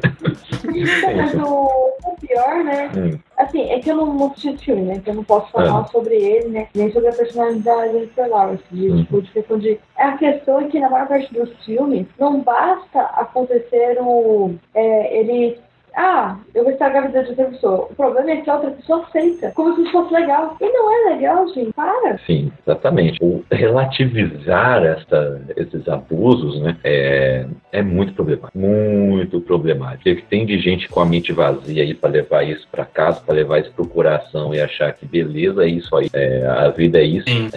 Mas 1.17 1.35
o, 1.35 1.71
o 2.05 2.17
pior, 2.21 2.65
né? 2.65 2.91
Hum, 2.97 3.19
Assim, 3.37 3.69
é 3.71 3.81
que 3.81 3.91
eu 3.91 3.97
não 3.97 4.27
assisti 4.27 4.51
esse 4.51 4.65
filme, 4.65 4.83
né? 4.83 4.95
Então 4.97 5.13
eu 5.13 5.17
não 5.17 5.25
posso 5.25 5.51
falar 5.51 5.87
sobre 5.89 6.15
ele, 6.15 6.49
né? 6.49 6.69
Nem 6.75 6.93
sobre 6.93 7.09
a 7.09 7.13
personalidade 7.13 7.63
da 7.63 7.89
Jennifer 7.89 8.29
Lawrence. 8.29 8.63
De, 8.71 8.89
Uhum. 8.89 8.97
tipo, 9.03 9.23
de 9.23 9.31
questão 9.33 9.59
de. 9.59 9.81
A 9.97 10.13
questão 10.17 10.61
é 10.61 10.65
que 10.69 10.79
na 10.79 10.89
maior 10.91 11.09
parte 11.09 11.33
dos 11.35 11.51
filmes 11.65 12.07
não 12.19 12.41
basta 12.41 13.01
acontecer 13.01 13.99
o. 14.01 14.55
É, 14.75 15.19
ele. 15.19 15.59
Ah, 15.95 16.37
eu 16.55 16.65
vou 16.65 16.73
estragar 16.73 17.05
a 17.05 17.07
vida 17.07 17.23
de 17.23 17.31
outra 17.31 17.45
pessoa. 17.47 17.89
O 17.91 17.95
problema 17.95 18.31
é 18.31 18.37
que 18.37 18.51
a 18.51 18.55
outra 18.55 18.71
pessoa 18.71 19.05
aceita. 19.05 19.53
Como 19.55 19.75
se 19.75 19.83
isso 19.83 19.93
fosse 19.93 20.13
legal. 20.13 20.57
E 20.61 20.69
não 20.69 20.93
é 20.93 21.15
legal, 21.15 21.49
gente. 21.49 21.73
Para. 21.73 22.19
sim, 22.27 22.51
exatamente. 22.67 23.19
O 23.23 23.45
relativizar 23.51 24.85
esta, 24.85 25.43
esses 25.57 25.89
abusos, 25.89 26.61
né, 26.61 26.77
é, 26.85 27.47
é 27.73 27.83
muito 27.83 28.13
problemático. 28.15 28.59
Muito 28.59 29.41
problemático. 29.41 30.03
Porque 30.05 30.25
tem 30.29 30.47
de 30.47 30.59
gente 30.59 30.89
com 30.89 31.01
a 31.01 31.07
mente 31.07 31.33
vazia 31.33 31.83
aí 31.83 31.95
pra 31.95 32.11
levar 32.11 32.43
isso 32.43 32.67
pra 32.71 32.85
casa, 32.85 33.21
pra 33.21 33.35
levar 33.35 33.61
isso 33.61 33.73
pro 33.73 33.87
coração 33.87 34.55
e 34.55 34.61
achar 34.61 34.93
que 34.93 35.07
beleza, 35.07 35.65
é 35.65 35.69
isso 35.69 35.95
aí. 35.97 36.09
É, 36.13 36.47
a 36.47 36.69
vida 36.71 36.99
é 36.99 37.05
isso. 37.05 37.29
Sim. 37.29 37.51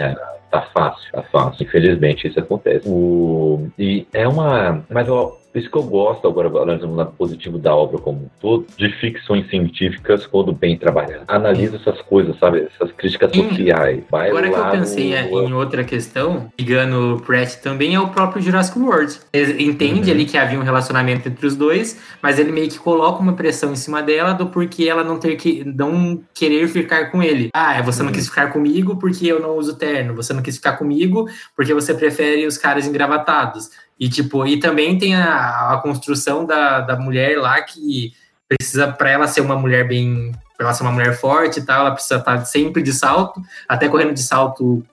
Tá 0.51 0.61
fácil, 0.73 1.11
tá 1.11 1.21
fácil. 1.23 1.65
Infelizmente 1.65 2.27
isso 2.27 2.39
acontece. 2.39 2.87
O, 2.87 3.67
e 3.77 4.07
é 4.13 4.27
uma. 4.27 4.85
Mas 4.89 5.09
ó, 5.09 5.37
Por 5.55 5.59
isso 5.59 5.71
que 5.71 5.77
eu 5.77 5.83
gosto, 5.83 6.27
agora 6.27 6.49
analisando 6.49 6.91
o 6.91 6.95
lado 6.97 7.13
positivo 7.17 7.57
da 7.57 7.73
obra 7.73 7.97
como 7.97 8.25
um 8.25 8.29
todo, 8.41 8.65
de 8.77 8.89
ficções 8.99 9.49
científicas 9.49 10.27
quando 10.27 10.51
bem 10.51 10.77
trabalhadas. 10.77 11.23
Analisa 11.29 11.77
essas 11.77 12.01
coisas, 12.01 12.37
sabe? 12.39 12.67
Essas 12.75 12.91
críticas 12.91 13.31
Sim. 13.31 13.47
sociais. 13.47 14.03
Vai 14.11 14.27
Agora 14.31 14.49
que 14.49 14.59
eu 14.59 14.71
pensei 14.71 15.11
no- 15.31 15.43
em 15.47 15.53
outra 15.53 15.85
questão, 15.85 16.51
ligando 16.59 17.15
o 17.15 17.21
Pratt 17.21 17.61
também 17.61 17.95
é 17.95 17.99
o 18.01 18.09
próprio 18.09 18.41
Jurassic 18.41 18.77
World. 18.77 19.17
Ele 19.31 19.63
entende 19.63 20.09
Uhum. 20.09 20.15
ali 20.17 20.25
que 20.25 20.37
havia 20.37 20.59
um 20.59 20.63
relacionamento 20.63 21.29
entre 21.29 21.47
os 21.47 21.55
dois, 21.55 22.01
mas 22.21 22.37
ele 22.37 22.51
meio 22.51 22.67
que 22.67 22.77
coloca 22.77 23.21
uma 23.21 23.31
pressão 23.31 23.71
em 23.71 23.77
cima 23.77 24.03
dela 24.03 24.33
do 24.33 24.47
porquê 24.47 24.89
ela 24.89 25.05
não 25.05 25.17
ter 25.17 25.37
que 25.37 25.63
não 25.63 26.21
querer 26.33 26.67
ficar 26.67 27.11
com 27.11 27.23
ele. 27.23 27.47
Ah, 27.55 27.81
você 27.81 28.01
não 28.03 28.09
Uhum. 28.09 28.13
quis 28.15 28.27
ficar 28.27 28.51
comigo 28.51 28.97
porque 28.97 29.25
eu 29.25 29.39
não 29.39 29.55
uso 29.57 29.77
terno. 29.77 30.13
Você 30.15 30.33
não 30.33 30.41
quis 30.43 30.57
ficar 30.57 30.73
comigo 30.73 31.29
porque 31.55 31.73
você 31.73 31.93
prefere 31.93 32.45
os 32.45 32.57
caras 32.57 32.85
engravatados. 32.85 33.69
E 33.99 34.09
tipo, 34.09 34.45
e 34.45 34.59
também 34.59 34.97
tem 34.97 35.15
a, 35.15 35.73
a 35.73 35.77
construção 35.81 36.45
da, 36.45 36.81
da 36.81 36.97
mulher 36.97 37.37
lá 37.37 37.61
que 37.61 38.13
precisa 38.47 38.91
para 38.91 39.09
ela 39.09 39.27
ser 39.27 39.41
uma 39.41 39.55
mulher 39.55 39.87
bem 39.87 40.31
pra 40.57 40.67
ela 40.67 40.73
ser 40.73 40.83
uma 40.83 40.91
mulher 40.91 41.13
forte 41.17 41.59
e 41.59 41.65
tal, 41.65 41.81
ela 41.81 41.91
precisa 41.91 42.15
estar 42.15 42.45
sempre 42.45 42.81
de 42.81 42.93
salto, 42.93 43.41
até 43.67 43.89
correndo 43.89 44.13
de 44.13 44.23
salto 44.23 44.85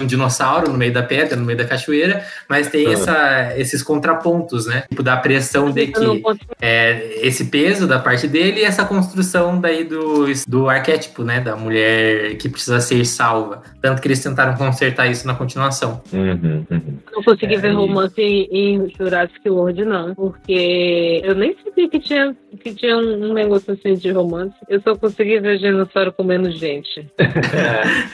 um 0.00 0.06
dinossauro 0.06 0.70
no 0.72 0.78
meio 0.78 0.92
da 0.92 1.02
pedra, 1.02 1.36
no 1.36 1.44
meio 1.44 1.58
da 1.58 1.64
cachoeira, 1.64 2.24
mas 2.48 2.68
tem 2.68 2.86
Ah. 2.88 2.92
essa, 2.92 3.52
esses 3.56 3.82
contrapontos, 3.82 4.66
né? 4.66 4.84
Tipo, 4.88 5.02
da 5.02 5.16
pressão 5.16 5.70
de 5.70 5.88
que 5.88 6.22
é, 6.60 7.18
esse 7.26 7.46
peso 7.46 7.86
da 7.86 7.98
parte 7.98 8.26
dele 8.26 8.60
e 8.60 8.64
essa 8.64 8.84
construção 8.84 9.60
daí 9.60 9.84
do, 9.84 10.26
do 10.48 10.68
arquétipo, 10.68 11.22
né? 11.22 11.40
Da 11.40 11.56
mulher 11.56 12.36
que 12.36 12.48
precisa 12.48 12.80
ser 12.80 13.04
salva. 13.04 13.62
Tanto 13.82 14.00
que 14.00 14.08
eles 14.08 14.22
tentaram 14.22 14.54
consertar 14.56 15.06
isso 15.10 15.26
na 15.26 15.34
continuação. 15.34 16.02
Uhum, 16.12 16.64
uhum. 16.70 16.98
não 17.12 17.22
consegui 17.22 17.54
É, 17.54 17.58
ver 17.58 17.72
e- 17.72 17.74
romance 17.74 18.20
em, 18.20 18.48
em 18.50 18.92
Jurassic 18.96 19.48
World, 19.48 19.84
não. 19.84 20.14
Porque 20.14 21.20
eu 21.24 21.34
nem 21.34 21.56
sabia 21.64 21.88
que 21.88 21.98
tinha, 22.00 22.36
que 22.62 22.74
tinha 22.74 22.96
um, 22.96 23.32
negócio 23.32 23.72
assim 23.72 23.94
de 23.94 24.10
romance. 24.10 24.54
Eu 24.68 24.80
só 24.82 24.94
consegui 24.96 25.40
ver 25.40 25.58
dinossauro 25.58 26.12
comendo 26.12 26.50
gente. 26.50 27.06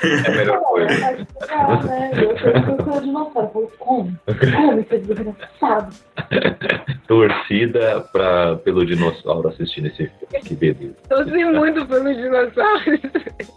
É 0.03 0.29
a 0.29 0.31
melhor 0.31 0.61
coisa. 0.61 1.27
Né? 1.85 2.11
Eu 2.15 2.31
eu 2.31 2.85
sou 2.85 3.01
dinossauro. 3.01 3.71
Como 3.79 4.13
esse 4.81 4.99
desgraçado? 4.99 5.95
Torcida 7.07 8.01
pra, 8.13 8.57
pelo 8.57 8.85
dinossauro 8.85 9.49
assistindo 9.49 9.87
esse 9.87 10.09
filme. 10.09 10.45
Que 10.45 10.55
beleza. 10.55 10.95
Torci 11.09 11.45
muito 11.45 11.87
pelos 11.87 12.17
dinossauros. 12.17 13.01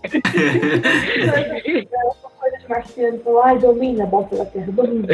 Essa 0.04 2.30
coisa 2.40 2.58
de 2.60 2.70
marciano. 2.70 3.20
Falou, 3.20 3.42
ai, 3.44 3.58
domina 3.58 4.04
a 4.04 4.08
bosta 4.08 4.36
da 4.38 4.46
terra, 4.46 4.72
domina. 4.72 5.08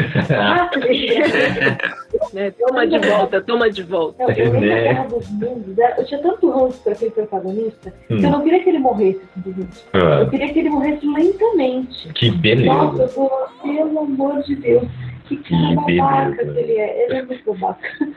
Né? 2.32 2.50
Toma 2.66 2.86
de 2.86 2.98
volta, 2.98 3.40
toma 3.42 3.70
de 3.70 3.82
volta. 3.82 4.22
Não, 4.24 4.30
eu 4.32 4.52
Né? 4.52 4.60
da 4.60 4.66
Guerra 4.92 5.04
dos 5.08 5.28
Mundos. 5.30 5.76
né? 5.76 5.94
Eu 5.98 6.04
tinha 6.04 6.20
tanto 6.22 6.50
ranço 6.50 6.80
pra 6.82 6.92
aquele 6.92 7.10
protagonista 7.10 7.92
que 8.06 8.14
eu 8.14 8.18
Hum. 8.18 8.30
não 8.30 8.42
queria 8.42 8.62
que 8.62 8.68
ele 8.70 8.78
morresse 8.78 9.20
simplesmente. 9.34 9.84
Eu 9.92 10.22
Ah, 10.22 10.26
queria 10.30 10.52
que 10.52 10.58
ele 10.58 10.70
morresse 10.70 11.06
lentamente. 11.06 12.08
que 12.14 12.30
Nossa, 12.64 12.95
eu 13.02 13.08
falava, 13.08 13.48
pelo 13.62 13.98
amor 14.00 14.42
de 14.42 14.54
Deus, 14.56 14.84
que 15.28 15.36
cara 15.38 15.84
Que 15.86 15.96
babaca 15.96 16.36
que 16.36 16.58
ele 16.58 16.72
é. 16.78 17.04
Ele 17.04 17.14
é 17.18 17.22
muito 17.22 17.52
babaca. 17.54 17.88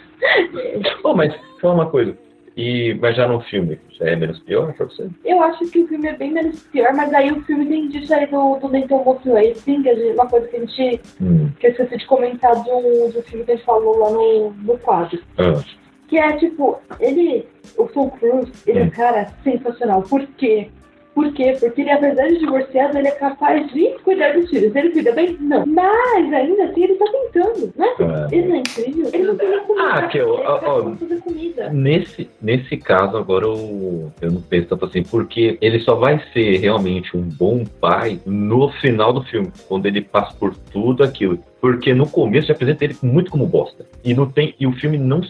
Oh, 1.03 1.13
mas 1.13 1.34
fala 1.61 1.73
uma 1.75 1.89
coisa. 1.89 2.17
E, 2.57 2.93
mas 2.95 3.15
já 3.15 3.25
no 3.27 3.39
filme, 3.39 3.80
já 3.91 4.05
é 4.09 4.15
menos 4.17 4.38
pior 4.39 4.73
pra 4.73 4.86
você? 4.86 5.07
Eu 5.23 5.41
acho 5.41 5.65
que 5.71 5.80
o 5.80 5.88
filme 5.88 6.07
é 6.09 6.13
bem 6.17 6.32
menos 6.32 6.61
pior, 6.63 6.93
mas 6.93 7.13
aí 7.13 7.32
o 7.32 7.41
filme 7.43 7.65
tem 7.65 7.88
disso 7.88 8.13
aí 8.13 8.25
do, 8.27 8.57
do 8.57 8.67
Nathan 8.67 8.97
Motley, 8.97 9.55
sim, 9.55 9.82
que 9.82 9.88
gente- 9.95 10.13
uma 10.13 10.27
coisa 10.27 10.45
que 10.49 10.57
a 10.57 10.59
gente 10.59 11.01
Hum. 11.21 11.49
que 11.57 11.67
eu 11.67 11.71
esqueci 11.71 11.97
de 11.97 12.05
comentar 12.05 12.61
de 12.61 12.69
um 12.69 13.09
filme 13.23 13.45
que 13.45 13.51
a 13.51 13.55
gente 13.55 13.65
falou 13.65 13.97
lá 13.99 14.09
no, 14.09 14.49
no 14.51 14.77
quadro. 14.80 15.17
Ah, 15.38 15.63
Que 16.09 16.17
é 16.17 16.34
tipo, 16.34 16.77
ele, 16.99 17.47
o 17.77 17.86
Tom 17.86 18.09
Cruise, 18.09 18.51
ele 18.67 18.80
é 18.80 18.84
um 18.84 18.88
Hum. 18.88 18.89
cara 18.89 19.27
sensacional. 19.43 20.01
Por 20.01 20.27
quê? 20.38 20.69
Por 21.14 21.34
quê? 21.34 21.57
Porque 21.60 21.82
ele, 21.82 21.91
apesar 21.91 22.28
de 22.28 22.39
divorciado, 22.39 22.97
ele 22.97 23.07
é 23.07 23.12
capaz 23.12 23.70
de 23.74 23.89
cuidar 24.03 24.34
dos 24.34 24.49
filhos. 24.49 24.74
Ele 24.76 24.91
cuida 24.91 25.12
bem? 25.12 25.36
Não. 25.39 25.66
Mas 25.66 26.34
ainda 26.34 26.64
assim, 26.66 26.84
ele 26.84 26.95
tá 26.95 27.05
tentando, 27.12 27.74
né? 27.76 27.88
ah. 27.99 28.28
Ele 28.32 28.47
não 28.47 28.55
é 28.55 28.60
incrível? 28.60 29.10
Ele 29.14 29.24
não 29.24 29.36
tem 29.36 29.60
comida. 29.66 29.89
Ah, 29.93 30.07
que 30.07 30.18
eu- 30.18 30.34
ó, 30.34 30.57
tá 30.60 30.74
ó, 30.74 30.82
comida. 31.22 31.70
Nesse, 31.72 32.30
nesse 32.41 32.78
caso, 32.78 33.18
agora 33.18 33.45
eu, 33.45 34.12
eu 34.22 34.32
não 34.32 34.41
penso 34.41 34.68
tanto 34.70 34.86
assim, 34.86 35.03
porque 35.03 35.57
ele 35.62 35.80
só 35.80 35.95
vai 35.95 36.22
ser 36.32 36.57
realmente 36.57 37.16
um 37.18 37.22
bom 37.24 37.64
pai 37.82 38.20
no 38.26 38.70
final 38.74 39.12
do 39.12 39.24
filme, 39.24 39.51
quando 39.68 39.86
ele 39.88 40.01
passa 40.01 40.34
por 40.38 40.55
tudo 40.72 41.03
aquilo. 41.03 41.39
Porque 41.60 41.93
no 41.93 42.10
começo 42.10 42.47
já 42.47 42.53
apresenta 42.53 42.86
ele 42.86 42.95
muito 43.03 43.30
como 43.30 43.45
bosta. 43.45 43.86
E, 44.03 44.14
não 44.14 44.30
tem, 44.30 44.55
e 44.60 44.66
o 44.66 44.72
filme 44.72 44.97
não 44.97 45.22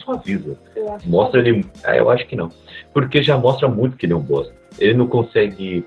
acho 0.94 1.10
Mostra 1.10 1.40
ele. 1.40 1.66
Ah, 1.84 1.98
eu 1.98 2.10
acho 2.10 2.28
que 2.28 2.36
não. 2.36 2.50
Porque 2.94 3.24
já 3.24 3.38
mostra 3.38 3.68
muito 3.68 3.98
que 3.98 4.06
ele 4.06 4.14
é 4.14 4.16
um 4.16 4.22
bosta. 4.22 4.59
Ele 4.80 4.94
não 4.94 5.08
consegue 5.08 5.86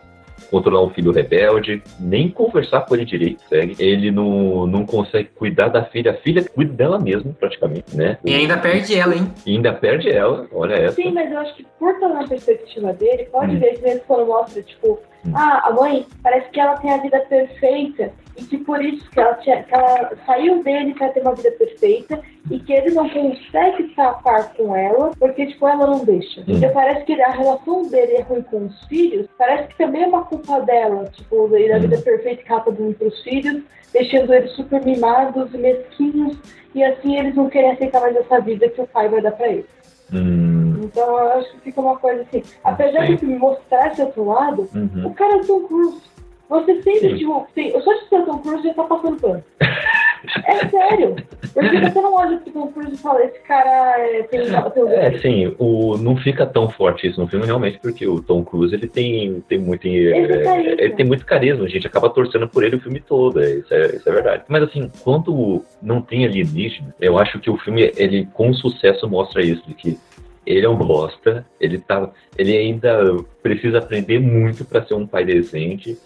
controlar 0.51 0.85
um 0.85 0.91
filho 0.91 1.13
rebelde, 1.13 1.83
nem 1.99 2.29
conversar 2.29 2.83
com 2.83 2.95
ele 2.95 3.05
direito, 3.07 3.43
segue. 3.49 3.75
Ele 3.79 4.11
não, 4.11 4.67
não 4.67 4.85
consegue 4.85 5.31
cuidar 5.35 5.69
da 5.69 5.85
filha. 5.85 6.11
A 6.11 6.15
filha 6.15 6.45
cuida 6.45 6.73
dela 6.75 6.99
mesma, 6.99 7.33
praticamente, 7.39 7.97
né? 7.97 8.19
E 8.25 8.35
ainda 8.35 8.59
perde 8.59 8.95
ela, 8.99 9.15
hein? 9.15 9.33
E 9.47 9.55
ainda 9.57 9.73
perde 9.73 10.11
ela, 10.11 10.47
olha 10.53 10.75
essa. 10.75 10.97
Sim, 10.97 11.13
mas 11.13 11.31
eu 11.31 11.39
acho 11.39 11.55
que 11.55 11.67
por 11.79 11.95
estar 11.95 12.09
na 12.09 12.27
perspectiva 12.29 12.93
dele, 12.93 13.25
pode 13.33 13.57
Hum. 13.57 13.59
ver 13.61 13.75
que 13.77 13.83
mesmo 13.83 14.03
quando 14.07 14.27
mostra, 14.27 14.63
tipo. 14.63 14.99
Ah, 15.35 15.69
a 15.69 15.73
mãe 15.73 16.07
parece 16.23 16.49
que 16.51 16.61
ela 16.61 16.77
tem 16.77 16.91
a 16.93 16.99
vida 16.99 17.21
perfeita 17.29 18.13
e 18.37 18.45
que 18.45 18.59
por 18.59 18.83
isso 18.85 19.09
que 19.11 19.21
ela, 19.21 19.35
tinha, 19.35 19.63
que 19.63 19.75
ela 19.75 20.13
saiu 20.27 20.63
dele 20.63 20.95
pra 20.95 21.11
ter 21.11 21.21
uma 21.21 21.35
vida 21.35 21.51
perfeita 21.53 22.21
e 22.51 22.59
que 22.59 22.73
ele 22.73 22.91
não 22.91 23.09
consegue 23.09 23.85
escapar 23.85 24.53
com 24.55 24.75
ela 24.75 25.13
porque, 25.19 25.47
tipo, 25.47 25.67
ela 25.69 25.87
não 25.87 26.05
deixa. 26.05 26.41
Hum. 26.41 26.45
Então 26.49 26.73
parece 26.73 27.05
que 27.05 27.21
a 27.21 27.31
relação 27.31 27.89
dele 27.89 28.15
é 28.15 28.23
ruim 28.23 28.43
com 28.43 28.67
os 28.67 28.85
filhos, 28.87 29.29
parece 29.39 29.69
que 29.69 29.79
também 29.79 30.03
é 30.03 30.07
uma 30.07 30.25
culpa 30.25 30.61
dela, 30.61 31.05
tipo, 31.13 31.49
da 31.49 31.57
Hum. 31.57 31.81
vida 31.81 31.99
perfeita 31.99 32.43
que 32.43 32.51
ela 32.53 32.61
tá 32.63 32.71
dando 32.71 32.95
pros 32.95 33.23
filhos, 33.23 33.63
deixando 33.93 34.33
eles 34.33 34.53
super 34.53 34.85
mimados 34.85 35.53
e 35.55 35.59
mesquinhos 35.59 36.37
e 36.75 36.83
assim 36.83 37.19
eles 37.19 37.35
não 37.35 37.49
querem 37.49 37.73
aceitar 37.73 38.01
mais 38.01 38.17
essa 38.17 38.41
vida 38.41 38.69
que 38.69 38.81
o 38.81 38.87
pai 38.87 39.09
vai 39.09 39.21
dar 39.21 39.33
pra 39.33 39.49
eles. 39.49 39.67
Hum, 40.13 40.81
Então 40.85 41.19
eu 41.19 41.33
acho 41.33 41.51
que 41.53 41.61
fica 41.61 41.81
uma 41.81 41.97
coisa 41.97 42.23
assim. 42.23 42.43
Apesar 42.63 43.07
Sim. 43.07 43.13
de 43.13 43.19
filme 43.19 43.39
mostrar 43.39 43.93
esse 43.93 44.03
outro 44.03 44.25
lado, 44.27 44.69
uhum. 44.75 45.07
o 45.07 45.15
cara 45.15 45.37
é 45.37 45.45
Tom 45.45 45.61
Cruise. 45.61 46.03
Você 46.49 46.83
sempre, 46.83 47.11
Sim. 47.11 47.17
tipo, 47.17 47.47
tem, 47.55 47.71
eu 47.71 47.81
só 47.81 47.93
de 47.95 48.09
ser 48.09 48.25
Tom 48.25 48.39
Cruise 48.39 48.63
já 48.63 48.75
tá 48.75 48.85
passando 48.85 49.21
pano. 49.21 49.45
É 50.47 50.69
sério. 50.69 51.17
Porque 51.53 51.81
você 51.81 52.01
não 52.01 52.15
olha 52.15 52.39
pro 52.39 52.53
Tom 52.53 52.69
Cruise 52.69 52.95
e 52.95 52.99
fala, 52.99 53.25
esse 53.25 53.39
cara 53.41 53.99
é, 53.99 54.23
tem, 54.25 54.41
tem 54.41 54.89
É, 54.89 55.19
sim, 55.19 55.55
o, 55.59 55.97
não 55.99 56.17
fica 56.17 56.47
tão 56.47 56.71
forte 56.71 57.07
isso 57.07 57.21
no 57.21 57.27
filme 57.27 57.47
realmente, 57.47 57.79
porque 57.81 58.07
o 58.07 58.23
Tom 58.23 58.45
Cruise 58.45 58.75
ele 58.75 58.87
tem, 58.87 59.41
tem 59.49 59.59
muito. 59.59 59.87
É, 59.87 60.43
carisma. 60.43 60.73
ele 60.73 60.91
tem 60.91 61.07
muito 61.07 61.27
carisma, 61.27 61.65
a 61.65 61.69
gente 61.69 61.87
acaba 61.87 62.09
torcendo 62.11 62.49
por 62.49 62.63
ele 62.63 62.77
o 62.77 62.81
filme 62.81 63.01
todo, 63.01 63.43
é, 63.43 63.51
isso, 63.55 63.75
é, 63.75 63.87
isso 63.97 64.09
é 64.09 64.13
verdade. 64.13 64.45
Mas 64.49 64.63
assim, 64.63 64.91
quando 65.03 65.65
não 65.83 66.01
tem 66.01 66.25
alienígena, 66.25 66.95
eu 67.01 67.19
acho 67.19 67.39
que 67.39 67.51
o 67.51 67.57
filme, 67.59 67.93
ele 67.97 68.27
com 68.33 68.53
sucesso 68.55 69.09
mostra 69.09 69.43
isso, 69.43 69.63
de 69.67 69.75
que 69.75 69.99
ele 70.47 70.67
é 70.67 70.69
um 70.69 70.77
bosta, 70.77 71.47
ele, 71.61 71.79
tá, 71.79 72.11
ele 72.37 72.57
ainda 72.57 73.17
precisa 73.43 73.79
aprender 73.79 74.19
muito 74.19 74.65
para 74.65 74.85
ser 74.85 74.95
um 74.95 75.07
pai 75.07 75.25
decente, 75.25 75.97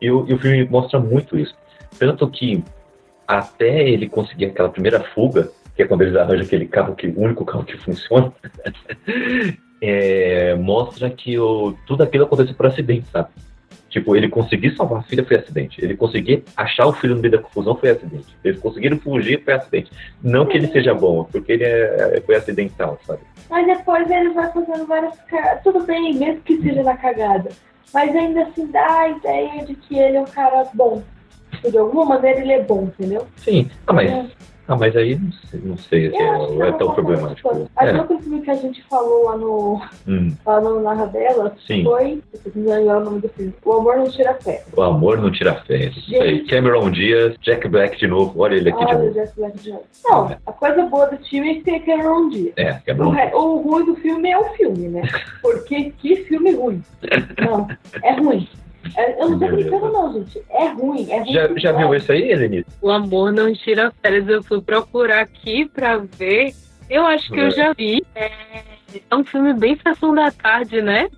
e 0.00 0.10
o, 0.10 0.24
e 0.28 0.34
o 0.34 0.38
filme 0.38 0.64
mostra 0.68 0.98
muito 1.00 1.38
isso. 1.38 1.54
Tanto 1.98 2.28
que 2.28 2.62
até 3.38 3.88
ele 3.88 4.08
conseguir 4.08 4.46
aquela 4.46 4.68
primeira 4.68 5.00
fuga, 5.00 5.50
que 5.76 5.82
é 5.82 5.86
quando 5.86 6.02
eles 6.02 6.16
arranjam 6.16 6.44
aquele 6.44 6.66
carro, 6.66 6.94
que, 6.94 7.06
o 7.06 7.20
único 7.20 7.44
carro 7.44 7.64
que 7.64 7.76
funciona, 7.76 8.32
é, 9.80 10.54
mostra 10.56 11.08
que 11.10 11.38
o, 11.38 11.74
tudo 11.86 12.02
aquilo 12.02 12.24
aconteceu 12.24 12.54
por 12.54 12.66
acidente, 12.66 13.06
sabe? 13.08 13.28
Tipo, 13.88 14.14
ele 14.14 14.28
conseguir 14.28 14.76
salvar 14.76 15.00
a 15.00 15.02
filha 15.02 15.24
foi 15.24 15.36
acidente. 15.36 15.84
Ele 15.84 15.96
conseguir 15.96 16.44
achar 16.56 16.86
o 16.86 16.92
filho 16.92 17.16
no 17.16 17.20
meio 17.20 17.32
da 17.32 17.38
confusão 17.38 17.74
foi 17.74 17.90
acidente. 17.90 18.36
Eles 18.44 18.60
conseguiram 18.60 18.96
fugir 18.98 19.42
foi 19.44 19.54
acidente. 19.54 19.90
Não 20.22 20.46
que 20.46 20.56
ele 20.56 20.68
seja 20.68 20.94
bom, 20.94 21.24
porque 21.24 21.52
ele 21.52 21.64
é, 21.64 22.22
foi 22.24 22.36
acidental, 22.36 23.00
sabe? 23.04 23.20
Mas 23.48 23.66
depois 23.66 24.08
ele 24.08 24.30
vai 24.30 24.52
fazendo 24.52 24.86
várias 24.86 25.20
cagadas. 25.22 25.62
Tudo 25.64 25.84
bem, 25.84 26.14
mesmo 26.14 26.40
que 26.42 26.62
seja 26.62 26.84
na 26.84 26.96
cagada. 26.96 27.50
Mas 27.92 28.14
ainda 28.14 28.42
assim 28.42 28.66
dá 28.68 29.00
a 29.00 29.08
ideia 29.08 29.64
de 29.66 29.74
que 29.74 29.98
ele 29.98 30.18
é 30.18 30.20
um 30.20 30.24
cara 30.24 30.68
bom. 30.72 31.02
De 31.68 31.76
alguma 31.78 32.04
maneira 32.04 32.40
ele 32.40 32.52
é 32.52 32.62
bom, 32.62 32.84
entendeu? 32.84 33.26
Sim. 33.36 33.68
Ah, 33.86 33.92
mas, 33.92 34.10
É. 34.10 34.26
ah, 34.68 34.76
mas 34.76 34.96
aí 34.96 35.16
não 35.18 35.32
sei, 35.32 35.60
não 35.64 35.76
sei 35.78 36.10
se 36.10 36.16
é, 36.16 36.22
é 36.22 36.38
não 36.70 36.78
tão 36.78 36.94
problemático. 36.94 37.50
que 37.50 37.84
É, 37.84 37.98
outro 37.98 38.18
filme 38.20 38.40
que 38.42 38.50
a 38.50 38.54
gente 38.54 38.82
falou 38.84 39.24
lá 39.24 39.36
no, 39.36 39.82
hum, 40.08 40.32
lá 40.46 40.60
no 40.60 40.80
Narra 40.80 41.06
Dela 41.06 41.54
Sim. 41.66 41.84
foi. 41.84 42.22
O 42.56 43.00
nome 43.00 43.20
do 43.20 43.28
filme. 43.28 43.54
O 43.64 43.72
Amor 43.72 43.96
Não 43.98 44.08
Tira 44.10 44.34
Fé. 44.34 44.64
o 44.76 44.82
amor 44.82 45.18
não 45.18 45.30
tira 45.30 45.54
fé. 45.66 45.86
Isso 45.96 46.14
aí. 46.22 46.44
Cameron 46.46 46.90
Diaz, 46.90 47.34
Jack 47.42 47.68
Black 47.68 47.98
de 47.98 48.06
novo. 48.06 48.40
Olha 48.40 48.54
ele 48.56 48.70
aqui 48.70 48.84
de 48.86 48.92
novo. 48.94 49.10
Jack 49.12 49.32
Black 49.36 49.58
de 49.58 49.70
novo. 49.70 49.84
Não, 50.04 50.36
a 50.46 50.52
coisa 50.52 50.82
boa 50.86 51.06
do 51.08 51.16
filme 51.26 51.50
é 51.50 51.54
que 51.54 51.60
tem 51.62 51.80
Cameron 51.80 52.28
Diaz. 52.30 52.52
É, 52.56 52.72
Cameron 52.86 53.10
re- 53.10 53.30
o 53.34 53.56
ruim 53.58 53.84
do 53.84 53.94
filme 53.96 54.30
é 54.30 54.38
o 54.38 54.44
filme, 54.54 54.88
né? 54.88 55.02
Porque 55.42 55.92
que 55.98 56.16
filme 56.24 56.52
ruim. 56.52 56.82
Não, 57.44 57.68
é 58.02 58.12
ruim. 58.14 58.48
É- 58.96 59.22
eu 59.22 59.30
não 59.30 59.38
tô 59.38 59.46
brincando, 59.48 59.92
não, 59.92 60.12
gente. 60.12 60.42
É 60.50 60.68
ruim. 60.68 61.10
É 61.10 61.18
ruim 61.20 61.32
Já, 61.32 61.48
já 61.56 61.72
viu 61.72 61.94
esse 61.94 62.10
aí, 62.12 62.30
Helenita? 62.32 62.70
O 62.80 62.90
amor 62.90 63.32
não 63.32 63.52
tira 63.52 63.92
férias. 64.02 64.28
Eu 64.28 64.42
fui 64.42 64.60
procurar 64.60 65.20
aqui 65.20 65.66
pra 65.68 65.96
ver 65.98 66.54
Eu 66.88 67.06
acho 67.06 67.30
que 67.32 67.38
eu 67.38 67.46
É. 67.46 67.50
já 67.50 67.72
vi. 67.72 68.04
É, 68.16 68.30
é 69.08 69.14
um 69.14 69.24
filme 69.24 69.52
bem 69.54 69.78
sessão 69.80 70.12
da 70.12 70.28
tarde, 70.32 70.82
né? 70.82 71.08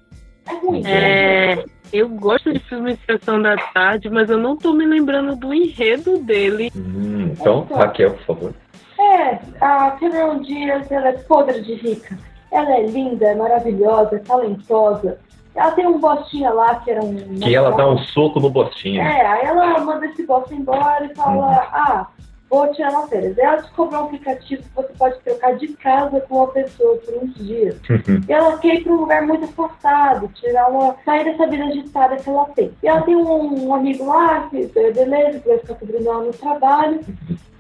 É 0.47 0.53
ruim. 0.55 0.83
É, 0.87 1.65
eu 1.91 2.11
gosto 2.11 2.53
de 2.53 2.59
filme 2.59 2.93
de 2.95 3.01
sessão 3.07 3.41
da 3.41 3.57
tarde, 3.57 4.11
mas 4.11 4.29
eu 4.29 4.37
não 4.37 4.55
tô 4.55 4.75
me 4.75 4.85
lembrando 4.85 5.35
do 5.35 5.55
enredo 5.55 6.19
dele. 6.19 6.71
Hum, 6.77 7.31
então, 7.33 7.67
Raquel, 7.73 8.11
por 8.11 8.25
favor. 8.27 8.55
É, 9.01 9.39
a 9.65 9.93
Cameron 9.93 10.41
Diaz, 10.41 10.91
ela 10.93 11.09
é 11.09 11.13
podre 11.13 11.63
de 11.63 11.73
rica. 11.75 12.19
Ela 12.51 12.77
é 12.77 12.87
linda, 12.87 13.25
é 13.29 13.35
maravilhosa, 13.35 14.17
é 14.17 14.19
talentosa. 14.19 15.19
Ela 15.55 15.73
tem 15.73 15.87
um 15.87 15.99
bostinha 15.99 16.51
lá 16.51 16.77
que 16.77 16.91
era 16.91 17.03
um. 17.03 17.39
Que 17.39 17.55
ela 17.55 17.73
dá 17.73 17.89
um 17.89 17.99
soco 17.99 18.41
no 18.41 18.51
bostinho. 18.51 19.03
É, 19.03 19.27
aí 19.27 19.47
ela 19.47 19.81
manda 19.81 20.07
esse 20.07 20.27
bosta 20.27 20.55
embora 20.55 21.05
e 21.05 21.15
fala, 21.15 21.69
ah, 21.73 22.07
vou 22.49 22.73
tirar 22.73 22.91
uma 22.91 23.07
férias. 23.07 23.37
Ela 23.37 23.57
descobriu 23.57 24.01
um 24.01 24.05
aplicativo 24.05 24.63
que 24.63 24.75
você 24.75 24.93
pode 24.95 25.19
trocar 25.21 25.57
de 25.57 25.69
casa 25.69 26.21
com 26.23 26.37
uma 26.37 26.49
pessoa 26.49 26.97
por 26.99 27.23
uns 27.23 27.35
dias. 27.35 27.77
E 28.29 28.33
ela 28.33 28.57
quer 28.59 28.77
ir 28.77 28.85
para 28.85 28.93
um 28.93 29.01
lugar 29.01 29.23
muito 29.23 29.45
afastado, 29.45 30.29
tirar 30.35 30.69
uma. 30.69 30.97
sair 31.05 31.25
dessa 31.25 31.47
vida 31.47 31.65
agitada 31.65 32.17
que 32.17 32.29
ela 32.29 32.47
tem. 32.47 32.73
E 32.83 32.89
ela 32.89 33.03
tem 33.03 33.17
um, 33.17 33.69
um 33.69 33.75
amigo 33.75 34.07
lá, 34.07 34.49
que 34.49 34.71
é 34.75 34.91
beleza, 34.91 35.39
que 35.39 35.49
vai 35.49 35.59
ficar 35.59 35.75
cobrindo 35.75 36.09
ela 36.09 36.25
no 36.25 36.33
trabalho. 36.33 37.01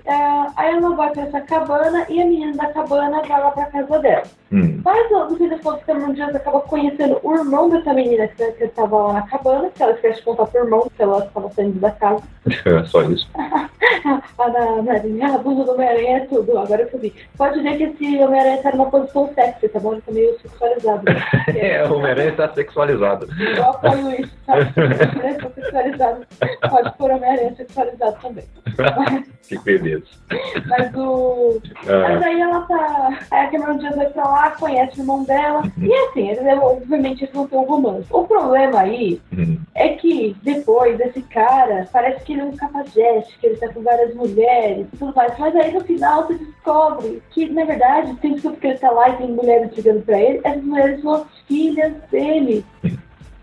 É, 0.04 0.14
aí 0.56 0.74
ela 0.74 0.96
vai 0.96 1.10
pra 1.10 1.22
essa 1.22 1.40
cabana 1.42 2.06
e 2.08 2.20
a 2.20 2.24
menina 2.24 2.56
da 2.56 2.72
cabana 2.72 3.22
vai 3.22 3.40
lá 3.40 3.50
pra 3.50 3.66
casa 3.66 3.98
dela. 3.98 4.24
Hum. 4.52 4.80
Mas 4.84 5.10
no 5.10 5.34
fim 5.36 5.48
das 5.48 5.60
contas, 5.62 5.84
Cameron 5.84 6.12
Diaz 6.12 6.34
acaba 6.36 6.60
conhecendo 6.60 7.18
o 7.22 7.34
irmão 7.34 7.70
dessa 7.70 7.94
menina 7.94 8.28
que, 8.28 8.52
que 8.52 8.68
tava 8.68 8.96
lá 8.98 9.12
na 9.14 9.22
cabana, 9.22 9.70
que 9.74 9.82
ela 9.82 9.92
esquece 9.92 10.18
de 10.18 10.24
contar 10.24 10.46
pro 10.46 10.62
irmão, 10.64 10.90
que 10.94 11.02
ela 11.02 11.24
estava 11.24 11.50
saindo 11.50 11.80
da 11.80 11.90
casa. 11.90 12.22
Só 12.86 13.02
isso. 13.04 13.28
A 13.34 14.48
da 14.48 15.34
a 15.34 15.38
blusa 15.38 15.64
do 15.64 15.72
Homem-Aranha 15.72 16.16
é 16.18 16.26
tudo, 16.26 16.58
agora 16.58 16.82
eu 16.92 16.98
vi. 16.98 17.14
Pode 17.38 17.62
ver 17.62 17.76
que 17.78 17.84
esse 17.84 18.22
Homem-Aranha 18.22 18.62
tá 18.62 18.72
numa 18.72 18.90
posição 18.90 19.32
sexy, 19.34 19.68
tá 19.68 19.80
bom? 19.80 19.92
Ele 19.92 20.02
tá 20.02 20.12
meio 20.12 20.38
sexualizado. 20.40 21.02
É, 21.56 21.84
o 21.86 21.96
Homem-Aranha 21.96 22.30
está 22.30 22.48
sexualizado. 22.52 23.26
Eu 23.56 23.64
apoio 23.64 24.20
isso, 24.20 24.32
sabe? 24.46 24.72
Homem-Aranha 24.76 25.38
tá 25.38 25.50
sexualizado. 25.54 26.26
Pode 26.68 26.96
pôr 26.98 27.10
Homem-Aranha 27.10 27.54
sexualizado 27.56 28.16
também. 28.20 28.44
Que 29.48 29.58
beleza. 29.58 30.06
Mas 30.66 30.94
o. 30.94 31.60
Mas 31.84 32.22
Ah, 32.22 32.26
aí 32.26 32.40
ela 32.40 32.60
tá. 32.62 33.18
Aí 33.30 33.46
a 33.46 33.50
Cameron 33.50 33.78
Diaz 33.78 33.96
vai 33.96 34.06
pra 34.06 34.24
lá, 34.24 34.41
conhece 34.50 34.98
o 34.98 35.02
irmão 35.02 35.24
dela. 35.24 35.62
E 35.78 35.92
assim, 35.92 36.28
eles, 36.28 36.58
obviamente 36.60 37.24
eles 37.24 37.34
vão 37.34 37.46
ter 37.46 37.56
um 37.56 37.64
romance. 37.64 38.06
O 38.10 38.24
problema 38.24 38.80
aí 38.80 39.20
hum. 39.32 39.58
é 39.74 39.90
que 39.90 40.36
depois 40.42 40.98
esse 41.00 41.22
cara 41.22 41.88
parece 41.92 42.24
que 42.24 42.32
ele 42.32 42.42
é 42.42 42.44
um 42.44 42.56
cafajeste, 42.56 43.38
que 43.38 43.46
ele 43.46 43.56
tá 43.56 43.68
com 43.68 43.82
várias 43.82 44.14
mulheres 44.14 44.86
e 44.92 44.96
tudo 44.96 45.14
mais. 45.14 45.38
Mas 45.38 45.54
aí 45.56 45.72
no 45.72 45.80
final 45.80 46.26
você 46.26 46.34
descobre 46.34 47.22
que, 47.30 47.48
na 47.48 47.64
verdade, 47.64 48.14
tem 48.16 48.34
desculpa 48.34 48.58
que 48.58 48.66
ele 48.66 48.78
tá 48.78 48.90
lá 48.90 49.08
e 49.10 49.16
tem 49.16 49.28
mulheres 49.28 49.72
ligando 49.76 50.04
pra 50.04 50.20
ele, 50.20 50.40
essas 50.44 50.64
mulheres 50.64 51.00
são 51.00 51.14
as 51.14 51.26
filhas 51.46 51.92
dele. 52.10 52.64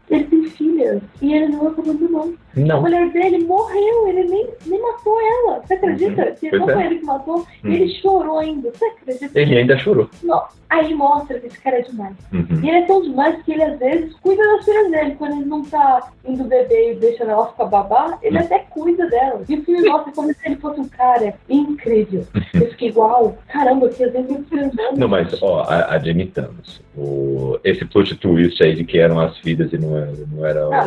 Ele 0.09 0.23
tem 0.25 0.43
filhas 0.45 1.01
e 1.21 1.33
ele 1.33 1.47
não 1.49 1.67
abandonou. 1.67 2.33
A 2.57 2.59
Não. 2.59 2.81
mulher 2.81 3.09
dele 3.11 3.43
morreu, 3.45 4.07
ele 4.07 4.23
nem, 4.25 4.47
nem 4.65 4.81
matou 4.81 5.17
ela. 5.21 5.61
Você 5.63 5.75
acredita? 5.75 6.25
Uhum. 6.25 6.35
Que 6.35 6.49
Pois 6.49 6.61
não 6.61 6.69
é. 6.69 6.73
foi 6.73 6.85
ele 6.85 6.95
que 6.99 7.05
matou 7.05 7.37
Hum. 7.39 7.45
e 7.69 7.75
ele 7.75 7.89
chorou 7.95 8.39
ainda. 8.39 8.71
Você 8.71 8.85
acredita? 8.85 9.39
Ele 9.39 9.57
ainda 9.57 9.77
chorou. 9.77 10.09
Não. 10.23 10.43
Aí 10.69 10.93
mostra 10.93 11.39
que 11.39 11.47
esse 11.47 11.59
cara 11.61 11.79
é 11.79 11.81
demais. 11.81 12.15
Uhum. 12.33 12.45
E 12.63 12.67
ele 12.69 12.77
é 12.77 12.85
tão 12.85 13.01
demais 13.01 13.41
que 13.43 13.51
ele 13.51 13.63
às 13.63 13.77
vezes 13.79 14.13
cuida 14.15 14.41
das 14.43 14.65
filhas 14.65 14.91
dele. 14.91 15.15
Quando 15.17 15.33
ele 15.37 15.45
não 15.45 15.63
tá 15.63 16.11
indo 16.25 16.43
beber 16.43 16.91
e 16.93 16.95
deixando 16.99 17.31
ela 17.31 17.47
ficar 17.47 17.65
babá, 17.65 18.17
ele 18.21 18.37
Hum. 18.37 18.41
até 18.41 18.59
cuida 18.59 19.07
dela. 19.09 19.41
E 19.47 19.55
o 19.55 19.63
filme 19.63 19.83
mostra 19.89 20.11
como 20.11 20.33
se 20.33 20.39
ele 20.45 20.55
fosse 20.57 20.79
um 20.81 20.87
cara 20.89 21.35
incrível. 21.49 22.25
Eu 22.53 22.67
fiquei 22.71 22.89
igual, 22.89 23.37
caramba, 23.47 23.89
que 23.89 24.03
exemplo 24.03 24.43
transando. 24.49 24.97
Não, 24.99 25.07
mas, 25.07 25.41
ó, 25.41 25.61
a- 25.61 25.93
admitamos. 25.95 26.81
O, 26.97 27.57
esse 27.63 27.85
plot 27.85 28.15
twist 28.17 28.61
aí 28.61 28.75
de 28.75 28.83
que 28.83 28.97
eram 28.97 29.19
as 29.19 29.37
filhas 29.37 29.71
e 29.71 29.77
não 29.77 29.97
não 30.31 30.45
era 30.45 30.61
Não, 30.69 30.83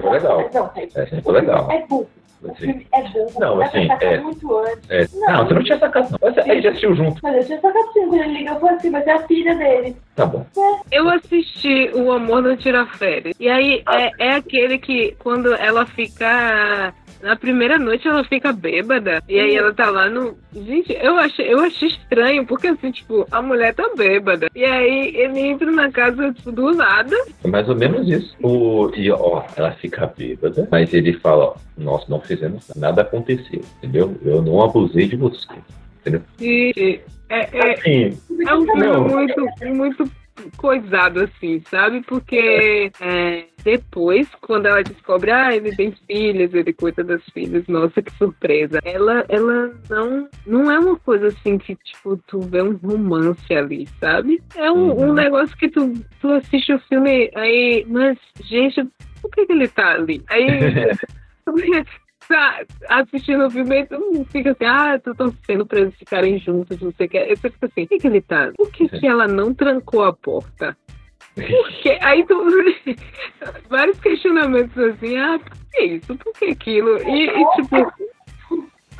foi 0.00 0.10
legal. 0.10 0.50
Não, 0.52 0.70
é, 0.76 0.84
o 1.18 1.22
foi 1.22 1.32
legal. 1.34 1.70
é 1.70 1.86
burro. 1.86 2.08
O 2.42 2.50
Assim, 2.50 2.56
filme 2.66 2.86
é 2.92 3.02
burro. 3.08 3.32
Não, 3.38 3.62
assim, 3.62 3.88
é. 4.00 4.18
muito 4.20 4.58
antes. 4.58 4.90
é. 4.90 5.06
Não, 5.14 5.46
você 5.46 5.54
não 5.54 5.62
tinha 5.62 5.78
sacado, 5.78 6.08
não. 6.10 6.18
Mas 6.20 6.38
aí 6.38 6.60
já 6.60 6.68
assistiu 6.70 6.94
junto. 6.96 7.20
Mas 7.22 7.36
eu 7.36 7.44
tinha 7.46 7.60
sacado 7.60 7.92
sim, 7.92 8.00
quando 8.08 8.14
ele 8.16 8.32
ligou, 8.38 8.54
eu 8.54 8.60
falei 8.60 8.76
assim, 8.76 8.90
mas 8.90 9.06
é 9.06 9.12
a 9.12 9.18
filha 9.28 9.54
dele. 9.54 9.96
Tá 10.16 10.26
bom. 10.26 10.44
Eu 10.90 11.08
assisti 11.08 11.90
O 11.94 12.10
Amor 12.10 12.42
Não 12.42 12.56
Tira 12.56 12.84
Férias. 12.86 13.34
E 13.38 13.48
aí 13.48 13.84
é, 13.88 14.10
é 14.18 14.32
aquele 14.34 14.78
que 14.78 15.14
quando 15.20 15.54
ela 15.54 15.86
fica. 15.86 16.92
Na 17.22 17.36
primeira 17.36 17.78
noite 17.78 18.06
ela 18.08 18.24
fica 18.24 18.52
bêbada. 18.52 19.22
E 19.28 19.38
aí 19.38 19.54
ela 19.54 19.72
tá 19.72 19.90
lá 19.90 20.10
no. 20.10 20.36
Gente, 20.52 20.92
eu 21.00 21.16
achei, 21.18 21.52
eu 21.52 21.60
achei 21.60 21.88
estranho, 21.88 22.44
porque 22.44 22.66
assim, 22.66 22.90
tipo, 22.90 23.26
a 23.30 23.40
mulher 23.40 23.74
tá 23.74 23.88
bêbada. 23.96 24.48
E 24.54 24.64
aí 24.64 25.14
ele 25.14 25.40
entra 25.40 25.70
na 25.70 25.90
casa, 25.90 26.32
tipo, 26.32 26.50
do 26.50 26.72
nada. 26.72 27.16
É 27.44 27.48
mais 27.48 27.68
ou 27.68 27.76
menos 27.76 28.08
isso. 28.08 28.36
O, 28.42 28.90
e, 28.96 29.10
ó, 29.10 29.44
ela 29.56 29.70
fica 29.72 30.12
bêbada, 30.16 30.66
mas 30.70 30.92
ele 30.92 31.12
fala, 31.14 31.44
ó, 31.44 31.54
nós 31.78 32.06
não 32.08 32.20
fizemos 32.20 32.68
nada, 32.74 32.80
nada 32.80 33.02
aconteceu, 33.02 33.62
entendeu? 33.78 34.16
Eu 34.24 34.42
não 34.42 34.62
abusei 34.62 35.06
de 35.06 35.16
você. 35.16 35.46
E 36.40 37.00
é, 37.28 37.48
é, 37.52 37.72
Assim, 37.74 38.18
É 38.46 38.54
um 38.54 38.64
filme 38.64 38.86
Não. 38.86 39.08
muito, 39.08 39.46
muito 39.74 40.21
coisado, 40.56 41.20
assim, 41.20 41.62
sabe? 41.70 42.02
Porque 42.02 42.90
é, 43.00 43.44
depois, 43.64 44.28
quando 44.40 44.66
ela 44.66 44.82
descobre, 44.82 45.30
ah, 45.30 45.54
ele 45.54 45.74
tem 45.76 45.92
filhas, 46.06 46.52
ele 46.54 46.72
cuida 46.72 47.04
das 47.04 47.22
filhas, 47.30 47.66
nossa, 47.68 48.02
que 48.02 48.12
surpresa. 48.16 48.80
Ela, 48.84 49.24
ela 49.28 49.72
não, 49.88 50.28
não 50.46 50.70
é 50.70 50.78
uma 50.78 50.96
coisa 50.98 51.28
assim 51.28 51.58
que, 51.58 51.76
tipo, 51.76 52.16
tu 52.26 52.40
vê 52.40 52.62
um 52.62 52.76
romance 52.76 53.52
ali, 53.54 53.88
sabe? 54.00 54.42
É 54.56 54.70
um, 54.70 54.92
Uhum. 54.92 55.10
um 55.10 55.12
negócio 55.12 55.56
que 55.56 55.68
tu, 55.68 55.92
tu 56.20 56.28
assiste 56.32 56.72
o 56.72 56.78
filme, 56.80 57.30
aí, 57.34 57.84
mas, 57.88 58.18
gente, 58.44 58.84
por 59.20 59.30
que, 59.30 59.46
que 59.46 59.52
ele 59.52 59.68
tá 59.68 59.92
ali? 59.92 60.22
Aí. 60.28 60.46
tá 62.32 62.64
assistindo 62.88 63.46
o 63.46 63.50
filme 63.50 63.80
e 63.80 63.86
tu 63.86 64.26
fica 64.30 64.50
assim, 64.52 64.64
ah, 64.64 64.98
tô 64.98 65.14
torcendo 65.14 65.66
pra 65.66 65.80
eles 65.80 65.94
ficarem 65.96 66.38
juntos, 66.38 66.80
não 66.80 66.92
sei 66.92 67.06
o 67.06 67.08
que. 67.10 67.36
Você 67.36 67.50
fica 67.50 67.66
assim, 67.66 67.82
por 67.86 67.88
que, 67.88 67.98
que 67.98 68.06
ele 68.06 68.20
tá? 68.20 68.52
Por 68.56 68.70
que, 68.70 68.88
que 68.88 69.06
ela 69.06 69.26
não 69.28 69.52
trancou 69.54 70.04
a 70.04 70.12
porta? 70.12 70.76
Porque 71.34 71.98
aí 72.02 72.24
tu. 72.26 72.36
Vários 73.68 73.98
questionamentos 74.00 74.76
assim, 74.76 75.16
ah, 75.16 75.38
por 75.38 75.56
que 75.72 75.82
isso? 75.84 76.14
Por 76.16 76.32
que 76.34 76.44
aquilo? 76.46 76.98
E, 77.08 77.26
e, 77.28 77.50
tipo. 77.56 77.92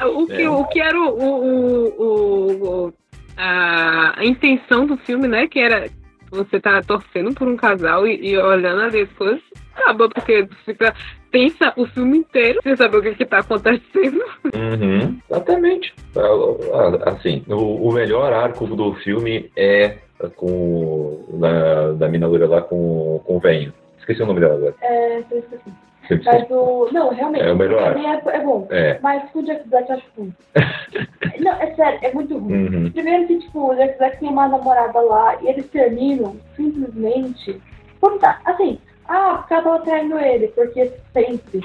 O 0.00 0.26
que, 0.26 0.42
É. 0.42 0.50
o 0.50 0.64
que 0.64 0.80
era 0.80 0.98
o, 0.98 1.08
o, 1.08 2.02
o- 2.02 2.86
o- 2.86 2.94
a 3.36 4.24
intenção 4.24 4.86
do 4.86 4.96
filme, 4.96 5.28
né? 5.28 5.46
Que 5.46 5.60
era 5.60 5.88
você 6.32 6.58
tá 6.58 6.82
torcendo 6.82 7.34
por 7.34 7.46
um 7.46 7.56
casal 7.56 8.06
e, 8.06 8.30
e 8.30 8.38
olhando 8.38 8.82
ali 8.82 9.02
as 9.02 9.12
coisas, 9.12 9.42
acaba, 9.74 10.08
porque 10.08 10.46
tu 10.46 10.56
fica 10.64 10.94
pensa 11.30 11.72
o 11.76 11.86
filme 11.86 12.18
inteiro 12.18 12.60
sem 12.62 12.76
saber 12.76 12.98
o 12.98 13.02
que, 13.02 13.14
que 13.14 13.24
tá 13.24 13.38
acontecendo. 13.38 14.22
Uhum, 14.54 15.18
exatamente. 15.30 15.94
Ah, 16.16 17.10
Assim, 17.10 17.42
o, 17.48 17.88
o 17.88 17.92
melhor 17.92 18.32
arco 18.32 18.66
do 18.66 18.94
filme 18.94 19.50
é 19.56 19.96
com 20.36 21.24
da, 21.40 21.92
da 21.92 22.08
mina 22.08 22.26
loira 22.26 22.46
lá 22.46 22.62
com, 22.62 23.20
com 23.24 23.36
o 23.36 23.40
venho. 23.40 23.72
Esqueci 23.98 24.22
o 24.22 24.26
nome 24.26 24.40
dela 24.40 24.54
agora. 24.54 24.74
É, 24.82 25.16
eu 25.18 25.38
esqueci. 25.38 25.91
Mas 26.24 26.50
o. 26.50 26.88
Não, 26.92 27.10
realmente. 27.10 27.44
É 27.44 27.52
o 27.52 27.56
melhor. 27.56 27.96
É, 27.96 28.36
é 28.36 28.40
bom. 28.40 28.66
É. 28.70 28.98
Mas 29.00 29.30
com 29.30 29.38
o 29.38 29.44
Jack 29.44 29.68
Black 29.68 29.88
eu 29.88 29.96
acho 29.96 30.06
ruim. 30.16 30.34
não, 31.40 31.52
é 31.52 31.74
sério, 31.74 31.98
é 32.02 32.12
muito 32.12 32.38
ruim. 32.38 32.66
Uhum. 32.66 32.90
Primeiro 32.90 33.26
que, 33.26 33.38
tipo, 33.38 33.70
o 33.70 33.74
Jack 33.74 33.98
Black 33.98 34.18
tem 34.18 34.28
uma 34.28 34.48
namorada 34.48 35.00
lá 35.00 35.36
e 35.42 35.48
eles 35.48 35.68
terminam 35.68 36.36
simplesmente 36.56 37.60
por 38.00 38.18
tá, 38.18 38.40
assim, 38.44 38.78
ah, 39.06 39.36
porque 39.38 39.54
ela 39.54 39.62
tava 39.62 39.78
traindo 39.80 40.18
ele, 40.18 40.48
porque 40.48 40.92
sempre, 41.12 41.64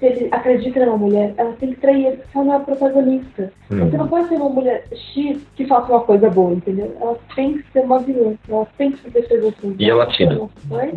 se 0.00 0.06
ele 0.06 0.28
acredita 0.32 0.84
numa 0.86 0.96
mulher, 0.96 1.34
ela 1.36 1.52
tem 1.60 1.70
que 1.72 1.80
trair 1.80 2.06
ele, 2.06 2.16
porque 2.16 2.36
ela 2.38 2.44
não 2.46 2.52
é 2.54 2.56
a 2.56 2.60
protagonista. 2.60 3.52
Você 3.68 3.96
não 3.96 4.08
pode 4.08 4.28
ser 4.28 4.34
uma 4.36 4.48
mulher 4.48 4.84
X 5.14 5.38
que 5.54 5.64
faça 5.66 5.92
uma 5.92 6.00
coisa 6.00 6.28
boa, 6.28 6.52
entendeu? 6.52 6.92
Ela 7.00 7.16
tem 7.36 7.58
que 7.58 7.64
ser 7.72 7.80
uma 7.84 7.98
vilã, 8.00 8.34
ela 8.48 8.66
tem 8.76 8.90
que 8.90 8.98
ser 8.98 9.10
defesa 9.10 9.48
assim. 9.48 9.76
E 9.78 9.90
a 9.90 9.94
latina? 9.94 10.48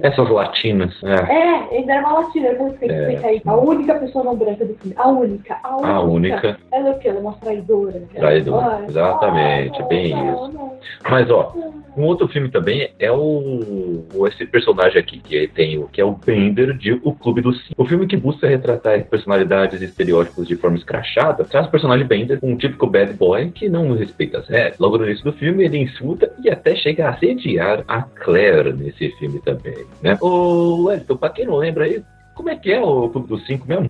Essas 0.01 0.29
latinas. 0.29 0.91
É. 1.03 1.13
É, 1.33 1.77
ainda 1.77 1.93
era 1.93 2.07
uma 2.07 2.19
latina, 2.21 2.47
eu 2.47 2.57
falei, 2.57 2.73
tem 2.79 2.89
que 2.89 2.95
É. 2.95 3.25
aí. 3.29 3.41
A 3.45 3.55
única 3.55 3.93
pessoa 3.95 4.23
não 4.23 4.35
branca 4.35 4.65
do 4.65 4.73
filme. 4.75 4.95
A 4.97 5.07
única, 5.09 5.57
a 5.63 5.75
única. 5.75 5.89
A 5.93 6.01
única. 6.01 6.57
Ela 6.71 6.89
é 6.89 6.91
o 6.93 6.97
quê? 6.99 7.09
Ela 7.09 7.17
é 7.17 7.21
uma 7.21 7.33
traidora. 7.33 8.01
Traidora, 8.15 8.65
Ai, 8.79 8.85
exatamente, 8.87 9.79
não, 9.81 9.87
bem 9.87 10.15
não, 10.15 10.33
isso. 10.47 10.57
não, 10.57 10.73
Mas, 11.09 11.29
ó, 11.29 11.51
não. 11.55 11.73
um 11.97 12.07
outro 12.07 12.27
filme 12.29 12.49
também 12.49 12.89
é 12.99 13.11
o, 13.11 14.03
o- 14.15 14.27
esse 14.27 14.45
personagem 14.47 14.99
aqui 14.99 15.19
que 15.19 15.47
tem 15.49 15.77
o 15.77 15.87
que 15.87 16.01
é 16.01 16.05
o 16.05 16.11
Bender 16.13 16.73
de 16.77 16.93
O 17.03 17.13
Clube 17.13 17.41
dos 17.41 17.57
Cinco. 17.67 17.81
O 17.83 17.85
filme 17.85 18.07
que 18.07 18.17
busca 18.17 18.47
retratar 18.47 18.92
personalidades 19.01 19.81
e 19.81 19.85
estereótipos 19.85 20.47
de 20.47 20.55
forma 20.55 20.77
escrachada 20.77 21.43
traz 21.43 21.67
o 21.67 21.71
personagem 21.71 22.05
Bender, 22.05 22.39
um 22.43 22.55
típico 22.55 22.87
bad 22.87 23.13
boy 23.13 23.49
que 23.51 23.67
não 23.69 23.95
respeita 23.95 24.39
as 24.39 24.47
regras. 24.47 24.77
Logo 24.79 24.97
no 24.97 25.05
início 25.05 25.23
do 25.23 25.33
filme, 25.33 25.63
ele 25.63 25.77
insulta 25.79 26.31
e 26.43 26.49
até 26.49 26.75
chega 26.75 27.07
a 27.07 27.11
assediar 27.11 27.83
a 27.87 28.01
Claire 28.01 28.73
nesse 28.73 29.09
filme 29.17 29.39
também, 29.39 29.85
né? 30.01 30.17
Ô, 30.21 30.85
Wellington, 30.85 31.17
pra 31.17 31.29
quem 31.29 31.45
não 31.45 31.57
lembra 31.57 31.85
aí, 31.85 32.03
Como 32.35 32.49
é 32.49 32.55
que 32.55 32.71
é 32.71 32.81
o 32.81 33.09
Clube 33.09 33.27
dos 33.27 33.45
Cinco 33.45 33.67
mesmo? 33.67 33.89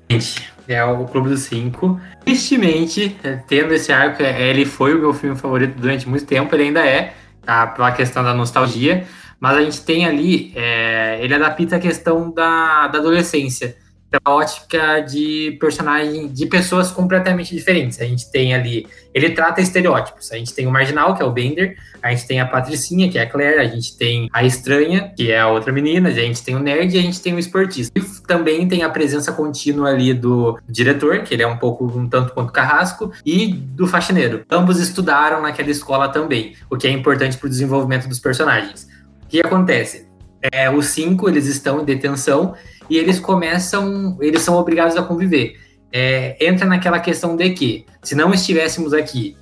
É 0.68 0.84
o 0.84 1.06
Clube 1.06 1.30
dos 1.30 1.42
Cinco. 1.42 2.00
Tristemente, 2.26 3.16
é, 3.24 3.38
tendo 3.48 3.74
esse 3.74 3.92
arco, 3.92 4.22
é, 4.22 4.50
ele 4.50 4.66
foi 4.66 4.94
o 4.94 5.00
meu 5.00 5.14
filme 5.14 5.36
favorito 5.36 5.80
durante 5.80 6.08
muito 6.08 6.26
tempo, 6.26 6.54
ele 6.56 6.64
ainda 6.64 6.86
é, 6.86 7.14
tá? 7.46 7.68
Pela 7.68 7.92
questão 7.92 8.24
da 8.24 8.34
nostalgia. 8.34 9.06
Mas 9.40 9.58
a 9.58 9.62
gente 9.62 9.84
tem 9.84 10.06
ali, 10.06 10.54
é, 10.56 11.20
ele 11.22 11.34
adapta 11.34 11.76
a 11.76 11.80
questão 11.80 12.32
da, 12.32 12.88
da 12.88 13.00
adolescência 13.00 13.76
pela 14.14 14.36
ótica 14.36 15.00
de 15.00 15.58
personagem, 15.60 16.28
de 16.28 16.46
pessoas 16.46 16.92
completamente 16.92 17.56
diferentes. 17.56 18.00
A 18.00 18.06
gente 18.06 18.32
tem 18.32 18.54
ali, 18.54 18.86
ele 19.12 19.32
trata 19.32 19.60
estereótipos. 19.60 20.32
A 20.32 20.38
gente 20.38 20.54
tem 20.54 20.68
o 20.68 20.72
marginal, 20.72 21.16
que 21.16 21.24
é 21.24 21.26
o 21.26 21.32
Bender, 21.32 21.76
a 22.02 22.12
gente 22.12 22.28
tem 22.28 22.40
a 22.40 22.46
Patricinha, 22.46 23.10
que 23.10 23.18
é 23.18 23.24
a 23.24 23.30
Claire, 23.30 23.60
a 23.60 23.66
gente 23.66 23.98
tem 23.98 24.30
a 24.32 24.44
estranha, 24.44 25.12
que 25.18 25.32
é 25.32 25.40
a 25.40 25.48
outra 25.48 25.74
menina, 25.74 26.10
a 26.10 26.12
gente 26.12 26.44
tem 26.44 26.56
o 26.56 26.60
nerd 26.60 26.96
e 26.96 27.00
a 27.00 27.02
gente 27.02 27.20
tem 27.22 27.34
o 27.34 27.40
esportista. 27.40 27.92
E 27.98 28.04
também 28.28 28.68
tem 28.68 28.84
a 28.84 28.90
presença 28.90 29.32
contínua 29.32 29.90
ali 29.90 30.14
do 30.14 30.60
diretor, 30.70 31.24
que 31.24 31.34
ele 31.34 31.42
é 31.42 31.48
um 31.48 31.58
pouco 31.58 31.86
um 31.86 32.08
tanto 32.08 32.34
quanto 32.34 32.54
carrasco, 32.54 33.12
e 33.26 33.48
do 33.48 33.88
faxineiro. 33.88 34.46
Ambos 34.50 34.80
estudaram 34.80 35.42
naquela 35.42 35.72
escola 35.72 36.08
também, 36.08 36.54
o 36.70 36.78
que 36.78 36.86
é 36.86 36.92
importante 36.92 37.36
para 37.38 37.48
o 37.48 37.50
desenvolvimento 37.50 38.08
dos 38.08 38.20
personagens. 38.20 38.88
O 39.24 39.28
que 39.28 39.40
acontece? 39.40 40.14
É, 40.52 40.70
os 40.70 40.88
cinco 40.88 41.30
eles 41.30 41.48
estão 41.48 41.82
em 41.82 41.86
detenção 41.86 42.54
e 42.90 42.98
eles 42.98 43.20
começam, 43.20 44.18
eles 44.22 44.42
são 44.42 44.56
obrigados 44.56 44.96
a 44.96 45.04
conviver. 45.04 45.60
É, 45.92 46.36
entra 46.46 46.66
naquela 46.66 47.00
questão 47.00 47.36
de 47.36 47.50
que, 47.52 47.86
se 48.02 48.16
não 48.16 48.34
estivéssemos 48.34 48.94
aqui 48.94 49.38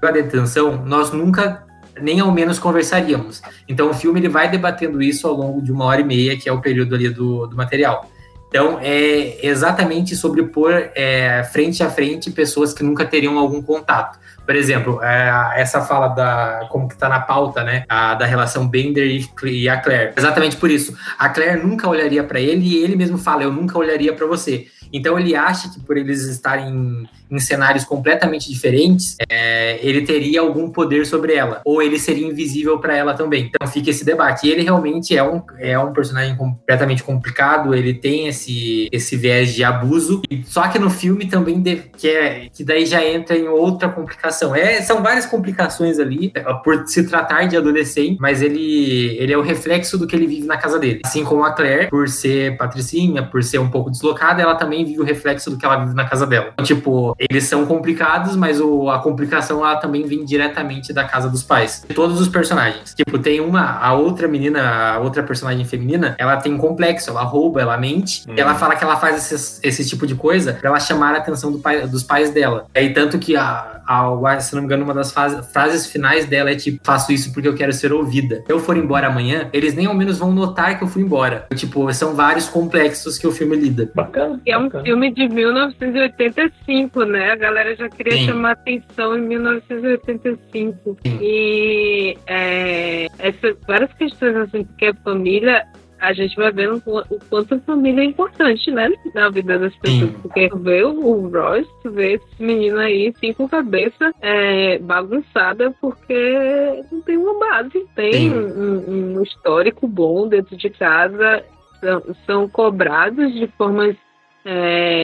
para 0.00 0.12
detenção, 0.12 0.84
nós 0.84 1.10
nunca 1.10 1.66
nem 2.00 2.20
ao 2.20 2.30
menos 2.30 2.58
conversaríamos. 2.58 3.42
Então 3.68 3.90
o 3.90 3.94
filme 3.94 4.20
ele 4.20 4.28
vai 4.28 4.48
debatendo 4.48 5.02
isso 5.02 5.26
ao 5.26 5.34
longo 5.34 5.60
de 5.60 5.72
uma 5.72 5.84
hora 5.84 6.00
e 6.00 6.04
meia, 6.04 6.36
que 6.36 6.48
é 6.48 6.52
o 6.52 6.60
período 6.60 6.94
ali 6.94 7.08
do, 7.08 7.46
do 7.46 7.56
material. 7.56 8.08
Então 8.48 8.78
é 8.80 9.46
exatamente 9.46 10.16
sobrepor 10.16 10.72
é, 10.94 11.44
frente 11.52 11.82
a 11.82 11.90
frente 11.90 12.30
pessoas 12.30 12.72
que 12.72 12.82
nunca 12.82 13.04
teriam 13.04 13.38
algum 13.38 13.62
contato. 13.62 14.18
Por 14.46 14.56
exemplo, 14.56 15.02
é, 15.02 15.60
essa 15.60 15.82
fala 15.82 16.08
da 16.08 16.66
como 16.70 16.88
que 16.88 16.96
tá 16.96 17.06
na 17.06 17.20
pauta, 17.20 17.62
né, 17.62 17.84
a, 17.86 18.14
da 18.14 18.24
relação 18.24 18.66
Bender 18.66 19.06
e, 19.06 19.28
e 19.44 19.68
a 19.68 19.78
Claire. 19.78 20.14
Exatamente 20.16 20.56
por 20.56 20.70
isso. 20.70 20.96
A 21.18 21.28
Claire 21.28 21.62
nunca 21.62 21.86
olharia 21.86 22.24
para 22.24 22.40
ele 22.40 22.66
e 22.66 22.82
ele 22.82 22.96
mesmo 22.96 23.18
fala: 23.18 23.42
"Eu 23.42 23.52
nunca 23.52 23.78
olharia 23.78 24.14
para 24.14 24.26
você". 24.26 24.66
Então 24.90 25.18
ele 25.18 25.36
acha 25.36 25.68
que 25.68 25.80
por 25.80 25.98
eles 25.98 26.22
estarem 26.22 27.06
em 27.30 27.38
cenários 27.38 27.84
completamente 27.84 28.48
diferentes, 28.48 29.16
é, 29.28 29.78
ele 29.82 30.02
teria 30.02 30.40
algum 30.40 30.70
poder 30.70 31.06
sobre 31.06 31.34
ela, 31.34 31.60
ou 31.64 31.82
ele 31.82 31.98
seria 31.98 32.26
invisível 32.26 32.78
para 32.78 32.96
ela 32.96 33.14
também. 33.14 33.50
Então 33.54 33.66
fica 33.68 33.90
esse 33.90 34.04
debate. 34.04 34.46
E 34.46 34.50
ele 34.50 34.62
realmente 34.62 35.16
é 35.16 35.22
um, 35.22 35.42
é 35.58 35.78
um 35.78 35.92
personagem 35.92 36.36
completamente 36.36 37.02
complicado, 37.02 37.74
ele 37.74 37.94
tem 37.94 38.28
esse, 38.28 38.88
esse 38.92 39.16
viés 39.16 39.54
de 39.54 39.64
abuso, 39.64 40.22
só 40.44 40.68
que 40.68 40.78
no 40.78 40.90
filme 40.90 41.26
também, 41.26 41.60
de, 41.60 41.76
que, 41.76 42.08
é, 42.08 42.48
que 42.52 42.64
daí 42.64 42.86
já 42.86 43.04
entra 43.04 43.36
em 43.36 43.48
outra 43.48 43.88
complicação. 43.88 44.54
É, 44.54 44.80
são 44.82 45.02
várias 45.02 45.26
complicações 45.26 45.98
ali, 45.98 46.30
é, 46.34 46.42
por 46.64 46.86
se 46.86 47.06
tratar 47.06 47.46
de 47.46 47.56
adolescente, 47.56 48.18
mas 48.20 48.42
ele, 48.42 49.16
ele 49.18 49.32
é 49.32 49.38
o 49.38 49.42
reflexo 49.42 49.98
do 49.98 50.06
que 50.06 50.14
ele 50.14 50.26
vive 50.26 50.46
na 50.46 50.56
casa 50.56 50.78
dele. 50.78 51.00
Assim 51.04 51.24
como 51.24 51.44
a 51.44 51.52
Claire, 51.52 51.88
por 51.88 52.08
ser 52.08 52.56
patricinha, 52.56 53.22
por 53.22 53.42
ser 53.42 53.58
um 53.58 53.70
pouco 53.70 53.90
deslocada, 53.90 54.42
ela 54.42 54.54
também 54.54 54.84
vive 54.84 55.00
o 55.00 55.04
reflexo 55.04 55.50
do 55.50 55.56
que 55.56 55.64
ela 55.64 55.76
vive 55.84 55.94
na 55.94 56.04
casa 56.04 56.26
dela. 56.26 56.52
Tipo, 56.62 57.14
eles 57.18 57.44
são 57.44 57.66
complicados, 57.66 58.36
mas 58.36 58.60
o, 58.60 58.88
a 58.88 59.00
complicação 59.00 59.64
ela 59.64 59.76
também 59.76 60.06
vem 60.06 60.24
diretamente 60.24 60.92
da 60.92 61.04
casa 61.04 61.28
dos 61.28 61.42
pais. 61.42 61.84
De 61.88 61.94
todos 61.94 62.20
os 62.20 62.28
personagens. 62.28 62.94
Tipo, 62.94 63.18
tem 63.18 63.40
uma, 63.40 63.78
a 63.78 63.92
outra 63.92 64.28
menina, 64.28 64.94
a 64.94 64.98
outra 64.98 65.22
personagem 65.22 65.64
feminina, 65.64 66.14
ela 66.18 66.36
tem 66.36 66.52
um 66.52 66.58
complexo, 66.58 67.10
ela 67.10 67.22
rouba, 67.22 67.60
ela 67.60 67.76
mente, 67.76 68.24
hum. 68.28 68.34
ela 68.36 68.54
fala 68.54 68.76
que 68.76 68.84
ela 68.84 68.96
faz 68.96 69.32
esse, 69.32 69.60
esse 69.62 69.88
tipo 69.88 70.06
de 70.06 70.14
coisa 70.14 70.54
pra 70.54 70.70
ela 70.70 70.80
chamar 70.80 71.14
a 71.14 71.18
atenção 71.18 71.50
do 71.50 71.58
pai, 71.58 71.86
dos 71.86 72.02
pais 72.02 72.30
dela. 72.30 72.66
E 72.74 72.90
tanto 72.90 73.18
que 73.18 73.36
a, 73.36 73.77
a, 73.88 74.38
se 74.38 74.54
não 74.54 74.60
me 74.60 74.66
engano, 74.66 74.84
uma 74.84 74.92
das 74.92 75.10
fase, 75.10 75.42
frases 75.50 75.86
finais 75.86 76.26
dela 76.26 76.50
é 76.50 76.54
tipo, 76.54 76.78
faço 76.84 77.10
isso 77.10 77.32
porque 77.32 77.48
eu 77.48 77.54
quero 77.54 77.72
ser 77.72 77.90
ouvida. 77.90 78.42
Se 78.46 78.52
eu 78.52 78.60
for 78.60 78.76
embora 78.76 79.06
amanhã, 79.06 79.48
eles 79.50 79.74
nem 79.74 79.86
ao 79.86 79.94
menos 79.94 80.18
vão 80.18 80.30
notar 80.30 80.76
que 80.76 80.84
eu 80.84 80.88
fui 80.88 81.02
embora. 81.02 81.46
Tipo, 81.54 81.90
são 81.94 82.14
vários 82.14 82.48
complexos 82.48 83.16
que 83.18 83.26
o 83.26 83.32
filme 83.32 83.56
lida. 83.56 83.90
Bacana. 83.94 84.40
É 84.46 84.58
um 84.58 84.68
filme 84.70 85.10
de 85.12 85.26
1985, 85.28 87.04
né? 87.04 87.30
A 87.30 87.36
galera 87.36 87.74
já 87.74 87.88
queria 87.88 88.12
Sim. 88.12 88.26
chamar 88.26 88.50
atenção 88.52 89.16
em 89.16 89.22
1985. 89.22 90.98
Sim. 91.06 91.18
E 91.22 92.18
é, 92.26 93.06
essas 93.18 93.56
várias 93.66 93.92
questões 93.94 94.36
assim, 94.36 94.64
porque 94.64 94.86
a 94.86 94.94
família 95.02 95.64
a 96.00 96.12
gente 96.12 96.36
vai 96.36 96.52
vendo 96.52 96.82
o 96.86 97.18
quanto 97.28 97.54
a 97.54 97.60
família 97.60 98.02
é 98.02 98.04
importante, 98.04 98.70
né? 98.70 98.90
Na 99.14 99.28
vida 99.30 99.58
das 99.58 99.74
pessoas. 99.76 100.10
Sim. 100.10 100.18
Porque 100.22 100.48
vê 100.56 100.84
o 100.84 101.28
Royce, 101.28 101.70
vê 101.84 102.14
esse 102.14 102.42
menino 102.42 102.78
aí, 102.78 103.08
assim, 103.08 103.32
com 103.32 103.48
cabeça 103.48 104.12
é, 104.20 104.78
bagunçada, 104.78 105.74
porque 105.80 106.84
não 106.90 107.00
tem 107.02 107.16
uma 107.16 107.38
base, 107.38 107.86
tem 107.94 108.32
um, 108.32 109.16
um, 109.18 109.22
histórico 109.22 109.86
bom 109.86 110.28
dentro 110.28 110.56
de 110.56 110.70
casa, 110.70 111.44
são, 111.80 112.02
são 112.26 112.48
cobrados 112.48 113.32
de 113.34 113.46
formas 113.48 113.96
é, 114.44 115.02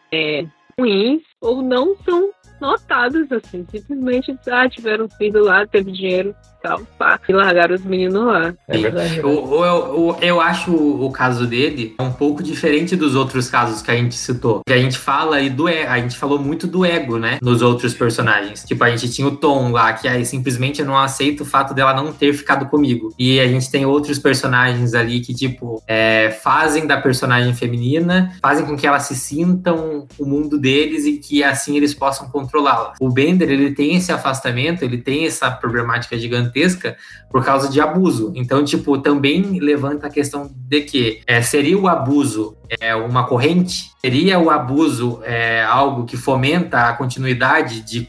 ruins 0.79 1.23
ou 1.41 1.63
não 1.63 1.97
são 2.05 2.31
notados, 2.61 3.31
assim. 3.33 3.67
Simplesmente, 3.69 4.37
ah, 4.51 4.69
tiveram 4.69 5.09
filho 5.09 5.45
lá, 5.45 5.67
teve 5.67 5.93
dinheiro 5.93 6.35
tal, 6.65 6.81
pá, 6.99 7.21
e 7.29 7.33
largaram 7.33 7.75
os 7.75 7.85
meninos 7.85 8.25
lá. 8.25 8.55
É 8.67 8.79
verdade. 8.79 9.19
Eu, 9.19 9.29
eu, 9.29 9.63
eu, 9.63 10.19
eu, 10.23 10.41
acho 10.41 10.75
o 10.75 11.13
caso 11.13 11.47
dele 11.47 11.95
um 12.01 12.11
pouco 12.11 12.43
diferente 12.43 12.97
dos 12.97 13.15
outros 13.15 13.51
casos 13.51 13.83
que 13.83 13.91
a 13.91 13.95
gente 13.95 14.15
citou. 14.15 14.63
Que 14.67 14.73
a 14.73 14.79
gente 14.79 14.97
fala 14.97 15.41
e 15.41 15.51
do 15.51 15.69
a 15.69 15.99
gente 15.99 16.17
falou 16.17 16.39
muito 16.39 16.67
do 16.67 16.85
ego, 16.85 17.19
né? 17.19 17.39
Nos 17.43 17.61
outros 17.61 17.93
personagens. 17.93 18.65
Tipo, 18.65 18.85
a 18.85 18.91
gente 18.91 19.11
tinha 19.11 19.29
o 19.29 19.37
Tom 19.37 19.73
lá, 19.73 19.93
que 19.93 20.09
aí 20.09 20.25
simplesmente 20.25 20.83
não 20.83 20.97
aceita 20.97 21.43
o 21.43 21.47
fato 21.47 21.75
dela 21.75 21.93
não 21.93 22.13
ter 22.13 22.33
ficado 22.33 22.67
comigo. 22.67 23.15
E 23.19 23.41
a 23.41 23.47
gente 23.47 23.71
tem 23.71 23.85
outros 23.85 24.19
personagens 24.19 24.95
ali 24.95 25.21
que, 25.21 25.35
tipo, 25.35 25.83
é, 25.87 26.31
fazem 26.43 26.87
da 26.87 26.99
personagem 26.99 27.55
feminina, 27.55 28.33
fazem 28.41 28.65
com 28.65 28.77
que 28.77 28.87
elas 28.87 29.03
se 29.03 29.17
sintam 29.17 30.07
o 30.19 30.25
mundo 30.25 30.59
deles 30.59 31.05
e 31.05 31.19
que 31.19 31.43
assim 31.43 31.77
eles 31.77 31.93
possam 31.93 32.29
controlá-la. 32.29 32.95
O 33.01 33.11
Bender, 33.11 33.51
ele 33.51 33.73
tem 33.73 33.97
esse 33.97 34.13
afastamento, 34.13 34.83
ele 34.83 34.99
tem 34.99 35.27
essa 35.27 35.51
problemática 35.51 36.17
gigantesca 36.55 36.97
por 37.31 37.45
causa 37.45 37.69
de 37.69 37.81
abuso. 37.81 38.33
Então, 38.35 38.65
tipo, 38.65 38.97
também 38.99 39.59
levanta 39.59 40.07
a 40.07 40.11
questão 40.11 40.51
de 40.55 40.83
que 40.83 41.21
é, 41.27 41.43
seria 41.43 41.77
o 41.77 41.89
abuso 41.89 42.57
é, 42.81 42.95
uma 42.95 43.27
corrente? 43.27 43.91
Seria 44.01 44.39
o 44.39 44.51
abuso 44.51 45.21
é, 45.25 45.63
algo 45.65 46.05
que 46.05 46.17
fomenta 46.17 46.89
a 46.89 46.93
continuidade 46.93 47.81
de, 47.81 48.09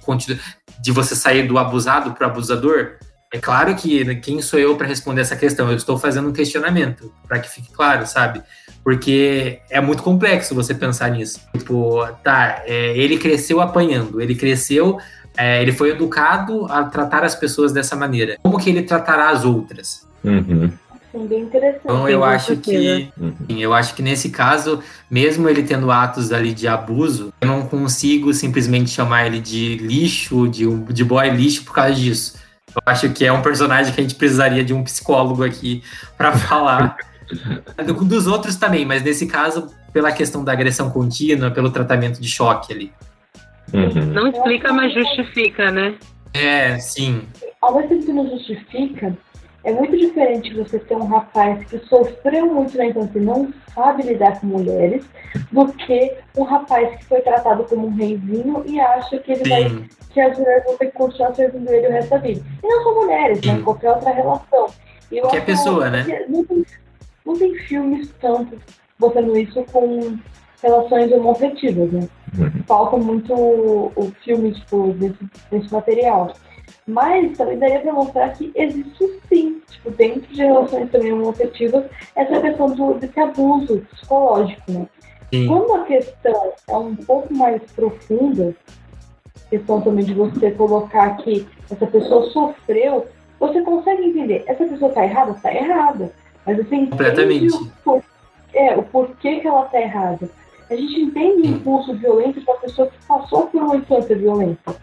de 0.81 0.91
você 0.91 1.15
sair 1.15 1.47
do 1.47 1.57
abusado 1.57 2.11
para 2.13 2.27
o 2.27 2.29
abusador? 2.29 2.97
É 3.33 3.39
claro 3.39 3.75
que 3.75 4.15
quem 4.17 4.41
sou 4.41 4.59
eu 4.59 4.77
para 4.77 4.87
responder 4.87 5.21
essa 5.21 5.35
questão? 5.35 5.69
Eu 5.69 5.75
estou 5.75 5.97
fazendo 5.97 6.29
um 6.29 6.33
questionamento, 6.33 7.11
para 7.27 7.39
que 7.39 7.49
fique 7.49 7.69
claro, 7.71 8.05
sabe? 8.05 8.41
Porque 8.83 9.59
é 9.69 9.81
muito 9.81 10.03
complexo 10.03 10.53
você 10.53 10.73
pensar 10.73 11.09
nisso. 11.09 11.41
Tipo, 11.57 12.05
tá, 12.23 12.61
é, 12.65 12.95
ele 12.95 13.17
cresceu 13.17 13.59
apanhando, 13.59 14.21
ele 14.21 14.35
cresceu, 14.35 14.99
é, 15.37 15.61
ele 15.61 15.71
foi 15.71 15.91
educado 15.91 16.65
a 16.65 16.83
tratar 16.83 17.23
as 17.23 17.35
pessoas 17.35 17.71
dessa 17.71 17.95
maneira. 17.95 18.37
Como 18.41 18.57
que 18.57 18.69
ele 18.69 18.83
tratará 18.83 19.29
as 19.29 19.43
outras? 19.43 20.07
Uhum. 20.23 20.71
Sim, 21.11 21.27
bem 21.27 21.43
interessante. 21.43 21.81
Então 21.83 22.09
eu 22.09 22.23
acho 22.23 22.57
que 22.57 23.09
uhum. 23.17 23.33
eu 23.49 23.73
acho 23.73 23.95
que 23.95 24.01
nesse 24.01 24.29
caso, 24.29 24.81
mesmo 25.09 25.47
ele 25.47 25.63
tendo 25.63 25.89
atos 25.89 26.33
ali 26.33 26.53
de 26.53 26.67
abuso, 26.67 27.33
eu 27.39 27.47
não 27.47 27.65
consigo 27.65 28.33
simplesmente 28.33 28.89
chamar 28.89 29.25
ele 29.25 29.39
de 29.39 29.77
lixo, 29.77 30.47
de, 30.47 30.65
de 30.91 31.03
boy 31.05 31.29
lixo 31.29 31.63
por 31.63 31.73
causa 31.73 31.95
disso. 31.95 32.37
Eu 32.75 32.81
acho 32.85 33.09
que 33.09 33.25
é 33.25 33.31
um 33.31 33.41
personagem 33.41 33.93
que 33.93 34.01
a 34.01 34.03
gente 34.03 34.15
precisaria 34.15 34.63
de 34.63 34.73
um 34.73 34.83
psicólogo 34.83 35.43
aqui 35.43 35.81
para 36.17 36.33
falar. 36.37 36.97
Dos 38.03 38.27
outros 38.27 38.57
também, 38.57 38.85
mas 38.85 39.01
nesse 39.01 39.25
caso, 39.25 39.69
pela 39.93 40.11
questão 40.11 40.43
da 40.43 40.51
agressão 40.51 40.89
contínua, 40.89 41.49
pelo 41.49 41.71
tratamento 41.71 42.19
de 42.19 42.27
choque 42.27 42.73
ali. 42.73 42.91
Uhum. 43.75 44.05
Não 44.13 44.27
explica, 44.27 44.73
mas 44.73 44.93
justifica, 44.93 45.71
né? 45.71 45.95
É, 46.33 46.77
sim. 46.79 47.23
Ao 47.61 47.75
mesmo 47.75 48.03
que 48.03 48.11
não 48.11 48.29
justifica, 48.29 49.15
é 49.63 49.73
muito 49.73 49.97
diferente 49.97 50.53
você 50.53 50.77
ter 50.77 50.95
um 50.95 51.07
rapaz 51.07 51.65
que 51.65 51.79
sofreu 51.87 52.53
muito 52.53 52.77
na 52.77 52.85
infância 52.85 53.17
e 53.17 53.21
não 53.21 53.51
sabe 53.73 54.03
lidar 54.03 54.39
com 54.39 54.47
mulheres, 54.47 55.05
do 55.51 55.67
que 55.73 56.13
um 56.37 56.43
rapaz 56.43 56.97
que 56.97 57.05
foi 57.05 57.21
tratado 57.21 57.63
como 57.63 57.87
um 57.87 57.95
reizinho 57.95 58.63
e 58.65 58.79
acha 58.79 59.17
que 59.19 59.31
ele 59.31 59.43
sim. 59.43 59.49
vai 59.49 59.89
que 60.13 60.21
as 60.21 60.37
mulheres 60.37 60.63
vão 60.63 60.77
ter 60.77 60.85
que 60.85 60.91
continuar 60.93 61.35
servindo 61.35 61.69
ele 61.69 61.87
o 61.87 61.91
resto 61.91 62.09
da 62.09 62.17
vida. 62.17 62.41
E 62.63 62.67
não 62.67 62.83
só 62.83 62.93
mulheres, 62.93 63.41
né? 63.41 63.61
Qualquer 63.63 63.89
outra 63.89 64.11
relação. 64.11 64.67
E 65.11 65.19
Qualquer 65.19 65.45
pessoa, 65.45 65.89
né? 65.89 66.25
Não 66.29 66.45
tem, 66.45 66.65
não 67.25 67.37
tem 67.37 67.55
filmes 67.55 68.13
tanto 68.21 68.57
botando 68.97 69.35
isso 69.35 69.61
com 69.71 70.17
relações 70.61 71.11
homoafetivas, 71.11 71.91
né? 71.91 72.07
Uhum. 72.37 72.63
Falta 72.67 72.97
muito 72.97 73.33
o, 73.33 73.91
o 73.95 74.11
filme, 74.23 74.51
tipo, 74.53 74.93
desse, 74.93 75.17
desse 75.51 75.73
material. 75.73 76.33
Mas 76.87 77.35
também 77.37 77.57
daria 77.57 77.79
para 77.79 77.93
mostrar 77.93 78.29
que 78.29 78.51
existe 78.55 79.19
sim, 79.27 79.61
tipo, 79.69 79.89
dentro 79.91 80.21
de 80.33 80.41
relações 80.41 80.89
também 80.91 81.13
homoafetivas, 81.13 81.85
essa 82.15 82.39
questão 82.41 82.67
do, 82.75 82.93
desse 82.95 83.19
abuso 83.19 83.81
psicológico, 83.91 84.71
né? 84.71 84.87
Sim. 85.33 85.47
Quando 85.47 85.73
a 85.75 85.85
questão 85.85 86.53
é 86.67 86.77
um 86.77 86.95
pouco 86.95 87.33
mais 87.33 87.61
profunda, 87.71 88.55
questão 89.49 89.81
também 89.81 90.05
de 90.05 90.13
você 90.13 90.51
colocar 90.51 91.17
que 91.17 91.47
essa 91.71 91.87
pessoa 91.87 92.29
sofreu, 92.29 93.07
você 93.39 93.61
consegue 93.61 94.03
entender. 94.05 94.43
Essa 94.47 94.65
pessoa 94.65 94.91
tá 94.91 95.03
errada? 95.03 95.33
Tá 95.41 95.53
errada. 95.53 96.11
Mas 96.45 96.57
você 96.57 96.75
entende 96.75 96.89
Completamente. 96.91 97.55
o, 97.55 97.67
por- 97.83 98.03
é, 98.53 98.75
o 98.77 98.83
porquê 98.83 99.39
que 99.39 99.47
ela 99.47 99.63
tá 99.65 99.81
errada. 99.81 100.29
A 100.69 100.75
gente 100.75 100.99
entende 100.99 101.47
o 101.47 101.51
impulso 101.51 101.93
violento 101.95 102.39
de 102.39 102.45
uma 102.45 102.57
pessoa 102.57 102.87
que 102.87 103.05
passou 103.07 103.47
por 103.47 103.61
uma 103.61 103.75
infância 103.77 104.15
violenta. 104.15 104.75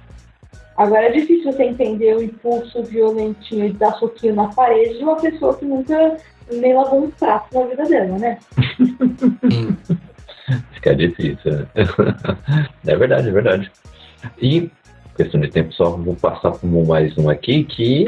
Agora 0.77 1.07
é 1.07 1.13
difícil 1.13 1.53
você 1.53 1.65
entender 1.65 2.17
o 2.17 2.23
impulso 2.23 2.83
violentinho 2.85 3.71
de 3.71 3.77
dar 3.77 3.93
soquinho 3.95 4.35
na 4.35 4.49
parede 4.49 4.97
de 4.97 5.05
uma 5.05 5.17
pessoa 5.17 5.57
que 5.57 5.65
nunca 5.65 6.17
nem 6.51 6.75
lavou 6.75 7.05
um 7.05 7.11
prato 7.11 7.59
na 7.59 7.67
vida 7.67 7.85
dela, 7.85 8.19
né? 8.19 8.39
Sim. 8.77 9.77
Fica 10.73 10.95
difícil, 10.95 11.53
né? 11.53 11.67
É 12.87 12.97
verdade, 12.97 13.29
é 13.29 13.33
verdade. 13.33 13.73
E, 14.41 14.71
questão 15.17 15.41
de 15.41 15.49
tempo, 15.49 15.73
só 15.73 15.91
vou 15.91 16.17
passar 16.17 16.53
por 16.53 16.67
mais 16.87 17.17
um 17.17 17.29
aqui 17.29 17.65
que 17.65 18.05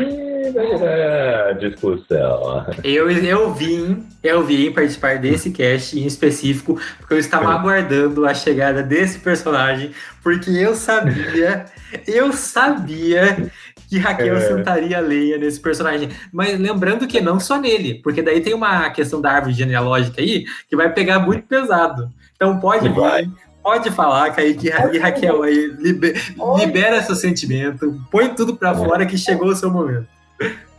gerar 0.52 1.52
discussão. 1.54 2.66
Eu, 2.82 3.10
eu 3.10 3.52
vim, 3.54 4.04
eu 4.22 4.42
vim 4.44 4.70
participar 4.72 5.18
desse 5.18 5.50
cast 5.50 5.98
em 5.98 6.06
específico, 6.06 6.78
porque 6.98 7.14
eu 7.14 7.18
estava 7.18 7.50
É. 7.52 7.54
aguardando 7.54 8.26
a 8.26 8.34
chegada 8.34 8.82
desse 8.82 9.18
personagem, 9.18 9.92
porque 10.22 10.50
eu 10.50 10.74
sabia, 10.74 11.66
eu 12.06 12.32
sabia 12.32 13.50
que 13.88 13.98
Raquel 13.98 14.36
É. 14.36 14.40
sentaria 14.40 14.98
lenha 15.00 15.38
nesse 15.38 15.60
personagem. 15.60 16.08
Mas 16.32 16.58
lembrando 16.58 17.06
que 17.06 17.20
não 17.20 17.38
só 17.38 17.58
nele, 17.60 18.00
porque 18.02 18.22
daí 18.22 18.40
tem 18.40 18.54
uma 18.54 18.88
questão 18.90 19.20
da 19.20 19.30
árvore 19.32 19.54
genealógica 19.54 20.20
aí 20.20 20.44
que 20.68 20.76
vai 20.76 20.92
pegar 20.92 21.18
muito 21.20 21.42
pesado. 21.46 22.10
Então 22.34 22.58
pode 22.58 22.88
vir, 22.88 23.30
pode 23.62 23.90
falar, 23.90 24.30
Kaique 24.32 24.68
e 24.92 24.98
Raquel 24.98 25.42
aí, 25.42 25.72
libe- 25.78 26.14
Oi. 26.38 26.60
libera 26.60 27.00
seu 27.02 27.14
sentimento, 27.14 28.00
põe 28.10 28.28
tudo 28.34 28.56
pra 28.56 28.74
fora 28.74 29.06
que 29.06 29.16
chegou 29.16 29.48
o 29.48 29.56
seu 29.56 29.70
momento. 29.70 30.06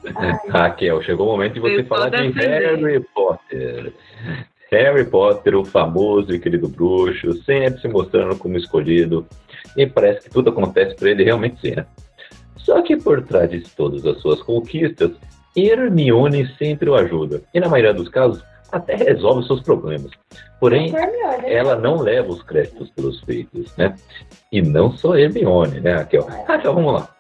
Raquel, 0.50 1.02
chegou 1.02 1.28
o 1.28 1.32
momento 1.32 1.54
de 1.54 1.60
você 1.60 1.80
Eu 1.82 1.86
falar 1.86 2.10
de 2.10 2.32
defendendo. 2.32 2.86
Harry 2.86 3.00
Potter. 3.14 3.94
Harry 4.72 5.06
Potter, 5.06 5.56
o 5.56 5.66
famoso 5.66 6.34
e 6.34 6.40
querido 6.40 6.68
bruxo, 6.68 7.34
sempre 7.44 7.80
se 7.82 7.88
mostrando 7.88 8.38
como 8.38 8.58
escolhido, 8.58 9.26
e 9.78 9.86
parece 9.86 10.22
que 10.22 10.30
tudo 10.30 10.50
acontece 10.50 10.96
para 10.96 11.12
ele 11.12 11.24
realmente 11.24 11.60
ser. 11.62 11.78
né? 11.78 11.86
Só 12.58 12.82
que 12.82 12.98
por 12.98 13.22
trás 13.24 13.50
de 13.50 13.62
todas 13.62 14.06
as 14.06 14.20
suas 14.22 14.42
conquistas, 14.42 15.12
Hermione 15.56 16.48
sempre 16.58 16.90
o 16.90 16.96
ajuda, 16.96 17.42
e 17.54 17.60
na 17.60 17.70
maioria 17.70 17.94
dos 17.94 18.10
casos, 18.10 18.44
até 18.72 18.96
resolve 18.96 19.42
os 19.42 19.48
seus 19.48 19.62
problemas. 19.62 20.12
Porém, 20.60 20.88
Hermione, 20.88 21.44
né? 21.44 21.54
ela 21.54 21.76
não 21.76 21.98
leva 21.98 22.30
os 22.30 22.42
créditos 22.44 22.90
pelos 22.92 23.22
feitos, 23.22 23.76
né? 23.78 23.96
E 24.52 24.62
não 24.62 24.92
só 24.92 25.16
Hermione, 25.16 25.80
né, 25.80 25.94
Raquel? 25.96 26.28
Raquel, 26.48 26.74
vamos 26.74 26.94
lá. 26.94 27.15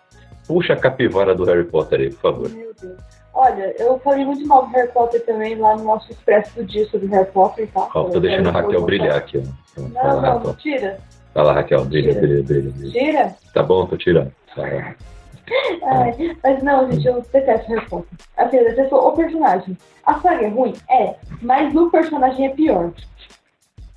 Puxa 0.48 0.74
a 0.74 0.78
capivara 0.78 1.34
do 1.34 1.44
Harry 1.46 1.64
Potter 1.64 2.00
aí, 2.02 2.10
por 2.12 2.20
favor. 2.22 2.50
Meu 2.50 2.74
Deus. 2.80 2.98
Olha, 3.34 3.76
eu 3.80 4.00
falei 4.00 4.24
muito 4.24 4.48
mal 4.48 4.66
do 4.66 4.72
Harry 4.74 4.92
Potter 4.92 5.26
também 5.26 5.56
lá 5.56 5.76
no 5.76 5.84
nosso 5.84 6.10
expresso 6.12 6.56
do 6.56 6.64
dia 6.64 6.86
sobre 6.88 7.08
Harry 7.08 7.30
Potter, 7.32 7.68
tá? 7.72 7.90
Ó, 7.94 8.04
tô 8.06 8.20
deixando 8.20 8.50
a 8.50 8.52
Raquel 8.52 8.82
brilhar 8.84 9.18
aqui, 9.18 9.44
ó. 9.78 9.82
Não, 9.82 9.92
lá, 9.94 10.14
não, 10.22 10.38
Raquel. 10.38 10.56
tira. 10.56 10.98
Lá, 11.36 11.52
Raquel, 11.54 11.84
brilha, 11.86 12.14
Tira. 12.14 12.22
brilha, 12.22 12.44
brilha, 12.44 12.72
brilha. 12.72 12.92
Tira? 12.92 13.36
Tá 13.54 13.62
bom, 13.64 13.86
tô 13.86 13.98
tirando. 13.98 14.32
Lá. 14.56 14.66
Ai, 15.84 16.38
mas 16.42 16.64
não, 16.64 16.90
gente, 16.92 17.06
eu 17.06 17.22
detesto 17.34 17.68
Harry 17.74 17.86
Potter. 17.90 18.18
Assim, 18.38 18.58
eu 18.58 18.64
detesto 18.70 18.96
o 18.96 19.12
personagem. 19.12 19.78
A 20.06 20.20
saga 20.22 20.46
é 20.46 20.50
ruim? 20.50 20.74
É, 20.90 21.16
mas 21.42 21.76
o 21.76 21.90
personagem 21.90 22.46
é 22.48 22.50
pior. 22.50 22.92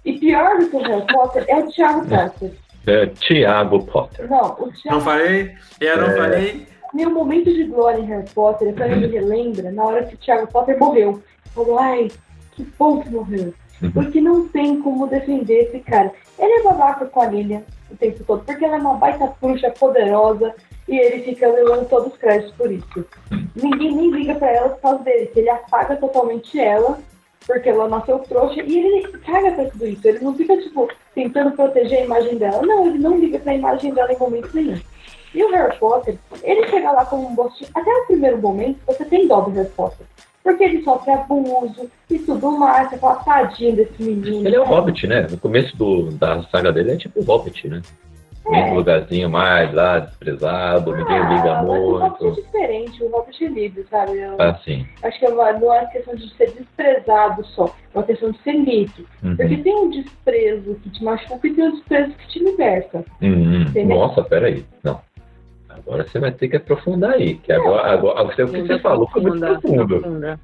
E 0.04 0.18
pior 0.18 0.58
do 0.58 0.68
que 0.68 0.76
o 0.76 0.82
Harry 0.82 1.06
Potter 1.06 1.44
é 1.46 1.56
o 1.58 1.68
Thiago 1.70 2.04
Potter. 2.08 2.52
É, 2.89 3.06
Tiago 3.06 3.85
Potter. 3.85 4.28
Não, 4.31 4.55
o 4.59 4.66
Não 4.66 4.73
Thiago 4.73 5.01
falei? 5.01 5.55
Eu 5.81 5.97
não 5.98 6.06
É. 6.09 6.16
falei? 6.16 6.66
meu 6.94 7.10
momento 7.10 7.52
de 7.52 7.65
glória 7.65 8.01
em 8.01 8.06
Harry 8.06 8.28
Potter 8.35 8.74
quando 8.74 8.93
ele 8.93 9.09
relembra 9.09 9.70
na 9.70 9.85
hora 9.85 10.05
que 10.05 10.15
o 10.15 10.19
Thiago 10.19 10.47
Potter 10.51 10.78
morreu. 10.78 11.23
Falou, 11.55 11.78
ai, 11.78 12.09
que 12.52 12.66
bom 12.78 13.01
que 13.02 13.10
morreu. 13.10 13.52
Uhum. 13.82 13.90
Porque 13.93 14.20
não 14.20 14.48
tem 14.48 14.81
como 14.81 15.06
defender 15.06 15.65
esse 15.65 15.81
cara. 15.81 16.10
Ele 16.39 16.52
é 16.52 16.62
babaca 16.62 17.05
com 17.06 17.20
a 17.20 17.27
Lilia 17.27 17.62
o 17.90 17.97
tempo 17.97 18.24
todo, 18.24 18.43
porque 18.44 18.65
ela 18.65 18.77
é 18.77 18.81
uma 18.81 18.94
baita 18.94 19.31
bruxa 19.40 19.70
poderosa 19.70 20.55
e 20.89 20.97
ele 20.98 21.23
fica 21.24 21.47
levando 21.48 21.86
todos 21.89 22.12
os 22.12 22.19
créditos 22.19 22.55
por 22.56 22.73
isso. 22.73 23.06
Ninguém 23.55 23.94
nem 23.94 24.10
liga 24.10 24.35
pra 24.35 24.51
ela 24.51 24.69
por 24.70 24.81
causa 24.81 25.05
dele, 25.05 25.27
que 25.27 25.40
ele 25.40 25.51
apaga 25.51 25.94
totalmente 25.97 26.59
ela, 26.59 26.98
porque 27.48 27.70
ela 27.70 27.88
nasceu 27.88 28.18
trouxa, 28.18 28.62
e 28.62 28.78
ele 28.78 29.08
caga 29.18 29.50
pra 29.52 29.64
tudo 29.64 29.86
isso. 29.86 30.06
Ele 30.06 30.18
não 30.20 30.34
fica, 30.34 30.54
tipo, 30.58 30.86
tentando 31.14 31.52
proteger 31.52 32.00
a 32.00 32.04
imagem 32.04 32.36
dela. 32.36 32.60
Não, 32.60 32.86
ele 32.86 32.98
não 32.98 33.18
liga 33.18 33.38
pra 33.38 33.54
imagem 33.54 33.92
dela 33.94 34.12
em 34.12 34.18
momento 34.18 34.54
nenhum. 34.54 34.78
E 35.34 35.42
o 35.42 35.50
Harry 35.50 35.76
Potter, 35.78 36.18
ele 36.42 36.68
chega 36.68 36.92
lá 36.92 37.06
como 37.06 37.26
um 37.26 37.34
bostinho. 37.34 37.70
Até 37.74 37.90
o 37.90 38.06
primeiro 38.06 38.36
momento, 38.38 38.78
você 38.86 39.02
tem 39.06 39.26
dó 39.26 39.40
do 39.40 39.50
Harry 39.52 39.70
Potter. 39.70 40.06
Porque 40.44 40.62
ele 40.62 40.82
sofre 40.82 41.10
abuso 41.10 41.90
e 42.10 42.18
tudo 42.18 42.50
mais. 42.52 42.90
Você 42.90 42.98
fala, 42.98 43.16
tadinho 43.24 43.76
desse 43.76 44.02
menino. 44.02 44.46
Ele 44.46 44.56
é 44.56 44.58
né? 44.58 44.64
Hobbit, 44.66 45.06
né? 45.06 45.26
No 45.30 45.38
começo 45.38 45.74
do, 45.74 46.10
da 46.12 46.42
saga 46.44 46.70
dele 46.70 46.92
é 46.92 46.96
tipo 46.96 47.18
o 47.18 47.24
Hobbit, 47.24 47.66
né? 47.66 47.80
É. 48.54 48.64
um 48.64 48.74
lugarzinho 48.74 49.28
mais 49.28 49.72
lá, 49.74 49.98
desprezado, 49.98 50.96
ninguém 50.96 51.18
liga 51.18 51.58
Ah, 51.58 51.62
mas 51.62 51.78
o 51.80 51.98
Hobbit 51.98 52.22
é 52.22 52.24
muito. 52.26 52.42
diferente, 52.42 53.02
o 53.04 53.08
Hobbit 53.10 53.44
é 53.44 53.48
livre, 53.48 53.86
sabe? 53.90 54.18
Eu 54.18 54.40
Assim. 54.40 54.86
acho 55.02 55.18
que 55.18 55.26
é 55.26 55.28
uma- 55.28 55.52
não 55.52 55.74
é 55.74 55.86
questão 55.86 56.14
de 56.14 56.34
ser 56.34 56.50
desprezado 56.52 57.44
só, 57.46 57.66
é 57.66 57.98
uma 57.98 58.04
questão 58.04 58.30
de 58.30 58.38
ser 58.42 58.52
livre. 58.52 59.06
Porque 59.20 59.42
Uhum. 59.54 59.62
tem 59.62 59.76
um 59.76 59.90
desprezo 59.90 60.74
que 60.76 60.90
te 60.90 61.04
machuca 61.04 61.46
e 61.46 61.54
tem 61.54 61.64
um 61.64 61.72
desprezo 61.72 62.12
que 62.14 62.28
te 62.28 62.38
liberta. 62.44 63.04
Uhum. 63.20 63.64
Nossa, 63.86 64.22
peraí. 64.22 64.64
Não. 64.82 65.00
Agora 65.68 66.04
você 66.06 66.18
vai 66.18 66.32
ter 66.32 66.48
que 66.48 66.56
aprofundar 66.56 67.12
aí. 67.12 67.34
Que 67.36 67.52
agora, 67.52 67.92
agora, 67.92 68.20
agora 68.20 68.44
o 68.44 68.50
que 68.50 68.62
você 68.62 68.78
falou 68.80 69.08
foi 69.10 69.22
muito 69.22 69.40
profundo. 69.40 70.38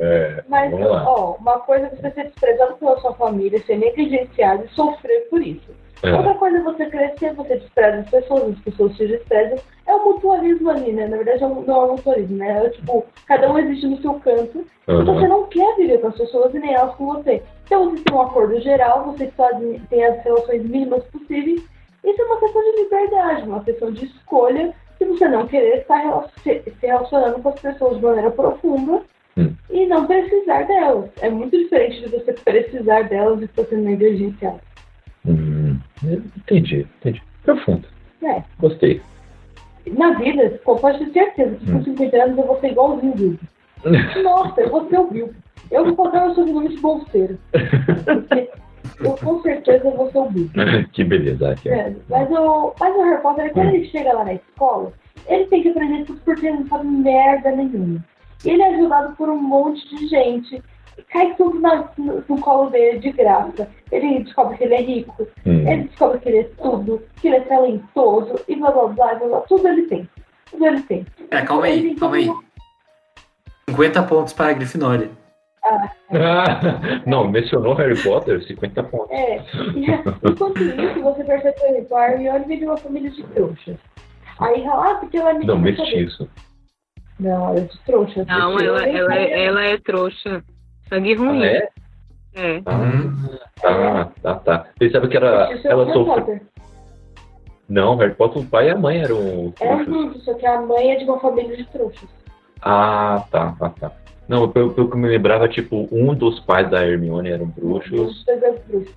É, 0.00 0.44
Mas, 0.48 0.70
vamos 0.70 0.86
lá. 0.88 1.04
ó, 1.08 1.34
uma 1.40 1.58
coisa 1.58 1.86
é 1.86 1.90
você 1.90 2.10
ser 2.12 2.24
desprezado 2.26 2.76
pela 2.76 2.96
sua 3.00 3.12
família, 3.14 3.58
ser 3.64 3.76
negligenciado 3.76 4.64
e 4.64 4.68
sofrer 4.74 5.28
por 5.28 5.42
isso. 5.42 5.70
É. 6.02 6.14
Outra 6.14 6.34
coisa 6.34 6.58
é 6.58 6.62
você 6.62 6.86
crescer, 6.86 7.34
você 7.34 7.56
despreza 7.56 7.98
as 7.98 8.10
pessoas, 8.10 8.54
as 8.54 8.60
pessoas 8.60 8.96
te 8.96 9.06
desprezam. 9.06 9.58
É 9.86 9.94
um 9.94 10.04
mutualismo 10.04 10.70
ali, 10.70 10.92
né? 10.92 11.06
Na 11.08 11.16
verdade, 11.16 11.42
é 11.42 11.48
não 11.48 11.64
é 11.68 11.84
um 11.86 11.92
mutualismo, 11.92 12.36
né? 12.36 12.66
É 12.66 12.70
tipo, 12.70 13.04
cada 13.26 13.50
um 13.52 13.58
existe 13.58 13.86
no 13.86 14.00
seu 14.00 14.14
canto 14.14 14.64
e 14.86 14.92
Uhum. 14.92 15.04
você 15.04 15.26
não 15.28 15.44
quer 15.44 15.76
viver 15.76 15.98
com 16.00 16.06
as 16.08 16.16
pessoas 16.16 16.54
e 16.54 16.58
nem 16.58 16.72
elas 16.74 16.94
com 16.94 17.06
você. 17.06 17.42
Então 17.64 17.90
você 17.90 18.02
tem 18.04 18.16
um 18.16 18.20
acordo 18.22 18.60
geral, 18.60 19.04
você 19.06 19.30
só 19.36 19.48
tem 19.90 20.04
as 20.04 20.22
relações 20.22 20.62
mínimas 20.64 21.02
possíveis. 21.04 21.62
Isso 22.04 22.22
é 22.22 22.24
uma 22.24 22.38
questão 22.38 22.62
de 22.62 22.82
liberdade, 22.82 23.42
uma 23.48 23.64
questão 23.64 23.90
de 23.90 24.04
escolha. 24.06 24.72
Se 24.98 25.04
você 25.04 25.26
não 25.28 25.46
querer 25.46 25.78
estar 25.78 25.96
rela- 25.96 26.28
se 26.42 26.62
se 26.62 26.86
relacionando 26.86 27.40
com 27.42 27.48
as 27.48 27.60
pessoas 27.60 27.96
de 27.96 28.02
maneira 28.04 28.30
profunda 28.30 29.02
Hum. 29.36 29.52
e 29.70 29.86
não 29.86 30.06
precisar 30.06 30.62
delas. 30.64 31.10
É 31.20 31.28
muito 31.30 31.56
diferente 31.56 32.00
de 32.02 32.08
você 32.08 32.32
precisar 32.32 33.02
delas 33.02 33.40
e 33.40 33.44
estar 33.44 33.64
sendo 33.64 33.82
negligenciado. 33.82 34.60
Hum, 35.28 35.78
entendi, 36.36 36.86
entendi. 37.00 37.22
Profundo. 37.44 37.86
É. 38.22 38.42
Gostei. 38.58 39.00
Na 39.96 40.12
vida, 40.18 40.60
pode 40.64 40.98
ter 40.98 41.12
certeza 41.12 41.56
que 41.56 41.66
com 41.70 41.78
Hum. 41.78 41.84
50 41.84 42.16
anos 42.22 42.38
eu 42.38 42.46
vou 42.46 42.60
ser 42.60 42.70
igualzinho 42.72 43.12
o 43.12 43.16
Bilbo. 43.16 43.38
Nossa, 44.22 44.60
eu 44.60 44.70
vou 44.70 44.88
ser 44.88 44.98
o 44.98 45.10
Bilbo. 45.10 45.34
Eu 45.70 45.84
vou 45.84 45.94
colocar 45.96 46.26
meu 46.26 46.34
sobrenome 46.34 46.68
de 46.68 46.78
bolseiro. 46.78 47.38
Porque 48.04 48.50
eu 49.00 49.12
com 49.12 49.42
certeza 49.42 49.90
vou 49.90 50.10
ser 50.10 50.18
o 50.18 50.30
Bilbo. 50.30 50.50
que 50.92 51.04
beleza, 51.04 51.48
Raquel. 51.50 51.72
É, 51.72 51.94
mas, 52.08 52.30
o, 52.30 52.74
mas 52.78 52.96
o 52.96 53.02
Harry 53.02 53.22
Potter, 53.22 53.52
quando 53.52 53.74
ele 53.74 53.88
chega 53.88 54.12
lá 54.12 54.24
na 54.24 54.34
escola, 54.34 54.92
ele 55.26 55.46
tem 55.46 55.62
que 55.62 55.68
aprender 55.68 56.04
tudo 56.04 56.20
porque 56.24 56.46
ele 56.46 56.58
não 56.58 56.66
sabe 56.68 56.86
merda 56.86 57.50
nenhuma. 57.52 58.04
Ele 58.44 58.62
é 58.62 58.74
ajudado 58.74 59.16
por 59.16 59.28
um 59.28 59.40
monte 59.40 59.88
de 59.94 60.06
gente. 60.08 60.62
Cai 61.10 61.34
tudo 61.36 61.60
na- 61.60 61.88
no, 61.96 62.24
no 62.28 62.40
colo 62.40 62.70
dele 62.70 62.98
de 62.98 63.12
graça. 63.12 63.68
Ele 63.90 64.22
descobre 64.24 64.56
que 64.58 64.64
ele 64.64 64.74
é 64.74 64.80
rico, 64.82 65.26
Hum. 65.46 65.68
ele 65.68 65.84
descobre 65.84 66.18
que 66.18 66.28
ele 66.28 66.38
é 66.38 66.44
tudo, 66.62 67.02
que 67.20 67.28
ele 67.28 67.36
é 67.36 67.40
talentoso, 67.40 68.40
e 68.48 68.56
blá 68.56 68.70
blá 68.70 68.86
blá, 68.88 69.14
blá, 69.14 69.28
blá. 69.28 69.40
tudo 69.42 69.66
ele 69.68 69.82
tem. 69.82 70.08
Tudo 70.50 70.66
ele 70.66 70.82
tem. 70.82 71.06
É, 71.30 71.42
calma 71.42 71.66
aí, 71.66 71.94
calma 71.96 72.16
aí. 72.16 72.30
50 73.68 74.02
pontos 74.04 74.32
para 74.32 74.50
a 74.50 74.52
Grifinória. 74.54 75.10
Ah, 75.64 75.90
Ah, 76.10 76.60
não, 77.06 77.28
mencionou 77.28 77.74
Harry 77.74 78.00
Potter, 78.02 78.42
50 78.46 78.82
pontos. 78.84 79.10
é. 79.10 79.42
Enquanto 80.24 80.62
isso, 80.62 81.02
você 81.02 81.24
percebe 81.24 81.84
que 81.84 81.94
a 81.94 82.10
Hermione 82.12 82.44
vem 82.46 82.58
de 82.60 82.64
uma 82.64 82.76
família 82.76 83.10
de 83.10 83.22
trouxas. 83.24 83.76
Aí, 84.40 84.64
ah, 84.66 84.96
porque 85.00 85.16
ela 85.18 85.30
é 85.30 85.34
Não, 85.40 85.58
mestiço. 85.58 86.28
Não, 87.20 87.48
ela 87.50 87.58
é 87.58 87.60
de 87.64 87.78
trouxa. 87.80 88.24
Não, 88.26 88.58
ela, 88.58 88.86
ela, 88.88 89.10
sabe- 89.10 89.24
é- 89.26 89.44
ela 89.44 89.64
é 89.64 89.78
trouxa. 89.78 90.42
Sangue 90.88 91.14
Ah, 91.14 91.18
ruim. 91.18 91.44
é? 91.44 91.68
É. 92.34 92.62
Ah, 92.66 93.34
tá, 93.60 94.10
tá, 94.22 94.34
tá. 94.36 94.66
Pensava 94.78 95.08
que 95.08 95.16
era. 95.16 95.52
Isso 95.52 95.66
é 95.66 95.70
Ela 95.70 95.84
Harry 95.84 95.92
sofreu. 95.98 96.14
Potter. 96.24 96.42
Não, 97.68 97.96
Harry 97.96 98.14
Potter, 98.14 98.42
o 98.42 98.46
pai 98.46 98.68
e 98.68 98.70
a 98.70 98.76
mãe 98.78 99.02
eram 99.02 99.52
É 99.60 99.84
tudo, 99.84 100.18
só 100.20 100.32
que 100.34 100.46
a 100.46 100.60
mãe 100.60 100.92
é 100.92 100.96
de 100.96 101.04
uma 101.04 101.18
família 101.20 101.56
de 101.56 101.64
trouxas. 101.66 102.08
Ah, 102.62 103.24
tá, 103.30 103.54
tá, 103.58 103.68
tá. 103.70 103.92
Não, 104.28 104.48
pelo, 104.48 104.72
pelo 104.72 104.88
que 104.88 104.94
eu 104.94 105.00
me 105.00 105.08
lembrava, 105.08 105.48
tipo, 105.48 105.88
um 105.90 106.14
dos 106.14 106.38
pais 106.40 106.68
da 106.70 106.86
Hermione 106.86 107.30
eram 107.30 107.46
bruxos. 107.46 108.24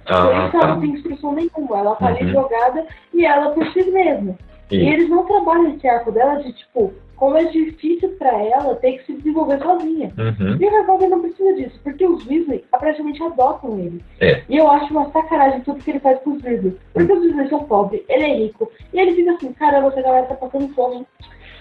Ah, 0.05 0.29
eles 0.29 0.53
não 0.53 0.59
tá. 0.61 0.75
têm 0.79 0.89
instrução 0.91 1.33
nenhuma. 1.33 1.77
Ela 1.79 1.95
tá 1.95 2.07
ali 2.07 2.25
Uhum. 2.25 2.31
jogada 2.31 2.85
e 3.13 3.25
ela 3.25 3.51
por 3.51 3.65
si 3.71 3.83
mesma. 3.91 4.35
E 4.69 4.75
E, 4.77 4.87
eles 4.89 5.09
não 5.09 5.25
trabalham 5.25 5.73
esse 5.73 5.87
arco 5.87 6.11
dela 6.11 6.35
de, 6.41 6.51
tipo, 6.53 6.93
como 7.21 7.37
é 7.37 7.43
difícil 7.43 8.09
pra 8.17 8.31
ela 8.31 8.73
ter 8.77 8.93
que 8.93 9.05
se 9.05 9.13
desenvolver 9.13 9.59
sozinha. 9.59 10.11
uhum. 10.17 10.57
E 10.59 10.65
o 10.65 10.71
Harry 10.71 11.07
não 11.07 11.21
precisa 11.21 11.53
disso, 11.53 11.79
porque 11.83 12.03
os 12.03 12.25
Weasley 12.25 12.65
praticamente 12.71 13.21
adotam 13.21 13.77
ele. 13.77 14.03
É. 14.19 14.41
E 14.49 14.57
eu 14.57 14.67
acho 14.67 14.91
uma 14.91 15.07
sacanagem 15.11 15.61
tudo 15.61 15.83
que 15.83 15.91
ele 15.91 15.99
faz 15.99 16.19
com 16.21 16.31
os 16.31 16.43
Weasley. 16.43 16.75
Porque 16.91 17.13
os 17.13 17.23
Weasley 17.23 17.47
são 17.49 17.63
pobres, 17.65 18.01
ele 18.09 18.23
é 18.23 18.37
rico. 18.37 18.71
E 18.91 18.99
ele 18.99 19.13
fica 19.13 19.33
assim, 19.33 19.53
caramba, 19.53 19.89
essa 19.89 20.01
galera 20.01 20.25
tá 20.25 20.33
passando 20.33 20.67
fome. 20.73 21.05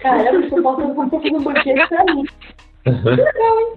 Caramba, 0.00 0.30
eu 0.30 0.48
tô 0.48 0.62
passando 0.62 0.94
fome, 0.94 1.10
tô 1.10 1.20
fazendo 1.20 1.40
banquete 1.42 1.88
pra 1.90 2.04
mim. 2.06 2.24
Que 2.82 3.10
legal, 3.10 3.60
hein? 3.60 3.72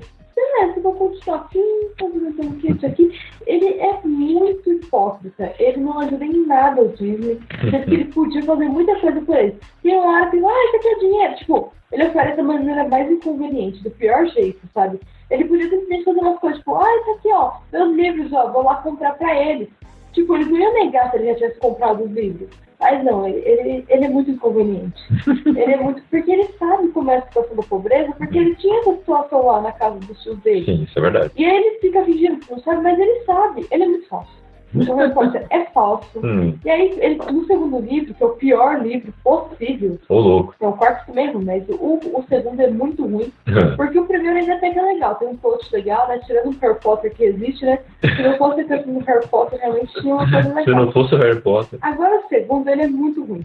Beleza, 0.64 0.82
vou 0.82 0.94
continuar 0.94 1.38
aqui, 1.40 1.92
fazendo 2.00 2.32
banquete 2.38 2.86
aqui. 2.86 3.20
Ele 3.46 3.66
é 3.80 4.00
muito 4.06 4.72
hipócrita. 4.72 5.54
Ele 5.60 5.82
não 5.82 6.00
ajuda 6.00 6.26
em 6.26 6.46
nada 6.46 6.82
os 6.82 7.00
Weasley. 7.00 7.40
Sendo 7.70 7.86
que 7.86 7.94
ele 7.94 8.06
podia 8.06 8.42
fazer 8.44 8.70
muita 8.70 8.96
coisa 9.00 9.22
por 9.22 9.38
eles. 9.38 9.56
Tem 9.82 9.96
um 9.96 10.08
hora 10.08 10.30
que, 10.30 10.38
ah, 10.38 10.66
isso 10.66 10.76
aqui 10.78 10.88
é 10.88 11.00
dinheiro. 11.00 11.36
Tipo, 11.36 11.74
ele 11.92 12.08
oferece 12.08 12.38
da 12.38 12.44
maneira 12.44 12.88
mais 12.88 13.12
inconveniente, 13.12 13.84
do 13.84 13.92
pior 13.92 14.26
jeito, 14.28 14.60
sabe? 14.74 15.00
Ele 15.30 15.46
podia 15.46 15.70
simplesmente 15.70 16.06
fazer 16.06 16.20
umas 16.20 16.40
coisas, 16.40 16.60
tipo, 16.60 16.76
ah, 16.76 16.98
isso 17.02 17.12
aqui, 17.12 17.30
ó, 17.34 17.52
meus 17.72 17.96
livros, 17.96 18.34
ó, 18.34 18.52
vou 18.52 18.64
lá 18.64 18.76
comprar 18.76 19.18
pra 19.18 19.36
eles. 19.36 19.68
Tipo, 20.14 20.36
eles 20.36 20.48
não 20.48 20.60
iam 20.60 20.74
negar 20.74 21.12
se 21.12 21.18
ele 21.18 21.28
já 21.28 21.36
tivesse 21.36 21.60
comprado 21.60 22.04
os 22.04 22.12
livros. 22.12 22.50
Mas 22.80 23.04
não, 23.04 23.26
ele, 23.26 23.40
ele, 23.46 23.86
ele 23.88 24.06
é 24.06 24.10
muito 24.10 24.30
inconveniente. 24.32 25.02
ele 25.46 25.74
é 25.74 25.78
muito. 25.78 26.04
Porque 26.10 26.32
ele 26.32 26.44
sabe 26.60 26.90
como 26.90 27.12
é 27.12 27.18
a 27.18 27.22
situação 27.22 27.56
da 27.56 27.64
pobreza, 27.64 28.14
porque 28.18 28.38
ele 28.38 28.56
tinha 28.56 28.80
essa 28.80 28.94
situação 28.98 29.46
lá 29.46 29.62
na 29.62 29.72
casa 29.72 30.00
dos 30.00 30.22
tios 30.22 30.38
dele. 30.40 30.66
Sim, 30.66 30.84
isso 30.84 31.00
é 31.00 31.02
verdade. 31.02 31.32
E 31.38 31.46
aí 31.46 31.56
ele 31.56 31.80
fica 31.80 32.04
fingindo 32.04 32.40
que 32.40 32.52
não 32.52 32.60
sabe, 32.60 32.84
mas 32.84 33.00
ele 33.00 33.24
sabe. 33.24 33.66
Ele 33.72 33.84
é 33.84 33.88
muito 33.88 34.08
falso. 34.08 34.43
O 34.76 34.96
Harry 34.96 35.14
Potter 35.14 35.46
é 35.50 35.66
falso. 35.66 36.20
Hum, 36.24 36.56
E 36.66 36.70
aí, 36.70 36.98
ele, 37.00 37.16
no 37.32 37.46
segundo 37.46 37.80
livro, 37.80 38.14
que 38.14 38.24
é 38.24 38.26
o 38.26 38.30
pior 38.32 38.82
livro 38.82 39.14
possível, 39.24 40.00
ô 40.10 40.20
louco. 40.20 40.56
é 40.60 40.68
o 40.68 40.74
quarto 40.74 41.14
mesmo, 41.14 41.42
mas 41.44 41.64
o, 41.70 42.00
o 42.14 42.24
segundo 42.28 42.60
é 42.60 42.70
muito 42.70 43.06
ruim. 43.06 43.32
Porque 43.78 44.00
o 44.00 44.06
primeiro 44.06 44.38
ainda 44.40 44.56
até 44.56 44.72
que 44.72 44.80
é 44.80 44.82
legal, 44.82 45.16
tem 45.16 45.28
um 45.28 45.38
plot 45.38 45.72
legal, 45.74 46.08
né? 46.08 46.20
Tirando 46.26 46.48
o 46.50 46.60
Harry 46.60 46.80
Potter 46.80 47.14
que 47.14 47.24
existe, 47.24 47.66
né? 47.66 47.80
Se 48.02 48.22
não 48.22 48.38
fosse 48.38 48.64
questão 48.64 48.94
do 48.94 49.00
Harry 49.06 49.28
Potter, 49.28 49.60
realmente 49.60 49.94
tinha 50.02 50.16
uma 50.16 50.30
coisa 50.32 50.50
Se 50.50 50.56
legal. 50.56 50.86
não 50.86 50.92
fosse 50.92 51.16
o 51.16 51.18
Harry 51.20 51.42
Potter. 51.42 51.80
Agora 51.82 52.20
o 52.20 52.28
segundo, 52.28 52.68
ele 52.70 52.82
é 52.84 52.88
muito 52.88 53.24
ruim. 53.24 53.44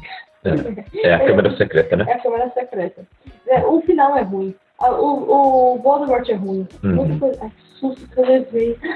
É 1.03 1.15
a 1.15 1.19
câmera 1.27 1.57
secreta, 1.57 1.97
né? 1.97 2.05
É 2.09 2.13
a 2.15 2.19
câmera 2.21 2.51
secreta. 2.51 3.03
É, 3.49 3.65
o 3.67 3.81
final 3.83 4.17
é 4.17 4.23
ruim. 4.23 4.55
A- 4.81 4.93
O, 4.93 5.75
o 5.75 5.79
Voldemort 5.79 6.29
é 6.29 6.35
ruim. 6.35 6.67
Uhum. 6.85 6.95
Muita 6.95 7.19
coisa. 7.19 7.53
Susto 7.79 8.07
que 8.09 8.21
eu 8.21 8.27
levei. 8.27 8.79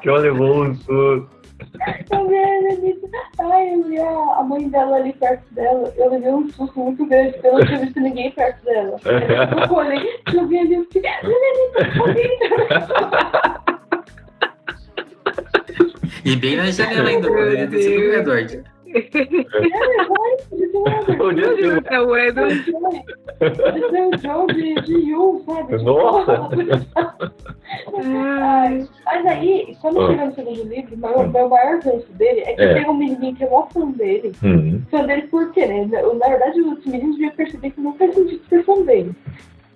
que 0.00 0.08
ela 0.08 0.18
levou 0.18 0.64
um 0.64 0.74
susto. 0.74 1.40
Eu 2.10 2.28
vi 2.28 2.36
a 2.36 2.60
Lenita. 2.60 3.06
Ai, 3.38 3.74
eu 3.74 3.84
vi 3.84 3.98
a, 3.98 4.42
mãe 4.42 4.68
dela 4.68 4.96
ali 4.96 5.12
perto 5.14 5.54
dela. 5.54 5.92
Eu 5.96 6.10
levei 6.10 6.32
um 6.32 6.50
susto 6.50 6.78
muito 6.78 7.06
grande, 7.06 7.32
porque 7.34 7.46
eu 7.46 7.52
não 7.52 7.64
tinha 7.66 7.78
visto 7.78 8.00
ninguém 8.00 8.32
perto 8.32 8.64
dela. 8.64 8.96
Eu 9.68 9.74
olhei, 9.74 10.20
eu 10.34 10.48
vi 10.48 10.58
ali, 10.58 10.74
eu 10.74 10.84
fiquei. 10.84 11.02
E 16.24 16.36
bem 16.36 16.56
na 16.56 16.70
janela 16.70 17.08
ainda, 17.08 17.28
poderia 17.28 17.68
ter 17.68 17.82
sido 17.82 18.00
o 18.00 18.14
Edward. 18.14 18.64
É 21.90 22.00
o 22.00 22.16
Edward. 22.16 22.54
Esse 23.40 23.96
é 23.96 24.06
o 24.06 24.18
Joe 24.18 24.46
de, 24.54 24.74
de 24.82 24.94
Yu, 25.10 25.42
sabe? 25.46 25.82
Nossa. 25.82 26.48
Ai, 28.42 28.88
Mas 29.04 29.26
aí, 29.26 29.76
quando 29.80 30.00
Ah. 30.00 30.08
chega 30.08 30.24
no 30.26 30.34
segundo 30.34 30.62
livro, 30.64 30.94
o 30.94 30.98
meu, 30.98 31.28
meu 31.28 31.48
maior 31.48 31.78
gancho 31.80 32.06
dele 32.12 32.40
é 32.40 32.52
que 32.54 32.62
É. 32.62 32.74
tem 32.74 32.88
um 32.88 32.94
menininho 32.94 33.34
que 33.34 33.44
é 33.44 33.48
mó 33.48 33.66
fã 33.72 33.90
dele. 33.90 34.32
Hum, 34.42 34.82
Fã 34.90 35.04
dele 35.04 35.22
por 35.28 35.50
quê, 35.52 35.66
né? 35.66 35.86
Na 35.86 36.28
verdade, 36.28 36.60
os 36.60 36.84
meninos 36.84 37.16
deviam 37.16 37.32
perceber 37.36 37.70
que 37.70 37.80
não 37.80 37.94
faz 37.94 38.14
sentido 38.14 38.42
ser 38.48 38.64
fã 38.64 38.80
dele. 38.82 39.12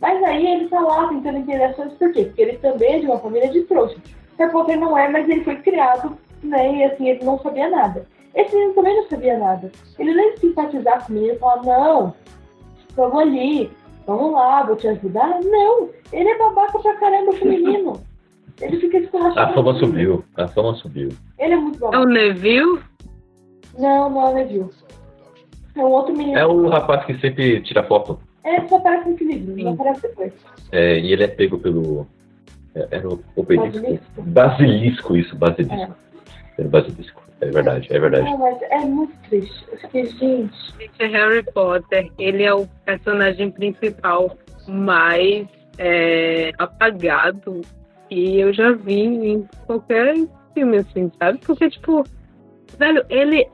Mas 0.00 0.22
aí 0.24 0.46
ele 0.46 0.68
tá 0.68 0.80
lá 0.80 1.08
tentando 1.08 1.38
entender 1.38 1.62
as 1.64 1.76
coisas 1.76 1.94
por 1.94 2.12
quê? 2.12 2.24
Porque 2.24 2.42
ele 2.42 2.52
também 2.58 2.94
é 2.94 2.98
de 3.00 3.06
uma 3.06 3.18
família 3.18 3.48
de 3.50 3.62
trouxa. 3.62 3.96
Harry 4.38 4.52
Potter 4.52 4.78
não 4.78 4.98
é, 4.98 5.08
mas 5.08 5.28
ele 5.28 5.44
foi 5.44 5.56
criado, 5.56 6.18
né? 6.42 6.74
E 6.76 6.84
assim, 6.84 7.08
ele 7.08 7.24
não 7.24 7.38
sabia 7.38 7.70
nada. 7.70 8.06
Esse 8.34 8.54
menino 8.54 8.74
também 8.74 8.96
não 8.96 9.08
sabia 9.08 9.38
nada. 9.38 9.70
Ele 9.98 10.14
nem 10.14 10.36
simpatizar 10.38 11.04
com 11.06 11.12
o 11.12 11.14
menino 11.14 11.34
e 11.34 11.38
falar, 11.38 11.62
não, 11.62 12.14
vamos 12.96 13.18
ali, 13.20 13.70
vamos 14.06 14.32
lá, 14.32 14.62
vou 14.64 14.76
te 14.76 14.88
ajudar. 14.88 15.40
Não, 15.42 15.88
ele 16.12 16.28
é 16.28 16.38
babaca 16.38 16.78
pra 16.78 16.96
caramba 16.96 17.30
o 17.32 17.46
menino. 17.46 18.00
Ele 18.60 18.76
fica 18.78 18.98
escorrachando. 18.98 19.40
a 19.40 19.52
fama 19.52 19.74
subiu. 19.80 20.24
A 20.36 20.46
fama 20.46 20.74
subiu. 20.74 21.08
Ele 21.40 21.54
é 21.54 21.56
muito 21.56 21.74
É 21.84 21.88
o 21.88 21.90
babaca. 21.90 22.06
Neville? 22.06 22.80
Não, 23.76 24.08
não 24.08 24.28
é 24.28 24.30
o 24.30 24.34
Neville. 24.34 24.70
É 25.74 25.80
um 25.80 25.90
outro 25.90 26.16
menino. 26.16 26.38
É 26.38 26.46
o 26.46 26.68
rapaz 26.68 27.04
que 27.04 27.18
sempre 27.18 27.60
tira 27.62 27.82
foto. 27.82 28.16
Ele 28.44 28.68
só 28.68 28.76
aparece 28.76 29.10
no 29.10 29.16
livro, 29.16 29.56
não 29.56 29.72
aparece 29.72 30.02
depois. 30.02 30.32
É, 30.70 31.00
e 31.00 31.12
ele 31.12 31.24
é 31.24 31.26
pego 31.26 31.58
pelo. 31.58 32.06
é, 32.76 32.86
Era 32.92 33.08
o 33.08 33.18
obelisco. 33.34 33.72
Basilisco? 33.80 34.22
Basilisco, 34.22 35.16
isso, 35.16 35.36
basilisco. 35.36 35.94
Era 36.56 36.68
o 36.68 36.70
basilisco. 36.70 37.22
É 37.44 37.50
verdade, 37.50 37.86
é 37.90 38.00
verdade. 38.00 38.24
Não, 38.24 38.38
mas 38.38 38.62
é 38.62 38.80
muito 38.80 39.14
triste. 39.28 39.64
Eu 39.70 39.78
fiquei, 39.78 40.06
gente. 40.06 40.72
Gente, 40.78 41.00
é 41.00 41.06
Harry 41.06 41.42
Potter. 41.52 42.10
Ele 42.18 42.42
é 42.42 42.54
o 42.54 42.66
personagem 42.86 43.50
principal 43.50 44.34
mais 44.66 45.46
é, 45.76 46.52
apagado 46.58 47.60
que 48.08 48.40
eu 48.40 48.50
já 48.54 48.72
vi 48.72 49.02
em 49.02 49.46
qualquer 49.66 50.14
filme, 50.54 50.78
assim, 50.78 51.12
sabe? 51.18 51.38
Porque, 51.44 51.68
tipo, 51.68 52.02
velho, 52.78 53.04
ele, 53.10 53.46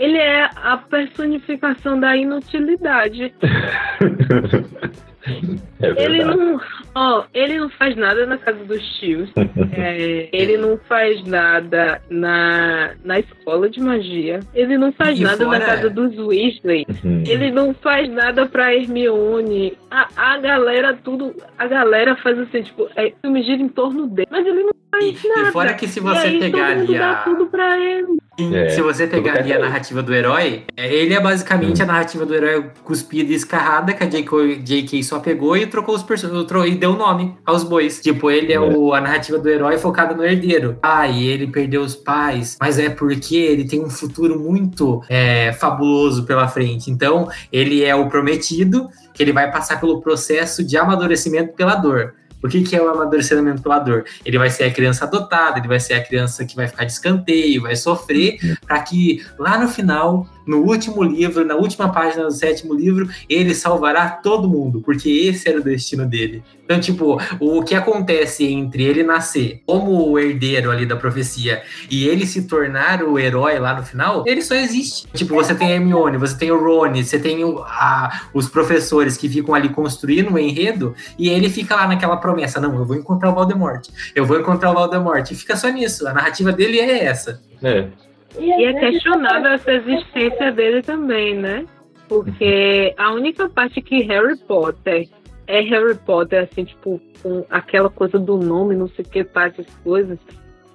ele 0.00 0.18
é 0.18 0.50
a 0.56 0.78
personificação 0.78 2.00
da 2.00 2.16
inutilidade. 2.16 3.32
É 5.80 6.04
Ele 6.04 6.24
não, 6.24 6.60
ó, 6.94 7.24
ele 7.32 7.58
não 7.58 7.70
faz 7.70 7.94
nada 7.96 8.26
na 8.26 8.36
casa 8.38 8.64
dos 8.64 8.82
tios. 8.98 9.30
É, 9.80 10.28
ele 10.32 10.56
não 10.56 10.76
faz 10.88 11.22
nada 11.24 12.00
na, 12.10 12.90
na 13.04 13.20
escola 13.20 13.68
de 13.70 13.80
magia. 13.80 14.40
Ele 14.52 14.76
não 14.76 14.90
faz 14.92 15.18
E 15.18 15.22
nada 15.22 15.44
fora- 15.44 15.58
na 15.58 15.64
casa 15.64 15.90
dos 15.90 16.18
Weasley. 16.18 16.84
Uhum. 17.04 17.22
Ele 17.26 17.50
não 17.52 17.72
faz 17.74 18.08
nada 18.10 18.46
pra 18.46 18.74
Hermione. 18.74 19.74
A, 19.90 20.08
a 20.16 20.38
galera, 20.38 20.98
tudo. 21.04 21.34
A 21.56 21.66
galera 21.66 22.16
faz 22.16 22.38
assim, 22.40 22.62
tipo, 22.62 22.88
é, 22.96 23.12
filme 23.22 23.42
gira 23.42 23.62
em 23.62 23.68
torno 23.68 24.06
dele. 24.08 24.28
Mas 24.30 24.44
ele 24.46 24.62
não 24.64 24.72
faz 24.90 25.24
E, 25.24 25.28
nada. 25.28 25.48
e 25.48 25.52
fora 25.52 25.74
que 25.74 25.86
se 25.86 26.00
você 26.00 26.26
aí, 26.26 26.38
pegar 26.40 26.66
ali 26.68 26.96
a. 26.98 27.14
tudo 27.16 27.46
pra 27.46 27.78
ele. 27.78 28.18
É, 28.54 28.68
se 28.68 28.80
você 28.80 29.06
pegar 29.08 29.38
ali 29.38 29.52
a 29.52 29.58
narrativa 29.58 30.00
do 30.00 30.14
herói, 30.14 30.62
é, 30.76 30.92
ele 30.94 31.12
é 31.12 31.20
basicamente 31.20 31.82
a 31.82 31.86
narrativa 31.86 32.24
do 32.24 32.32
herói 32.34 32.66
cuspida 32.84 33.32
e 33.32 33.34
escarrada, 33.34 33.92
que 33.92 34.04
a 34.04 34.06
J.K. 34.06 34.56
J.K. 34.62 35.02
só 35.02 35.18
pegou 35.18 35.56
e 35.56 35.66
trocou 35.68 35.94
os 35.94 36.02
personagens 36.02 36.48
e 36.66 36.74
deu 36.74 36.94
nome 36.94 37.36
aos 37.44 37.62
bois. 37.62 38.00
Tipo, 38.00 38.30
ele 38.30 38.52
é, 38.52 38.56
É. 38.56 38.60
O, 38.60 38.92
a 38.92 39.00
narrativa 39.00 39.38
do 39.38 39.48
herói 39.48 39.78
focada 39.78 40.14
no 40.14 40.24
herdeiro. 40.24 40.78
Ah, 40.82 41.06
e 41.06 41.26
ele 41.26 41.46
perdeu 41.46 41.82
os 41.82 41.94
pais, 41.94 42.56
mas 42.60 42.78
é 42.78 42.88
porque 42.88 43.36
ele 43.36 43.64
tem 43.66 43.84
um 43.84 43.90
futuro 43.90 44.38
muito 44.38 45.02
é, 45.08 45.52
fabuloso 45.52 46.24
pela 46.24 46.48
frente. 46.48 46.90
Então, 46.90 47.28
ele 47.52 47.84
é 47.84 47.94
o 47.94 48.08
prometido, 48.08 48.88
que 49.14 49.22
ele 49.22 49.32
vai 49.32 49.50
passar 49.50 49.80
pelo 49.80 50.00
processo 50.00 50.64
de 50.64 50.76
amadurecimento 50.76 51.54
pela 51.54 51.74
dor. 51.74 52.14
O 52.42 52.48
que, 52.48 52.62
que 52.62 52.76
é 52.76 52.82
o 52.82 52.88
amadurecimento 52.88 53.62
pela 53.62 53.80
dor? 53.80 54.04
Ele 54.24 54.38
vai 54.38 54.48
ser 54.48 54.64
a 54.64 54.70
criança 54.70 55.04
adotada, 55.04 55.58
ele 55.58 55.66
vai 55.66 55.80
ser 55.80 55.94
a 55.94 56.04
criança 56.04 56.44
que 56.44 56.54
vai 56.54 56.68
ficar 56.68 56.84
de 56.84 56.92
escanteio, 56.92 57.62
vai 57.62 57.74
sofrer, 57.74 58.38
para 58.64 58.80
que 58.80 59.24
lá 59.38 59.58
no 59.58 59.68
final, 59.68 60.26
no 60.48 60.62
último 60.62 61.02
livro, 61.02 61.44
na 61.44 61.54
última 61.54 61.92
página 61.92 62.24
do 62.24 62.32
sétimo 62.32 62.74
livro, 62.74 63.08
ele 63.28 63.54
salvará 63.54 64.08
todo 64.08 64.48
mundo, 64.48 64.80
porque 64.80 65.08
esse 65.10 65.48
era 65.48 65.60
o 65.60 65.62
destino 65.62 66.06
dele. 66.06 66.42
Então, 66.64 66.80
tipo, 66.80 67.18
o 67.40 67.62
que 67.62 67.74
acontece 67.74 68.44
entre 68.46 68.82
ele 68.84 69.02
nascer 69.02 69.62
como 69.66 70.10
o 70.10 70.18
herdeiro 70.18 70.70
ali 70.70 70.84
da 70.84 70.96
profecia 70.96 71.62
e 71.90 72.06
ele 72.08 72.26
se 72.26 72.42
tornar 72.46 73.02
o 73.02 73.18
herói 73.18 73.58
lá 73.58 73.74
no 73.74 73.82
final, 73.82 74.24
ele 74.26 74.42
só 74.42 74.54
existe. 74.54 75.06
Tipo, 75.14 75.34
você 75.34 75.54
tem 75.54 75.68
a 75.72 75.74
Hermione, 75.76 76.16
você 76.18 76.36
tem 76.36 76.50
o 76.50 76.58
Rony, 76.62 77.04
você 77.04 77.18
tem 77.18 77.44
o- 77.44 77.58
a- 77.60 78.28
os 78.34 78.48
professores 78.48 79.16
que 79.16 79.28
ficam 79.28 79.54
ali 79.54 79.68
construindo 79.70 80.32
o 80.34 80.38
enredo 80.38 80.94
e 81.18 81.28
ele 81.28 81.48
fica 81.48 81.74
lá 81.76 81.86
naquela 81.86 82.16
promessa: 82.16 82.60
não, 82.60 82.74
eu 82.76 82.84
vou 82.84 82.96
encontrar 82.96 83.30
o 83.30 83.34
Voldemort, 83.34 83.88
eu 84.14 84.26
vou 84.26 84.38
encontrar 84.38 84.70
o 84.70 84.74
Voldemort. 84.74 85.30
E 85.30 85.34
fica 85.34 85.56
só 85.56 85.68
nisso. 85.68 86.06
A 86.06 86.12
narrativa 86.12 86.52
dele 86.52 86.78
é 86.80 87.04
essa. 87.04 87.40
É. 87.62 87.88
E 88.36 88.64
é 88.64 88.74
questionável 88.74 89.52
essa 89.52 89.72
existência 89.72 90.52
dele 90.52 90.82
também, 90.82 91.36
né? 91.36 91.64
Porque 92.08 92.94
a 92.96 93.12
única 93.12 93.48
parte 93.48 93.80
que 93.80 94.02
Harry 94.02 94.36
Potter 94.36 95.08
é 95.46 95.60
Harry 95.60 95.94
Potter, 95.94 96.44
assim, 96.44 96.64
tipo, 96.64 97.00
com 97.22 97.44
aquela 97.48 97.88
coisa 97.88 98.18
do 98.18 98.36
nome, 98.36 98.76
não 98.76 98.88
sei 98.88 99.04
o 99.04 99.08
que, 99.08 99.24
pá, 99.24 99.46
essas 99.46 99.66
coisas, 99.82 100.18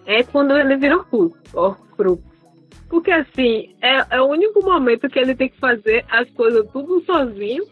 é 0.06 0.24
quando 0.24 0.58
ele 0.58 0.76
vira 0.78 0.98
Horcrux. 0.98 1.38
Horcrux. 1.54 2.24
Porque, 2.90 3.12
assim, 3.12 3.76
é, 3.82 4.18
é 4.18 4.22
o 4.22 4.26
único 4.26 4.64
momento 4.64 5.10
que 5.10 5.20
ele 5.20 5.36
tem 5.36 5.50
que 5.50 5.60
fazer 5.60 6.06
as 6.10 6.30
coisas 6.32 6.68
tudo 6.72 7.04
sozinho 7.06 7.64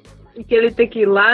que 0.48 0.56
ele 0.56 0.72
tem 0.72 0.88
que 0.88 1.00
ir 1.00 1.06
lá 1.06 1.34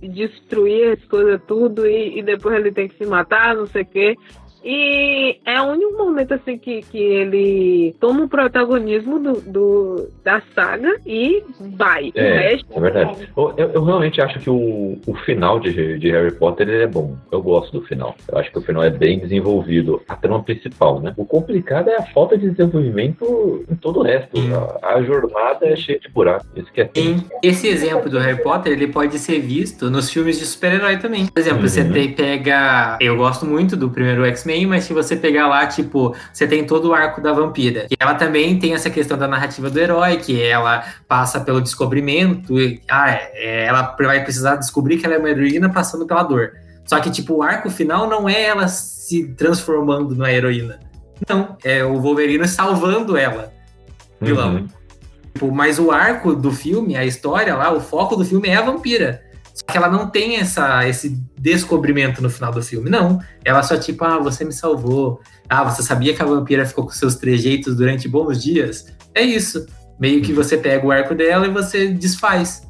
destruir 0.00 0.92
as 0.92 1.04
coisas 1.04 1.40
tudo 1.46 1.86
e, 1.86 2.18
e 2.18 2.22
depois 2.22 2.56
ele 2.56 2.72
tem 2.72 2.88
que 2.88 2.96
se 2.96 3.06
matar, 3.06 3.54
não 3.54 3.66
sei 3.66 3.82
o 3.82 3.86
quê. 3.86 4.14
E 4.64 5.40
é 5.44 5.60
o 5.60 5.66
único 5.66 5.92
momento 5.98 6.32
assim 6.32 6.56
que, 6.56 6.80
que 6.80 6.96
ele 6.96 7.94
toma 8.00 8.24
o 8.24 8.28
protagonismo 8.28 9.18
do, 9.18 9.40
do 9.42 10.08
da 10.24 10.40
saga 10.54 10.98
e 11.04 11.42
vai. 11.76 12.10
É, 12.14 12.32
o 12.32 12.34
resto, 12.36 12.66
é 12.70 12.80
verdade. 12.80 13.28
Eu, 13.36 13.70
eu, 13.74 13.84
realmente 13.84 14.22
acho 14.22 14.38
que 14.38 14.48
o, 14.48 14.98
o 15.06 15.14
final 15.26 15.60
de, 15.60 15.98
de 15.98 16.10
Harry 16.10 16.32
Potter 16.32 16.66
ele 16.66 16.84
é 16.84 16.86
bom. 16.86 17.14
Eu 17.30 17.42
gosto 17.42 17.78
do 17.78 17.86
final. 17.86 18.14
Eu 18.26 18.38
acho 18.38 18.50
que 18.50 18.58
o 18.58 18.62
final 18.62 18.82
é 18.82 18.88
bem 18.88 19.18
desenvolvido. 19.18 20.00
A 20.08 20.16
trama 20.16 20.42
principal, 20.42 20.98
né? 20.98 21.12
O 21.18 21.26
complicado 21.26 21.90
é 21.90 21.96
a 21.96 22.02
falta 22.06 22.38
de 22.38 22.48
desenvolvimento 22.48 23.66
em 23.70 23.76
todo 23.76 24.00
o 24.00 24.02
resto. 24.02 24.30
A, 24.82 24.94
a, 24.94 25.02
jornada 25.02 25.66
é 25.66 25.76
cheia 25.76 26.00
de 26.00 26.08
buracos. 26.08 26.46
Isso 26.56 26.72
que 26.72 26.80
é 26.80 26.90
Esse 27.42 27.68
exemplo 27.68 28.08
do 28.08 28.18
Harry 28.18 28.42
Potter 28.42 28.72
ele 28.72 28.86
pode 28.86 29.18
ser 29.18 29.40
visto 29.40 29.90
nos 29.90 30.10
filmes 30.10 30.38
de 30.38 30.46
super-herói 30.46 30.96
também. 30.96 31.26
Por 31.26 31.38
exemplo, 31.38 31.60
uhum. 31.60 31.68
você 31.68 31.84
pega. 31.84 32.96
Eu 32.98 33.16
gosto 33.18 33.44
muito 33.44 33.76
do 33.76 33.90
primeiro 33.90 34.24
X-Men 34.24 34.53
mas 34.66 34.84
se 34.84 34.92
você 34.92 35.16
pegar 35.16 35.48
lá, 35.48 35.66
tipo, 35.66 36.14
você 36.32 36.46
tem 36.46 36.64
todo 36.64 36.90
o 36.90 36.94
arco 36.94 37.20
da 37.20 37.32
vampira. 37.32 37.86
E 37.90 37.96
ela 37.98 38.14
também 38.14 38.58
tem 38.58 38.74
essa 38.74 38.88
questão 38.88 39.18
da 39.18 39.26
narrativa 39.26 39.68
do 39.68 39.78
herói, 39.78 40.18
que 40.18 40.40
ela 40.40 40.84
passa 41.08 41.40
pelo 41.40 41.60
descobrimento. 41.60 42.60
E, 42.60 42.80
ah, 42.88 43.10
é, 43.10 43.66
ela 43.66 43.96
vai 43.98 44.22
precisar 44.22 44.56
descobrir 44.56 44.98
que 44.98 45.06
ela 45.06 45.16
é 45.16 45.18
uma 45.18 45.30
heroína 45.30 45.68
passando 45.68 46.06
pela 46.06 46.22
dor. 46.22 46.52
Só 46.86 47.00
que, 47.00 47.10
tipo, 47.10 47.34
o 47.34 47.42
arco 47.42 47.70
final 47.70 48.08
não 48.08 48.28
é 48.28 48.44
ela 48.44 48.68
se 48.68 49.28
transformando 49.34 50.14
na 50.14 50.32
heroína. 50.32 50.78
Não, 51.28 51.56
é 51.64 51.84
o 51.84 52.00
Wolverine 52.00 52.46
salvando 52.46 53.16
ela. 53.16 53.52
Vilão. 54.20 54.54
Uhum. 54.54 54.68
Tipo, 55.32 55.52
mas 55.52 55.78
o 55.78 55.90
arco 55.90 56.34
do 56.34 56.52
filme, 56.52 56.96
a 56.96 57.04
história 57.04 57.54
lá, 57.56 57.72
o 57.72 57.80
foco 57.80 58.14
do 58.16 58.24
filme 58.24 58.48
é 58.48 58.56
a 58.56 58.62
vampira. 58.62 59.22
Só 59.54 59.64
que 59.64 59.78
ela 59.78 59.88
não 59.88 60.10
tem 60.10 60.36
essa, 60.36 60.86
esse 60.86 61.10
descobrimento 61.38 62.20
no 62.20 62.28
final 62.28 62.50
do 62.50 62.60
filme. 62.60 62.90
Não. 62.90 63.20
Ela 63.44 63.62
só, 63.62 63.76
tipo, 63.76 64.04
ah, 64.04 64.18
você 64.18 64.44
me 64.44 64.52
salvou. 64.52 65.20
Ah, 65.48 65.62
você 65.62 65.80
sabia 65.80 66.12
que 66.12 66.20
a 66.20 66.26
vampira 66.26 66.66
ficou 66.66 66.84
com 66.84 66.90
seus 66.90 67.14
trejeitos 67.14 67.76
durante 67.76 68.08
bons 68.08 68.42
dias? 68.42 68.92
É 69.14 69.22
isso. 69.22 69.64
Meio 69.98 70.20
que 70.22 70.32
você 70.32 70.56
pega 70.56 70.84
o 70.84 70.90
arco 70.90 71.14
dela 71.14 71.46
e 71.46 71.50
você 71.50 71.86
desfaz. 71.86 72.66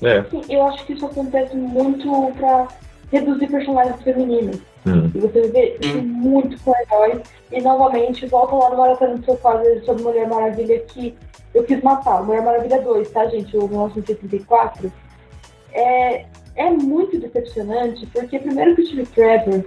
É. 0.00 0.24
Sim, 0.24 0.42
eu 0.48 0.66
acho 0.68 0.86
que 0.86 0.94
isso 0.94 1.04
acontece 1.04 1.54
muito 1.54 2.32
pra 2.38 2.68
reduzir 3.12 3.46
personagens 3.48 4.02
femininos. 4.02 4.56
Hum. 4.86 5.10
E 5.14 5.18
você 5.18 5.48
vê 5.48 5.76
isso 5.82 6.02
muito 6.02 6.58
com 6.62 6.72
heróis. 6.74 7.20
E 7.52 7.60
novamente, 7.60 8.26
volta 8.26 8.54
lá 8.54 8.70
no 8.70 8.78
Maratona 8.78 9.18
do 9.18 9.24
seu 9.26 9.36
quadro 9.36 9.84
sobre 9.84 10.02
Mulher 10.02 10.26
Maravilha 10.26 10.80
que 10.80 11.14
eu 11.54 11.62
quis 11.64 11.82
matar. 11.82 12.22
Mulher 12.22 12.42
Maravilha 12.42 12.80
2, 12.80 13.10
tá, 13.10 13.26
gente? 13.26 13.54
O 13.54 13.68
1984 13.68 14.90
é, 15.72 16.26
é 16.56 16.70
muito 16.70 17.18
decepcionante, 17.18 18.06
porque 18.06 18.38
primeiro 18.38 18.74
que 18.74 18.82
o 18.82 18.86
Steve 18.86 19.06
Trevor 19.06 19.64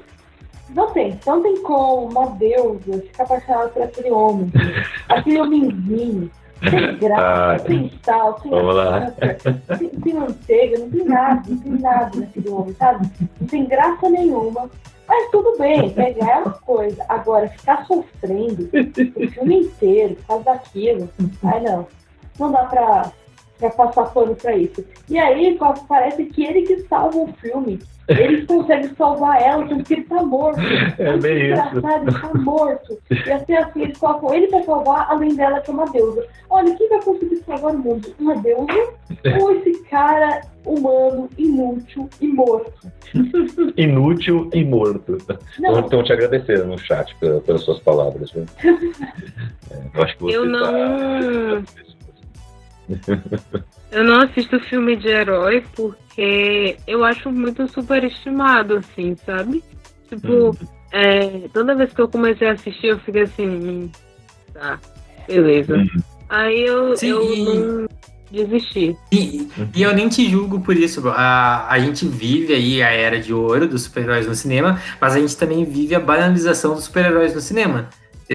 não 0.69 0.91
tem, 0.91 1.19
não 1.25 1.41
tem 1.41 1.61
como 1.61 2.07
uma 2.07 2.27
deusa 2.31 3.01
ficar 3.01 3.23
apaixonada 3.23 3.69
por 3.69 3.83
aquele 3.83 4.11
homem, 4.11 4.51
aquele 5.09 5.41
homenzinho, 5.41 6.31
sem 6.69 6.97
graça, 6.97 7.53
ah, 7.53 7.59
sem 7.59 7.91
sal, 8.03 8.39
sem 8.41 8.51
açúcar, 8.53 9.37
sem, 9.77 9.91
sem 10.01 10.13
manteiga, 10.13 10.79
não 10.79 10.89
tem 10.89 11.05
nada, 11.05 11.41
não 11.47 11.57
tem 11.57 11.71
nada 11.73 12.19
naquele 12.19 12.49
homem, 12.49 12.73
sabe? 12.75 13.09
Não 13.39 13.47
tem 13.47 13.65
graça 13.65 14.09
nenhuma. 14.09 14.69
Mas 15.07 15.29
tudo 15.29 15.55
bem, 15.59 15.91
pegar 15.91 16.31
é 16.31 16.37
uma 16.39 16.53
coisa. 16.53 17.05
Agora, 17.07 17.47
ficar 17.49 17.85
sofrendo 17.85 18.69
o 18.73 19.29
filme 19.29 19.59
inteiro 19.59 20.15
por 20.15 20.25
causa 20.25 20.43
daquilo, 20.45 21.09
ai 21.43 21.59
não. 21.61 21.87
Não 22.39 22.51
dá 22.51 22.65
pra, 22.65 23.11
pra 23.57 23.69
passar 23.69 24.05
pano 24.13 24.35
pra 24.35 24.55
isso. 24.55 24.83
E 25.09 25.17
aí 25.17 25.57
parece 25.87 26.25
que 26.25 26.43
ele 26.43 26.63
que 26.63 26.81
salva 26.87 27.17
o 27.17 27.33
filme. 27.33 27.79
Ele 28.07 28.45
consegue 28.45 28.89
salvar 28.95 29.41
ela 29.41 29.65
porque 29.65 29.93
ele 29.93 30.03
tá 30.03 30.23
morto. 30.23 30.59
É 30.99 31.17
bem 31.17 31.51
isso. 31.51 31.61
Ele 31.77 31.81
tá 31.81 32.31
morto. 32.35 32.99
E 33.09 33.31
assim, 33.31 33.53
assim, 33.53 33.81
eles 33.81 33.97
colocam 33.97 34.33
ele 34.33 34.47
pra 34.47 34.63
salvar, 34.63 35.07
além 35.09 35.35
dela 35.35 35.59
que 35.59 35.71
é 35.71 35.73
uma 35.73 35.85
deusa. 35.85 36.25
Olha, 36.49 36.75
quem 36.75 36.89
vai 36.89 37.01
conseguir 37.01 37.37
salvar 37.37 37.73
o 37.73 37.79
mundo? 37.79 38.15
Uma 38.19 38.35
deusa 38.37 38.93
ou 39.41 39.51
esse 39.55 39.83
cara 39.85 40.41
humano, 40.65 41.29
inútil 41.37 42.09
e 42.21 42.27
morto? 42.27 42.91
Inútil 43.77 44.49
e 44.53 44.63
morto. 44.63 45.17
Não. 45.59 45.79
Estão 45.79 46.03
te 46.03 46.11
agradecendo 46.11 46.65
no 46.65 46.77
chat 46.77 47.15
pelas 47.19 47.61
suas 47.61 47.79
palavras. 47.79 48.31
Viu? 48.31 48.45
É, 49.71 49.81
eu 49.93 50.03
acho 50.03 50.17
que 50.17 50.23
você 50.23 50.37
eu 50.37 50.45
não... 50.45 51.63
Tá 51.63 51.94
eu 53.91 54.03
não 54.03 54.21
assisto 54.21 54.59
filme 54.61 54.95
de 54.95 55.07
herói 55.07 55.63
porque 55.75 56.77
eu 56.87 57.03
acho 57.03 57.31
muito 57.31 57.67
superestimado, 57.67 58.77
assim, 58.77 59.15
sabe? 59.25 59.63
Tipo, 60.09 60.49
uhum. 60.49 60.55
é, 60.91 61.47
toda 61.53 61.75
vez 61.75 61.91
que 61.93 62.01
eu 62.01 62.07
comecei 62.07 62.47
a 62.47 62.53
assistir, 62.53 62.87
eu 62.87 62.99
fiquei 62.99 63.23
assim, 63.23 63.47
hum, 63.47 63.89
tá, 64.53 64.79
beleza. 65.27 65.77
Uhum. 65.77 66.03
Aí 66.29 66.65
eu, 66.65 66.95
Sim. 66.97 67.09
eu 67.09 67.35
não 67.37 67.87
desisti. 68.31 68.95
E, 69.11 69.47
e, 69.73 69.83
eu 69.83 69.93
nem 69.93 70.09
te 70.09 70.29
julgo 70.29 70.59
por 70.59 70.75
isso. 70.75 71.07
A, 71.09 71.71
a 71.71 71.79
gente 71.79 72.07
vive 72.07 72.53
aí 72.53 72.83
a 72.83 72.89
era 72.89 73.19
de 73.19 73.33
ouro 73.33 73.67
dos 73.67 73.83
super-heróis 73.83 74.27
no 74.27 74.35
cinema, 74.35 74.81
mas 74.99 75.15
a 75.15 75.19
gente 75.19 75.37
também 75.37 75.63
vive 75.63 75.95
a 75.95 75.99
banalização 75.99 76.73
dos 76.73 76.85
super-heróis 76.85 77.33
no 77.33 77.41
cinema. 77.41 77.89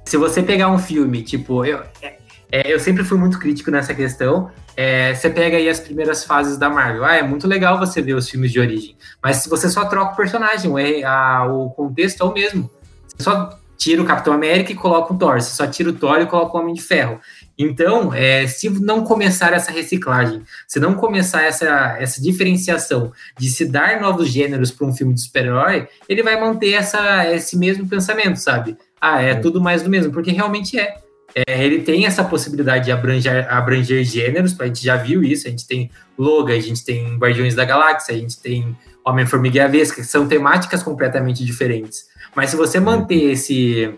Se 0.05 0.17
você 0.17 0.43
pegar 0.43 0.71
um 0.71 0.79
filme, 0.79 1.23
tipo, 1.23 1.65
eu, 1.65 1.81
é, 2.01 2.20
eu 2.53 2.81
sempre 2.81 3.05
fui 3.05 3.19
muito 3.19 3.39
crítico 3.39 3.71
nessa 3.71 3.95
questão. 3.95 4.51
É, 4.77 5.15
você 5.15 5.31
pega 5.31 5.57
aí 5.57 5.69
as 5.69 5.81
primeiras 5.81 6.25
fases 6.25 6.57
da 6.57 6.69
Marvel. 6.69 7.05
Ah, 7.05 7.17
é 7.17 7.23
muito 7.23 7.47
legal 7.47 7.79
você 7.79 8.03
ver 8.03 8.15
os 8.15 8.29
filmes 8.29 8.51
de 8.51 8.59
origem. 8.59 8.97
Mas 9.23 9.37
se 9.37 9.49
você 9.49 9.69
só 9.69 9.85
troca 9.85 10.13
o 10.13 10.17
personagem, 10.17 10.71
o, 10.71 11.07
a, 11.07 11.47
o 11.47 11.71
contexto 11.71 12.23
é 12.23 12.27
o 12.27 12.33
mesmo. 12.33 12.71
Você 13.07 13.23
só 13.23 13.59
tira 13.81 14.03
o 14.03 14.05
Capitão 14.05 14.35
América 14.35 14.73
e 14.73 14.75
coloca 14.75 15.15
o 15.15 15.17
Thor. 15.17 15.41
Você 15.41 15.55
só 15.55 15.67
tira 15.67 15.89
o 15.89 15.95
Thor 15.95 16.21
e 16.21 16.27
coloca 16.27 16.57
o 16.57 16.61
Homem 16.61 16.75
de 16.75 16.83
Ferro. 16.83 17.19
Então, 17.59 18.13
é, 18.13 18.47
se 18.47 18.69
não 18.69 19.05
começar 19.05 19.53
essa 19.53 19.71
reciclagem, 19.71 20.43
se 20.67 20.81
não 20.81 20.95
começar 20.95 21.43
essa, 21.43 21.97
essa 21.99 22.21
diferenciação 22.21 23.13
de 23.39 23.51
se 23.51 23.67
dar 23.67 24.01
novos 24.01 24.29
gêneros 24.29 24.71
para 24.71 24.87
um 24.87 24.95
filme 24.95 25.15
de 25.15 25.23
super-herói, 25.23 25.89
ele 26.09 26.23
vai 26.23 26.41
manter 26.41 26.73
essa, 26.73 27.31
esse 27.33 27.57
mesmo 27.59 27.87
pensamento, 27.87 28.37
sabe? 28.37 28.77
Ah, 29.01 29.23
é 29.23 29.35
tudo 29.35 29.61
mais 29.61 29.83
do 29.83 29.91
mesmo, 29.91 30.13
porque 30.13 30.31
realmente 30.31 30.79
é. 30.79 30.97
É, 31.35 31.65
ele 31.65 31.82
tem 31.82 32.07
essa 32.07 32.24
possibilidade 32.24 32.86
de 32.86 32.93
abranger, 32.93 33.47
abranger 33.52 34.05
gêneros, 34.05 34.59
a 34.61 34.66
gente 34.66 34.82
já 34.82 34.97
viu 34.97 35.23
isso, 35.23 35.47
a 35.47 35.51
gente 35.51 35.66
tem 35.66 35.90
Logan, 36.19 36.55
a 36.55 36.61
gente 36.61 36.85
tem 36.85 37.16
Guardiões 37.16 37.55
da 37.55 37.65
Galáxia, 37.65 38.15
a 38.15 38.19
gente 38.19 38.40
tem 38.40 38.77
Homem-Formiga 39.05 39.59
e 39.59 39.61
a 39.61 39.69
Vesca, 39.69 40.02
que 40.02 40.07
são 40.07 40.27
temáticas 40.27 40.82
completamente 40.82 41.44
diferentes. 41.44 42.09
Mas 42.35 42.51
se 42.51 42.57
você 42.57 42.78
manter 42.78 43.32
esse, 43.32 43.94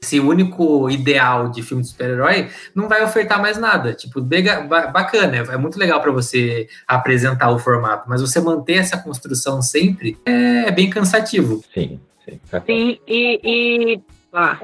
esse 0.00 0.20
único 0.20 0.88
ideal 0.90 1.48
de 1.48 1.62
filme 1.62 1.82
de 1.82 1.88
super-herói, 1.88 2.48
não 2.74 2.88
vai 2.88 3.02
ofertar 3.02 3.40
mais 3.40 3.58
nada. 3.58 3.94
Tipo, 3.94 4.20
bacana, 4.20 5.36
é 5.36 5.56
muito 5.56 5.78
legal 5.78 6.00
para 6.00 6.12
você 6.12 6.68
apresentar 6.86 7.50
o 7.50 7.58
formato, 7.58 8.08
mas 8.08 8.20
você 8.20 8.40
manter 8.40 8.74
essa 8.74 8.98
construção 8.98 9.62
sempre 9.62 10.18
é 10.24 10.70
bem 10.70 10.90
cansativo. 10.90 11.62
Sim. 11.72 12.00
Sim, 12.24 12.40
Sim 12.66 12.98
e, 13.06 13.40
e 13.44 14.00
ah, 14.34 14.58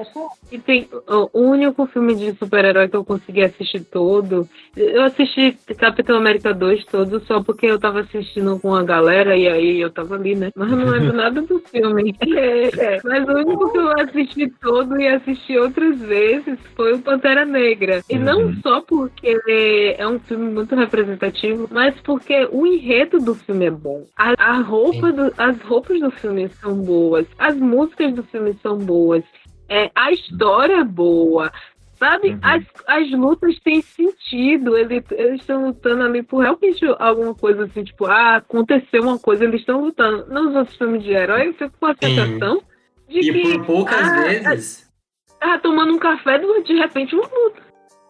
e 0.51 0.59
tem 0.59 0.87
o 1.07 1.29
único 1.39 1.85
filme 1.85 2.13
de 2.13 2.33
super-herói 2.33 2.89
que 2.89 2.95
eu 2.95 3.05
consegui 3.05 3.41
assistir 3.41 3.85
todo. 3.85 4.47
Eu 4.75 5.03
assisti 5.03 5.57
Capitão 5.77 6.17
América 6.17 6.53
2 6.53 6.83
todo 6.85 7.21
só 7.25 7.41
porque 7.41 7.67
eu 7.67 7.79
tava 7.79 8.01
assistindo 8.01 8.59
com 8.59 8.75
a 8.75 8.83
galera 8.83 9.37
e 9.37 9.47
aí 9.47 9.79
eu 9.79 9.89
tava 9.89 10.15
ali, 10.15 10.35
né? 10.35 10.51
Mas 10.55 10.69
não 10.71 10.85
lembro 10.85 11.13
nada 11.15 11.41
do 11.41 11.59
filme. 11.59 12.15
É, 12.41 12.95
é. 12.95 13.01
Mas 13.03 13.27
o 13.27 13.33
único 13.33 13.71
que 13.71 13.77
eu 13.77 13.91
assisti 13.99 14.51
todo 14.61 14.99
e 14.99 15.07
assisti 15.07 15.57
outras 15.57 15.99
vezes 15.99 16.57
foi 16.75 16.93
o 16.93 16.99
Pantera 16.99 17.45
Negra. 17.45 18.01
E 18.09 18.17
não 18.17 18.45
uhum. 18.45 18.55
só 18.61 18.81
porque 18.81 19.95
é 19.97 20.07
um 20.07 20.19
filme 20.19 20.51
muito 20.51 20.75
representativo, 20.75 21.67
mas 21.69 21.93
porque 22.01 22.47
o 22.51 22.65
enredo 22.65 23.19
do 23.19 23.35
filme 23.35 23.65
é 23.65 23.71
bom. 23.71 24.05
A, 24.17 24.33
a 24.37 24.61
roupa 24.61 25.11
do, 25.11 25.33
as 25.37 25.59
roupas 25.61 25.99
do 25.99 26.09
filme 26.11 26.49
são 26.61 26.75
boas, 26.75 27.27
as 27.37 27.55
músicas 27.55 28.13
do 28.13 28.23
filme 28.23 28.55
são 28.61 28.77
boas. 28.77 29.23
É, 29.71 29.89
a 29.95 30.11
história 30.11 30.81
é 30.81 30.83
boa. 30.83 31.49
Sabe? 31.97 32.31
Uhum. 32.31 32.39
As, 32.41 32.63
as 32.87 33.11
lutas 33.11 33.57
têm 33.59 33.81
sentido. 33.81 34.75
Eles, 34.75 35.03
eles 35.11 35.39
estão 35.39 35.67
lutando 35.67 36.03
ali 36.03 36.21
por 36.21 36.41
realmente 36.41 36.83
alguma 36.99 37.33
coisa 37.33 37.63
assim, 37.63 37.85
tipo, 37.85 38.05
ah, 38.05 38.37
aconteceu 38.37 39.01
uma 39.03 39.17
coisa, 39.17 39.45
eles 39.45 39.61
estão 39.61 39.79
lutando. 39.79 40.25
Nos 40.27 40.53
outros 40.55 40.75
filmes 40.75 41.03
de 41.03 41.11
herói, 41.11 41.47
eu 41.47 41.53
fico 41.53 41.73
com 41.79 41.85
a 41.85 41.95
sensação 41.95 42.61
de 43.07 43.19
e 43.19 43.21
que. 43.21 43.29
E 43.29 43.57
por 43.59 43.65
poucas 43.65 44.01
ah, 44.01 44.21
vezes. 44.23 44.91
Ah, 45.39 45.57
tomando 45.57 45.93
um 45.93 45.99
café, 45.99 46.37
de 46.37 46.73
repente 46.73 47.15
uma 47.15 47.23
luta. 47.23 47.61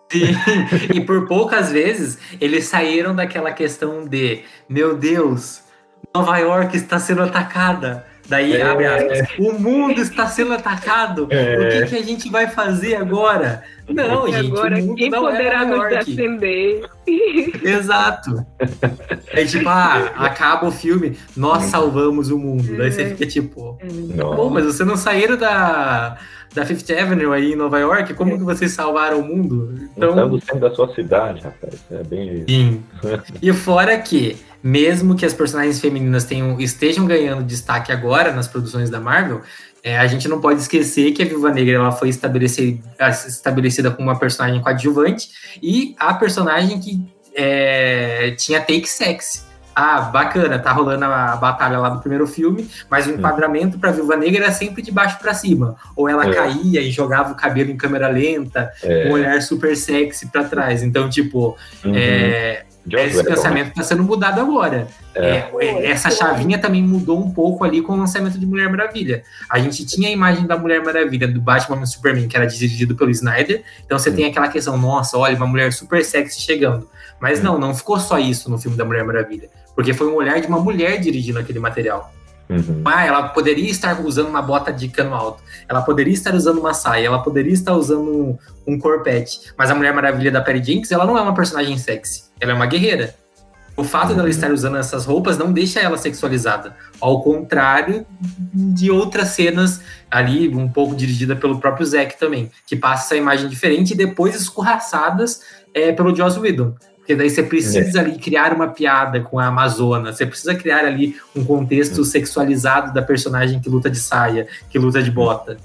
Sim. 0.10 0.34
e 0.96 1.02
por 1.02 1.28
poucas 1.28 1.72
vezes 1.72 2.20
eles 2.42 2.66
saíram 2.66 3.16
daquela 3.16 3.52
questão 3.52 4.06
de, 4.06 4.44
meu 4.68 4.98
Deus, 4.98 5.64
Nova 6.14 6.38
York 6.38 6.76
está 6.76 6.98
sendo 6.98 7.22
atacada 7.22 8.06
Daí 8.28 8.56
É. 8.56 8.62
abre 8.62 8.86
aspas. 8.86 9.28
O 9.40 9.52
mundo 9.54 10.00
está 10.02 10.26
sendo 10.28 10.54
atacado. 10.54 11.28
É. 11.30 11.56
O 11.58 11.70
que, 11.84 11.90
que 11.90 11.96
a 11.98 12.04
gente 12.04 12.30
vai 12.30 12.48
fazer 12.48 12.96
agora? 12.96 13.64
Não, 13.90 14.28
E 14.28 14.32
gente. 14.32 14.48
agora, 14.52 14.78
o 14.78 14.82
mundo 14.86 14.96
quem 14.96 15.10
não 15.10 15.28
é 15.28 15.32
poderá 15.32 15.66
nos 15.66 15.90
defender? 15.90 16.86
Exato. 17.64 18.46
É 19.28 19.44
tipo, 19.46 19.68
ah, 19.68 20.12
acaba 20.16 20.68
o 20.68 20.72
filme, 20.72 21.18
nós 21.36 21.64
salvamos 21.64 22.32
o 22.32 22.38
mundo. 22.38 22.78
Daí 22.78 22.92
você 22.92 23.06
fica 23.10 23.26
tipo, 23.26 23.78
Não. 24.16 24.36
pô, 24.36 24.50
mas 24.50 24.66
vocês 24.66 24.88
não 24.88 24.96
saíram 24.96 25.36
da, 25.36 26.18
da 26.54 26.66
Fifth 26.66 26.90
Avenue 26.92 27.34
aí 27.34 27.52
em 27.52 27.56
Nova 27.56 27.80
York? 27.80 28.14
Como 28.14 28.38
que 28.38 28.44
vocês 28.46 28.72
salvaram 28.72 29.20
o 29.20 29.24
mundo? 29.28 29.74
Não 29.98 30.12
Então, 30.12 30.30
do 30.30 30.40
centro 30.40 30.60
da 30.60 30.72
sua 30.74 30.94
cidade, 30.96 31.42
rapaz. 31.42 31.74
É 31.92 32.04
bem. 32.04 32.46
sim. 32.48 32.84
E 33.42 33.52
fora 33.52 33.98
que, 33.98 34.38
mesmo 34.64 35.16
que 35.16 35.26
as 35.26 35.34
personagens 35.34 35.80
femininas 35.80 36.24
tenham, 36.24 36.60
estejam 36.60 37.06
ganhando 37.06 37.44
destaque 37.44 37.92
agora 37.92 38.32
nas 38.32 38.48
produções 38.48 38.90
da 38.90 39.00
Marvel, 39.00 39.42
é, 39.84 39.98
a 39.98 40.06
gente 40.06 40.28
não 40.28 40.40
pode 40.40 40.62
esquecer 40.62 41.12
que 41.12 41.24
a 41.24 41.26
Viúva 41.26 41.52
Negra 41.52 41.76
ela 41.76 41.92
foi 41.92 42.10
estabelecida, 42.10 42.80
estabelecida 43.28 43.90
como 43.90 44.08
uma 44.10 44.20
personagem 44.20 44.62
coadjuvante 44.62 45.30
e 45.62 45.96
a 45.98 46.14
personagem 46.14 46.80
que 46.80 47.02
é, 47.36 48.36
tinha 48.38 48.60
take 48.60 48.88
sexy. 48.88 49.50
Ah, 49.74 50.02
bacana, 50.02 50.60
tá 50.60 50.72
rolando 50.74 51.06
a 51.06 51.38
batalha 51.38 51.80
lá 51.80 51.88
do 51.90 52.02
primeiro 52.02 52.28
filme, 52.28 52.70
mas 52.90 53.08
o 53.08 53.12
enquadramento 53.12 53.80
pra 53.80 53.90
Viúva 53.92 54.18
Negra 54.18 54.44
era 54.44 54.52
sempre 54.52 54.82
de 54.82 54.92
baixo 54.92 55.18
pra 55.18 55.34
cima. 55.34 55.78
Ou 55.96 56.10
ela 56.10 56.28
É. 56.30 56.34
caía 56.34 56.82
e 56.82 56.92
jogava 56.92 57.32
o 57.32 57.36
cabelo 57.36 57.72
em 57.72 57.78
câmera 57.78 58.10
lenta, 58.10 58.70
É, 58.84 59.08
um 59.08 59.14
olhar 59.14 59.42
super 59.42 59.76
sexy 59.78 60.28
pra 60.28 60.44
trás. 60.44 60.84
Então, 60.84 61.10
tipo, 61.10 61.56
uhum. 61.86 61.96
É, 62.92 63.06
esse 63.06 63.18
Whedon. 63.18 63.30
pensamento 63.30 63.68
está 63.70 63.84
sendo 63.84 64.04
mudado 64.04 64.40
agora. 64.42 64.88
É. 65.14 65.50
É, 65.60 65.86
essa 65.92 66.10
chavinha 66.10 66.58
também 66.58 66.82
mudou 66.82 67.20
um 67.20 67.30
pouco 67.32 67.64
ali 67.64 67.82
com 67.82 67.94
o 67.94 67.98
lançamento 67.98 68.40
de 68.40 68.46
Mulher 68.46 68.70
Maravilha. 68.70 69.24
A 69.50 69.60
gente 69.60 69.86
tinha 69.86 70.08
a 70.10 70.12
imagem 70.12 70.48
da 70.48 70.58
Mulher 70.58 70.84
Maravilha 70.84 71.28
do 71.28 71.40
Batman 71.42 71.84
e 71.84 71.88
Superman, 71.88 72.28
que 72.28 72.36
era 72.36 72.46
dirigido 72.48 72.96
pelo 72.96 73.12
Snyder. 73.12 73.64
Então 73.86 74.00
você 74.00 74.10
Hum. 74.10 74.16
tem 74.16 74.26
aquela 74.26 74.48
questão, 74.48 74.78
nossa, 74.78 75.18
olha, 75.18 75.36
uma 75.36 75.46
mulher 75.48 75.72
super 75.74 76.04
sexy 76.04 76.42
chegando. 76.42 76.90
Mas 77.20 77.40
Hum. 77.40 77.44
não, 77.44 77.60
não 77.60 77.76
ficou 77.76 78.00
só 78.00 78.18
isso 78.18 78.50
no 78.50 78.58
filme 78.58 78.78
da 78.78 78.86
Mulher 78.86 79.04
Maravilha. 79.04 79.50
Porque 79.76 79.94
foi 79.94 80.08
um 80.08 80.16
olhar 80.16 80.40
de 80.42 80.48
uma 80.48 80.60
mulher 80.60 81.00
dirigindo 81.00 81.40
aquele 81.40 81.60
material. 81.60 82.12
Uhum. 82.52 82.82
Ah, 82.84 83.06
ela 83.06 83.30
poderia 83.30 83.72
estar 83.72 84.02
usando 84.02 84.28
uma 84.28 84.42
bota 84.42 84.74
de 84.74 84.90
cano 84.90 85.16
alto. 85.16 85.42
Ela 85.70 85.82
poderia 85.82 86.14
estar 86.14 86.36
usando 86.36 86.60
uma 86.60 86.74
saia. 86.74 87.08
Ela 87.08 87.24
poderia 87.24 87.54
estar 87.54 87.74
usando 87.74 88.02
um, 88.02 88.38
um 88.68 88.78
corpete. 88.78 89.54
Mas 89.58 89.72
a 89.72 89.76
Mulher 89.76 89.94
Maravilha 89.94 90.30
da 90.30 90.42
Perry 90.42 90.62
Jenkins, 90.62 90.92
ela 90.92 91.06
não 91.06 91.18
é 91.18 91.22
uma 91.22 91.34
personagem 91.34 91.78
sexy. 91.78 92.24
Ela 92.42 92.52
é 92.52 92.56
uma 92.56 92.66
guerreira. 92.66 93.16
O 93.78 93.86
fato 93.86 94.14
dela 94.14 94.30
estar 94.30 94.52
usando 94.52 94.76
essas 94.76 95.06
roupas 95.06 95.38
não 95.38 95.52
deixa 95.54 95.80
ela 95.80 95.98
sexualizada. 95.98 96.76
Ao 97.00 97.22
contrário 97.22 98.06
de 98.54 98.92
outras 98.92 99.30
cenas 99.30 99.80
ali, 100.10 100.54
um 100.54 100.68
pouco 100.68 100.94
dirigida 100.94 101.38
pelo 101.38 101.58
próprio 101.58 101.86
Zack 101.86 102.20
também, 102.20 102.52
que 102.68 102.76
passa 102.76 103.06
essa 103.06 103.16
imagem 103.16 103.48
diferente 103.48 103.94
e 103.94 103.98
depois 103.98 104.36
escorraçadas 104.36 105.42
é, 105.74 105.94
pelo 105.94 106.14
Joss 106.14 106.38
Whedon. 106.38 106.76
Porque 107.12 107.16
daí 107.16 107.30
você 107.30 107.44
precisa 107.44 108.00
ali 108.00 108.18
criar 108.18 108.54
uma 108.54 108.70
piada 108.70 109.20
com 109.20 109.38
a 109.38 109.48
Amazona, 109.48 110.14
você 110.14 110.26
precisa 110.26 110.56
criar 110.56 110.86
ali 110.86 111.18
um 111.36 111.44
contexto 111.44 112.06
sexualizado 112.06 112.94
da 112.94 113.02
personagem 113.02 113.60
que 113.60 113.70
luta 113.70 113.90
de 113.90 113.98
saia, 113.98 114.48
que 114.70 114.80
luta 114.80 115.04
de 115.04 115.12
bota. 115.12 115.58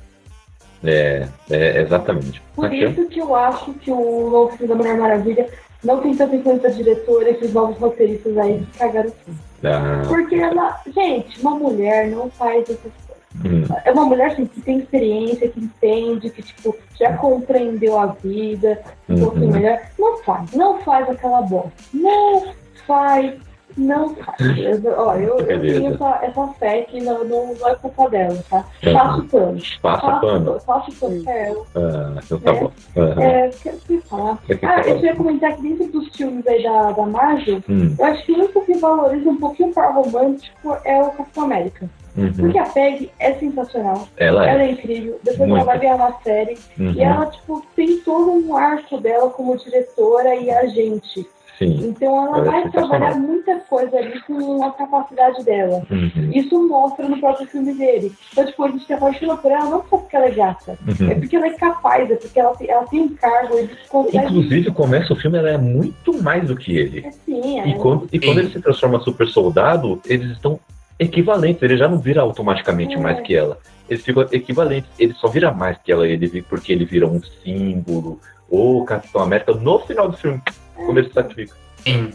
É, 0.82 1.28
é, 1.48 1.82
exatamente. 1.82 2.42
Por 2.54 2.66
Aqui, 2.66 2.84
ó. 2.84 2.90
isso 2.90 3.06
que 3.06 3.20
eu 3.20 3.34
acho 3.36 3.72
que 3.74 3.90
o 3.90 4.28
novo 4.30 4.56
filme 4.56 4.66
da 4.66 4.74
Mulher 4.74 4.98
Maravilha 4.98 5.48
não 5.84 6.00
tem 6.00 6.16
tanta 6.16 6.34
influência 6.34 6.70
diretora 6.70 7.34
que 7.34 7.44
os 7.44 7.52
novos 7.52 7.78
roteiristas 7.78 8.36
aí 8.38 8.66
cagaram 8.76 9.12
tudo. 9.24 9.38
Ah, 9.62 10.02
Porque 10.08 10.34
ela, 10.34 10.80
gente, 10.92 11.40
uma 11.40 11.52
mulher 11.52 12.08
não 12.08 12.28
faz 12.30 12.62
essas. 12.64 13.05
Hum, 13.44 13.64
É 13.84 13.92
uma 13.92 14.04
mulher 14.04 14.28
assim, 14.32 14.46
que 14.46 14.60
tem 14.60 14.78
experiência, 14.78 15.48
que 15.48 15.60
entende, 15.60 16.30
que 16.30 16.42
tipo, 16.42 16.76
já 16.98 17.16
compreendeu 17.16 17.98
a 17.98 18.06
vida 18.06 18.80
um 19.08 19.18
pouquinho 19.20 19.46
uhum. 19.46 19.52
melhor. 19.52 19.78
Não 19.98 20.16
faz, 20.22 20.52
não 20.52 20.78
faz 20.80 21.08
aquela 21.08 21.42
bosta. 21.42 21.72
Não 21.92 22.46
faz, 22.86 23.34
não 23.76 24.14
faz. 24.14 24.38
Eu, 24.84 24.94
ó, 24.96 25.14
eu, 25.16 25.38
eu 25.38 25.60
tenho 25.60 25.92
essa, 25.94 26.18
essa 26.22 26.46
fé 26.58 26.82
que 26.82 27.00
não, 27.02 27.24
não, 27.24 27.54
não 27.54 27.68
é 27.68 27.74
culpa 27.74 28.08
dela, 28.08 28.38
tá? 28.48 28.64
Uhum. 28.84 28.92
Passo 28.94 29.22
pano. 29.24 29.58
Passa 29.82 30.06
Passo 30.06 30.20
pano. 30.20 30.60
Passo 30.66 30.92
pano. 31.00 31.66
Ah, 31.74 32.20
então 32.24 32.38
tá 32.40 32.52
É. 32.54 32.60
bom. 32.60 32.70
Aham. 32.96 33.22
É, 33.22 33.50
quero 33.62 33.76
te 33.78 34.00
falar. 34.02 34.38
Que 34.46 34.58
Ah, 34.62 34.80
eu 34.86 34.98
ia 35.00 35.14
comentar 35.16 35.54
que 35.56 35.62
dentro 35.62 35.86
dos 35.92 36.08
filmes 36.16 36.46
aí 36.46 36.62
da, 36.62 36.92
da 36.92 37.06
Marvel, 37.06 37.62
Hum, 37.68 37.94
eu 37.98 38.04
acho 38.06 38.24
que 38.24 38.32
o 38.32 38.36
único 38.36 38.64
que 38.64 38.74
valoriza 38.78 39.28
um 39.28 39.36
pouquinho 39.36 39.70
o 39.70 39.74
par 39.74 39.92
romântico 39.94 40.76
é 40.84 41.02
o 41.02 41.10
Capitão 41.10 41.44
América. 41.44 41.90
Uhum. 42.16 42.32
Porque 42.32 42.58
a 42.58 42.64
Peg 42.66 43.10
é 43.18 43.32
sensacional, 43.34 44.08
Ela 44.16 44.48
ela 44.48 44.62
é. 44.62 44.68
é 44.68 44.72
incrível, 44.72 45.18
depois 45.22 45.48
Muito. 45.48 45.56
ela 45.56 45.64
vai 45.64 45.78
ganhar 45.78 45.96
uma 45.96 46.12
série, 46.22 46.56
Uhum. 46.78 46.92
e 46.92 47.02
ela, 47.02 47.26
tipo, 47.26 47.62
tem 47.74 47.98
todo 47.98 48.32
um 48.32 48.56
arco 48.56 48.98
dela 49.00 49.30
como 49.30 49.56
diretora 49.56 50.34
e 50.36 50.50
agente. 50.50 51.26
Sim. 51.58 51.86
Então 51.88 52.26
ela 52.26 52.36
Ela 52.36 52.46
é 52.46 52.50
vai 52.62 52.70
trabalhar 52.70 53.14
muita 53.14 53.58
coisa 53.60 53.96
ali 53.96 54.20
com 54.24 54.62
a 54.62 54.72
capacidade 54.72 55.42
dela. 55.42 55.82
Uhum. 55.90 56.30
Isso 56.34 56.68
mostra 56.68 57.08
no 57.08 57.18
próprio 57.18 57.46
filme 57.46 57.72
dele. 57.72 58.12
Então, 58.30 58.44
tipo, 58.44 58.62
a 58.62 58.68
gente 58.68 58.84
se 58.84 58.92
apaixona 58.92 59.38
por 59.38 59.50
ela 59.50 59.64
não 59.64 59.82
só 59.88 59.96
porque 59.96 60.16
ela 60.16 60.26
é 60.26 60.32
gata, 60.32 60.72
é 60.86 61.02
Uhum. 61.14 61.18
porque 61.18 61.34
ela 61.34 61.46
é 61.46 61.50
capaz, 61.54 62.10
é 62.10 62.14
porque 62.16 62.38
ela 62.38 62.54
tem, 62.56 62.68
ela 62.70 62.84
tem 62.84 63.00
um 63.00 63.08
cargo, 63.08 63.56
ele 63.56 63.70
consegue. 63.88 64.18
Inclusive, 64.26 64.70
começa 64.72 65.12
o 65.14 65.16
filme, 65.16 65.38
ela 65.38 65.48
é 65.48 65.56
muito 65.56 66.22
mais 66.22 66.46
do 66.46 66.56
que 66.56 66.76
ele. 66.76 67.10
Sim, 67.24 67.60
é. 67.60 67.68
E 67.68 67.74
quando, 67.78 68.06
e 68.12 68.20
quando 68.20 68.38
ele 68.38 68.50
se 68.50 68.60
transforma 68.60 69.00
super 69.00 69.26
soldado, 69.26 69.98
eles 70.04 70.32
estão 70.32 70.60
equivalentes. 70.98 71.62
Ele 71.62 71.76
já 71.76 71.88
não 71.88 71.98
vira 71.98 72.20
automaticamente 72.20 72.98
mais 72.98 73.20
que 73.20 73.34
ela. 73.34 73.58
Eles 73.88 74.04
ficam 74.04 74.26
equivalentes. 74.32 74.90
Ele 74.98 75.14
só 75.14 75.28
vira 75.28 75.52
mais 75.52 75.76
que 75.84 75.92
ela, 75.92 76.06
ele 76.06 76.42
porque 76.42 76.72
ele 76.72 76.84
vira 76.84 77.06
um 77.06 77.20
símbolo. 77.42 78.20
Ou 78.48 78.84
Capitão 78.84 79.22
América 79.22 79.52
no 79.52 79.78
final 79.80 80.08
do 80.08 80.16
filme, 80.16 80.40
quando 80.74 80.98
ele 80.98 81.08
se 81.08 81.14
sacrifica. 81.14 81.54
Sim. 81.84 82.12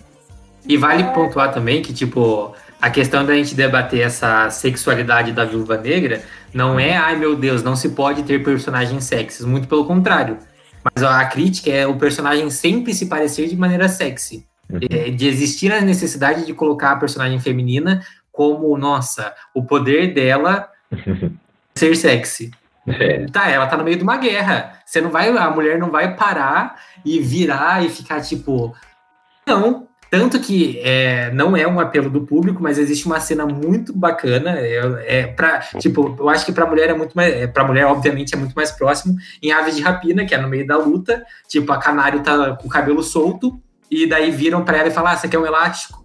E 0.68 0.78
vale 0.78 1.04
pontuar 1.06 1.52
também 1.52 1.82
que, 1.82 1.94
tipo, 1.94 2.54
a 2.82 2.90
questão 2.90 3.26
da 3.26 3.34
gente 3.34 3.56
debater 3.56 4.02
essa 4.02 4.50
sexualidade 4.50 5.32
da 5.32 5.44
viúva 5.44 5.78
negra 5.78 6.22
não 6.54 6.80
é, 6.80 6.96
ai 6.96 7.18
meu 7.18 7.36
Deus, 7.36 7.64
não 7.64 7.76
se 7.76 7.90
pode 7.90 8.24
ter 8.24 8.44
personagens 8.44 9.04
sexys. 9.04 9.46
Muito 9.46 9.68
pelo 9.68 9.86
contrário. 9.86 10.38
Mas 10.84 11.04
a 11.04 11.24
crítica 11.26 11.70
é 11.72 11.86
o 11.86 11.98
personagem 11.98 12.50
sempre 12.50 12.94
se 12.94 13.06
parecer 13.06 13.48
de 13.48 13.56
maneira 13.56 13.88
sexy. 13.88 14.46
Uhum. 14.70 14.80
É, 14.90 15.10
de 15.10 15.28
existir 15.28 15.72
a 15.72 15.82
necessidade 15.82 16.46
de 16.46 16.54
colocar 16.54 16.92
a 16.92 16.96
personagem 16.96 17.40
feminina 17.40 18.02
como, 18.42 18.76
nossa, 18.76 19.36
o 19.54 19.64
poder 19.64 20.16
dela 20.16 20.68
ser 21.78 21.96
sexy. 21.96 22.50
É, 22.88 23.28
Tá, 23.28 23.48
ela 23.48 23.68
tá 23.68 23.78
no 23.78 23.84
meio 23.84 23.98
de 23.98 24.02
uma 24.02 24.18
guerra. 24.18 24.80
Você 24.84 25.00
não 25.00 25.12
vai, 25.12 25.30
a 25.30 25.52
mulher 25.52 25.78
não 25.78 25.92
vai 25.92 26.16
parar 26.16 26.76
e 27.06 27.20
virar 27.20 27.86
e 27.86 27.90
ficar 27.90 28.20
tipo. 28.22 28.76
Não. 29.46 29.88
Tanto 30.10 30.40
que 30.42 30.78
é, 30.84 31.32
não 31.32 31.56
é 31.56 31.66
um 31.68 31.80
apelo 31.80 32.10
do 32.10 32.26
público, 32.26 32.62
mas 32.62 32.80
existe 32.80 33.06
uma 33.06 33.20
cena 33.20 33.46
muito 33.46 33.96
bacana. 33.96 34.58
É, 34.58 35.20
é 35.20 35.28
pra, 35.28 35.60
tipo, 35.78 36.16
eu 36.20 36.28
acho 36.28 36.44
que 36.44 36.52
pra 36.52 36.66
mulher 36.66 36.90
é 36.90 36.94
muito 36.96 37.14
mais. 37.14 37.32
É, 37.32 37.46
pra 37.46 37.64
mulher, 37.64 37.86
obviamente, 37.86 38.34
é 38.34 38.38
muito 38.38 38.54
mais 38.54 38.72
próximo. 38.72 39.16
Em 39.42 39.52
Aves 39.52 39.76
de 39.76 39.84
Rapina, 39.84 40.26
que 40.26 40.34
é 40.34 40.42
no 40.42 40.50
meio 40.50 40.66
da 40.66 40.78
luta, 40.78 41.24
tipo, 41.48 41.72
a 41.72 41.78
canário 41.78 42.22
tá 42.22 42.56
com 42.56 42.68
o 42.68 42.72
cabelo 42.72 43.04
solto, 43.04 43.62
e 43.90 44.08
daí 44.08 44.32
viram 44.32 44.66
pra 44.66 44.80
ela 44.80 44.88
e 44.88 44.92
falam: 44.92 45.12
Ah, 45.12 45.16
você 45.16 45.28
quer 45.28 45.38
um 45.38 45.46
elástico? 45.46 46.02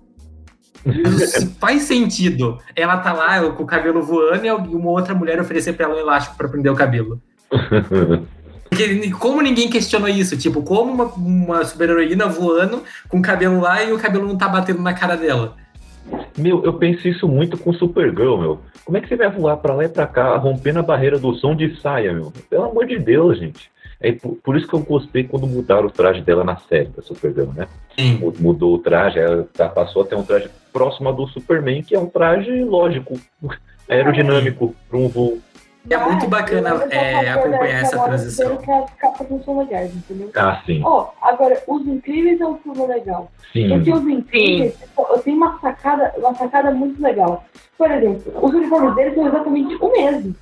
Faz 1.60 1.82
sentido. 1.82 2.58
Ela 2.74 2.98
tá 2.98 3.12
lá 3.12 3.40
com 3.50 3.62
o 3.62 3.66
cabelo 3.66 4.02
voando 4.02 4.46
e 4.46 4.50
uma 4.50 4.90
outra 4.90 5.14
mulher 5.14 5.40
oferecer 5.40 5.72
pra 5.72 5.86
ela 5.86 5.96
um 5.96 5.98
elástico 5.98 6.36
pra 6.36 6.48
prender 6.48 6.72
o 6.72 6.76
cabelo. 6.76 7.20
Porque 8.68 9.10
como 9.12 9.40
ninguém 9.40 9.70
questionou 9.70 10.08
isso? 10.08 10.36
Tipo, 10.36 10.62
como 10.62 10.92
uma, 10.92 11.04
uma 11.04 11.64
super-heroína 11.64 12.26
voando 12.26 12.82
com 13.08 13.18
o 13.18 13.22
cabelo 13.22 13.60
lá 13.60 13.82
e 13.82 13.92
o 13.92 13.98
cabelo 13.98 14.26
não 14.26 14.36
tá 14.36 14.48
batendo 14.48 14.82
na 14.82 14.92
cara 14.92 15.16
dela? 15.16 15.56
Meu, 16.36 16.64
eu 16.64 16.74
penso 16.74 17.08
isso 17.08 17.26
muito 17.26 17.56
com 17.56 17.72
Supergirl, 17.72 18.36
meu. 18.36 18.60
Como 18.84 18.96
é 18.96 19.00
que 19.00 19.08
você 19.08 19.16
vai 19.16 19.30
voar 19.30 19.56
pra 19.56 19.74
lá 19.74 19.84
e 19.84 19.88
pra 19.88 20.06
cá, 20.06 20.36
rompendo 20.36 20.78
a 20.78 20.82
barreira 20.82 21.18
do 21.18 21.34
som 21.34 21.54
de 21.54 21.80
saia, 21.80 22.12
meu? 22.12 22.32
Pelo 22.48 22.64
amor 22.64 22.86
de 22.86 22.98
Deus, 22.98 23.38
gente. 23.38 23.70
É 24.00 24.12
por, 24.12 24.34
por 24.36 24.56
isso 24.56 24.66
que 24.68 24.74
eu 24.74 24.80
gostei 24.80 25.24
quando 25.24 25.46
mudaram 25.46 25.86
o 25.86 25.90
traje 25.90 26.20
dela 26.20 26.44
na 26.44 26.56
série 26.56 26.88
da 26.88 27.02
Supergirl, 27.02 27.50
né? 27.54 27.66
Sim. 27.98 28.18
Mu- 28.18 28.32
Mudou 28.38 28.74
o 28.74 28.78
traje, 28.78 29.18
ela 29.18 29.46
tá- 29.54 29.68
passou 29.68 30.02
a 30.02 30.04
ter 30.06 30.14
um 30.16 30.22
traje 30.22 30.50
próximo 30.72 31.08
ao 31.08 31.14
do 31.14 31.26
Superman, 31.28 31.82
que 31.82 31.94
é 31.94 31.98
um 31.98 32.06
traje 32.06 32.62
lógico, 32.62 33.14
aerodinâmico, 33.88 34.74
para 34.88 34.98
um 34.98 35.08
voo. 35.08 35.38
É 35.88 35.96
muito 35.98 36.26
bacana, 36.26 36.70
eu 36.70 36.78
sou 36.80 36.88
a 36.90 36.94
é, 36.94 37.28
acompanhar 37.30 37.80
essa 37.82 37.98
transição. 38.02 38.56
Que 38.56 38.70
as 38.72 38.90
capas 38.94 39.30
não 39.30 39.40
são 39.44 39.58
legais, 39.60 39.94
entendeu? 39.94 40.30
Ah, 40.34 40.60
sim. 40.66 40.82
Ó, 40.84 41.10
agora, 41.22 41.62
Os 41.68 41.86
Incríveis 41.86 42.40
é 42.40 42.46
um 42.46 42.58
filme 42.58 42.84
legal. 42.88 43.30
Sim. 43.52 43.68
Porque 43.68 43.92
Os 43.92 44.02
Incríveis, 44.08 44.74
eu 44.98 45.18
tenho 45.20 45.36
uma 45.36 45.60
sacada, 45.60 46.12
uma 46.18 46.34
sacada 46.34 46.72
muito 46.72 47.00
legal. 47.00 47.44
Por 47.78 47.88
exemplo, 47.88 48.32
os 48.42 48.52
uniformes 48.52 48.96
deles 48.96 49.14
são 49.14 49.28
exatamente 49.28 49.76
o 49.80 49.92
mesmo. 49.92 50.34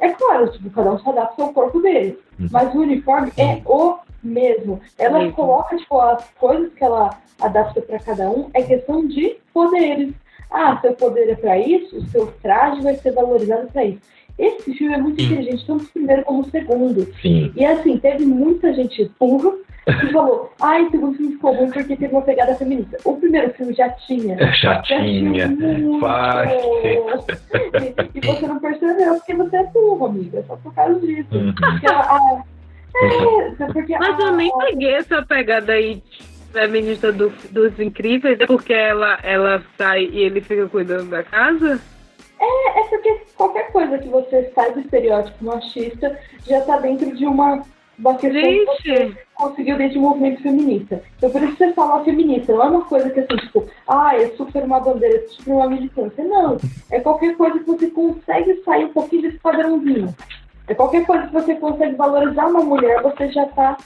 É 0.00 0.08
claro, 0.10 0.50
tipo, 0.50 0.70
cada 0.70 0.92
um 0.92 0.98
se 0.98 1.08
adapta 1.08 1.42
ao 1.42 1.52
corpo 1.52 1.80
dele. 1.80 2.18
Uhum. 2.38 2.48
Mas 2.50 2.74
o 2.74 2.78
uniforme 2.80 3.30
é 3.36 3.60
o 3.66 3.98
mesmo. 4.22 4.80
Ela 4.98 5.18
Mesmo. 5.20 5.34
coloca, 5.34 5.76
tipo, 5.76 5.98
as 6.00 6.24
coisas 6.38 6.72
que 6.74 6.82
ela 6.84 7.10
adapta 7.40 7.80
pra 7.82 7.98
cada 7.98 8.28
um 8.30 8.50
é 8.54 8.62
questão 8.62 9.06
de 9.06 9.36
poderes. 9.52 10.12
ah, 10.50 10.78
seu 10.80 10.94
poder 10.94 11.28
é 11.30 11.36
pra 11.36 11.56
isso, 11.58 11.96
o 11.96 12.06
seu 12.08 12.26
traje 12.42 12.80
vai 12.82 12.96
ser 12.96 13.12
valorizado 13.12 13.68
pra 13.68 13.84
isso. 13.84 14.00
Esse 14.38 14.74
filme 14.74 14.94
é 14.94 14.98
muito 14.98 15.20
Sim. 15.20 15.26
inteligente, 15.32 15.66
tanto 15.66 15.84
o 15.84 15.88
primeiro 15.88 16.22
como 16.24 16.40
o 16.40 16.50
segundo. 16.50 17.06
Sim. 17.20 17.52
E 17.56 17.64
assim, 17.64 17.98
teve 17.98 18.24
muita 18.24 18.72
gente 18.74 19.10
burra 19.18 19.52
que 19.86 20.06
falou, 20.12 20.52
ai, 20.60 20.84
o 20.84 20.90
segundo 20.90 21.16
filme 21.16 21.32
ficou 21.32 21.54
ruim 21.54 21.70
porque 21.70 21.96
teve 21.96 22.12
uma 22.14 22.22
pegada 22.22 22.54
feminista. 22.54 22.96
O 23.04 23.16
primeiro 23.16 23.50
filme 23.54 23.72
já 23.74 23.88
tinha. 23.90 24.36
É 24.40 24.52
Já 24.52 24.82
tinha. 24.82 25.48
Vai. 26.00 26.48
E, 28.14 28.20
você 28.26 28.46
não 28.46 28.58
percebeu 28.58 29.14
porque 29.16 29.34
você 29.34 29.56
é 29.56 29.64
burro, 29.64 30.06
amiga. 30.06 30.42
Só 30.46 30.56
por 30.56 30.74
causa 30.74 30.98
disso. 31.00 31.28
Uhum. 31.32 31.52
Porque 31.54 31.86
a- 31.86 32.00
a- 32.00 32.42
é, 33.02 33.66
porque 33.72 33.98
Mas 33.98 34.18
a- 34.18 34.22
eu 34.28 34.36
nem 34.36 34.50
peguei 34.58 34.94
essa 34.94 35.22
pegada 35.22 35.72
aí 35.72 36.02
feminista 36.52 37.12
do, 37.12 37.32
dos 37.50 37.78
incríveis, 37.78 38.38
porque 38.46 38.72
ela, 38.72 39.18
ela 39.22 39.62
sai 39.78 40.04
e 40.12 40.20
ele 40.20 40.40
fica 40.40 40.66
cuidando 40.68 41.08
da 41.10 41.22
casa. 41.22 41.80
É 42.40 42.82
porque 42.84 43.20
qualquer 43.36 43.70
coisa 43.72 43.98
que 43.98 44.08
você 44.08 44.50
sai 44.54 44.72
do 44.72 44.80
estereótipo 44.80 45.44
machista 45.44 46.18
já 46.46 46.60
tá 46.62 46.78
dentro 46.78 47.14
de 47.14 47.26
uma, 47.26 47.58
questão 47.58 48.16
que 48.16 48.64
você 48.64 48.96
Gente, 48.96 49.18
conseguiu 49.34 49.76
dentro 49.76 49.94
do 49.94 50.00
movimento 50.00 50.42
feminista. 50.42 51.02
Então 51.16 51.30
por 51.30 51.42
isso 51.42 51.56
você 51.56 51.72
fala 51.72 52.04
feminista, 52.04 52.52
não 52.52 52.62
é 52.62 52.68
uma 52.68 52.84
coisa 52.84 53.10
que 53.10 53.20
assim, 53.20 53.36
tipo, 53.36 53.66
ah, 53.86 54.16
é 54.16 54.28
super 54.30 54.64
uma 54.64 54.80
bandeira, 54.80 55.16
é 55.16 55.28
super 55.28 55.52
uma 55.52 55.68
militância. 55.68 56.24
Não. 56.24 56.56
É 56.90 57.00
qualquer 57.00 57.36
coisa 57.36 57.58
que 57.58 57.66
você 57.66 57.90
consegue 57.90 58.62
sair 58.64 58.86
um 58.86 58.92
pouquinho 58.92 59.22
desse 59.22 59.38
padrãozinho. 59.38 60.14
É 60.66 60.74
qualquer 60.74 61.04
coisa 61.04 61.26
que 61.26 61.32
você 61.32 61.54
consegue 61.56 61.96
valorizar 61.96 62.46
uma 62.46 62.62
mulher, 62.62 63.02
você 63.02 63.30
já 63.32 63.46
tá 63.46 63.76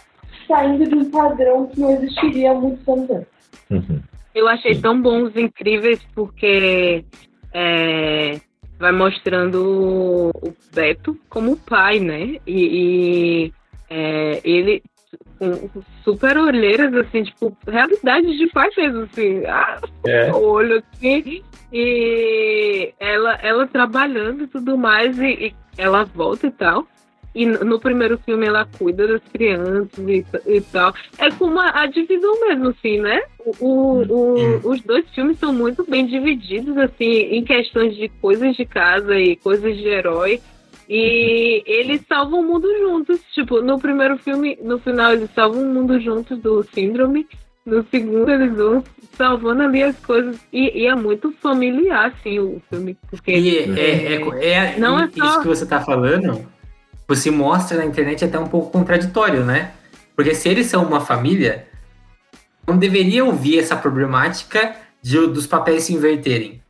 saindo 0.46 0.86
de 0.86 0.94
um 0.94 1.10
padrão 1.10 1.66
que 1.66 1.80
não 1.80 1.90
existiria 1.90 2.52
há 2.52 2.54
muitos 2.54 2.86
anos 2.88 3.10
antes. 3.10 3.34
Uhum. 3.70 4.00
eu 4.34 4.46
achei 4.46 4.78
tão 4.78 5.00
bom 5.00 5.22
os 5.22 5.34
incríveis 5.36 5.98
porque 6.14 7.04
é, 7.54 8.40
vai 8.78 8.92
mostrando 8.92 10.30
o 10.34 10.54
Beto 10.74 11.16
como 11.28 11.56
pai, 11.56 12.00
né? 12.00 12.36
E, 12.46 13.48
e, 13.48 13.52
é, 13.88 14.40
ele 14.44 14.82
com 15.38 15.82
super 16.02 16.36
olheiras, 16.36 16.92
assim, 16.94 17.22
tipo, 17.22 17.56
realidade 17.66 18.36
de 18.36 18.46
pai 18.48 18.68
mesmo, 18.76 19.02
assim, 19.02 19.44
ah, 19.46 19.80
É. 20.04 20.32
olho 20.32 20.82
assim, 20.92 21.42
e 21.72 22.92
ela, 22.98 23.34
ela 23.42 23.66
trabalhando 23.66 24.44
e 24.44 24.46
tudo 24.46 24.76
mais, 24.76 25.18
e, 25.18 25.46
e 25.46 25.54
ela 25.78 26.04
volta 26.04 26.46
e 26.46 26.50
tal. 26.50 26.86
E 27.34 27.44
no 27.46 27.80
primeiro 27.80 28.16
filme 28.18 28.46
ela 28.46 28.64
cuida 28.78 29.08
das 29.08 29.22
crianças 29.32 29.90
e, 30.06 30.24
e 30.46 30.60
tal. 30.60 30.94
É 31.18 31.30
como 31.32 31.58
a, 31.58 31.82
a 31.82 31.86
divisão 31.86 32.40
mesmo, 32.46 32.68
assim, 32.68 33.00
né? 33.00 33.22
O, 33.60 33.66
o- 33.66 34.02
o- 34.02 34.70
os 34.70 34.80
dois 34.82 35.04
filmes 35.14 35.38
são 35.38 35.52
muito 35.52 35.84
bem 35.88 36.06
divididos, 36.06 36.76
assim, 36.78 37.10
em 37.10 37.42
questões 37.44 37.96
de 37.96 38.08
coisas 38.20 38.54
de 38.56 38.64
casa 38.64 39.18
e 39.18 39.36
coisas 39.36 39.76
de 39.76 39.86
herói. 39.88 40.40
E 40.88 41.62
eles 41.66 42.02
salvam 42.06 42.40
o 42.40 42.44
mundo 42.44 42.68
juntos. 42.78 43.20
Tipo, 43.32 43.60
no 43.62 43.78
primeiro 43.78 44.18
filme, 44.18 44.58
no 44.62 44.78
final, 44.78 45.12
eles 45.12 45.30
salvam 45.34 45.62
o 45.62 45.74
mundo 45.74 45.98
juntos 46.00 46.38
do 46.38 46.62
síndrome. 46.74 47.26
No 47.64 47.82
segundo, 47.90 48.30
eles 48.30 48.52
vão 48.54 48.84
salvando 49.16 49.62
ali 49.62 49.82
as 49.82 49.98
coisas. 50.04 50.38
E, 50.52 50.82
e 50.82 50.86
é 50.86 50.94
muito 50.94 51.32
familiar, 51.40 52.12
assim, 52.14 52.38
o 52.38 52.60
filme. 52.68 52.96
Porque 53.10 53.32
E 53.32 53.58
é, 53.58 54.22
é, 54.22 54.74
é- 54.74 54.78
Não 54.78 55.00
é 55.00 55.06
isso 55.06 55.26
só- 55.26 55.40
que 55.40 55.48
você 55.48 55.64
tá 55.66 55.80
falando, 55.80 56.46
você 57.06 57.30
mostra 57.30 57.78
na 57.78 57.84
internet 57.84 58.24
até 58.24 58.38
um 58.38 58.46
pouco 58.46 58.70
contraditório, 58.70 59.44
né? 59.44 59.72
Porque 60.16 60.34
se 60.34 60.48
eles 60.48 60.66
são 60.66 60.84
uma 60.84 61.00
família, 61.00 61.66
não 62.66 62.76
deveria 62.76 63.24
ouvir 63.24 63.58
essa 63.58 63.76
problemática 63.76 64.74
de- 65.02 65.26
dos 65.26 65.46
papéis 65.46 65.84
se 65.84 65.92
inverterem. 65.94 66.62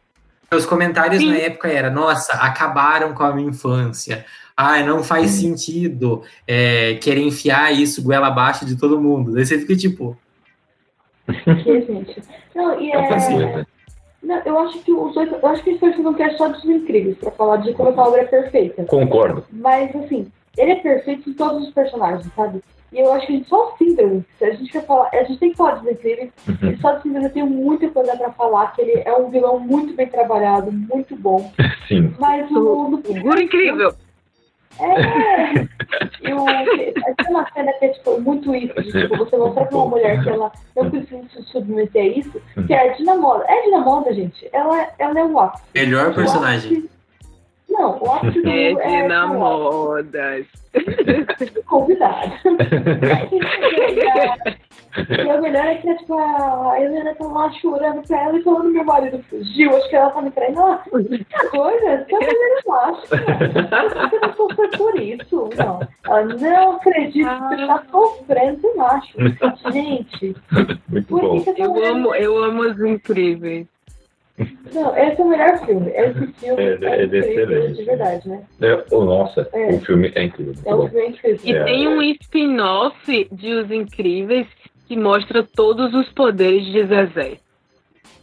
Os 0.53 0.67
comentários 0.67 1.21
Sim. 1.21 1.31
na 1.31 1.37
época 1.37 1.69
era, 1.69 1.91
nossa, 1.91 2.33
acabaram 2.35 3.13
com 3.13 3.23
a 3.25 3.35
minha 3.35 3.49
infância. 3.49 4.25
Ai, 4.57 4.87
não 4.87 5.03
faz 5.03 5.33
sentido 5.33 6.23
é, 6.47 6.95
querer 6.95 7.23
enfiar 7.23 7.73
isso 7.73 8.03
goela 8.03 8.29
abaixo 8.29 8.65
de 8.65 8.77
todo 8.77 9.01
mundo. 9.01 9.33
Daí 9.33 9.45
você 9.45 9.59
fica 9.59 9.77
tipo, 9.77 10.17
Que, 11.27 11.81
gente. 11.83 12.23
Não, 12.55 12.81
e 12.81 12.91
É 12.93 12.97
é. 13.05 13.09
fascínio, 13.09 13.67
Não, 14.25 14.41
eu 14.45 14.59
acho 14.59 14.79
que 14.81 14.93
os 14.93 15.15
dois. 15.15 15.31
Eu 15.31 15.47
acho 15.49 15.63
que 15.63 15.71
esse 15.71 15.85
um 16.01 16.15
cast 16.15 16.37
só 16.39 16.49
dos 16.49 16.65
incríveis, 16.65 17.17
pra 17.19 17.31
falar 17.31 17.59
de 17.59 17.73
como 17.75 17.91
essa 17.91 18.01
obra 18.03 18.23
é 18.23 18.25
perfeita. 18.25 18.85
Concordo. 18.85 19.45
Mas, 19.53 19.95
assim, 19.95 20.27
ele 20.57 20.73
é 20.73 20.77
perfeito 20.77 21.29
em 21.29 21.35
todos 21.35 21.67
os 21.69 21.75
personagens, 21.75 22.27
sabe? 22.35 22.61
E 22.93 23.01
eu 23.01 23.13
acho 23.13 23.27
que 23.27 23.45
só 23.49 23.73
o 23.73 23.77
Síndrome, 23.77 24.25
se 24.39 24.45
a 24.45 24.53
gente 24.53 24.71
quer 24.71 24.87
falar, 24.87 25.11
a 25.13 25.25
gente 25.25 25.39
tem 25.41 25.51
que 25.51 25.57
falar 25.57 25.75
dos 25.75 25.91
incríveis, 25.91 26.31
Uhum. 26.49 26.71
e 26.71 26.77
só 26.79 26.93
do 26.93 27.03
Síndrome 27.03 27.27
eu 27.27 27.33
tenho 27.33 27.47
muita 27.47 27.89
coisa 27.89 28.17
pra 28.17 28.31
falar, 28.31 28.73
que 28.73 28.83
ele 28.83 29.03
é 29.05 29.13
um 29.17 29.31
vilão 29.31 29.59
muito 29.59 29.95
bem 29.95 30.07
trabalhado, 30.07 30.71
muito 30.71 31.17
bom. 31.17 31.53
Sim. 31.89 32.15
Mas 32.19 32.49
o. 32.53 32.89
No 32.89 32.99
Figura 33.03 33.43
incrível. 33.43 33.93
É! 34.81 35.69
E 36.23 36.33
o, 36.33 36.45
tem 36.45 37.31
uma 37.31 37.49
cena 37.53 37.73
que 37.75 37.85
é 37.85 37.89
tipo, 37.89 38.21
muito 38.21 38.55
isso, 38.55 38.75
de, 38.83 38.91
tipo, 38.91 39.17
você 39.17 39.37
mostrar 39.37 39.67
pra 39.67 39.77
uma 39.77 39.89
mulher 39.89 40.23
que 40.23 40.29
ela 40.29 40.51
não 40.75 40.91
precisa 40.91 41.23
se 41.33 41.43
submeter 41.45 42.03
a 42.03 42.19
isso, 42.19 42.43
que 42.67 42.73
é 42.73 42.91
a 42.91 42.93
Dina 42.95 43.15
Moda. 43.15 43.45
É 43.47 43.59
a 43.59 43.63
Dina 43.63 43.81
Moda, 43.81 44.13
gente. 44.13 44.49
Ela, 44.53 44.89
ela 44.99 45.21
é 45.21 45.25
o 45.25 45.39
ápice. 45.39 45.63
melhor 45.75 46.15
personagem. 46.15 46.89
Não, 47.75 47.97
o 47.97 48.31
do 48.31 48.49
É 48.49 48.73
de 48.73 48.81
é, 48.81 49.09
namodas. 49.09 50.47
convidado. 51.67 52.33
E 54.97 55.29
a 55.29 55.41
melhor 55.41 55.67
é 55.67 55.75
que 55.75 55.89
é, 55.89 55.97
tipo, 55.97 56.17
a 56.17 56.81
Helena 56.81 57.13
tá 57.17 57.27
lá 57.27 57.51
chorando 57.55 58.01
pra 58.07 58.23
ela 58.23 58.39
e 58.39 58.43
falando 58.45 58.71
meu 58.71 58.85
marido 58.85 59.19
fugiu, 59.29 59.77
acho 59.77 59.89
que 59.89 59.97
ela 59.97 60.11
tá 60.11 60.23
me 60.23 60.31
traindo. 60.31 60.61
Ela, 60.61 60.79
que 60.79 61.25
coisa, 61.49 62.07
você 62.09 62.15
é 62.15 62.19
mulher 62.19 62.63
macho. 62.65 63.09
Você 63.09 64.21
não 64.21 64.33
sofreu 64.35 64.71
por 64.71 65.01
isso. 65.01 65.51
Não. 65.57 65.81
Ela 66.05 66.25
não 66.25 66.77
acredito 66.77 67.29
que 67.29 67.57
você 67.57 67.67
tá 67.67 67.83
sofrendo 67.91 68.61
de 68.61 68.73
macho. 68.77 69.19
Gente, 69.73 70.37
Muito 70.89 71.09
por 71.09 71.21
bom. 71.21 71.43
Eu 71.57 71.85
amo, 71.85 72.15
eu 72.15 72.45
amo 72.45 72.63
os 72.63 72.81
incríveis. 72.81 73.67
Não, 74.75 74.97
esse 74.97 75.21
é 75.21 75.25
o 75.25 75.29
melhor 75.29 75.65
filme. 75.65 75.91
Esse 75.93 76.27
filme 76.33 76.63
É, 76.63 76.79
é, 76.83 77.01
é 77.03 77.05
incrível, 77.05 77.73
de 77.73 77.85
verdade, 77.85 78.29
né? 78.29 78.43
É, 78.61 78.85
oh, 78.91 79.05
nossa, 79.05 79.49
É. 79.53 79.69
o 79.75 79.81
filme 79.81 80.11
é 80.15 80.25
incrível. 80.25 80.55
É 80.65 80.75
um 80.75 80.89
filme 80.89 81.09
incrível. 81.09 81.41
E 81.45 81.53
É. 81.55 81.65
tem 81.65 81.89
um 81.89 82.03
spin-off 82.03 83.29
de 83.31 83.53
Os 83.55 83.71
Incríveis 83.71 84.47
que 84.89 84.97
mostra 84.97 85.43
todos 85.45 85.95
os 85.95 86.09
poderes 86.13 86.65
de 86.67 86.85
Zezé. 86.85 87.39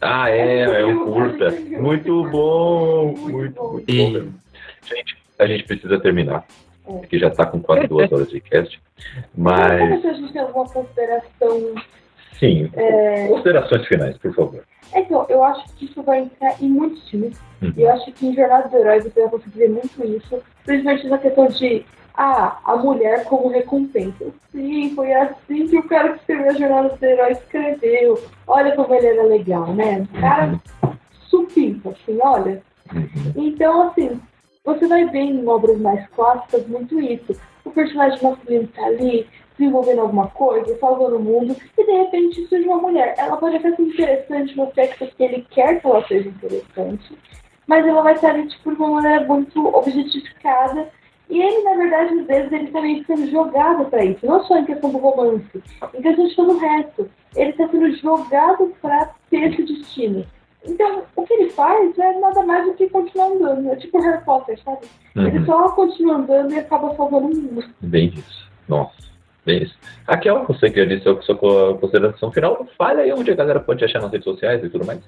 Ah, 0.00 0.28
é, 0.30 0.80
é 0.82 0.84
um 0.86 1.06
curta. 1.12 1.50
Muito 1.50 2.24
bom. 2.30 3.06
Muito 3.16 3.30
Muito, 3.32 3.54
bom. 3.54 3.72
muito 3.72 3.86
bom 3.86 4.10
mesmo. 4.10 4.34
Gente, 4.84 5.16
a 5.38 5.46
gente 5.46 5.64
precisa 5.64 5.98
terminar. 6.00 6.44
É. 6.86 6.92
Porque 6.92 7.18
já 7.18 7.30
tá 7.30 7.46
com 7.46 7.60
quase 7.60 7.86
duas 7.86 8.10
horas 8.12 8.28
de 8.28 8.40
cast. 8.40 8.80
Mas... 9.34 9.80
Mas, 9.90 10.00
se 10.02 10.06
a 10.08 10.12
gente 10.12 10.32
tem 10.32 10.42
alguma 10.42 10.68
consideração 10.68 11.74
sim, 12.38 12.70
É. 12.74 13.28
considerações 13.28 13.86
finais, 13.86 14.16
por 14.18 14.34
favor. 14.34 14.64
Então, 14.94 15.24
eu 15.28 15.42
acho 15.42 15.64
que 15.76 15.86
isso 15.86 16.02
vai 16.02 16.20
entrar 16.20 16.54
em 16.62 16.68
muitos 16.68 17.08
filmes. 17.08 17.38
Uhum. 17.62 17.72
E 17.76 17.82
eu 17.82 17.90
acho 17.92 18.12
que 18.12 18.26
em 18.26 18.34
Jornada 18.34 18.68
do 18.68 18.76
Herói 18.76 19.00
você 19.00 19.20
vai 19.20 19.30
conseguir 19.30 19.58
ver 19.58 19.70
muito 19.70 20.04
isso. 20.04 20.42
Principalmente 20.64 21.06
na 21.08 21.18
questão 21.18 21.46
de, 21.48 21.86
ah, 22.14 22.58
a 22.64 22.76
mulher 22.76 23.24
como 23.24 23.48
recompensa. 23.48 24.26
Sim, 24.50 24.92
foi 24.94 25.12
assim 25.14 25.66
que 25.68 25.78
o 25.78 25.88
cara 25.88 26.10
que 26.10 26.18
escreveu 26.18 26.50
a 26.50 26.54
Jornada 26.54 26.88
do 26.90 27.04
Herói 27.04 27.32
escreveu. 27.32 28.22
Olha 28.46 28.76
como 28.76 28.94
ele 28.94 29.06
era 29.06 29.22
legal, 29.22 29.72
né? 29.72 30.06
O 30.14 30.20
cara 30.20 30.60
supimpa, 31.28 31.90
assim, 31.90 32.18
olha. 32.20 32.62
Uhum. 32.94 33.32
Então, 33.36 33.88
assim, 33.88 34.20
você 34.64 34.86
vai 34.86 35.06
ver 35.08 35.20
em 35.20 35.46
obras 35.48 35.78
mais 35.78 36.06
clássicas 36.10 36.66
muito 36.66 37.00
isso. 37.00 37.34
O 37.64 37.70
personagem 37.70 38.22
masculino 38.22 38.68
tá 38.68 38.84
ali, 38.84 39.26
desenvolvendo 39.58 40.00
alguma 40.00 40.28
coisa, 40.28 40.78
salvando 40.78 41.16
o 41.16 41.22
mundo, 41.22 41.56
e 41.76 41.84
de 41.84 41.92
repente 41.92 42.46
surge 42.46 42.66
uma 42.66 42.78
mulher. 42.78 43.14
Ela 43.18 43.36
pode 43.36 43.56
até 43.56 43.74
ser 43.74 43.82
interessante 43.82 44.56
no 44.56 44.64
aspecto 44.64 45.06
que 45.16 45.22
ele 45.22 45.46
quer 45.50 45.80
que 45.80 45.86
ela 45.86 46.06
seja 46.06 46.28
interessante, 46.28 47.16
mas 47.66 47.86
ela 47.86 48.02
vai 48.02 48.14
estar 48.14 48.30
ali 48.30 48.48
tipo, 48.48 48.70
de 48.74 48.76
uma 48.80 49.00
maneira 49.00 49.24
muito 49.26 49.66
objetificada. 49.76 50.88
E 51.30 51.40
ele, 51.40 51.62
na 51.62 51.74
verdade, 51.74 52.18
às 52.20 52.26
vezes, 52.26 52.52
ele 52.52 52.66
também 52.70 53.00
está 53.00 53.16
sendo 53.16 53.30
jogado 53.30 53.84
para 53.86 54.04
isso, 54.04 54.26
não 54.26 54.44
só 54.44 54.58
em 54.58 54.66
questão 54.66 54.90
do 54.90 54.98
romance, 54.98 55.62
em 55.94 56.02
questão 56.02 56.26
de 56.26 56.36
todo 56.36 56.52
o 56.52 56.58
resto. 56.58 57.08
Ele 57.34 57.50
está 57.50 57.68
sendo 57.68 57.90
jogado 57.96 58.74
para 58.82 59.10
ter 59.30 59.50
esse 59.50 59.62
destino. 59.62 60.26
Então, 60.64 61.02
o 61.16 61.22
que 61.24 61.32
ele 61.32 61.48
faz 61.50 61.96
é 61.98 62.18
nada 62.20 62.42
mais 62.44 62.66
do 62.66 62.74
que 62.74 62.88
continuar 62.88 63.28
andando. 63.28 63.70
É 63.72 63.76
tipo 63.76 63.98
Harry 64.00 64.22
Potter, 64.24 64.58
sabe? 64.62 64.86
Ele 65.16 65.38
Uhum. 65.38 65.46
só 65.46 65.68
continua 65.70 66.16
andando 66.16 66.52
e 66.52 66.58
acaba 66.58 66.94
salvando 66.94 67.26
o 67.28 67.34
mundo. 67.34 67.64
Bem 67.80 68.12
isso. 68.14 68.48
Nossa, 68.68 68.92
bem 69.44 69.62
isso. 69.62 69.76
Raquel, 70.08 70.44
você 70.44 70.70
quer 70.70 70.86
dizer 70.86 71.02
sua, 71.02 71.20
sua 71.22 71.78
consideração 71.78 72.32
final? 72.32 72.66
Fale 72.76 73.00
aí 73.02 73.12
onde 73.12 73.30
a 73.30 73.34
galera 73.34 73.60
pode 73.60 73.84
achar 73.84 74.00
nas 74.00 74.12
redes 74.12 74.24
sociais 74.24 74.62
e 74.64 74.68
tudo 74.68 74.86
mais. 74.86 75.00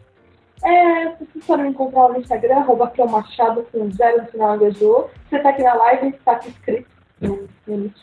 É, 0.65 1.11
vocês 1.17 1.45
podem 1.47 1.67
me 1.67 1.71
encontrar 1.73 2.09
no 2.09 2.19
Instagram, 2.19 2.57
arroba 2.57 2.87
Raquel 2.87 3.09
Machado 3.09 3.67
com 3.71 3.91
zero 3.91 4.23
no 4.23 4.29
final 4.29 4.71
Jô. 4.73 5.09
Você 5.29 5.39
tá 5.39 5.51
aqui 5.51 5.63
na 5.63 5.75
live, 5.75 6.13
tá 6.25 6.33
aqui 6.33 6.49
escrito 6.49 6.89
no 7.21 7.49
nick. 7.67 7.95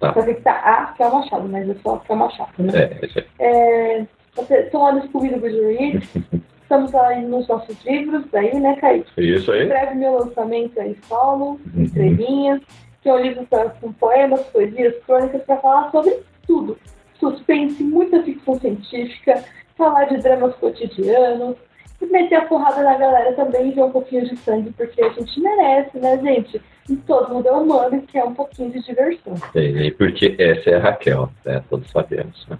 Tá. 0.00 0.14
Só 0.14 0.22
que 0.22 0.34
tá 0.34 0.52
A 0.52 0.84
Raquel 0.84 1.12
Machado, 1.12 1.48
mas 1.48 1.68
é 1.68 1.74
só 1.82 1.94
Raquel 1.94 2.16
Machado, 2.16 2.50
né? 2.58 2.72
É, 2.74 3.06
isso 3.06 3.18
aí. 3.18 3.26
É, 3.38 4.06
vocês 4.34 4.64
estão 4.64 4.82
lá 4.82 4.92
no 4.92 5.02
Scooby 5.06 5.28
do 5.28 5.40
Goodreads. 5.40 6.08
Estamos 6.62 6.94
aí 6.94 7.22
nos 7.22 7.46
nossos 7.48 7.84
livros, 7.84 8.24
daí, 8.32 8.58
né, 8.58 8.74
Kaique? 8.76 9.10
Isso 9.18 9.52
aí. 9.52 9.64
Escreve 9.64 9.94
meu 9.94 10.14
lançamento 10.18 10.80
aí 10.80 10.96
solo, 11.06 11.60
Uhum. 11.76 12.60
Que 13.02 13.08
é 13.08 13.14
um 13.14 13.18
livro 13.18 13.46
com 13.80 13.92
poemas, 13.92 14.40
poesias, 14.46 14.94
crônicas, 15.04 15.42
para 15.42 15.56
falar 15.56 15.90
sobre 15.90 16.20
tudo. 16.46 16.78
Suspense, 17.18 17.82
muita 17.82 18.22
ficção 18.22 18.58
científica, 18.58 19.44
falar 19.76 20.04
de 20.04 20.18
dramas 20.18 20.54
cotidianos, 20.56 21.56
e 22.00 22.06
meter 22.06 22.36
a 22.36 22.46
porrada 22.46 22.82
na 22.82 22.96
galera 22.96 23.32
também 23.34 23.68
e 23.68 23.72
ver 23.72 23.82
um 23.82 23.90
pouquinho 23.90 24.28
de 24.28 24.36
sangue, 24.38 24.72
porque 24.72 25.02
a 25.02 25.08
gente 25.10 25.40
merece, 25.40 25.98
né, 25.98 26.18
gente? 26.18 26.60
E 26.88 26.96
todo 26.96 27.32
mundo 27.32 27.48
é 27.48 27.52
humano 27.52 27.96
e 27.96 28.02
quer 28.02 28.24
um 28.24 28.34
pouquinho 28.34 28.72
de 28.72 28.82
diversão. 28.82 29.34
E 29.54 29.90
porque 29.92 30.34
essa 30.38 30.70
é 30.70 30.76
a 30.76 30.80
Raquel, 30.80 31.30
né? 31.44 31.62
Todos 31.70 31.88
sabemos. 31.90 32.46
Né? 32.48 32.58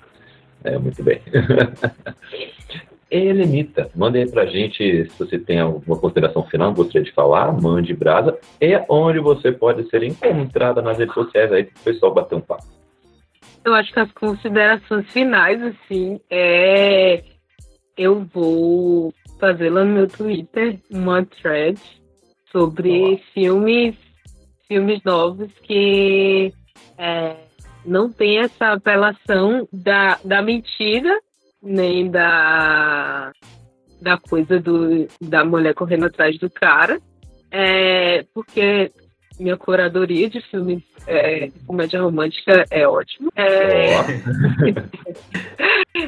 É, 0.65 0.79
muito 0.79 1.03
bem. 1.03 1.21
Helenita, 3.13 3.91
manda 3.95 4.19
aí 4.19 4.31
pra 4.31 4.47
gente 4.47 5.09
se 5.11 5.19
você 5.19 5.39
tem 5.39 5.61
alguma 5.61 5.99
consideração 5.99 6.43
final, 6.45 6.73
gostaria 6.73 7.05
de 7.05 7.13
falar, 7.13 7.53
mande 7.53 7.93
brasa, 7.93 8.39
e 8.61 8.75
onde 8.89 9.19
você 9.19 9.53
pode 9.53 9.87
ser 9.91 10.03
encontrada 10.03 10.81
nas 10.81 10.99
redes 10.99 11.13
sociais 11.13 11.53
aí, 11.53 11.65
para 11.65 11.81
o 11.81 11.85
pessoal 11.85 12.15
bater 12.15 12.37
um 12.37 12.41
papo. 12.41 12.65
Eu 13.65 13.75
acho 13.75 13.93
que 13.93 14.01
as 14.01 14.11
considerações 14.13 15.07
finais, 15.13 15.63
assim, 15.63 16.19
é. 16.31 17.23
Eu 17.97 18.27
vou 18.33 19.13
fazer 19.39 19.69
lá 19.69 19.85
no 19.85 19.93
meu 19.93 20.09
Twitter 20.09 20.79
uma 20.91 21.25
thread 21.25 21.79
sobre 22.51 23.23
filmes, 23.35 23.95
filmes 24.67 25.01
novos 25.05 25.51
que 25.63 26.53
é, 26.97 27.37
não 27.85 28.11
tem 28.11 28.39
essa 28.39 28.73
apelação 28.73 29.69
da, 29.73 30.19
da 30.25 30.41
mentira, 30.41 31.21
nem 31.63 32.11
da, 32.11 33.33
da 34.01 34.19
coisa 34.19 34.59
do, 34.59 35.07
da 35.21 35.45
mulher 35.45 35.75
correndo 35.75 36.07
atrás 36.07 36.39
do 36.39 36.51
cara. 36.51 37.01
É, 37.51 38.25
porque 38.35 38.91
minha 39.39 39.57
curadoria 39.57 40.29
de 40.29 40.41
filmes 40.41 40.83
é, 41.07 41.47
de 41.47 41.59
comédia 41.67 42.01
romântica 42.01 42.65
é 42.71 42.87
ótima. 42.87 43.31
É, 43.37 43.97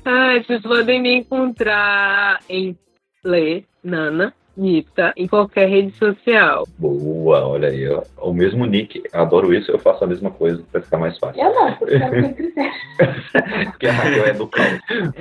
ah, 0.05 0.39
vocês 0.47 0.63
podem 0.63 1.03
me 1.03 1.15
encontrar 1.17 2.41
em 2.49 2.77
Lê, 3.23 3.65
Nana, 3.83 4.35
Nita, 4.57 5.13
em 5.17 5.27
qualquer 5.27 5.69
rede 5.69 5.93
social. 5.97 6.67
boa, 6.79 7.47
olha 7.47 7.69
aí, 7.69 7.89
ó. 7.89 8.03
o 8.19 8.33
mesmo 8.33 8.65
nick, 8.67 9.03
adoro 9.13 9.53
isso, 9.53 9.71
eu 9.71 9.79
faço 9.79 10.05
a 10.05 10.07
mesma 10.07 10.31
coisa 10.31 10.63
para 10.71 10.81
ficar 10.81 10.99
mais 10.99 11.19
fácil. 11.19 11.43
Eu 11.43 11.55
não, 11.55 11.73
porque 11.75 11.95
eu. 11.95 12.55
Porque 13.73 13.87
a 13.89 13.93
Raquel 13.93 14.27
é 14.27 14.33
do 14.33 14.47
caos. 14.47 14.79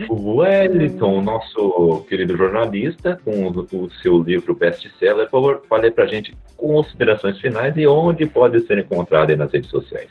O 0.07 0.35
Wellington, 0.35 1.22
nosso 1.22 2.05
querido 2.07 2.38
jornalista, 2.38 3.19
com 3.26 3.47
o, 3.47 3.68
o 3.73 3.89
seu 4.01 4.22
livro 4.22 4.53
best-seller, 4.53 5.26
por 5.26 5.41
favor, 5.41 5.64
fale 5.68 5.89
pra 5.89 6.05
gente 6.05 6.35
considerações 6.55 7.39
finais 7.39 7.76
e 7.76 7.88
onde 7.88 8.27
pode 8.27 8.60
ser 8.68 8.77
encontrado 8.77 9.31
aí 9.31 9.35
nas 9.35 9.51
redes 9.51 9.69
sociais. 9.69 10.10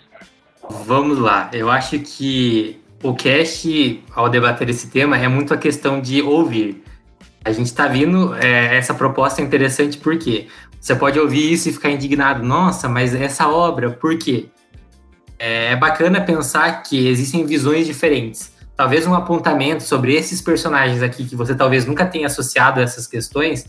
Vamos 0.84 1.18
lá. 1.18 1.50
Eu 1.52 1.70
acho 1.70 1.98
que 2.00 2.80
o 3.02 3.14
cast, 3.14 4.02
ao 4.14 4.28
debater 4.28 4.68
esse 4.68 4.90
tema, 4.90 5.16
é 5.16 5.28
muito 5.28 5.52
a 5.52 5.56
questão 5.56 6.00
de 6.00 6.22
ouvir. 6.22 6.82
A 7.44 7.50
gente 7.52 7.66
está 7.66 7.88
vindo, 7.88 8.34
é, 8.36 8.76
essa 8.76 8.94
proposta 8.94 9.40
é 9.40 9.44
interessante 9.44 9.98
porque 9.98 10.46
você 10.80 10.94
pode 10.94 11.18
ouvir 11.18 11.52
isso 11.52 11.68
e 11.68 11.72
ficar 11.72 11.90
indignado. 11.90 12.42
Nossa, 12.42 12.88
mas 12.88 13.14
essa 13.14 13.48
obra, 13.48 13.90
por 13.90 14.16
quê? 14.16 14.46
É 15.38 15.74
bacana 15.74 16.20
pensar 16.20 16.82
que 16.82 17.08
existem 17.08 17.44
visões 17.44 17.86
diferentes. 17.86 18.52
Talvez 18.76 19.06
um 19.06 19.14
apontamento 19.14 19.82
sobre 19.82 20.14
esses 20.14 20.40
personagens 20.40 21.02
aqui 21.02 21.24
que 21.24 21.34
você 21.34 21.54
talvez 21.54 21.84
nunca 21.84 22.06
tenha 22.06 22.26
associado 22.26 22.80
a 22.80 22.82
essas 22.82 23.06
questões 23.06 23.66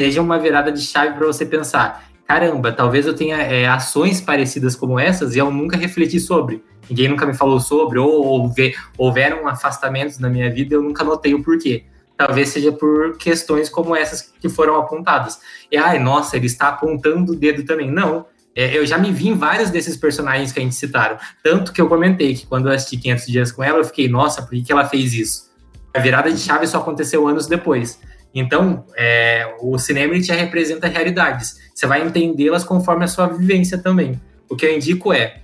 seja 0.00 0.20
uma 0.20 0.38
virada 0.38 0.70
de 0.72 0.80
chave 0.80 1.14
para 1.14 1.26
você 1.26 1.46
pensar 1.46 2.08
caramba, 2.26 2.72
talvez 2.72 3.06
eu 3.06 3.14
tenha 3.14 3.36
é, 3.36 3.66
ações 3.66 4.20
parecidas 4.20 4.74
como 4.74 4.98
essas 4.98 5.36
e 5.36 5.38
eu 5.38 5.50
nunca 5.50 5.76
refleti 5.76 6.18
sobre. 6.18 6.62
Ninguém 6.88 7.08
nunca 7.08 7.26
me 7.26 7.34
falou 7.34 7.60
sobre, 7.60 7.98
ou, 7.98 8.24
ou 8.24 8.48
ve- 8.48 8.74
houveram 8.98 9.46
afastamentos 9.46 10.18
na 10.18 10.28
minha 10.28 10.50
vida 10.50 10.74
e 10.74 10.76
eu 10.76 10.82
nunca 10.82 11.04
notei 11.04 11.34
o 11.34 11.42
porquê. 11.42 11.84
Talvez 12.16 12.50
seja 12.50 12.70
por 12.70 13.16
questões 13.18 13.68
como 13.68 13.94
essas 13.94 14.32
que 14.40 14.48
foram 14.48 14.76
apontadas. 14.76 15.40
E, 15.70 15.76
ai, 15.76 15.98
nossa, 15.98 16.36
ele 16.36 16.46
está 16.46 16.68
apontando 16.68 17.32
o 17.32 17.36
dedo 17.36 17.64
também. 17.64 17.90
Não, 17.90 18.26
é, 18.54 18.76
eu 18.76 18.86
já 18.86 18.96
me 18.96 19.10
vi 19.10 19.28
em 19.28 19.36
vários 19.36 19.70
desses 19.70 19.96
personagens 19.96 20.52
que 20.52 20.60
a 20.60 20.62
gente 20.62 20.76
citaram. 20.76 21.18
Tanto 21.42 21.72
que 21.72 21.80
eu 21.80 21.88
comentei 21.88 22.34
que 22.34 22.46
quando 22.46 22.68
eu 22.68 22.72
assisti 22.72 22.96
500 22.96 23.26
Dias 23.26 23.52
com 23.52 23.62
ela, 23.62 23.78
eu 23.78 23.84
fiquei, 23.84 24.08
nossa, 24.08 24.42
por 24.42 24.50
que, 24.50 24.62
que 24.62 24.72
ela 24.72 24.84
fez 24.88 25.12
isso? 25.12 25.52
A 25.92 25.98
virada 25.98 26.30
de 26.30 26.38
chave 26.38 26.66
só 26.66 26.78
aconteceu 26.78 27.26
anos 27.26 27.46
depois. 27.46 27.98
Então, 28.32 28.84
é, 28.96 29.54
o 29.60 29.78
cinema 29.78 30.14
ele 30.14 30.22
te 30.22 30.32
representa 30.32 30.88
realidades. 30.88 31.56
Você 31.74 31.86
vai 31.86 32.04
entendê-las 32.04 32.64
conforme 32.64 33.04
a 33.04 33.08
sua 33.08 33.26
vivência 33.26 33.78
também. 33.78 34.20
O 34.48 34.56
que 34.56 34.66
eu 34.66 34.74
indico 34.74 35.12
é, 35.12 35.40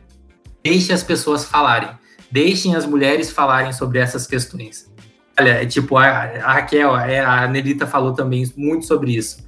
deixe 0.62 0.92
as 0.92 1.02
pessoas 1.02 1.44
falarem. 1.44 1.90
Deixem 2.30 2.76
as 2.76 2.86
mulheres 2.86 3.30
falarem 3.30 3.72
sobre 3.72 3.98
essas 3.98 4.26
questões. 4.26 4.89
Olha, 5.40 5.62
é 5.62 5.64
tipo, 5.64 5.96
a, 5.96 6.06
a 6.06 6.52
Raquel, 6.52 6.94
é, 6.98 7.18
a 7.18 7.46
Nelita 7.48 7.86
falou 7.86 8.12
também 8.12 8.44
muito 8.58 8.84
sobre 8.84 9.16
isso. 9.16 9.38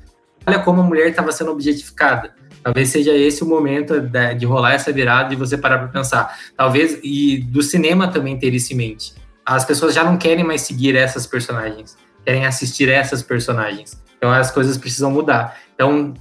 Olha 0.47 0.59
como 0.59 0.81
a 0.81 0.85
mulher 0.85 1.09
estava 1.09 1.31
sendo 1.33 1.53
objetificada. 1.53 2.33
Talvez 2.65 2.89
seja 2.89 3.13
esse 3.13 3.43
o 3.43 3.47
momento 3.47 4.01
da- 4.01 4.33
de 4.33 4.47
rolar 4.47 4.73
essa 4.73 4.91
virada 4.91 5.35
e 5.35 5.37
você 5.37 5.59
parar 5.59 5.77
para 5.81 5.89
pensar. 5.89 6.35
Talvez, 6.57 6.99
e 7.03 7.43
do 7.43 7.63
cinema 7.63 8.09
também 8.09 8.39
ter 8.39 8.55
isso 8.55 8.73
em 8.73 8.77
mente. 8.77 9.13
As 9.45 9.67
pessoas 9.67 9.93
já 9.95 10.03
não 10.03 10.17
querem 10.17 10.43
mais 10.43 10.63
seguir 10.63 10.97
essas 10.97 11.27
personagens, 11.27 11.95
querem 12.25 12.47
assistir 12.47 12.89
essas 12.89 13.23
personagens. 13.23 14.01
Então 14.17 14.31
as 14.31 14.51
coisas 14.51 14.79
precisam 14.79 15.11
mudar. 15.11 15.59
Então, 15.75 16.15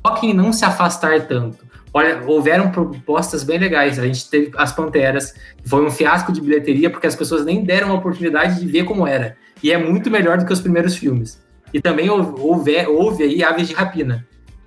foquem 0.00 0.30
em 0.30 0.34
não 0.34 0.52
se 0.52 0.64
afastar 0.64 1.22
tanto. 1.26 1.66
Olha, 1.92 2.22
houveram 2.26 2.70
propostas 2.70 3.42
bem 3.42 3.58
legais. 3.58 3.98
A 3.98 4.06
gente 4.06 4.28
teve 4.28 4.52
as 4.56 4.72
Panteras, 4.72 5.32
que 5.32 5.68
foi 5.68 5.84
um 5.84 5.90
fiasco 5.90 6.32
de 6.32 6.40
bilheteria 6.40 6.90
porque 6.90 7.06
as 7.06 7.16
pessoas 7.16 7.44
nem 7.44 7.64
deram 7.64 7.90
a 7.90 7.94
oportunidade 7.94 8.60
de 8.60 8.66
ver 8.66 8.84
como 8.84 9.06
era. 9.06 9.36
E 9.62 9.72
é 9.72 9.78
muito 9.78 10.10
melhor 10.10 10.38
do 10.38 10.44
que 10.44 10.52
os 10.52 10.60
primeiros 10.60 10.96
filmes. 10.96 11.42
E 11.72 11.80
também 11.80 12.08
houve, 12.08 12.86
houve, 12.86 13.22
aí 13.22 13.42
Aves 13.42 13.68
de 13.68 13.74
Rapina. 13.74 14.26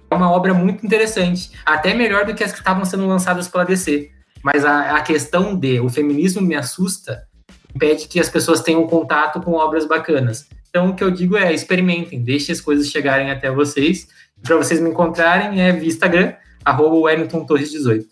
É 0.10 0.15
uma 0.15 0.31
obra 0.31 0.53
muito 0.53 0.85
interessante, 0.85 1.52
até 1.65 1.93
melhor 1.93 2.26
do 2.26 2.34
que 2.34 2.43
as 2.43 2.52
que 2.52 2.57
estavam 2.57 2.84
sendo 2.84 3.07
lançadas 3.07 3.48
pela 3.48 3.64
DC. 3.64 4.11
Mas 4.43 4.65
a, 4.65 4.98
a 4.98 5.02
questão 5.02 5.56
de 5.56 5.80
o 5.80 5.89
feminismo 5.89 6.41
me 6.41 6.56
assusta 6.56 7.27
impede 7.73 8.07
que 8.07 8.19
as 8.19 8.27
pessoas 8.27 8.61
tenham 8.61 8.85
contato 8.88 9.39
com 9.41 9.53
obras 9.53 9.85
bacanas. 9.85 10.48
Então 10.69 10.89
o 10.89 10.95
que 10.95 11.03
eu 11.03 11.11
digo 11.11 11.38
é 11.38 11.53
experimentem, 11.53 12.22
deixem 12.22 12.52
as 12.52 12.61
coisas 12.61 12.88
chegarem 12.88 13.31
até 13.31 13.49
vocês. 13.49 14.07
Para 14.43 14.57
vocês 14.57 14.80
me 14.81 14.89
encontrarem 14.89 15.61
é 15.61 15.72
via 15.72 15.88
Instagram, 15.88 16.34
arroba 16.65 16.95
Wellington 16.95 17.45
Torres 17.45 17.71
18. 17.71 18.05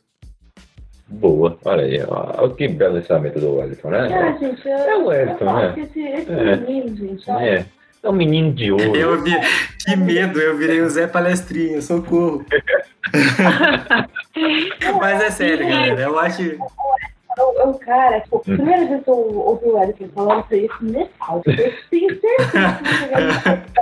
Boa, 1.11 1.57
olha 1.65 1.83
aí, 1.85 2.03
ó, 2.07 2.47
que 2.49 2.67
belo 2.67 2.99
ensinamento 2.99 3.39
do 3.39 3.55
Wellington, 3.55 3.89
né? 3.89 4.37
gente, 4.39 4.67
eu, 4.67 4.73
É 4.77 4.95
o 4.97 5.05
Wellington, 5.07 5.45
né? 5.53 5.71
que 5.73 5.79
esse, 5.81 5.99
esse 6.01 6.31
É. 6.31 6.55
menino, 6.57 6.95
gente, 6.95 7.31
olha, 7.31 7.45
É, 7.45 7.65
é 8.03 8.09
um 8.09 8.13
menino 8.13 8.53
de 8.53 8.71
ouro. 8.71 8.95
Eu 8.95 9.21
vi, 9.23 9.31
que 9.83 9.95
medo, 9.95 10.39
eu 10.39 10.55
virei 10.55 10.81
o 10.81 10.89
Zé 10.89 11.07
Palestrinha, 11.07 11.81
socorro. 11.81 12.45
Mas 15.01 15.21
é 15.23 15.31
sério, 15.31 15.67
galera, 15.67 16.01
eu 16.01 16.19
acho. 16.19 16.43
É 17.39 17.61
é 17.61 17.63
o 17.65 17.73
cara, 17.75 18.19
tipo, 18.21 18.35
a 18.37 18.39
Uhum. 18.39 18.55
primeira 18.57 18.85
vez 18.85 19.03
que 19.03 19.09
eu 19.09 19.15
ouvi 19.39 19.65
o 19.69 19.77
Eric 19.81 20.07
falando 20.09 20.39
isso 20.45 20.53
aí, 20.53 20.65
eu 20.65 20.69
falei, 20.73 20.93
nesse 20.93 21.11
áudio, 21.19 21.51
eu 21.51 21.73
tenho 21.89 22.19
certeza 22.21 22.51
que. 23.63 23.79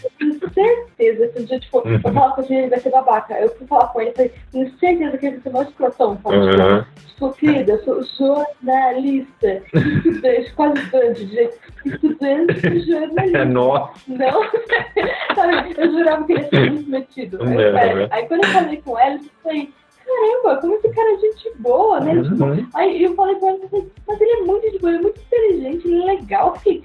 Eu 0.00 0.10
tenho 0.50 0.52
certeza 0.54 1.32
um 1.40 1.44
dia, 1.44 1.60
tipo, 1.60 1.78
Uhum. 1.78 1.94
eu 1.94 2.00
falava 2.00 2.34
com 2.34 2.42
ele, 2.42 2.54
ele 2.56 2.68
vai 2.70 2.80
ser 2.80 2.90
babaca. 2.90 3.34
Eu 3.38 3.48
fui 3.56 3.66
falar 3.66 3.88
com 3.88 4.00
ele 4.00 4.10
e 4.10 4.14
falei, 4.14 4.32
tenho 4.52 4.78
certeza 4.78 5.18
que 5.18 5.26
ele 5.26 5.36
vai 5.36 5.42
ser 5.42 5.50
mais 5.50 5.68
escrotão. 5.68 6.16
Tipo, 6.16 6.30
Uhum. 6.32 6.84
Tipo, 7.06 7.32
querida, 7.32 7.72
eu 7.72 8.04
sou 8.04 8.46
jornalista, 8.62 9.62
estudante, 9.74 10.52
quase 10.54 10.78
estudante 10.82 11.26
direito, 11.26 11.58
estudante 11.84 12.54
de 12.60 12.66
É, 12.94 13.00
jornalismo. 13.00 13.44
nossa. 13.46 13.92
Não, 14.06 14.42
sabe, 15.34 15.74
eu 15.76 15.90
jurava 15.90 16.24
que 16.24 16.32
ele 16.32 16.42
ia 16.42 16.48
ser 16.48 16.70
muito 16.70 16.90
metido. 16.90 17.42
Aí, 17.42 17.52
É, 17.60 17.72
pera, 17.72 18.02
é. 18.04 18.08
aí 18.12 18.26
quando 18.26 18.44
eu 18.44 18.50
falei 18.50 18.82
com 18.84 18.98
ela, 18.98 19.14
eu 19.14 19.20
falei, 19.42 19.72
caramba, 20.08 20.60
como 20.60 20.74
esse 20.74 20.88
cara 20.90 21.12
é 21.12 21.18
gente 21.18 21.50
boa, 21.58 22.00
né? 22.00 22.22
Tipo, 22.22 22.44
Uhum. 22.44 22.66
Aí 22.74 23.02
eu 23.04 23.14
falei 23.14 23.36
ela, 23.36 23.50
eu 23.62 23.68
falei, 23.68 23.88
mas 24.06 24.20
ele 24.20 24.30
é 24.30 24.40
muito 24.42 24.70
de 24.70 24.78
boa, 24.78 24.90
ele 24.90 24.98
é 24.98 25.02
muito 25.02 25.20
inteligente, 25.20 25.86
ele 25.86 26.02
é 26.02 26.04
legal, 26.06 26.56
fiquei, 26.56 26.82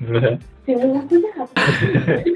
tem 0.65 0.75
uma 0.77 1.01
coisa 1.03 1.27
errada. 1.27 1.49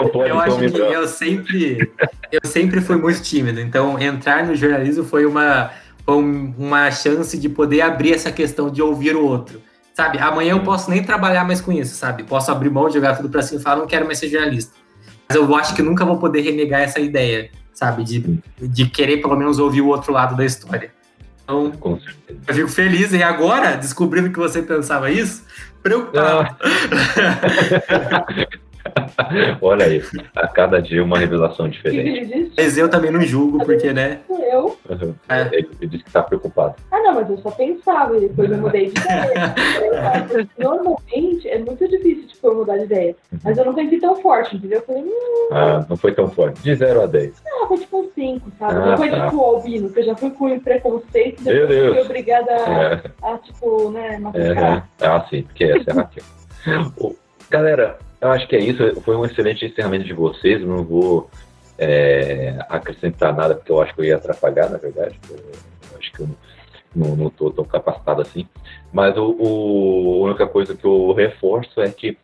Não 0.00 0.08
pode 0.08 0.30
Eu 0.30 0.40
acho 0.40 0.58
que 0.58 0.78
eu 0.78 1.06
sempre, 1.08 1.92
eu 2.32 2.40
sempre 2.44 2.80
fui 2.80 2.96
muito 2.96 3.22
tímido. 3.22 3.60
Então, 3.60 3.98
entrar 3.98 4.46
no 4.46 4.54
jornalismo 4.54 5.04
foi 5.04 5.26
uma, 5.26 5.70
foi 6.04 6.14
um- 6.16 6.54
uma 6.58 6.90
chance 6.90 7.36
de 7.38 7.48
poder 7.48 7.82
abrir 7.82 8.14
essa 8.14 8.32
questão 8.32 8.70
de 8.70 8.80
ouvir 8.82 9.14
o 9.14 9.24
outro. 9.24 9.60
Sabe? 9.94 10.18
Amanhã 10.18 10.52
eu 10.52 10.62
posso 10.62 10.90
nem 10.90 11.02
trabalhar 11.02 11.44
mais 11.44 11.60
com 11.60 11.70
isso, 11.72 11.94
sabe? 11.94 12.22
Posso 12.24 12.50
abrir 12.50 12.70
mão, 12.70 12.90
jogar 12.90 13.16
tudo 13.16 13.28
pra 13.28 13.42
cima 13.42 13.60
e 13.60 13.62
falar, 13.62 13.76
não 13.76 13.86
quero 13.86 14.06
mais 14.06 14.18
ser 14.18 14.28
jornalista. 14.28 14.72
Mas 15.28 15.36
eu 15.36 15.54
acho 15.54 15.74
que 15.74 15.82
nunca 15.82 16.04
vou 16.04 16.16
poder 16.18 16.40
renegar 16.40 16.80
essa 16.80 16.98
ideia, 16.98 17.50
sabe? 17.72 18.04
De, 18.04 18.40
de 18.58 18.86
querer 18.86 19.18
pelo 19.18 19.36
menos 19.36 19.58
ouvir 19.58 19.80
o 19.80 19.88
outro 19.88 20.12
lado 20.12 20.36
da 20.36 20.44
história. 20.44 20.90
Então, 21.44 21.70
Com 21.72 21.98
certeza. 21.98 22.40
eu 22.48 22.54
fico 22.54 22.68
feliz. 22.68 23.12
E 23.12 23.22
agora, 23.22 23.76
descobrindo 23.76 24.30
que 24.30 24.38
você 24.38 24.62
pensava 24.62 25.10
isso, 25.10 25.44
preocupado. 25.82 26.56
Olha 29.60 29.86
aí, 29.86 30.02
a 30.34 30.48
cada 30.48 30.80
dia 30.80 31.02
uma 31.04 31.18
revelação 31.18 31.68
diferente. 31.68 32.52
Mas 32.56 32.78
eu 32.78 32.88
também 32.88 33.10
não 33.10 33.20
julgo, 33.22 33.64
porque, 33.64 33.92
né? 33.92 34.20
Eu. 34.28 34.78
Uhum. 34.88 35.14
É. 35.28 35.42
Ele, 35.52 35.68
ele 35.80 35.90
disse 35.90 36.04
que 36.04 36.10
tá 36.10 36.22
preocupado. 36.22 36.74
Ah, 36.90 36.98
não, 37.00 37.14
mas 37.14 37.28
eu 37.28 37.38
só 37.38 37.50
pensava 37.50 38.16
e 38.16 38.20
depois 38.20 38.50
eu 38.50 38.58
mudei 38.58 38.90
de 38.90 38.98
ideia. 39.00 39.54
Normalmente 40.58 41.48
é 41.48 41.58
muito 41.58 41.86
difícil 41.88 42.29
eu 42.46 42.54
mudar 42.54 42.76
de 42.78 42.84
ideia. 42.84 43.16
Mas 43.44 43.56
eu 43.58 43.64
não 43.64 43.74
pensei 43.74 43.98
tão 44.00 44.16
forte, 44.16 44.56
entendeu? 44.56 44.78
Eu 44.80 44.84
falei, 44.86 45.02
hum, 45.02 45.48
Ah, 45.52 45.86
não 45.88 45.96
foi 45.96 46.12
tão 46.12 46.28
forte. 46.30 46.60
De 46.62 46.74
0 46.74 47.02
a 47.02 47.06
10. 47.06 47.42
não, 47.44 47.68
foi 47.68 47.78
tipo 47.78 48.00
um 48.00 48.10
5, 48.14 48.50
sabe? 48.58 48.74
Ah, 48.74 48.86
não 48.86 48.96
foi 48.96 49.10
tá. 49.10 49.24
tipo 49.26 49.36
o 49.36 49.44
Albino, 49.44 49.90
que 49.90 50.00
eu 50.00 50.04
já 50.04 50.16
fui 50.16 50.30
com 50.30 50.60
preconceito, 50.60 51.42
Meu 51.42 51.52
depois 51.66 51.68
Deus. 51.68 51.94
fui 51.96 52.04
obrigada 52.04 52.50
a, 52.52 52.82
É, 52.82 53.02
a, 53.22 53.38
tipo, 53.38 53.90
né, 53.90 54.18
machucar. 54.18 54.88
é. 55.00 55.06
Ah, 55.06 55.26
sim, 55.28 55.42
porque 55.42 55.64
essa 55.64 55.90
é 55.90 55.92
a 55.92 55.96
Raquel. 55.96 56.24
Galera, 57.50 57.98
eu 58.20 58.28
acho 58.30 58.46
que 58.46 58.54
é 58.56 58.60
isso. 58.60 59.00
Foi 59.02 59.16
um 59.16 59.24
excelente 59.24 59.64
encerramento 59.66 60.04
de 60.04 60.12
vocês. 60.12 60.60
Não 60.64 60.84
vou 60.84 61.28
é, 61.78 62.56
acrescentar 62.68 63.34
nada, 63.34 63.54
porque 63.54 63.72
eu 63.72 63.80
acho 63.82 63.94
que 63.94 64.00
eu 64.02 64.04
ia 64.04 64.16
atrapalhar, 64.16 64.68
na 64.70 64.78
verdade. 64.78 65.18
Eu 65.30 65.98
acho 65.98 66.12
que 66.12 66.20
eu 66.22 66.28
não, 66.94 67.16
não 67.16 67.30
tô 67.30 67.50
tão 67.50 67.64
capacitado 67.64 68.22
assim. 68.22 68.46
Mas 68.92 69.16
o, 69.16 69.34
o- 69.38 70.22
a 70.22 70.26
única 70.28 70.46
coisa 70.46 70.76
que 70.76 70.84
eu 70.84 71.12
reforço 71.12 71.80
é 71.80 71.88
que, 71.90 72.16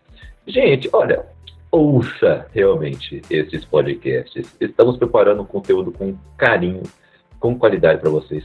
gente, 0.46 0.88
olha, 0.92 1.24
ouça 1.70 2.46
realmente 2.52 3.22
esses 3.30 3.64
podcasts. 3.64 4.56
Estamos 4.60 4.96
preparando 4.96 5.44
conteúdo 5.44 5.92
com 5.92 6.16
carinho, 6.36 6.82
com 7.38 7.58
qualidade 7.58 8.00
para 8.00 8.10
vocês. 8.10 8.44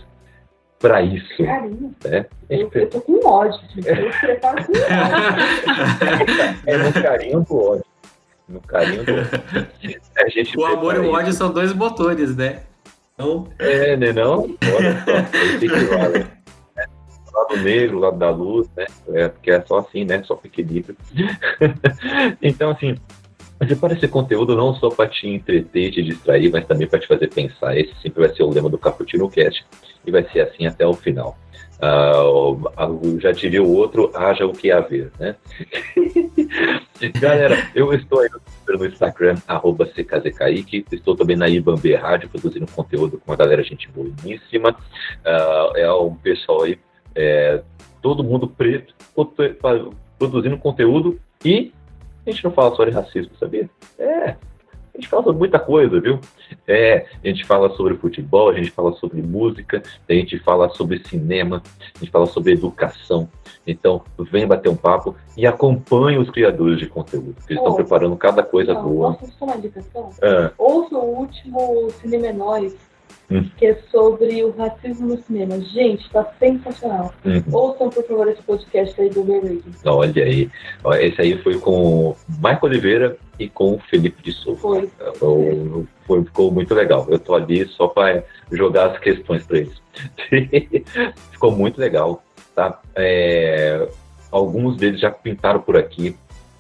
Para 0.80 1.02
isso, 1.04 1.38
Carinho. 1.38 1.96
né? 2.04 2.26
Eu, 2.50 2.70
eu 2.74 2.90
tô 2.90 3.02
com 3.02 3.28
ódio, 3.28 3.60
gente. 3.76 3.88
Eu 3.88 4.10
preparo 4.20 4.66
com 4.66 4.72
ódio. 4.72 6.62
É 6.66 6.78
no 6.78 6.94
carinho 6.94 7.42
do 7.42 7.56
ódio. 7.56 7.86
No 8.50 8.62
carinho 8.62 9.06
do 9.06 9.12
ódio. 9.12 10.02
A 10.18 10.30
gente 10.30 10.58
O 10.58 10.66
amor 10.66 10.96
e 10.96 11.00
o 11.00 11.12
ódio 11.12 11.34
são 11.34 11.52
dois 11.54 11.72
motores, 11.72 12.36
né? 12.36 12.64
Então, 13.14 13.48
isso. 13.60 13.72
É, 13.72 13.96
né 13.96 14.12
não? 14.12 14.58
Olha 14.76 15.04
só, 15.06 15.22
que? 15.60 16.41
Lado 17.42 17.64
negro, 17.64 18.00
lado 18.00 18.18
da 18.18 18.30
luz, 18.30 18.70
né? 18.76 18.86
É, 19.10 19.28
porque 19.28 19.52
é 19.52 19.62
só 19.62 19.80
assim, 19.80 20.06
né? 20.06 20.22
Só 20.24 20.40
equilíbrio. 20.44 20.96
então, 22.42 22.72
assim, 22.72 22.96
prepara 23.58 23.94
esse 23.94 24.08
conteúdo 24.08 24.56
não 24.56 24.76
só 24.76 24.90
para 24.90 25.10
te 25.10 25.28
entreter 25.28 25.92
te 25.92 26.04
distrair, 26.04 26.52
mas 26.52 26.66
também 26.66 26.88
para 26.88 27.00
te 27.00 27.08
fazer 27.08 27.28
pensar. 27.28 27.78
Esse 27.78 27.94
sempre 28.02 28.26
vai 28.26 28.36
ser 28.36 28.44
o 28.44 28.50
lema 28.50 28.70
do 28.70 28.78
Cappuccino 28.78 29.30
Cast 29.30 29.66
e 30.06 30.12
vai 30.12 30.24
ser 30.32 30.42
assim 30.42 30.66
até 30.66 30.86
o 30.86 30.94
final. 30.94 31.38
Ah, 31.84 32.14
já 33.20 33.32
diria 33.32 33.64
o 33.64 33.76
outro, 33.76 34.12
haja 34.14 34.46
o 34.46 34.54
que 34.54 34.72
haver, 34.72 35.12
né? 35.20 35.36
Galera, 37.20 37.72
eu 37.74 37.92
estou 37.92 38.20
aí 38.20 38.30
no 38.68 38.86
Instagram, 38.86 39.36
arroba 39.48 39.88
CKZKaique, 39.88 40.86
estou 40.92 41.16
também 41.16 41.36
na 41.36 41.50
Ibambe 41.50 41.96
Rádio, 41.96 42.30
produzindo 42.30 42.72
conteúdo 42.72 43.18
com 43.18 43.32
uma 43.32 43.38
galera 43.38 43.64
gente 43.64 43.90
boníssima. 43.90 44.76
Ah, 45.26 45.72
é 45.76 45.92
um 45.92 46.14
pessoal 46.14 46.64
aí, 46.64 46.78
é, 47.16 47.62
todo 48.02 48.24
mundo 48.24 48.48
preto, 48.48 48.94
produzindo 50.18 50.58
conteúdo 50.58 51.20
e 51.44 51.72
a 52.26 52.32
gente 52.32 52.44
não 52.44 52.52
fala 52.52 52.76
só 52.76 52.86
de 52.86 52.92
racismo, 52.92 53.32
sabia? 53.40 53.70
É, 53.98 54.36
a 54.94 54.98
gente 54.98 55.08
fala 55.08 55.24
sobre 55.24 55.40
muita 55.40 55.58
coisa, 55.58 56.00
viu? 56.00 56.20
É, 56.68 57.06
a 57.24 57.28
gente 57.28 57.46
fala 57.46 57.70
sobre 57.76 57.96
futebol, 57.96 58.50
a 58.50 58.54
gente 58.54 58.70
fala 58.70 58.94
sobre 58.94 59.22
música, 59.22 59.82
a 60.08 60.14
gente 60.14 60.38
fala 60.40 60.70
sobre 60.70 61.02
cinema, 61.08 61.64
a 61.96 62.00
gente 62.00 62.12
fala 62.12 62.26
sobre 62.26 62.54
educação. 62.54 63.28
Então, 63.66 64.02
vem 64.32 64.46
bater 64.46 64.70
um 64.70 64.76
papo 64.76 65.16
e 65.38 65.48
acompanhe 65.48 66.18
os 66.18 66.30
criadores 66.30 66.78
de 66.78 66.88
conteúdo, 66.88 67.36
que 67.46 67.54
eles 67.54 67.62
estão 67.62 67.76
preparando 67.76 68.16
cada 68.18 68.44
coisa 68.44 68.74
Não, 68.74 68.84
boa. 68.84 69.14
posso 69.14 69.32
só 69.38 69.46
uma 69.46 69.56
indicação? 69.56 70.10
Ah, 70.22 70.52
Ouça 70.58 70.96
o 70.96 71.20
último 71.20 71.90
Cinema 72.02 72.28
é 73.32 73.36
Nós, 73.36 73.46
Hum. 73.46 73.50
que 73.58 73.66
é 73.66 73.76
sobre 73.92 74.44
o 74.44 74.52
racismo 74.52 75.08
no 75.08 75.18
cinema. 75.24 75.60
Gente, 75.62 76.10
tá 76.12 76.24
sensacional. 76.40 77.14
uhum. 77.26 77.44
Ouçam, 77.52 77.90
por 77.90 78.04
favor, 78.06 78.28
esse 78.28 78.42
podcast 78.44 79.00
aí 79.02 79.10
do 79.10 79.22
Rating. 79.24 79.64
Olha 79.86 80.24
aí. 80.24 80.50
Esse 81.00 81.22
aí 81.22 81.38
foi 81.42 81.58
com 81.60 82.10
o 82.10 82.16
Michael 82.38 82.60
Oliveira 82.64 83.18
e 83.40 83.48
com 83.50 83.74
o 83.76 83.80
Felipe 83.90 84.22
de 84.22 84.32
Souza. 84.34 84.60
Foi. 84.60 84.90
Foi- 85.16 85.86
foi- 86.06 86.24
ficou 86.26 86.52
muito 86.52 86.74
legal. 86.74 87.08
Eu 87.10 87.20
tô 87.20 87.34
ali 87.36 87.66
só 87.70 87.88
para 87.88 88.24
jogar 88.52 88.92
as 88.92 89.00
questões 89.00 89.46
para 89.46 89.60
eles. 89.60 89.82
ficou 91.32 91.52
muito 91.52 91.80
legal, 91.80 92.24
tá? 92.56 92.80
É, 92.96 93.88
alguns 94.32 94.78
deles 94.78 95.00
já 95.00 95.12
pintaram 95.12 95.60
por 95.62 95.78
aqui. 95.78 96.16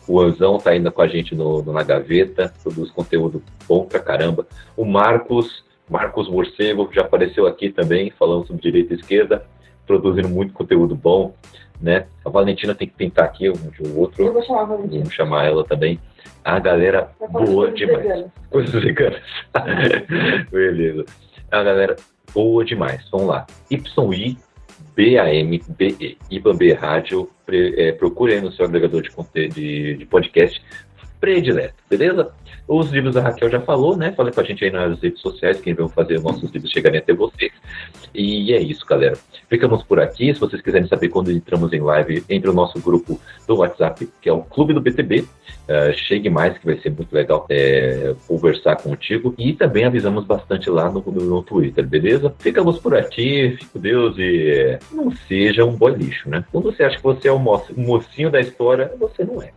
O 0.07 0.19
Anzão 0.19 0.57
tá 0.57 0.71
ainda 0.71 0.91
com 0.91 1.01
a 1.01 1.07
gente 1.07 1.35
no, 1.35 1.61
no- 1.61 1.71
na 1.73 1.83
gaveta, 1.83 2.51
produz 2.63 2.89
conteúdo 2.91 3.41
bom 3.67 3.85
pra 3.85 3.99
caramba. 3.99 4.47
O 4.75 4.83
Marcos, 4.83 5.63
Marcos 5.91 6.29
Morcego, 6.29 6.89
já 6.93 7.01
apareceu 7.01 7.45
aqui 7.45 7.69
também, 7.69 8.09
falando 8.11 8.47
sobre 8.47 8.61
direita 8.61 8.93
e 8.93 8.97
esquerda, 8.97 9.45
produzindo 9.85 10.29
muito 10.29 10.53
conteúdo 10.53 10.95
bom, 10.95 11.35
né? 11.81 12.05
A 12.23 12.29
Valentina 12.29 12.73
tem 12.73 12.87
que 12.87 12.93
pintar 12.95 13.25
aqui 13.25 13.49
um 13.49 13.53
de 13.53 13.83
outro. 13.95 14.23
Eu 14.23 14.31
vou 14.31 14.41
chamar 14.41 14.61
a 14.61 14.65
Valentina. 14.65 14.99
Vamos 14.99 15.13
chamar 15.13 15.45
ela 15.45 15.65
também. 15.65 15.99
A 16.45 16.57
galera 16.59 17.11
boa 17.29 17.69
demais. 17.71 18.03
veganos. 18.03 18.31
Coisas 18.49 18.81
veganas. 18.81 19.21
Beleza. 20.49 21.05
A 21.51 21.61
galera 21.63 21.95
boa 22.33 22.63
demais. 22.63 23.05
Vamos 23.11 23.27
lá. 23.27 23.45
YI 23.69 24.37
BAMBE. 24.95 26.17
IBAMB 26.29 26.73
Rádio. 26.73 27.29
Pre- 27.45 27.75
é, 27.77 27.91
procure 27.91 28.33
aí 28.33 28.41
no 28.41 28.51
seu 28.51 28.65
agregador 28.65 29.01
de, 29.01 29.09
de, 29.49 29.95
de 29.97 30.05
podcast 30.05 30.61
predileto, 31.21 31.75
beleza? 31.87 32.31
Os 32.67 32.89
livros 32.89 33.15
a 33.15 33.21
Raquel 33.21 33.49
já 33.49 33.61
falou, 33.61 33.95
né? 33.95 34.11
Fala 34.13 34.31
com 34.31 34.41
a 34.41 34.43
gente 34.43 34.63
aí 34.65 34.71
nas 34.71 34.99
redes 34.99 35.21
sociais, 35.21 35.61
quem 35.61 35.73
vão 35.73 35.87
fazer 35.87 36.19
nossos 36.19 36.49
livros 36.51 36.71
chegarem 36.71 36.99
até 36.99 37.13
vocês. 37.13 37.51
E 38.13 38.53
é 38.53 38.61
isso, 38.61 38.85
galera. 38.85 39.17
Ficamos 39.49 39.83
por 39.83 39.99
aqui. 39.99 40.33
Se 40.33 40.39
vocês 40.39 40.61
quiserem 40.61 40.87
saber 40.87 41.09
quando 41.09 41.31
entramos 41.31 41.71
em 41.73 41.79
live, 41.79 42.23
entre 42.29 42.49
o 42.49 42.53
nosso 42.53 42.79
grupo 42.79 43.19
do 43.47 43.57
WhatsApp, 43.57 44.09
que 44.21 44.29
é 44.29 44.33
o 44.33 44.41
Clube 44.41 44.73
do 44.73 44.81
BTB. 44.81 45.21
Uh, 45.21 45.93
chegue 45.95 46.29
mais, 46.29 46.57
que 46.57 46.65
vai 46.65 46.77
ser 46.79 46.89
muito 46.89 47.13
legal 47.13 47.45
é, 47.49 48.13
conversar 48.27 48.77
contigo. 48.77 49.33
E 49.37 49.53
também 49.53 49.85
avisamos 49.85 50.25
bastante 50.25 50.69
lá 50.69 50.89
no, 50.89 51.01
no, 51.01 51.43
Twitter, 51.43 51.85
beleza? 51.87 52.33
Ficamos 52.39 52.79
por 52.79 52.95
aqui, 52.95 53.51
fique 53.51 53.65
com 53.67 53.79
Deus 53.79 54.17
e 54.17 54.49
é, 54.49 54.79
não 54.91 55.11
seja 55.27 55.63
um 55.63 55.75
boy 55.75 55.93
lixo, 55.93 56.29
né? 56.29 56.43
Quando 56.51 56.71
você 56.71 56.83
acha 56.83 56.97
que 56.97 57.03
você 57.03 57.27
é 57.27 57.31
o 57.31 57.39
mocinho 57.39 58.29
da 58.29 58.39
história, 58.39 58.91
você 58.99 59.23
não 59.23 59.41
é. 59.41 59.51